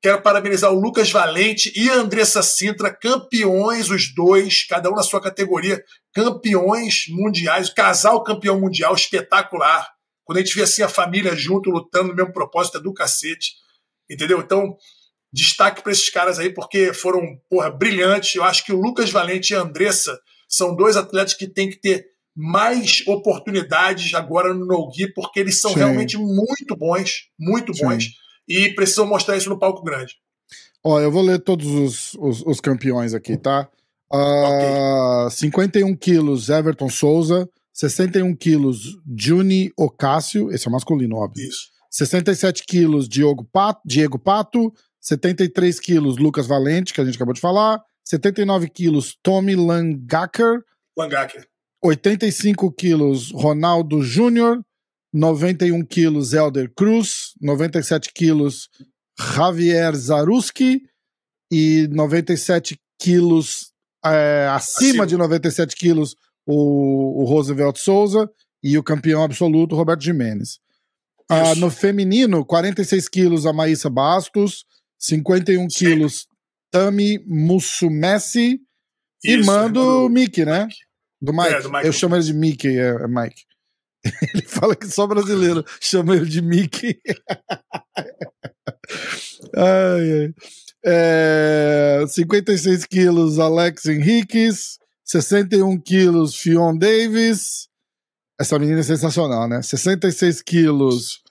Quero 0.00 0.20
parabenizar 0.20 0.72
o 0.72 0.80
Lucas 0.80 1.10
Valente 1.10 1.72
e 1.76 1.88
a 1.88 1.94
Andressa 1.94 2.42
Sintra, 2.42 2.90
campeões, 2.92 3.88
os 3.88 4.12
dois, 4.12 4.64
cada 4.66 4.90
um 4.90 4.94
na 4.94 5.02
sua 5.02 5.20
categoria, 5.20 5.82
campeões 6.12 7.04
mundiais, 7.08 7.70
casal 7.70 8.22
campeão 8.24 8.60
mundial 8.60 8.94
espetacular. 8.94 9.88
Quando 10.24 10.38
a 10.38 10.40
gente 10.40 10.54
vê 10.54 10.62
assim 10.62 10.82
a 10.82 10.88
família 10.88 11.36
junto, 11.36 11.70
lutando 11.70 12.08
no 12.08 12.14
mesmo 12.14 12.32
propósito, 12.32 12.78
é 12.78 12.80
do 12.80 12.92
cacete. 12.92 13.52
Entendeu? 14.10 14.40
Então, 14.40 14.76
destaque 15.32 15.82
para 15.82 15.92
esses 15.92 16.10
caras 16.10 16.38
aí, 16.38 16.50
porque 16.50 16.92
foram, 16.92 17.38
porra, 17.48 17.70
brilhantes. 17.70 18.34
Eu 18.34 18.44
acho 18.44 18.64
que 18.64 18.72
o 18.72 18.80
Lucas 18.80 19.10
Valente 19.10 19.52
e 19.52 19.56
a 19.56 19.62
Andressa 19.62 20.18
são 20.48 20.76
dois 20.76 20.96
atletas 20.96 21.34
que 21.34 21.46
têm 21.46 21.70
que 21.70 21.80
ter 21.80 22.06
mais 22.36 23.02
oportunidades 23.06 24.14
agora 24.14 24.52
no 24.54 24.66
no-gi, 24.66 25.12
porque 25.12 25.40
eles 25.40 25.60
são 25.60 25.72
Sim. 25.72 25.78
realmente 25.78 26.16
muito 26.16 26.76
bons, 26.76 27.28
muito 27.38 27.74
Sim. 27.74 27.84
bons, 27.84 28.08
e 28.48 28.70
precisam 28.74 29.06
mostrar 29.06 29.36
isso 29.36 29.48
no 29.48 29.58
palco 29.58 29.82
grande. 29.82 30.14
Ó, 30.84 31.00
eu 31.00 31.12
vou 31.12 31.22
ler 31.22 31.38
todos 31.38 31.66
os, 31.66 32.14
os, 32.14 32.42
os 32.44 32.60
campeões 32.60 33.14
aqui, 33.14 33.36
tá? 33.36 33.68
Uh, 34.12 35.26
okay. 35.26 35.36
51 35.48 35.96
quilos, 35.96 36.48
Everton 36.48 36.88
Souza. 36.88 37.48
61 37.72 38.34
quilos, 38.36 38.98
Juni 39.16 39.72
Ocácio. 39.76 40.50
Esse 40.50 40.68
é 40.68 40.70
masculino, 40.70 41.16
óbvio. 41.16 41.48
Isso. 41.48 41.70
67 41.90 42.64
quilos, 42.64 43.08
Diogo 43.08 43.44
Pato, 43.44 43.80
Diego 43.84 44.18
Pato. 44.18 44.72
73 45.02 45.80
quilos, 45.80 46.16
Lucas 46.16 46.46
Valente, 46.46 46.94
que 46.94 47.00
a 47.00 47.04
gente 47.04 47.16
acabou 47.16 47.34
de 47.34 47.40
falar. 47.40 47.82
79 48.04 48.68
quilos, 48.68 49.18
Tommy 49.20 49.56
Langacker. 49.56 50.62
Langacker. 50.96 51.44
85 51.82 52.72
quilos, 52.72 53.32
Ronaldo 53.32 54.00
Júnior. 54.02 54.64
91 55.12 55.84
quilos, 55.84 56.32
Elder 56.32 56.72
Cruz. 56.72 57.32
97 57.40 58.12
quilos, 58.14 58.70
Javier 59.18 59.94
Zaruski. 59.96 60.82
E 61.50 61.88
97 61.88 62.78
quilos, 62.98 63.72
é, 64.04 64.46
acima, 64.50 64.88
acima, 64.88 65.06
de 65.06 65.16
97 65.18 65.76
quilos, 65.76 66.16
o, 66.46 67.22
o 67.22 67.24
Roosevelt 67.24 67.76
Souza. 67.76 68.30
E 68.62 68.78
o 68.78 68.82
campeão 68.82 69.24
absoluto, 69.24 69.74
Roberto 69.74 70.04
Jimenez. 70.04 70.60
Ah, 71.28 71.56
no 71.56 71.70
feminino, 71.70 72.44
46 72.44 73.08
quilos, 73.08 73.46
a 73.46 73.52
Maísa 73.52 73.90
Bastos. 73.90 74.64
51 75.02 75.68
Sim. 75.68 75.78
quilos, 75.78 76.26
Tami 76.70 77.18
Mussumessi. 77.26 78.60
E 79.24 79.36
mando 79.38 80.06
o 80.06 80.08
Mickey, 80.08 80.44
né? 80.44 80.68
Do 81.20 81.32
Mike. 81.32 81.54
É, 81.54 81.60
do 81.60 81.70
Mike. 81.70 81.86
Eu 81.86 81.92
chamo 81.92 82.16
ele 82.16 82.24
de 82.24 82.32
Mickey, 82.32 82.78
é, 82.78 82.88
é 82.88 83.08
Mike. 83.08 83.42
Ele 84.34 84.42
fala 84.42 84.74
que 84.74 84.88
só 84.88 85.06
brasileiro 85.06 85.64
chama 85.80 86.16
ele 86.16 86.26
de 86.26 86.42
Mickey. 86.42 86.98
ai, 89.56 90.12
ai. 90.12 90.34
É, 90.84 92.04
56 92.08 92.84
quilos, 92.86 93.38
Alex 93.38 93.86
Henriquez. 93.86 94.78
61 95.04 95.78
quilos, 95.80 96.34
Fion 96.34 96.76
Davis. 96.76 97.68
Essa 98.40 98.58
menina 98.58 98.80
é 98.80 98.82
sensacional, 98.82 99.48
né? 99.48 99.62
66 99.62 100.42
quilos, 100.42 101.22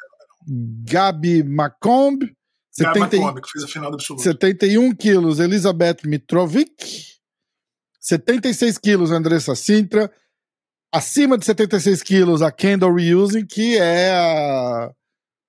Gabi 0.87 1.43
Macomb. 1.43 2.25
70, 2.71 3.17
Macomb, 3.17 3.41
que 3.41 3.51
fez 3.51 3.65
a 3.65 3.67
final 3.67 3.91
do 3.91 3.95
absoluto. 3.95 4.23
71 4.23 4.95
quilos, 4.95 5.39
Elizabeth 5.39 5.97
Mitrovic. 6.05 7.11
76 7.99 8.77
quilos, 8.77 9.11
Andressa 9.11 9.55
Sintra. 9.55 10.11
Acima 10.91 11.37
de 11.37 11.45
76 11.45 12.01
quilos, 12.01 12.41
a 12.41 12.51
Kendall 12.51 12.93
Reusing, 12.95 13.45
que 13.45 13.77
é 13.77 14.11
a, 14.11 14.91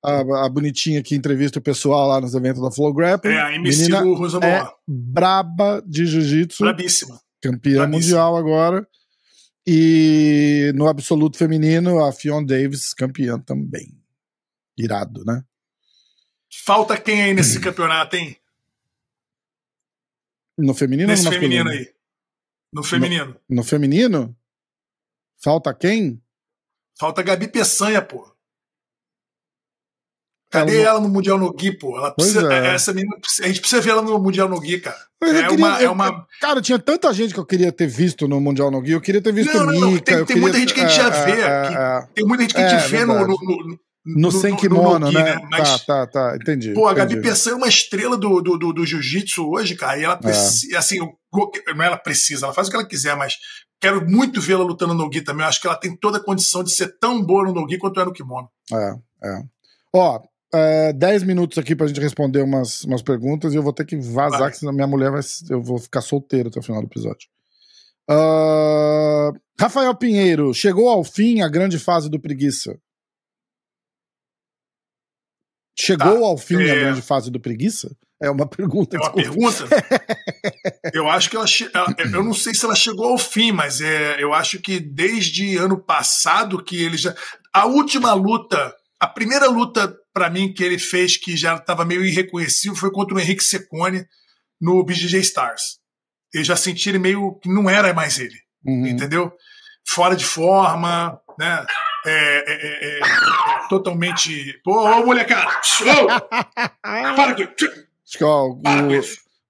a, 0.05 0.45
a, 0.45 0.49
bonitinha 0.49 1.03
que 1.03 1.16
entrevista 1.16 1.59
o 1.59 1.62
pessoal 1.62 2.09
lá 2.09 2.20
nos 2.20 2.35
eventos 2.35 2.62
da 2.62 2.70
Flow 2.70 2.93
Grappling. 2.93 3.33
É, 3.33 3.41
a 3.41 3.55
MC 3.55 3.83
Menina 3.83 4.03
do 4.03 4.45
é 4.45 4.68
braba 4.87 5.83
de 5.87 6.07
jiu-jitsu. 6.07 6.62
Brabíssima. 6.62 7.20
Campeã 7.41 7.79
Brabíssima. 7.79 7.89
mundial 7.89 8.37
agora. 8.37 8.87
E 9.66 10.73
no 10.75 10.89
absoluto 10.89 11.37
feminino, 11.37 12.05
a 12.05 12.12
Fiona 12.12 12.47
Davis, 12.47 12.93
campeã 12.93 13.39
também. 13.39 13.97
Irado, 14.77 15.25
né? 15.25 15.43
Falta 16.53 17.01
quem 17.01 17.23
aí 17.23 17.35
nesse 17.35 17.59
campeonato, 17.59 18.15
hein? 18.15 18.37
No 20.59 20.75
feminino 20.75 21.09
nesse 21.09 21.27
ou 21.27 21.33
no 21.33 21.39
feminino 21.39 21.71
aí. 21.71 21.95
No 22.73 22.85
feminino. 22.85 23.41
No, 23.49 23.57
no, 23.57 23.65
feminino? 23.65 24.37
Falta 25.43 25.75
quem? 25.75 26.23
Falta 26.99 27.23
Gabi 27.23 27.49
Peçanha, 27.49 28.03
pô. 28.03 28.31
Cadê 30.51 30.81
ela, 30.81 30.91
ela 30.91 31.01
no 31.01 31.09
Mundial 31.09 31.39
no 31.39 31.51
Gui, 31.53 31.73
pô? 31.73 31.97
Ela 31.97 32.11
precisa, 32.11 32.53
é. 32.53 32.75
essa 32.75 32.93
menina, 32.93 33.17
a 33.17 33.47
gente 33.47 33.61
precisa 33.61 33.81
ver 33.81 33.91
ela 33.91 34.03
no 34.03 34.19
Mundial 34.19 34.51
no 34.51 34.61
Gui, 34.61 34.81
cara. 34.81 35.01
É, 35.23 35.49
queria, 35.49 35.67
uma, 35.67 35.83
é 35.83 35.89
uma. 35.89 36.27
Cara, 36.41 36.61
tinha 36.61 36.79
tanta 36.79 37.13
gente 37.15 37.33
que 37.33 37.41
eu 37.41 37.47
queria 37.47 37.73
ter 37.73 37.87
visto 37.87 38.29
no 38.29 38.39
Mundial 38.39 38.71
no 38.71 38.83
Gui. 38.83 38.93
Eu 38.93 39.01
queria 39.01 39.23
ter 39.23 39.33
visto 39.33 39.57
não, 39.57 39.67
não, 39.67 39.81
não. 39.81 39.99
Tem, 39.99 40.25
tem 40.27 40.37
muita 40.37 40.59
gente 40.59 40.75
que 40.75 40.81
a 40.81 40.87
gente 40.87 40.97
já 40.97 41.09
é, 41.09 41.25
vê. 41.25 41.41
É, 41.41 42.09
tem 42.15 42.27
muita 42.27 42.43
gente 42.43 42.55
que 42.55 42.61
a 42.61 42.69
gente 42.69 42.91
vê 42.91 43.07
no, 43.07 43.15
no, 43.27 43.29
no, 43.29 43.81
no 44.05 44.31
sem 44.33 44.57
kimono, 44.57 44.99
no, 44.99 45.07
no 45.07 45.13
né? 45.13 45.37
né? 45.37 45.49
Mas, 45.51 45.85
tá, 45.85 46.07
tá, 46.07 46.31
tá, 46.31 46.37
entendi. 46.37 46.73
Pô, 46.73 46.87
a 46.89 46.95
Gabi 46.95 47.21
Pessan 47.21 47.53
é 47.53 47.55
uma 47.55 47.69
estrela 47.69 48.17
do, 48.17 48.41
do, 48.41 48.59
do, 48.59 48.73
do 48.73 48.87
jiu-jitsu 48.87 49.49
hoje, 49.49 49.77
cara, 49.77 49.99
e 49.99 50.05
ela 50.05 50.17
precisa, 50.17 50.75
é. 50.75 50.79
assim, 50.79 51.01
é 51.01 51.87
ela 51.87 51.97
precisa, 51.97 52.47
ela 52.47 52.55
faz 52.55 52.67
o 52.67 52.71
que 52.71 52.77
ela 52.77 52.87
quiser, 52.87 53.17
mas 53.17 53.37
quero 53.81 54.09
muito 54.09 54.41
vê-la 54.41 54.65
lutando 54.65 54.95
no 54.95 55.13
Gi 55.13 55.23
também. 55.23 55.43
Eu 55.43 55.49
acho 55.49 55.61
que 55.61 55.67
ela 55.67 55.77
tem 55.77 55.97
toda 55.97 56.19
a 56.19 56.25
condição 56.25 56.63
de 56.63 56.71
ser 56.71 56.97
tão 56.99 57.23
boa 57.23 57.45
no 57.53 57.69
Gi 57.69 57.79
quanto 57.79 58.01
é 58.01 58.05
no 58.05 58.13
kimono. 58.13 58.49
É, 58.73 58.95
é. 59.25 59.43
Ó, 59.95 60.21
é, 60.55 60.93
10 60.93 61.25
minutos 61.25 61.59
aqui 61.59 61.75
pra 61.75 61.87
gente 61.87 62.01
responder 62.01 62.43
umas, 62.43 62.85
umas 62.85 63.03
perguntas 63.03 63.53
e 63.53 63.57
eu 63.57 63.63
vou 63.63 63.73
ter 63.73 63.85
que 63.85 63.97
vazar, 63.97 64.41
vai. 64.41 64.51
que 64.51 64.59
senão 64.59 64.73
minha 64.73 64.87
mulher 64.87 65.11
vai. 65.11 65.21
Eu 65.49 65.63
vou 65.63 65.79
ficar 65.79 66.01
solteiro 66.01 66.49
até 66.49 66.61
o 66.61 66.63
final 66.63 66.81
do 66.81 66.87
episódio. 66.87 67.29
Uh, 68.11 69.33
Rafael 69.59 69.95
Pinheiro, 69.95 70.53
chegou 70.53 70.89
ao 70.89 71.03
fim 71.03 71.41
a 71.41 71.49
grande 71.49 71.79
fase 71.79 72.11
do 72.11 72.21
preguiça. 72.21 72.77
Chegou 75.79 76.20
tá. 76.20 76.27
ao 76.27 76.39
fim 76.39 76.62
é... 76.62 76.70
a 76.70 76.75
grande 76.75 77.03
fase 77.03 77.31
do 77.31 77.41
preguiça? 77.41 77.91
É 78.23 78.31
uma 78.31 78.47
pergunta. 78.47 78.97
É 78.97 79.01
uma 79.01 79.12
pergunta? 79.12 79.64
eu 80.95 81.11
acho 81.11 81.29
que 81.29 81.37
ela, 81.37 81.47
ela, 81.75 81.95
Eu 82.12 82.23
não 82.23 82.33
sei 82.33 82.55
se 82.55 82.64
ela 82.64 82.77
chegou 82.77 83.07
ao 83.07 83.18
fim, 83.18 83.51
mas 83.51 83.81
é, 83.81 84.23
eu 84.23 84.33
acho 84.33 84.61
que 84.61 84.79
desde 84.79 85.57
ano 85.57 85.77
passado 85.77 86.62
que 86.62 86.81
ele 86.81 86.97
já. 86.97 87.12
A 87.53 87.66
última 87.66 88.12
luta, 88.14 88.73
a 89.01 89.09
primeira 89.09 89.49
luta 89.49 89.93
para 90.12 90.31
mim 90.31 90.53
que 90.53 90.62
ele 90.62 90.79
fez 90.79 91.16
que 91.16 91.37
já 91.37 91.57
estava 91.57 91.85
meio 91.85 92.05
irreconhecível 92.05 92.77
foi 92.77 92.93
contra 92.93 93.16
o 93.16 93.20
Henrique 93.20 93.43
Secone 93.43 94.07
no 94.61 94.85
BJJ 94.85 95.18
Stars. 95.20 95.81
Eu 96.33 96.45
já 96.45 96.55
senti 96.55 96.91
ele 96.91 96.99
meio 96.99 97.35
que 97.41 97.53
não 97.53 97.68
era 97.68 97.93
mais 97.93 98.18
ele, 98.18 98.39
uhum. 98.64 98.87
entendeu? 98.87 99.33
Fora 99.85 100.14
de 100.14 100.25
forma, 100.25 101.20
né? 101.37 101.66
É, 102.05 102.11
é, 102.11 102.55
é, 102.55 102.99
é 102.99 103.69
totalmente. 103.69 104.61
Pô, 104.65 104.83
ô, 104.83 105.07
molecada! 105.07 105.51
Para 106.83 107.31
aqui! 107.33 107.45
Acho 107.45 108.19
que, 108.19 108.25
ó, 108.25 108.49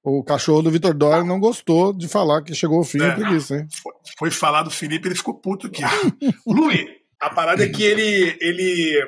o, 0.04 0.18
o 0.18 0.24
cachorro 0.24 0.62
do 0.62 0.70
Vitor 0.70 0.94
Dória 0.94 1.24
não 1.24 1.40
gostou 1.40 1.92
de 1.92 2.08
falar 2.08 2.42
que 2.42 2.54
chegou 2.54 2.78
ao 2.78 2.84
fim 2.84 3.02
é, 3.02 3.10
preguiça, 3.12 3.56
hein? 3.56 3.66
Foi, 3.82 3.92
foi 4.18 4.30
falar 4.30 4.62
do 4.62 4.70
Felipe, 4.70 5.08
ele 5.08 5.14
ficou 5.14 5.34
puto 5.34 5.66
aqui. 5.66 5.82
Luiz, 6.46 6.86
a 7.20 7.30
parada 7.30 7.64
é 7.64 7.68
que 7.68 7.82
ele. 7.82 8.36
ele 8.40 8.98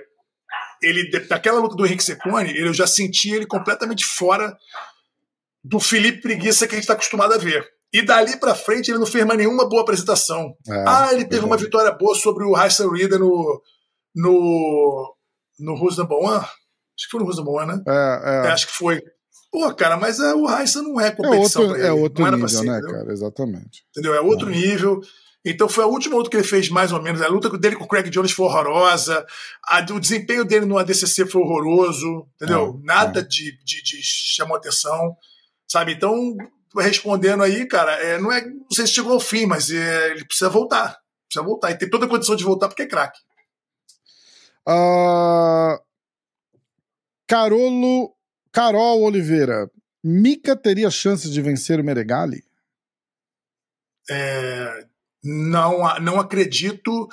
ele, 0.83 1.09
daquela 1.29 1.61
luta 1.61 1.77
do 1.77 1.87
Henrique 1.87 2.05
Secone, 2.05 2.55
eu 2.59 2.75
já 2.75 2.87
senti 2.87 3.31
ele 3.31 3.47
completamente 3.47 4.05
fora 4.05 4.55
do 5.63 5.81
Felipe 5.81 6.21
Preguiça 6.21 6.67
que 6.67 6.75
a 6.75 6.77
gente 6.77 6.83
está 6.83 6.93
acostumado 6.93 7.33
a 7.33 7.39
ver. 7.39 7.67
E 7.95 8.03
dali 8.03 8.37
para 8.37 8.57
frente 8.57 8.91
ele 8.91 8.99
não 8.99 9.07
fez 9.07 9.25
mais 9.25 9.39
nenhuma 9.39 9.69
boa 9.69 9.83
apresentação. 9.83 10.53
É, 10.69 10.85
ah, 10.85 11.11
ele 11.13 11.25
teve 11.25 11.45
uma 11.45 11.57
vitória 11.57 11.93
boa 11.93 12.13
sobre 12.17 12.43
o 12.45 12.61
Heisen 12.61 12.91
Reader 12.91 13.21
no, 13.21 13.63
no, 14.13 15.17
no 15.61 15.75
Who's 15.75 15.97
Number 15.97 16.19
One? 16.19 16.39
Acho 16.39 17.07
que 17.07 17.11
foi 17.13 17.21
no 17.21 17.27
Who's 17.27 17.37
Number 17.37 17.55
One, 17.55 17.73
né? 17.73 17.83
É, 17.87 18.49
é. 18.49 18.51
acho 18.51 18.67
que 18.67 18.73
foi. 18.73 19.01
Pô, 19.49 19.73
cara, 19.77 19.97
mas 19.97 20.19
é, 20.19 20.35
o 20.35 20.51
Heisen 20.51 20.83
não 20.83 21.01
é 21.01 21.13
competição 21.13 21.63
é 21.63 21.69
outro, 21.69 21.83
É 21.85 21.93
outro 21.93 22.31
nível, 22.33 22.49
ser, 22.49 22.65
né, 22.65 22.79
entendeu? 22.79 22.97
cara? 22.97 23.13
Exatamente. 23.13 23.85
Entendeu? 23.91 24.13
É 24.13 24.21
outro 24.21 24.49
é. 24.49 24.51
nível. 24.51 25.01
Então 25.45 25.69
foi 25.69 25.85
a 25.85 25.87
última 25.87 26.17
luta 26.17 26.29
que 26.29 26.37
ele 26.37 26.43
fez, 26.43 26.69
mais 26.71 26.91
ou 26.91 27.01
menos. 27.01 27.23
A 27.23 27.29
luta 27.29 27.57
dele 27.57 27.77
com 27.77 27.85
o 27.85 27.89
Craig 27.89 28.11
Jones 28.11 28.33
foi 28.33 28.47
horrorosa. 28.47 29.25
A, 29.69 29.79
o 29.93 30.01
desempenho 30.01 30.45
dele 30.45 30.67
no 30.67 30.79
ADCC 30.79 31.27
foi 31.27 31.43
horroroso. 31.43 32.27
Entendeu? 32.35 32.81
É, 32.83 32.87
Nada 32.87 33.21
é. 33.21 33.23
De, 33.23 33.57
de, 33.65 33.83
de 33.85 34.01
chamou 34.03 34.57
atenção. 34.57 35.17
Sabe? 35.69 35.93
Então, 35.93 36.37
respondendo 36.77 37.43
aí, 37.43 37.67
cara, 37.67 37.93
é, 38.03 38.19
não, 38.19 38.33
é, 38.33 38.45
não 38.45 38.71
sei 38.73 38.87
se 38.87 38.95
chegou 38.95 39.13
ao 39.13 39.21
fim, 39.21 39.47
mas 39.47 39.71
é, 39.71 40.11
ele 40.11 40.25
precisa 40.25 40.51
voltar. 40.51 40.99
Precisa 41.27 41.45
voltar. 41.45 41.71
E 41.71 41.79
tem 41.79 41.89
toda 41.89 42.07
a 42.07 42.09
condição 42.09 42.37
de 42.37 42.45
voltar 42.45 42.69
porque 42.69 42.83
é 42.83 42.87
craque. 42.87 43.19
Uh, 44.69 45.79
Carolo, 47.27 48.15
Carol 48.53 49.03
Oliveira. 49.03 49.71
Mika 50.03 50.55
teria 50.55 50.91
chances 50.91 51.31
de 51.31 51.41
vencer 51.41 51.81
o 51.81 51.85
Meregali? 51.85 52.45
É, 54.11 54.87
não, 55.23 55.99
não 56.01 56.21
acredito, 56.21 57.09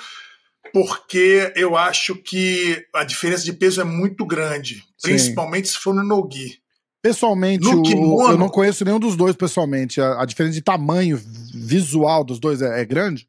porque 0.72 1.52
eu 1.56 1.76
acho 1.76 2.14
que 2.16 2.86
a 2.94 3.02
diferença 3.02 3.44
de 3.44 3.52
peso 3.54 3.80
é 3.80 3.84
muito 3.84 4.26
grande, 4.26 4.84
principalmente 5.00 5.68
Sim. 5.68 5.74
se 5.74 5.80
for 5.80 5.94
no 5.94 6.02
Nogi. 6.02 6.61
Pessoalmente, 7.02 7.66
o, 7.66 8.30
eu 8.30 8.38
não 8.38 8.48
conheço 8.48 8.84
nenhum 8.84 9.00
dos 9.00 9.16
dois 9.16 9.34
pessoalmente. 9.34 10.00
A, 10.00 10.22
a, 10.22 10.24
diferença 10.24 10.54
de 10.54 10.62
tamanho 10.62 11.20
visual 11.52 12.22
dos 12.22 12.38
dois 12.38 12.62
é, 12.62 12.80
é 12.80 12.84
grande? 12.84 13.26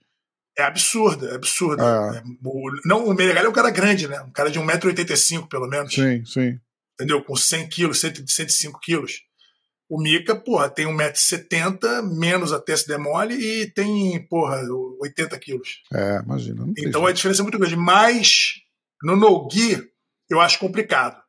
É 0.56 0.62
absurda, 0.62 1.30
é 1.30 1.36
absurda. 1.36 1.84
É. 1.84 2.18
É, 2.18 2.24
o, 2.46 2.72
não, 2.86 3.08
o 3.08 3.14
Menegali 3.16 3.48
é 3.48 3.50
um 3.50 3.54
cara 3.54 3.72
grande, 3.72 4.08
né? 4.08 4.22
Um 4.22 4.30
cara 4.30 4.52
de 4.52 4.60
1,85m, 4.60 5.48
pelo 5.50 5.68
menos. 5.68 5.92
Sim, 5.92 6.24
sim. 6.24 6.60
Entendeu? 6.94 7.24
Com 7.24 7.36
100 7.36 7.68
quilos, 7.70 8.00
105 8.00 8.80
quilos. 8.80 9.24
O 9.90 10.00
Mika, 10.00 10.36
porra, 10.36 10.70
tem 10.70 10.86
1,70m, 10.86 12.04
menos 12.16 12.54
até 12.54 12.78
se 12.78 12.88
demole, 12.88 13.34
e 13.34 13.72
tem, 13.72 14.24
porra, 14.28 14.62
80 15.02 15.40
quilos. 15.40 15.82
É, 15.92 16.20
imagina. 16.24 16.72
Então 16.78 17.08
a 17.08 17.12
diferença 17.12 17.42
é 17.42 17.44
muito 17.44 17.58
grande. 17.58 17.76
Mas 17.76 18.54
no 19.02 19.16
Nogi, 19.16 19.84
eu 20.30 20.40
acho 20.40 20.60
complicado. 20.60 21.23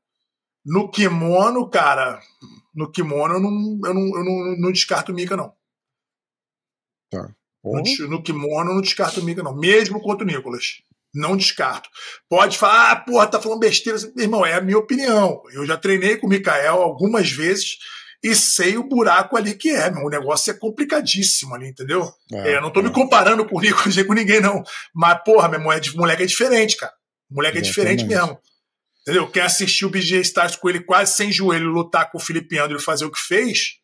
No 0.64 0.90
kimono, 0.90 1.68
cara, 1.68 2.20
no 2.74 2.90
kimono 2.90 3.34
eu 3.34 3.40
não, 3.40 3.80
eu 3.84 3.94
não, 3.94 4.18
eu 4.18 4.24
não, 4.24 4.56
não 4.58 4.72
descarto 4.72 5.12
o 5.12 5.14
Mika, 5.14 5.36
não. 5.36 5.52
Tá. 7.10 7.34
No, 7.62 8.08
no 8.08 8.22
kimono 8.22 8.70
eu 8.70 8.74
não 8.74 8.80
descarto 8.80 9.20
o 9.20 9.24
Mika, 9.24 9.42
não. 9.42 9.54
Mesmo 9.54 10.00
contra 10.00 10.24
o 10.24 10.26
Nicolas. 10.26 10.82
Não 11.14 11.36
descarto. 11.36 11.88
Pode 12.28 12.58
falar, 12.58 12.90
ah, 12.90 12.96
porra, 12.96 13.26
tá 13.26 13.40
falando 13.40 13.60
besteira. 13.60 13.98
Irmão, 14.16 14.44
é 14.44 14.54
a 14.54 14.60
minha 14.60 14.78
opinião. 14.78 15.42
Eu 15.52 15.64
já 15.64 15.76
treinei 15.76 16.16
com 16.16 16.26
o 16.26 16.30
Mikael 16.30 16.82
algumas 16.82 17.30
vezes 17.30 17.78
e 18.22 18.34
sei 18.34 18.76
o 18.76 18.88
buraco 18.88 19.36
ali 19.36 19.54
que 19.54 19.70
é. 19.70 19.90
Meu. 19.90 20.04
O 20.04 20.10
negócio 20.10 20.50
é 20.50 20.54
complicadíssimo 20.54 21.54
ali, 21.54 21.68
entendeu? 21.68 22.10
É, 22.32 22.54
é 22.54 22.60
não 22.60 22.72
tô 22.72 22.80
é. 22.80 22.84
me 22.84 22.90
comparando 22.90 23.46
com 23.46 23.58
o 23.58 23.60
Nicolas 23.60 24.02
com 24.02 24.12
ninguém, 24.12 24.40
não. 24.40 24.62
Mas, 24.92 25.22
porra, 25.22 25.48
meu 25.48 25.60
irmão, 25.60 25.72
é 25.72 25.80
moleque 25.94 26.24
é 26.24 26.26
diferente, 26.26 26.76
cara. 26.76 26.92
Moleque 27.30 27.58
é 27.58 27.60
diferente 27.60 28.04
mesmo. 28.04 28.38
Entendeu? 29.06 29.30
Quer 29.30 29.42
assistir 29.42 29.84
o 29.84 29.90
BJ 29.90 30.20
Stars 30.22 30.56
com 30.56 30.68
ele 30.68 30.80
quase 30.80 31.12
sem 31.12 31.30
joelho 31.30 31.68
lutar 31.68 32.10
com 32.10 32.16
o 32.16 32.20
Felipe 32.20 32.58
Andrew 32.58 32.78
e 32.78 32.82
fazer 32.82 33.04
o 33.04 33.10
que 33.10 33.20
fez? 33.20 33.74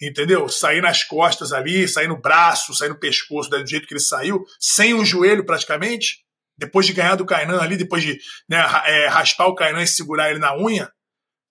Entendeu? 0.00 0.48
Sair 0.48 0.80
nas 0.80 1.04
costas 1.04 1.52
ali, 1.52 1.86
sair 1.86 2.08
no 2.08 2.18
braço, 2.18 2.74
sair 2.74 2.88
no 2.88 2.98
pescoço, 2.98 3.50
do 3.50 3.66
jeito 3.66 3.86
que 3.86 3.92
ele 3.92 4.00
saiu, 4.00 4.42
sem 4.58 4.94
um 4.94 5.04
joelho 5.04 5.44
praticamente, 5.44 6.24
depois 6.56 6.86
de 6.86 6.94
ganhar 6.94 7.14
do 7.14 7.26
Kainan 7.26 7.60
ali, 7.60 7.76
depois 7.76 8.02
de 8.02 8.18
né, 8.48 8.58
é, 8.86 9.06
raspar 9.08 9.48
o 9.48 9.54
Kainan 9.54 9.82
e 9.82 9.86
segurar 9.86 10.30
ele 10.30 10.38
na 10.38 10.56
unha. 10.56 10.90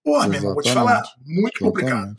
Porra, 0.03 0.27
meu 0.27 0.39
irmão, 0.39 0.53
vou 0.53 0.63
te 0.63 0.73
falar, 0.73 1.03
muito 1.23 1.57
Exatamente. 1.57 1.59
complicado. 1.59 2.15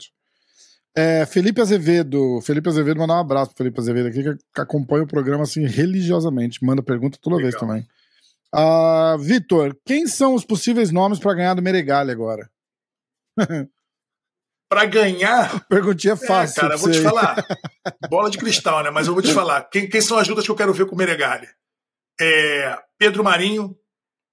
É, 0.95 1.25
Felipe 1.25 1.59
Azevedo, 1.59 2.39
Felipe 2.41 2.69
Azevedo, 2.69 2.99
mandar 2.99 3.15
um 3.15 3.21
abraço 3.21 3.51
pro 3.51 3.57
Felipe 3.57 3.79
Azevedo 3.79 4.07
aqui, 4.07 4.23
que 4.23 4.61
acompanha 4.61 5.03
o 5.03 5.07
programa 5.07 5.43
assim 5.43 5.65
religiosamente, 5.65 6.63
manda 6.63 6.81
pergunta 6.83 7.17
toda 7.21 7.35
Legal. 7.35 7.51
vez 7.51 7.59
também. 7.59 7.87
Uh, 8.53 9.17
Vitor, 9.19 9.77
quem 9.85 10.07
são 10.07 10.33
os 10.33 10.43
possíveis 10.43 10.91
nomes 10.91 11.19
para 11.19 11.35
ganhar 11.35 11.53
do 11.53 11.61
Meregali 11.61 12.11
agora? 12.11 12.49
para 14.69 14.85
ganhar. 14.85 15.65
Perguntinha 15.67 16.13
é, 16.13 16.17
fácil. 16.17 16.59
É, 16.59 16.61
cara, 16.61 16.75
eu 16.75 16.79
vou 16.79 16.91
te 16.91 17.01
falar. 17.01 17.45
Bola 18.09 18.29
de 18.29 18.37
cristal, 18.37 18.83
né? 18.83 18.89
Mas 18.89 19.07
eu 19.07 19.13
vou 19.13 19.21
te 19.21 19.33
falar. 19.33 19.63
Quem, 19.69 19.89
quem 19.89 20.01
são 20.01 20.17
as 20.17 20.27
lutas 20.27 20.45
que 20.45 20.51
eu 20.51 20.55
quero 20.55 20.73
ver 20.73 20.85
com 20.85 20.95
o 20.95 20.97
Meregali? 20.97 21.47
É 22.19 22.77
Pedro 22.97 23.23
Marinho, 23.23 23.77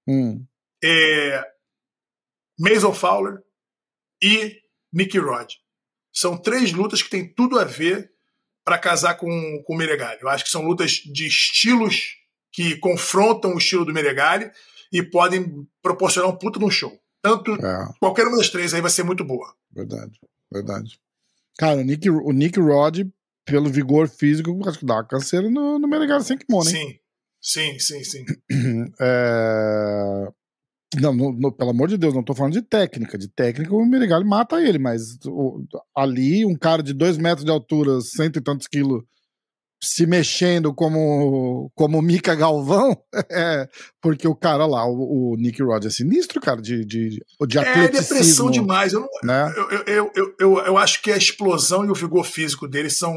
hum. 0.08 0.44
é 0.82 1.44
Mason 2.58 2.92
Fowler 2.92 3.38
e 4.22 4.60
Nicky 4.92 5.18
Rod. 5.18 5.52
São 6.12 6.36
três 6.36 6.72
lutas 6.72 7.02
que 7.02 7.10
têm 7.10 7.32
tudo 7.32 7.58
a 7.58 7.64
ver 7.64 8.10
para 8.64 8.78
casar 8.78 9.14
com, 9.14 9.62
com 9.64 9.74
o 9.74 9.76
Meregali. 9.76 10.18
Eu 10.20 10.28
acho 10.28 10.42
que 10.42 10.50
são 10.50 10.62
lutas 10.62 10.92
de 10.92 11.26
estilos 11.26 12.16
que 12.56 12.74
confrontam 12.76 13.54
o 13.54 13.58
estilo 13.58 13.84
do 13.84 13.92
Meregali 13.92 14.50
e 14.90 15.02
podem 15.02 15.68
proporcionar 15.82 16.30
um 16.30 16.38
puto 16.38 16.58
no 16.58 16.70
show. 16.70 16.90
Tanto 17.20 17.52
é. 17.52 17.88
qualquer 18.00 18.26
uma 18.26 18.38
das 18.38 18.48
três 18.48 18.72
aí 18.72 18.80
vai 18.80 18.90
ser 18.90 19.02
muito 19.02 19.22
boa. 19.22 19.54
Verdade, 19.70 20.18
verdade. 20.50 20.98
Cara, 21.58 21.80
o 21.80 21.84
Nick, 21.84 22.08
o 22.08 22.32
Nick 22.32 22.58
Rod, 22.58 23.00
pelo 23.44 23.68
vigor 23.68 24.08
físico, 24.08 24.58
acho 24.66 24.78
que 24.78 24.86
dá 24.86 24.94
uma 24.94 25.04
canseira 25.04 25.50
no, 25.50 25.78
no 25.78 25.86
Meregali 25.86 26.24
sem 26.24 26.38
kimono, 26.38 26.70
hein? 26.70 26.98
Sim, 27.42 27.78
sim, 27.78 28.02
sim, 28.02 28.04
sim. 28.04 28.24
É... 28.98 30.28
Não, 30.98 31.12
no, 31.12 31.32
no, 31.32 31.52
pelo 31.52 31.70
amor 31.70 31.88
de 31.88 31.98
Deus, 31.98 32.14
não 32.14 32.22
tô 32.22 32.32
falando 32.32 32.54
de 32.54 32.62
técnica. 32.62 33.18
De 33.18 33.28
técnica, 33.28 33.74
o 33.74 33.84
Meregali 33.84 34.24
mata 34.24 34.62
ele, 34.62 34.78
mas 34.78 35.18
o, 35.26 35.62
ali, 35.94 36.46
um 36.46 36.56
cara 36.56 36.82
de 36.82 36.94
dois 36.94 37.18
metros 37.18 37.44
de 37.44 37.50
altura, 37.50 38.00
cento 38.00 38.38
e 38.38 38.42
tantos 38.42 38.66
quilos, 38.66 39.02
se 39.82 40.06
mexendo 40.06 40.72
como 40.72 41.70
como 41.74 42.00
Mika 42.00 42.34
Galvão, 42.34 42.96
é, 43.30 43.68
porque 44.00 44.26
o 44.26 44.34
cara 44.34 44.66
lá, 44.66 44.86
o, 44.86 45.32
o 45.32 45.36
Nick 45.36 45.62
Rod 45.62 45.84
é 45.84 45.90
sinistro, 45.90 46.40
cara, 46.40 46.60
de, 46.60 46.84
de, 46.84 47.22
de 47.46 47.58
É 47.58 47.88
depressão 47.88 48.50
demais. 48.50 48.92
Eu, 48.92 49.00
não, 49.00 49.08
né? 49.22 49.54
eu, 49.86 50.10
eu, 50.14 50.34
eu, 50.38 50.58
eu, 50.58 50.78
acho 50.78 51.02
que 51.02 51.12
a 51.12 51.16
explosão 51.16 51.84
e 51.84 51.90
o 51.90 51.94
vigor 51.94 52.24
físico 52.24 52.66
dele 52.66 52.90
são, 52.90 53.14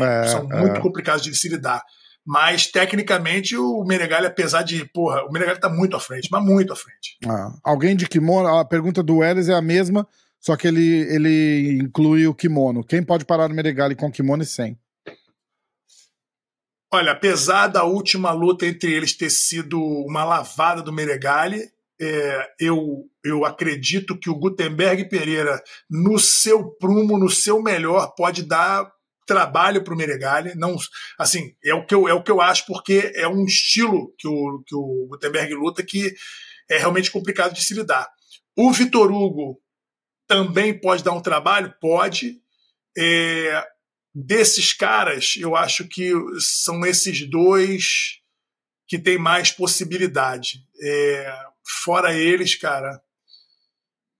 é, 0.00 0.26
são 0.28 0.48
muito 0.48 0.76
é. 0.76 0.80
complicados 0.80 1.22
de 1.22 1.34
se 1.34 1.48
lidar. 1.48 1.82
Mas, 2.24 2.66
tecnicamente, 2.66 3.56
o 3.56 3.82
Menegali, 3.84 4.26
apesar 4.26 4.62
de. 4.62 4.84
Porra, 4.92 5.24
o 5.24 5.32
Menegali 5.32 5.58
tá 5.58 5.68
muito 5.68 5.96
à 5.96 6.00
frente, 6.00 6.28
mas 6.30 6.44
muito 6.44 6.72
à 6.72 6.76
frente. 6.76 7.16
Ah, 7.26 7.52
alguém 7.64 7.96
de 7.96 8.06
kimono, 8.06 8.48
a 8.48 8.64
pergunta 8.64 9.02
do 9.02 9.16
Welles 9.16 9.48
é 9.48 9.54
a 9.54 9.62
mesma, 9.62 10.06
só 10.38 10.56
que 10.56 10.68
ele, 10.68 11.00
ele 11.12 11.78
inclui 11.82 12.26
o 12.26 12.34
kimono. 12.34 12.84
Quem 12.84 13.02
pode 13.02 13.24
parar 13.24 13.48
no 13.48 13.54
Menegali 13.54 13.94
com 13.94 14.12
kimono 14.12 14.42
e 14.42 14.46
sem? 14.46 14.78
Olha, 16.92 17.12
apesar 17.12 17.68
da 17.68 17.84
última 17.84 18.32
luta 18.32 18.66
entre 18.66 18.92
eles 18.92 19.16
ter 19.16 19.30
sido 19.30 19.80
uma 19.80 20.24
lavada 20.24 20.82
do 20.82 20.92
Meregali, 20.92 21.70
é, 22.00 22.50
eu, 22.58 23.08
eu 23.22 23.44
acredito 23.44 24.18
que 24.18 24.28
o 24.28 24.34
Gutenberg 24.34 25.08
Pereira, 25.08 25.62
no 25.88 26.18
seu 26.18 26.70
prumo, 26.72 27.16
no 27.16 27.28
seu 27.28 27.62
melhor, 27.62 28.14
pode 28.16 28.42
dar 28.42 28.90
trabalho 29.24 29.84
para 29.84 29.94
o 29.94 29.96
Meregali. 29.96 30.54
Não, 30.56 30.74
assim, 31.16 31.54
é 31.64 31.72
o, 31.72 31.86
que 31.86 31.94
eu, 31.94 32.08
é 32.08 32.14
o 32.14 32.22
que 32.22 32.30
eu 32.32 32.40
acho, 32.40 32.66
porque 32.66 33.12
é 33.14 33.28
um 33.28 33.44
estilo 33.44 34.12
que 34.18 34.26
o, 34.26 34.62
que 34.66 34.74
o 34.74 35.06
Gutenberg 35.10 35.54
luta 35.54 35.84
que 35.84 36.12
é 36.68 36.78
realmente 36.78 37.10
complicado 37.10 37.54
de 37.54 37.62
se 37.62 37.72
lidar. 37.72 38.08
O 38.56 38.72
Vitor 38.72 39.12
Hugo 39.12 39.60
também 40.26 40.78
pode 40.78 41.04
dar 41.04 41.12
um 41.12 41.22
trabalho? 41.22 41.72
Pode. 41.80 42.40
É, 42.98 43.64
desses 44.14 44.72
caras, 44.72 45.34
eu 45.38 45.56
acho 45.56 45.86
que 45.86 46.12
são 46.38 46.84
esses 46.84 47.28
dois 47.28 48.20
que 48.86 48.98
tem 48.98 49.18
mais 49.18 49.50
possibilidade. 49.50 50.64
É, 50.82 51.32
fora 51.84 52.12
eles, 52.12 52.56
cara, 52.56 53.00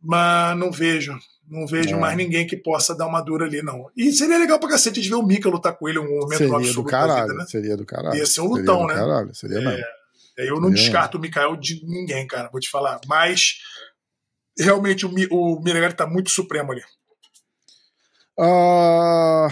mas 0.01 0.57
não 0.57 0.71
vejo. 0.71 1.19
Não 1.49 1.67
vejo 1.67 1.97
é. 1.97 1.99
mais 1.99 2.17
ninguém 2.17 2.47
que 2.47 2.57
possa 2.57 2.95
dar 2.95 3.09
uma 3.09 3.21
dura 3.21 3.45
ali, 3.45 3.61
não. 3.61 3.91
E 3.97 4.13
seria 4.13 4.39
legal 4.39 4.61
pra 4.61 4.69
cacete 4.69 5.01
de 5.01 5.09
ver 5.09 5.17
o 5.17 5.23
Mika 5.23 5.49
lutar 5.49 5.77
com 5.77 5.89
ele 5.89 5.99
um 5.99 6.21
momento 6.21 6.39
seria 6.39 6.55
absoluto 6.55 6.83
do 6.83 6.85
caralho, 6.85 7.23
vida, 7.23 7.35
né? 7.35 7.47
Seria 7.47 7.77
do 7.77 7.85
caralho. 7.85 8.17
Ia 8.17 8.27
ser 8.27 8.41
um 8.43 8.47
lutão, 8.47 8.83
seria 8.83 8.95
né? 8.95 8.95
Caralho, 8.95 9.35
seria 9.35 9.59
é, 9.59 9.61
mesmo. 9.61 9.85
Eu 10.37 10.61
não 10.61 10.69
seria 10.69 10.77
descarto 10.77 11.19
mesmo. 11.19 11.19
o 11.19 11.29
Mikael 11.29 11.57
de 11.57 11.85
ninguém, 11.85 12.25
cara, 12.29 12.49
vou 12.53 12.61
te 12.61 12.71
falar. 12.71 13.01
Mas 13.09 13.59
realmente 14.57 15.05
o, 15.05 15.11
o 15.33 15.61
Miregali 15.61 15.95
tá 15.95 16.07
muito 16.07 16.31
supremo 16.31 16.71
ali. 16.71 16.83
Uh, 18.39 19.51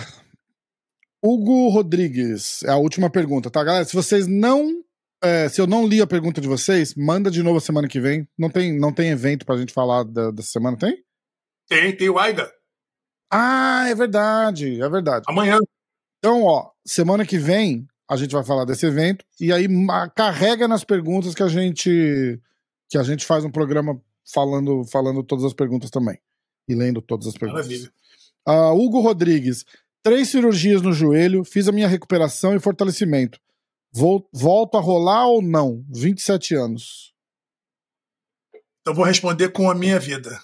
Hugo 1.23 1.69
Rodrigues, 1.69 2.63
é 2.63 2.71
a 2.71 2.77
última 2.77 3.11
pergunta, 3.11 3.51
tá, 3.51 3.63
galera? 3.63 3.85
Se 3.85 3.95
vocês 3.95 4.27
não. 4.27 4.83
É, 5.21 5.49
se 5.49 5.61
eu 5.61 5.67
não 5.67 5.85
li 5.85 6.01
a 6.01 6.07
pergunta 6.07 6.41
de 6.41 6.47
vocês, 6.47 6.95
manda 6.95 7.29
de 7.29 7.43
novo 7.43 7.59
a 7.59 7.61
semana 7.61 7.89
que 7.89 7.99
vem. 7.99 8.29
Não 8.39 8.49
tem, 8.49 8.79
não 8.79 8.93
tem 8.93 9.11
evento 9.11 9.45
pra 9.45 9.57
gente 9.57 9.73
falar 9.73 10.05
da, 10.05 10.31
dessa 10.31 10.53
semana, 10.53 10.77
tem? 10.77 11.03
Tem, 11.69 11.97
tem 11.97 12.09
o 12.09 12.19
Aiga. 12.19 12.49
Ah, 13.31 13.87
é 13.89 13.95
verdade, 13.95 14.81
é 14.81 14.89
verdade. 14.89 15.25
Amanhã. 15.29 15.59
Então, 16.19 16.45
ó, 16.45 16.71
semana 16.87 17.27
que 17.27 17.37
vem 17.37 17.87
a 18.09 18.17
gente 18.17 18.33
vai 18.33 18.43
falar 18.43 18.65
desse 18.65 18.87
evento 18.87 19.25
e 19.39 19.53
aí 19.53 19.67
carrega 20.17 20.67
nas 20.67 20.83
perguntas 20.83 21.35
que 21.35 21.43
a 21.43 21.49
gente 21.49 22.41
que 22.89 22.97
a 22.97 23.03
gente 23.03 23.27
faz 23.27 23.45
um 23.45 23.51
programa 23.51 24.01
falando 24.25 24.83
falando 24.85 25.23
todas 25.23 25.45
as 25.45 25.53
perguntas 25.53 25.91
também 25.91 26.19
e 26.67 26.75
lendo 26.75 27.03
todas 27.03 27.27
as 27.27 27.35
perguntas. 27.35 27.67
Maravilha. 27.67 27.93
Uh, 28.49 28.73
Hugo 28.75 29.01
Rodrigues, 29.01 29.65
Três 30.09 30.29
cirurgias 30.29 30.81
no 30.81 30.91
joelho, 30.91 31.45
fiz 31.45 31.69
a 31.69 31.73
minha 31.73 31.87
recuperação 31.87 32.57
e 32.57 32.59
fortalecimento. 32.59 33.39
Vou, 33.93 34.27
volto 34.33 34.79
a 34.79 34.81
rolar 34.81 35.27
ou 35.27 35.43
não? 35.43 35.85
27 35.91 36.55
anos. 36.55 37.13
Eu 38.87 38.95
vou 38.95 39.05
responder 39.05 39.51
com 39.51 39.71
a 39.71 39.75
minha 39.75 40.01
vida. 40.01 40.41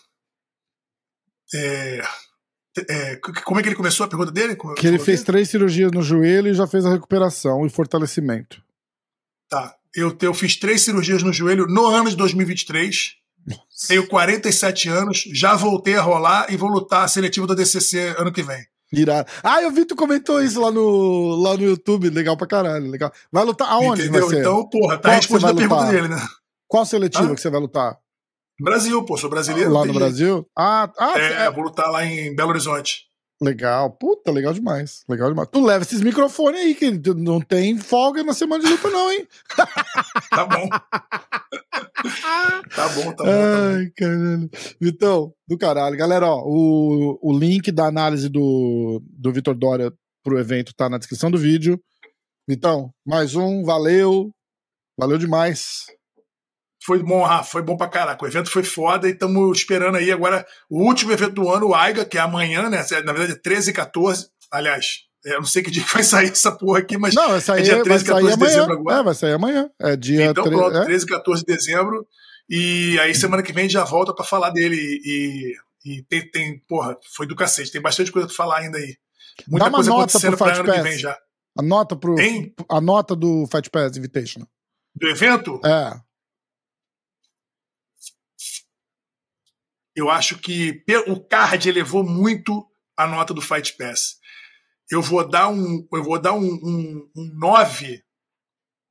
É, 1.54 2.02
é, 2.90 3.16
como 3.16 3.58
é 3.58 3.62
que 3.62 3.70
ele 3.70 3.74
começou 3.74 4.04
a 4.04 4.08
pergunta 4.10 4.30
dele? 4.30 4.54
Como, 4.54 4.74
que 4.74 4.86
ele 4.86 4.98
fez 4.98 5.22
três 5.22 5.48
cirurgias 5.48 5.90
no 5.92 6.02
joelho 6.02 6.48
e 6.48 6.54
já 6.54 6.66
fez 6.66 6.84
a 6.84 6.90
recuperação 6.90 7.64
e 7.64 7.70
fortalecimento. 7.70 8.62
Tá. 9.48 9.78
Eu, 9.94 10.14
eu 10.20 10.34
fiz 10.34 10.56
três 10.56 10.82
cirurgias 10.82 11.22
no 11.22 11.32
joelho 11.32 11.66
no 11.66 11.86
ano 11.86 12.10
de 12.10 12.16
2023. 12.16 13.16
Nossa. 13.46 13.88
Tenho 13.88 14.06
47 14.08 14.90
anos, 14.90 15.24
já 15.32 15.54
voltei 15.56 15.96
a 15.96 16.02
rolar 16.02 16.52
e 16.52 16.56
vou 16.58 16.68
lutar 16.68 17.04
a 17.04 17.08
seletiva 17.08 17.46
da 17.46 17.54
DCC 17.54 18.14
ano 18.18 18.30
que 18.30 18.42
vem. 18.42 18.62
Irado. 19.00 19.28
Ah, 19.42 19.62
eu 19.62 19.70
vi 19.70 19.84
tu 19.84 19.96
comentou 19.96 20.42
isso 20.42 20.60
lá 20.60 20.70
no, 20.70 21.36
lá 21.36 21.56
no 21.56 21.62
YouTube. 21.62 22.10
Legal 22.10 22.36
pra 22.36 22.46
caralho. 22.46 22.90
Legal. 22.90 23.12
Vai 23.30 23.44
lutar 23.44 23.68
aonde? 23.70 24.02
Entendeu? 24.02 24.32
Então, 24.32 24.68
porra, 24.68 24.98
tá 24.98 25.12
respondendo 25.12 25.50
a 25.50 25.54
pergunta 25.54 25.86
dele, 25.86 26.08
né? 26.08 26.20
Qual 26.66 26.84
seletiva 26.84 27.32
ah? 27.32 27.34
que 27.34 27.40
você 27.40 27.50
vai 27.50 27.60
lutar? 27.60 27.98
Brasil, 28.60 29.04
pô, 29.04 29.16
sou 29.16 29.28
brasileiro. 29.28 29.72
Lá 29.72 29.84
no 29.84 29.92
Brasil? 29.92 30.46
Ah, 30.56 30.90
ah 30.98 31.18
é, 31.18 31.46
é, 31.46 31.50
vou 31.50 31.64
lutar 31.64 31.90
lá 31.90 32.04
em 32.04 32.34
Belo 32.34 32.50
Horizonte. 32.50 33.06
Legal, 33.44 33.90
puta, 33.90 34.32
legal 34.32 34.54
demais. 34.54 35.04
Legal 35.06 35.28
demais. 35.28 35.48
Tu 35.52 35.62
leva 35.62 35.84
esses 35.84 36.00
microfones 36.00 36.60
aí, 36.60 36.74
que 36.74 36.90
não 37.14 37.40
tem 37.40 37.76
folga 37.76 38.24
na 38.24 38.32
semana 38.32 38.64
de 38.64 38.70
luta, 38.70 38.88
não, 38.88 39.12
hein? 39.12 39.28
tá 40.30 40.46
bom. 40.46 40.68
tá 42.74 42.88
bom, 42.88 43.12
tá 43.12 43.24
bom. 43.24 43.30
Ai, 43.30 43.90
caralho. 43.94 44.50
Vitão, 44.80 45.34
do 45.46 45.58
caralho. 45.58 45.96
Galera, 45.96 46.26
ó, 46.26 46.42
o, 46.46 47.18
o 47.22 47.38
link 47.38 47.70
da 47.70 47.86
análise 47.86 48.30
do, 48.30 49.02
do 49.04 49.30
Vitor 49.30 49.54
Dória 49.54 49.92
pro 50.22 50.38
evento 50.38 50.74
tá 50.74 50.88
na 50.88 50.96
descrição 50.96 51.30
do 51.30 51.36
vídeo. 51.36 51.78
Vitão, 52.48 52.90
mais 53.06 53.34
um, 53.34 53.62
valeu. 53.62 54.30
Valeu 54.98 55.18
demais. 55.18 55.86
Foi 56.84 57.02
bom, 57.02 57.22
Rafa, 57.22 57.50
foi 57.50 57.62
bom 57.62 57.76
pra 57.76 57.88
caraca. 57.88 58.22
O 58.22 58.28
evento 58.28 58.50
foi 58.50 58.62
foda 58.62 59.08
e 59.08 59.12
estamos 59.12 59.56
esperando 59.58 59.96
aí 59.96 60.12
agora 60.12 60.44
o 60.68 60.82
último 60.82 61.12
evento 61.12 61.32
do 61.32 61.48
ano, 61.48 61.68
o 61.68 61.74
AIGA, 61.74 62.04
que 62.04 62.18
é 62.18 62.20
amanhã, 62.20 62.68
né? 62.68 62.84
Na 63.04 63.12
verdade, 63.12 63.40
13 63.40 63.70
e 63.70 63.72
14. 63.72 64.28
Aliás, 64.50 64.86
eu 65.24 65.38
não 65.38 65.46
sei 65.46 65.62
que 65.62 65.70
dia 65.70 65.82
que 65.82 65.92
vai 65.92 66.02
sair 66.04 66.30
essa 66.30 66.52
porra 66.52 66.80
aqui, 66.80 66.98
mas 66.98 67.14
não, 67.14 67.30
vai 67.30 67.40
sair, 67.40 67.60
é 67.60 67.62
dia 67.62 67.82
13 67.82 68.04
e 68.04 68.06
14 68.06 68.36
de 68.36 68.44
dezembro 68.44 68.72
agora. 68.74 69.00
É, 69.00 69.02
vai 69.02 69.14
sair 69.14 69.32
amanhã. 69.32 69.70
É 69.80 69.96
dia 69.96 70.26
então, 70.26 70.44
3, 70.44 70.56
pronto, 70.58 70.76
é? 70.76 70.84
13 70.84 71.04
e 71.04 71.08
14 71.08 71.44
de 71.44 71.54
dezembro. 71.54 72.06
E 72.50 72.98
aí, 73.00 73.14
semana 73.14 73.42
que 73.42 73.52
vem, 73.52 73.66
já 73.66 73.82
volta 73.82 74.14
para 74.14 74.24
falar 74.24 74.50
dele. 74.50 74.76
E, 74.76 75.54
e 75.86 76.02
tem, 76.02 76.30
tem, 76.30 76.58
porra, 76.68 76.98
foi 77.16 77.26
do 77.26 77.34
cacete. 77.34 77.72
Tem 77.72 77.80
bastante 77.80 78.12
coisa 78.12 78.28
pra 78.28 78.36
falar 78.36 78.58
ainda 78.58 78.76
aí. 78.76 78.94
Muita 79.48 79.70
coisa 79.70 79.90
acontecendo 79.90 80.36
pra 80.36 80.54
ano 80.54 80.64
Pass. 80.66 80.76
que 80.76 80.82
vem 80.82 80.98
já. 80.98 81.16
A 81.56 81.62
nota, 81.62 81.96
pro, 81.96 82.16
a 82.68 82.80
nota 82.80 83.16
do 83.16 83.46
Fight 83.46 83.70
Pass 83.70 83.96
Invitational. 83.96 84.46
Do 84.94 85.08
evento? 85.08 85.60
É. 85.64 85.94
Eu 89.96 90.10
acho 90.10 90.38
que 90.38 90.82
o 91.06 91.20
card 91.20 91.68
elevou 91.68 92.04
muito 92.04 92.66
a 92.96 93.06
nota 93.06 93.32
do 93.32 93.40
Fight 93.40 93.76
Pass. 93.76 94.16
Eu 94.90 95.00
vou 95.00 95.26
dar 95.26 95.48
um, 95.48 95.86
eu 95.92 96.02
vou 96.02 96.18
dar 96.18 96.34
um, 96.34 96.44
um, 96.44 97.10
um 97.16 97.30
9. 97.34 98.02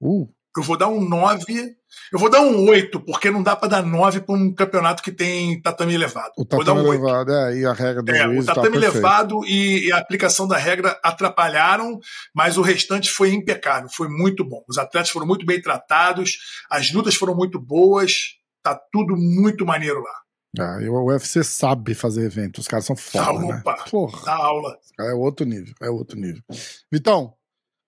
Uh. 0.02 0.28
Eu 0.56 0.62
vou 0.62 0.78
dar 0.78 0.88
um 0.88 1.02
9. 1.02 1.76
Eu 2.12 2.20
vou 2.20 2.30
dar 2.30 2.42
um 2.42 2.68
8, 2.68 3.00
porque 3.02 3.32
não 3.32 3.42
dá 3.42 3.56
para 3.56 3.70
dar 3.70 3.84
9 3.84 4.22
para 4.22 4.36
um 4.36 4.54
campeonato 4.54 5.02
que 5.02 5.12
tem 5.12 5.60
tatame 5.62 5.94
elevado. 5.94 6.32
O 6.38 6.46
tatame 6.46 6.82
um 6.82 6.94
elevado, 6.94 7.32
é, 7.32 7.58
e 7.58 7.66
a 7.66 7.74
regra 7.74 8.04
do 8.04 8.12
é, 8.12 8.28
O 8.28 8.46
tatame 8.46 8.70
tá 8.70 8.76
elevado 8.76 9.46
e, 9.46 9.88
e, 9.88 9.92
a 9.92 9.98
aplicação 9.98 10.48
da 10.48 10.58
regra 10.58 11.00
atrapalharam, 11.04 12.00
mas 12.34 12.58
o 12.58 12.62
restante 12.62 13.12
foi 13.12 13.34
impecável, 13.34 13.90
foi 13.90 14.08
muito 14.08 14.44
bom. 14.44 14.64
Os 14.68 14.78
atletas 14.78 15.10
foram 15.10 15.26
muito 15.26 15.46
bem 15.46 15.62
tratados, 15.62 16.38
as 16.70 16.92
lutas 16.92 17.16
foram 17.16 17.36
muito 17.36 17.60
boas, 17.60 18.36
tá 18.62 18.80
tudo 18.92 19.16
muito 19.16 19.66
maneiro 19.66 20.02
lá. 20.02 20.23
Ah, 20.60 20.78
e 20.80 20.88
o 20.88 21.06
UFC 21.06 21.44
sabe 21.44 21.96
fazer 21.96 22.26
evento, 22.26 22.60
os 22.60 22.68
caras 22.68 22.86
são 22.86 22.96
foda, 22.96 23.40
né? 23.40 23.58
Opa, 23.60 23.86
Porra. 23.90 24.22
Dá 24.24 24.36
aula. 24.36 24.78
É 25.00 25.14
outro 25.14 25.46
nível, 25.46 25.74
é 25.82 25.90
outro 25.90 26.18
nível. 26.20 26.44
Vitão, 26.92 27.34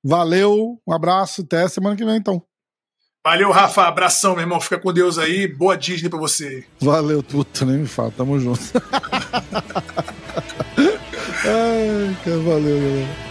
valeu, 0.03 0.81
um 0.87 0.93
abraço, 0.93 1.41
até 1.41 1.67
semana 1.67 1.95
que 1.95 2.03
vem 2.03 2.17
então. 2.17 2.41
Valeu, 3.23 3.51
Rafa, 3.51 3.83
abração, 3.83 4.33
meu 4.33 4.41
irmão, 4.41 4.59
fica 4.59 4.79
com 4.79 4.93
Deus 4.93 5.17
aí, 5.17 5.47
boa 5.47 5.77
Disney 5.77 6.09
pra 6.09 6.19
você. 6.19 6.65
Valeu, 6.79 7.21
puta, 7.23 7.65
nem 7.65 7.77
me 7.79 7.87
fala, 7.87 8.11
tamo 8.11 8.39
junto. 8.39 8.61
Ai, 10.77 12.17
cara, 12.23 12.37
valeu, 12.39 12.79
galera. 12.79 13.24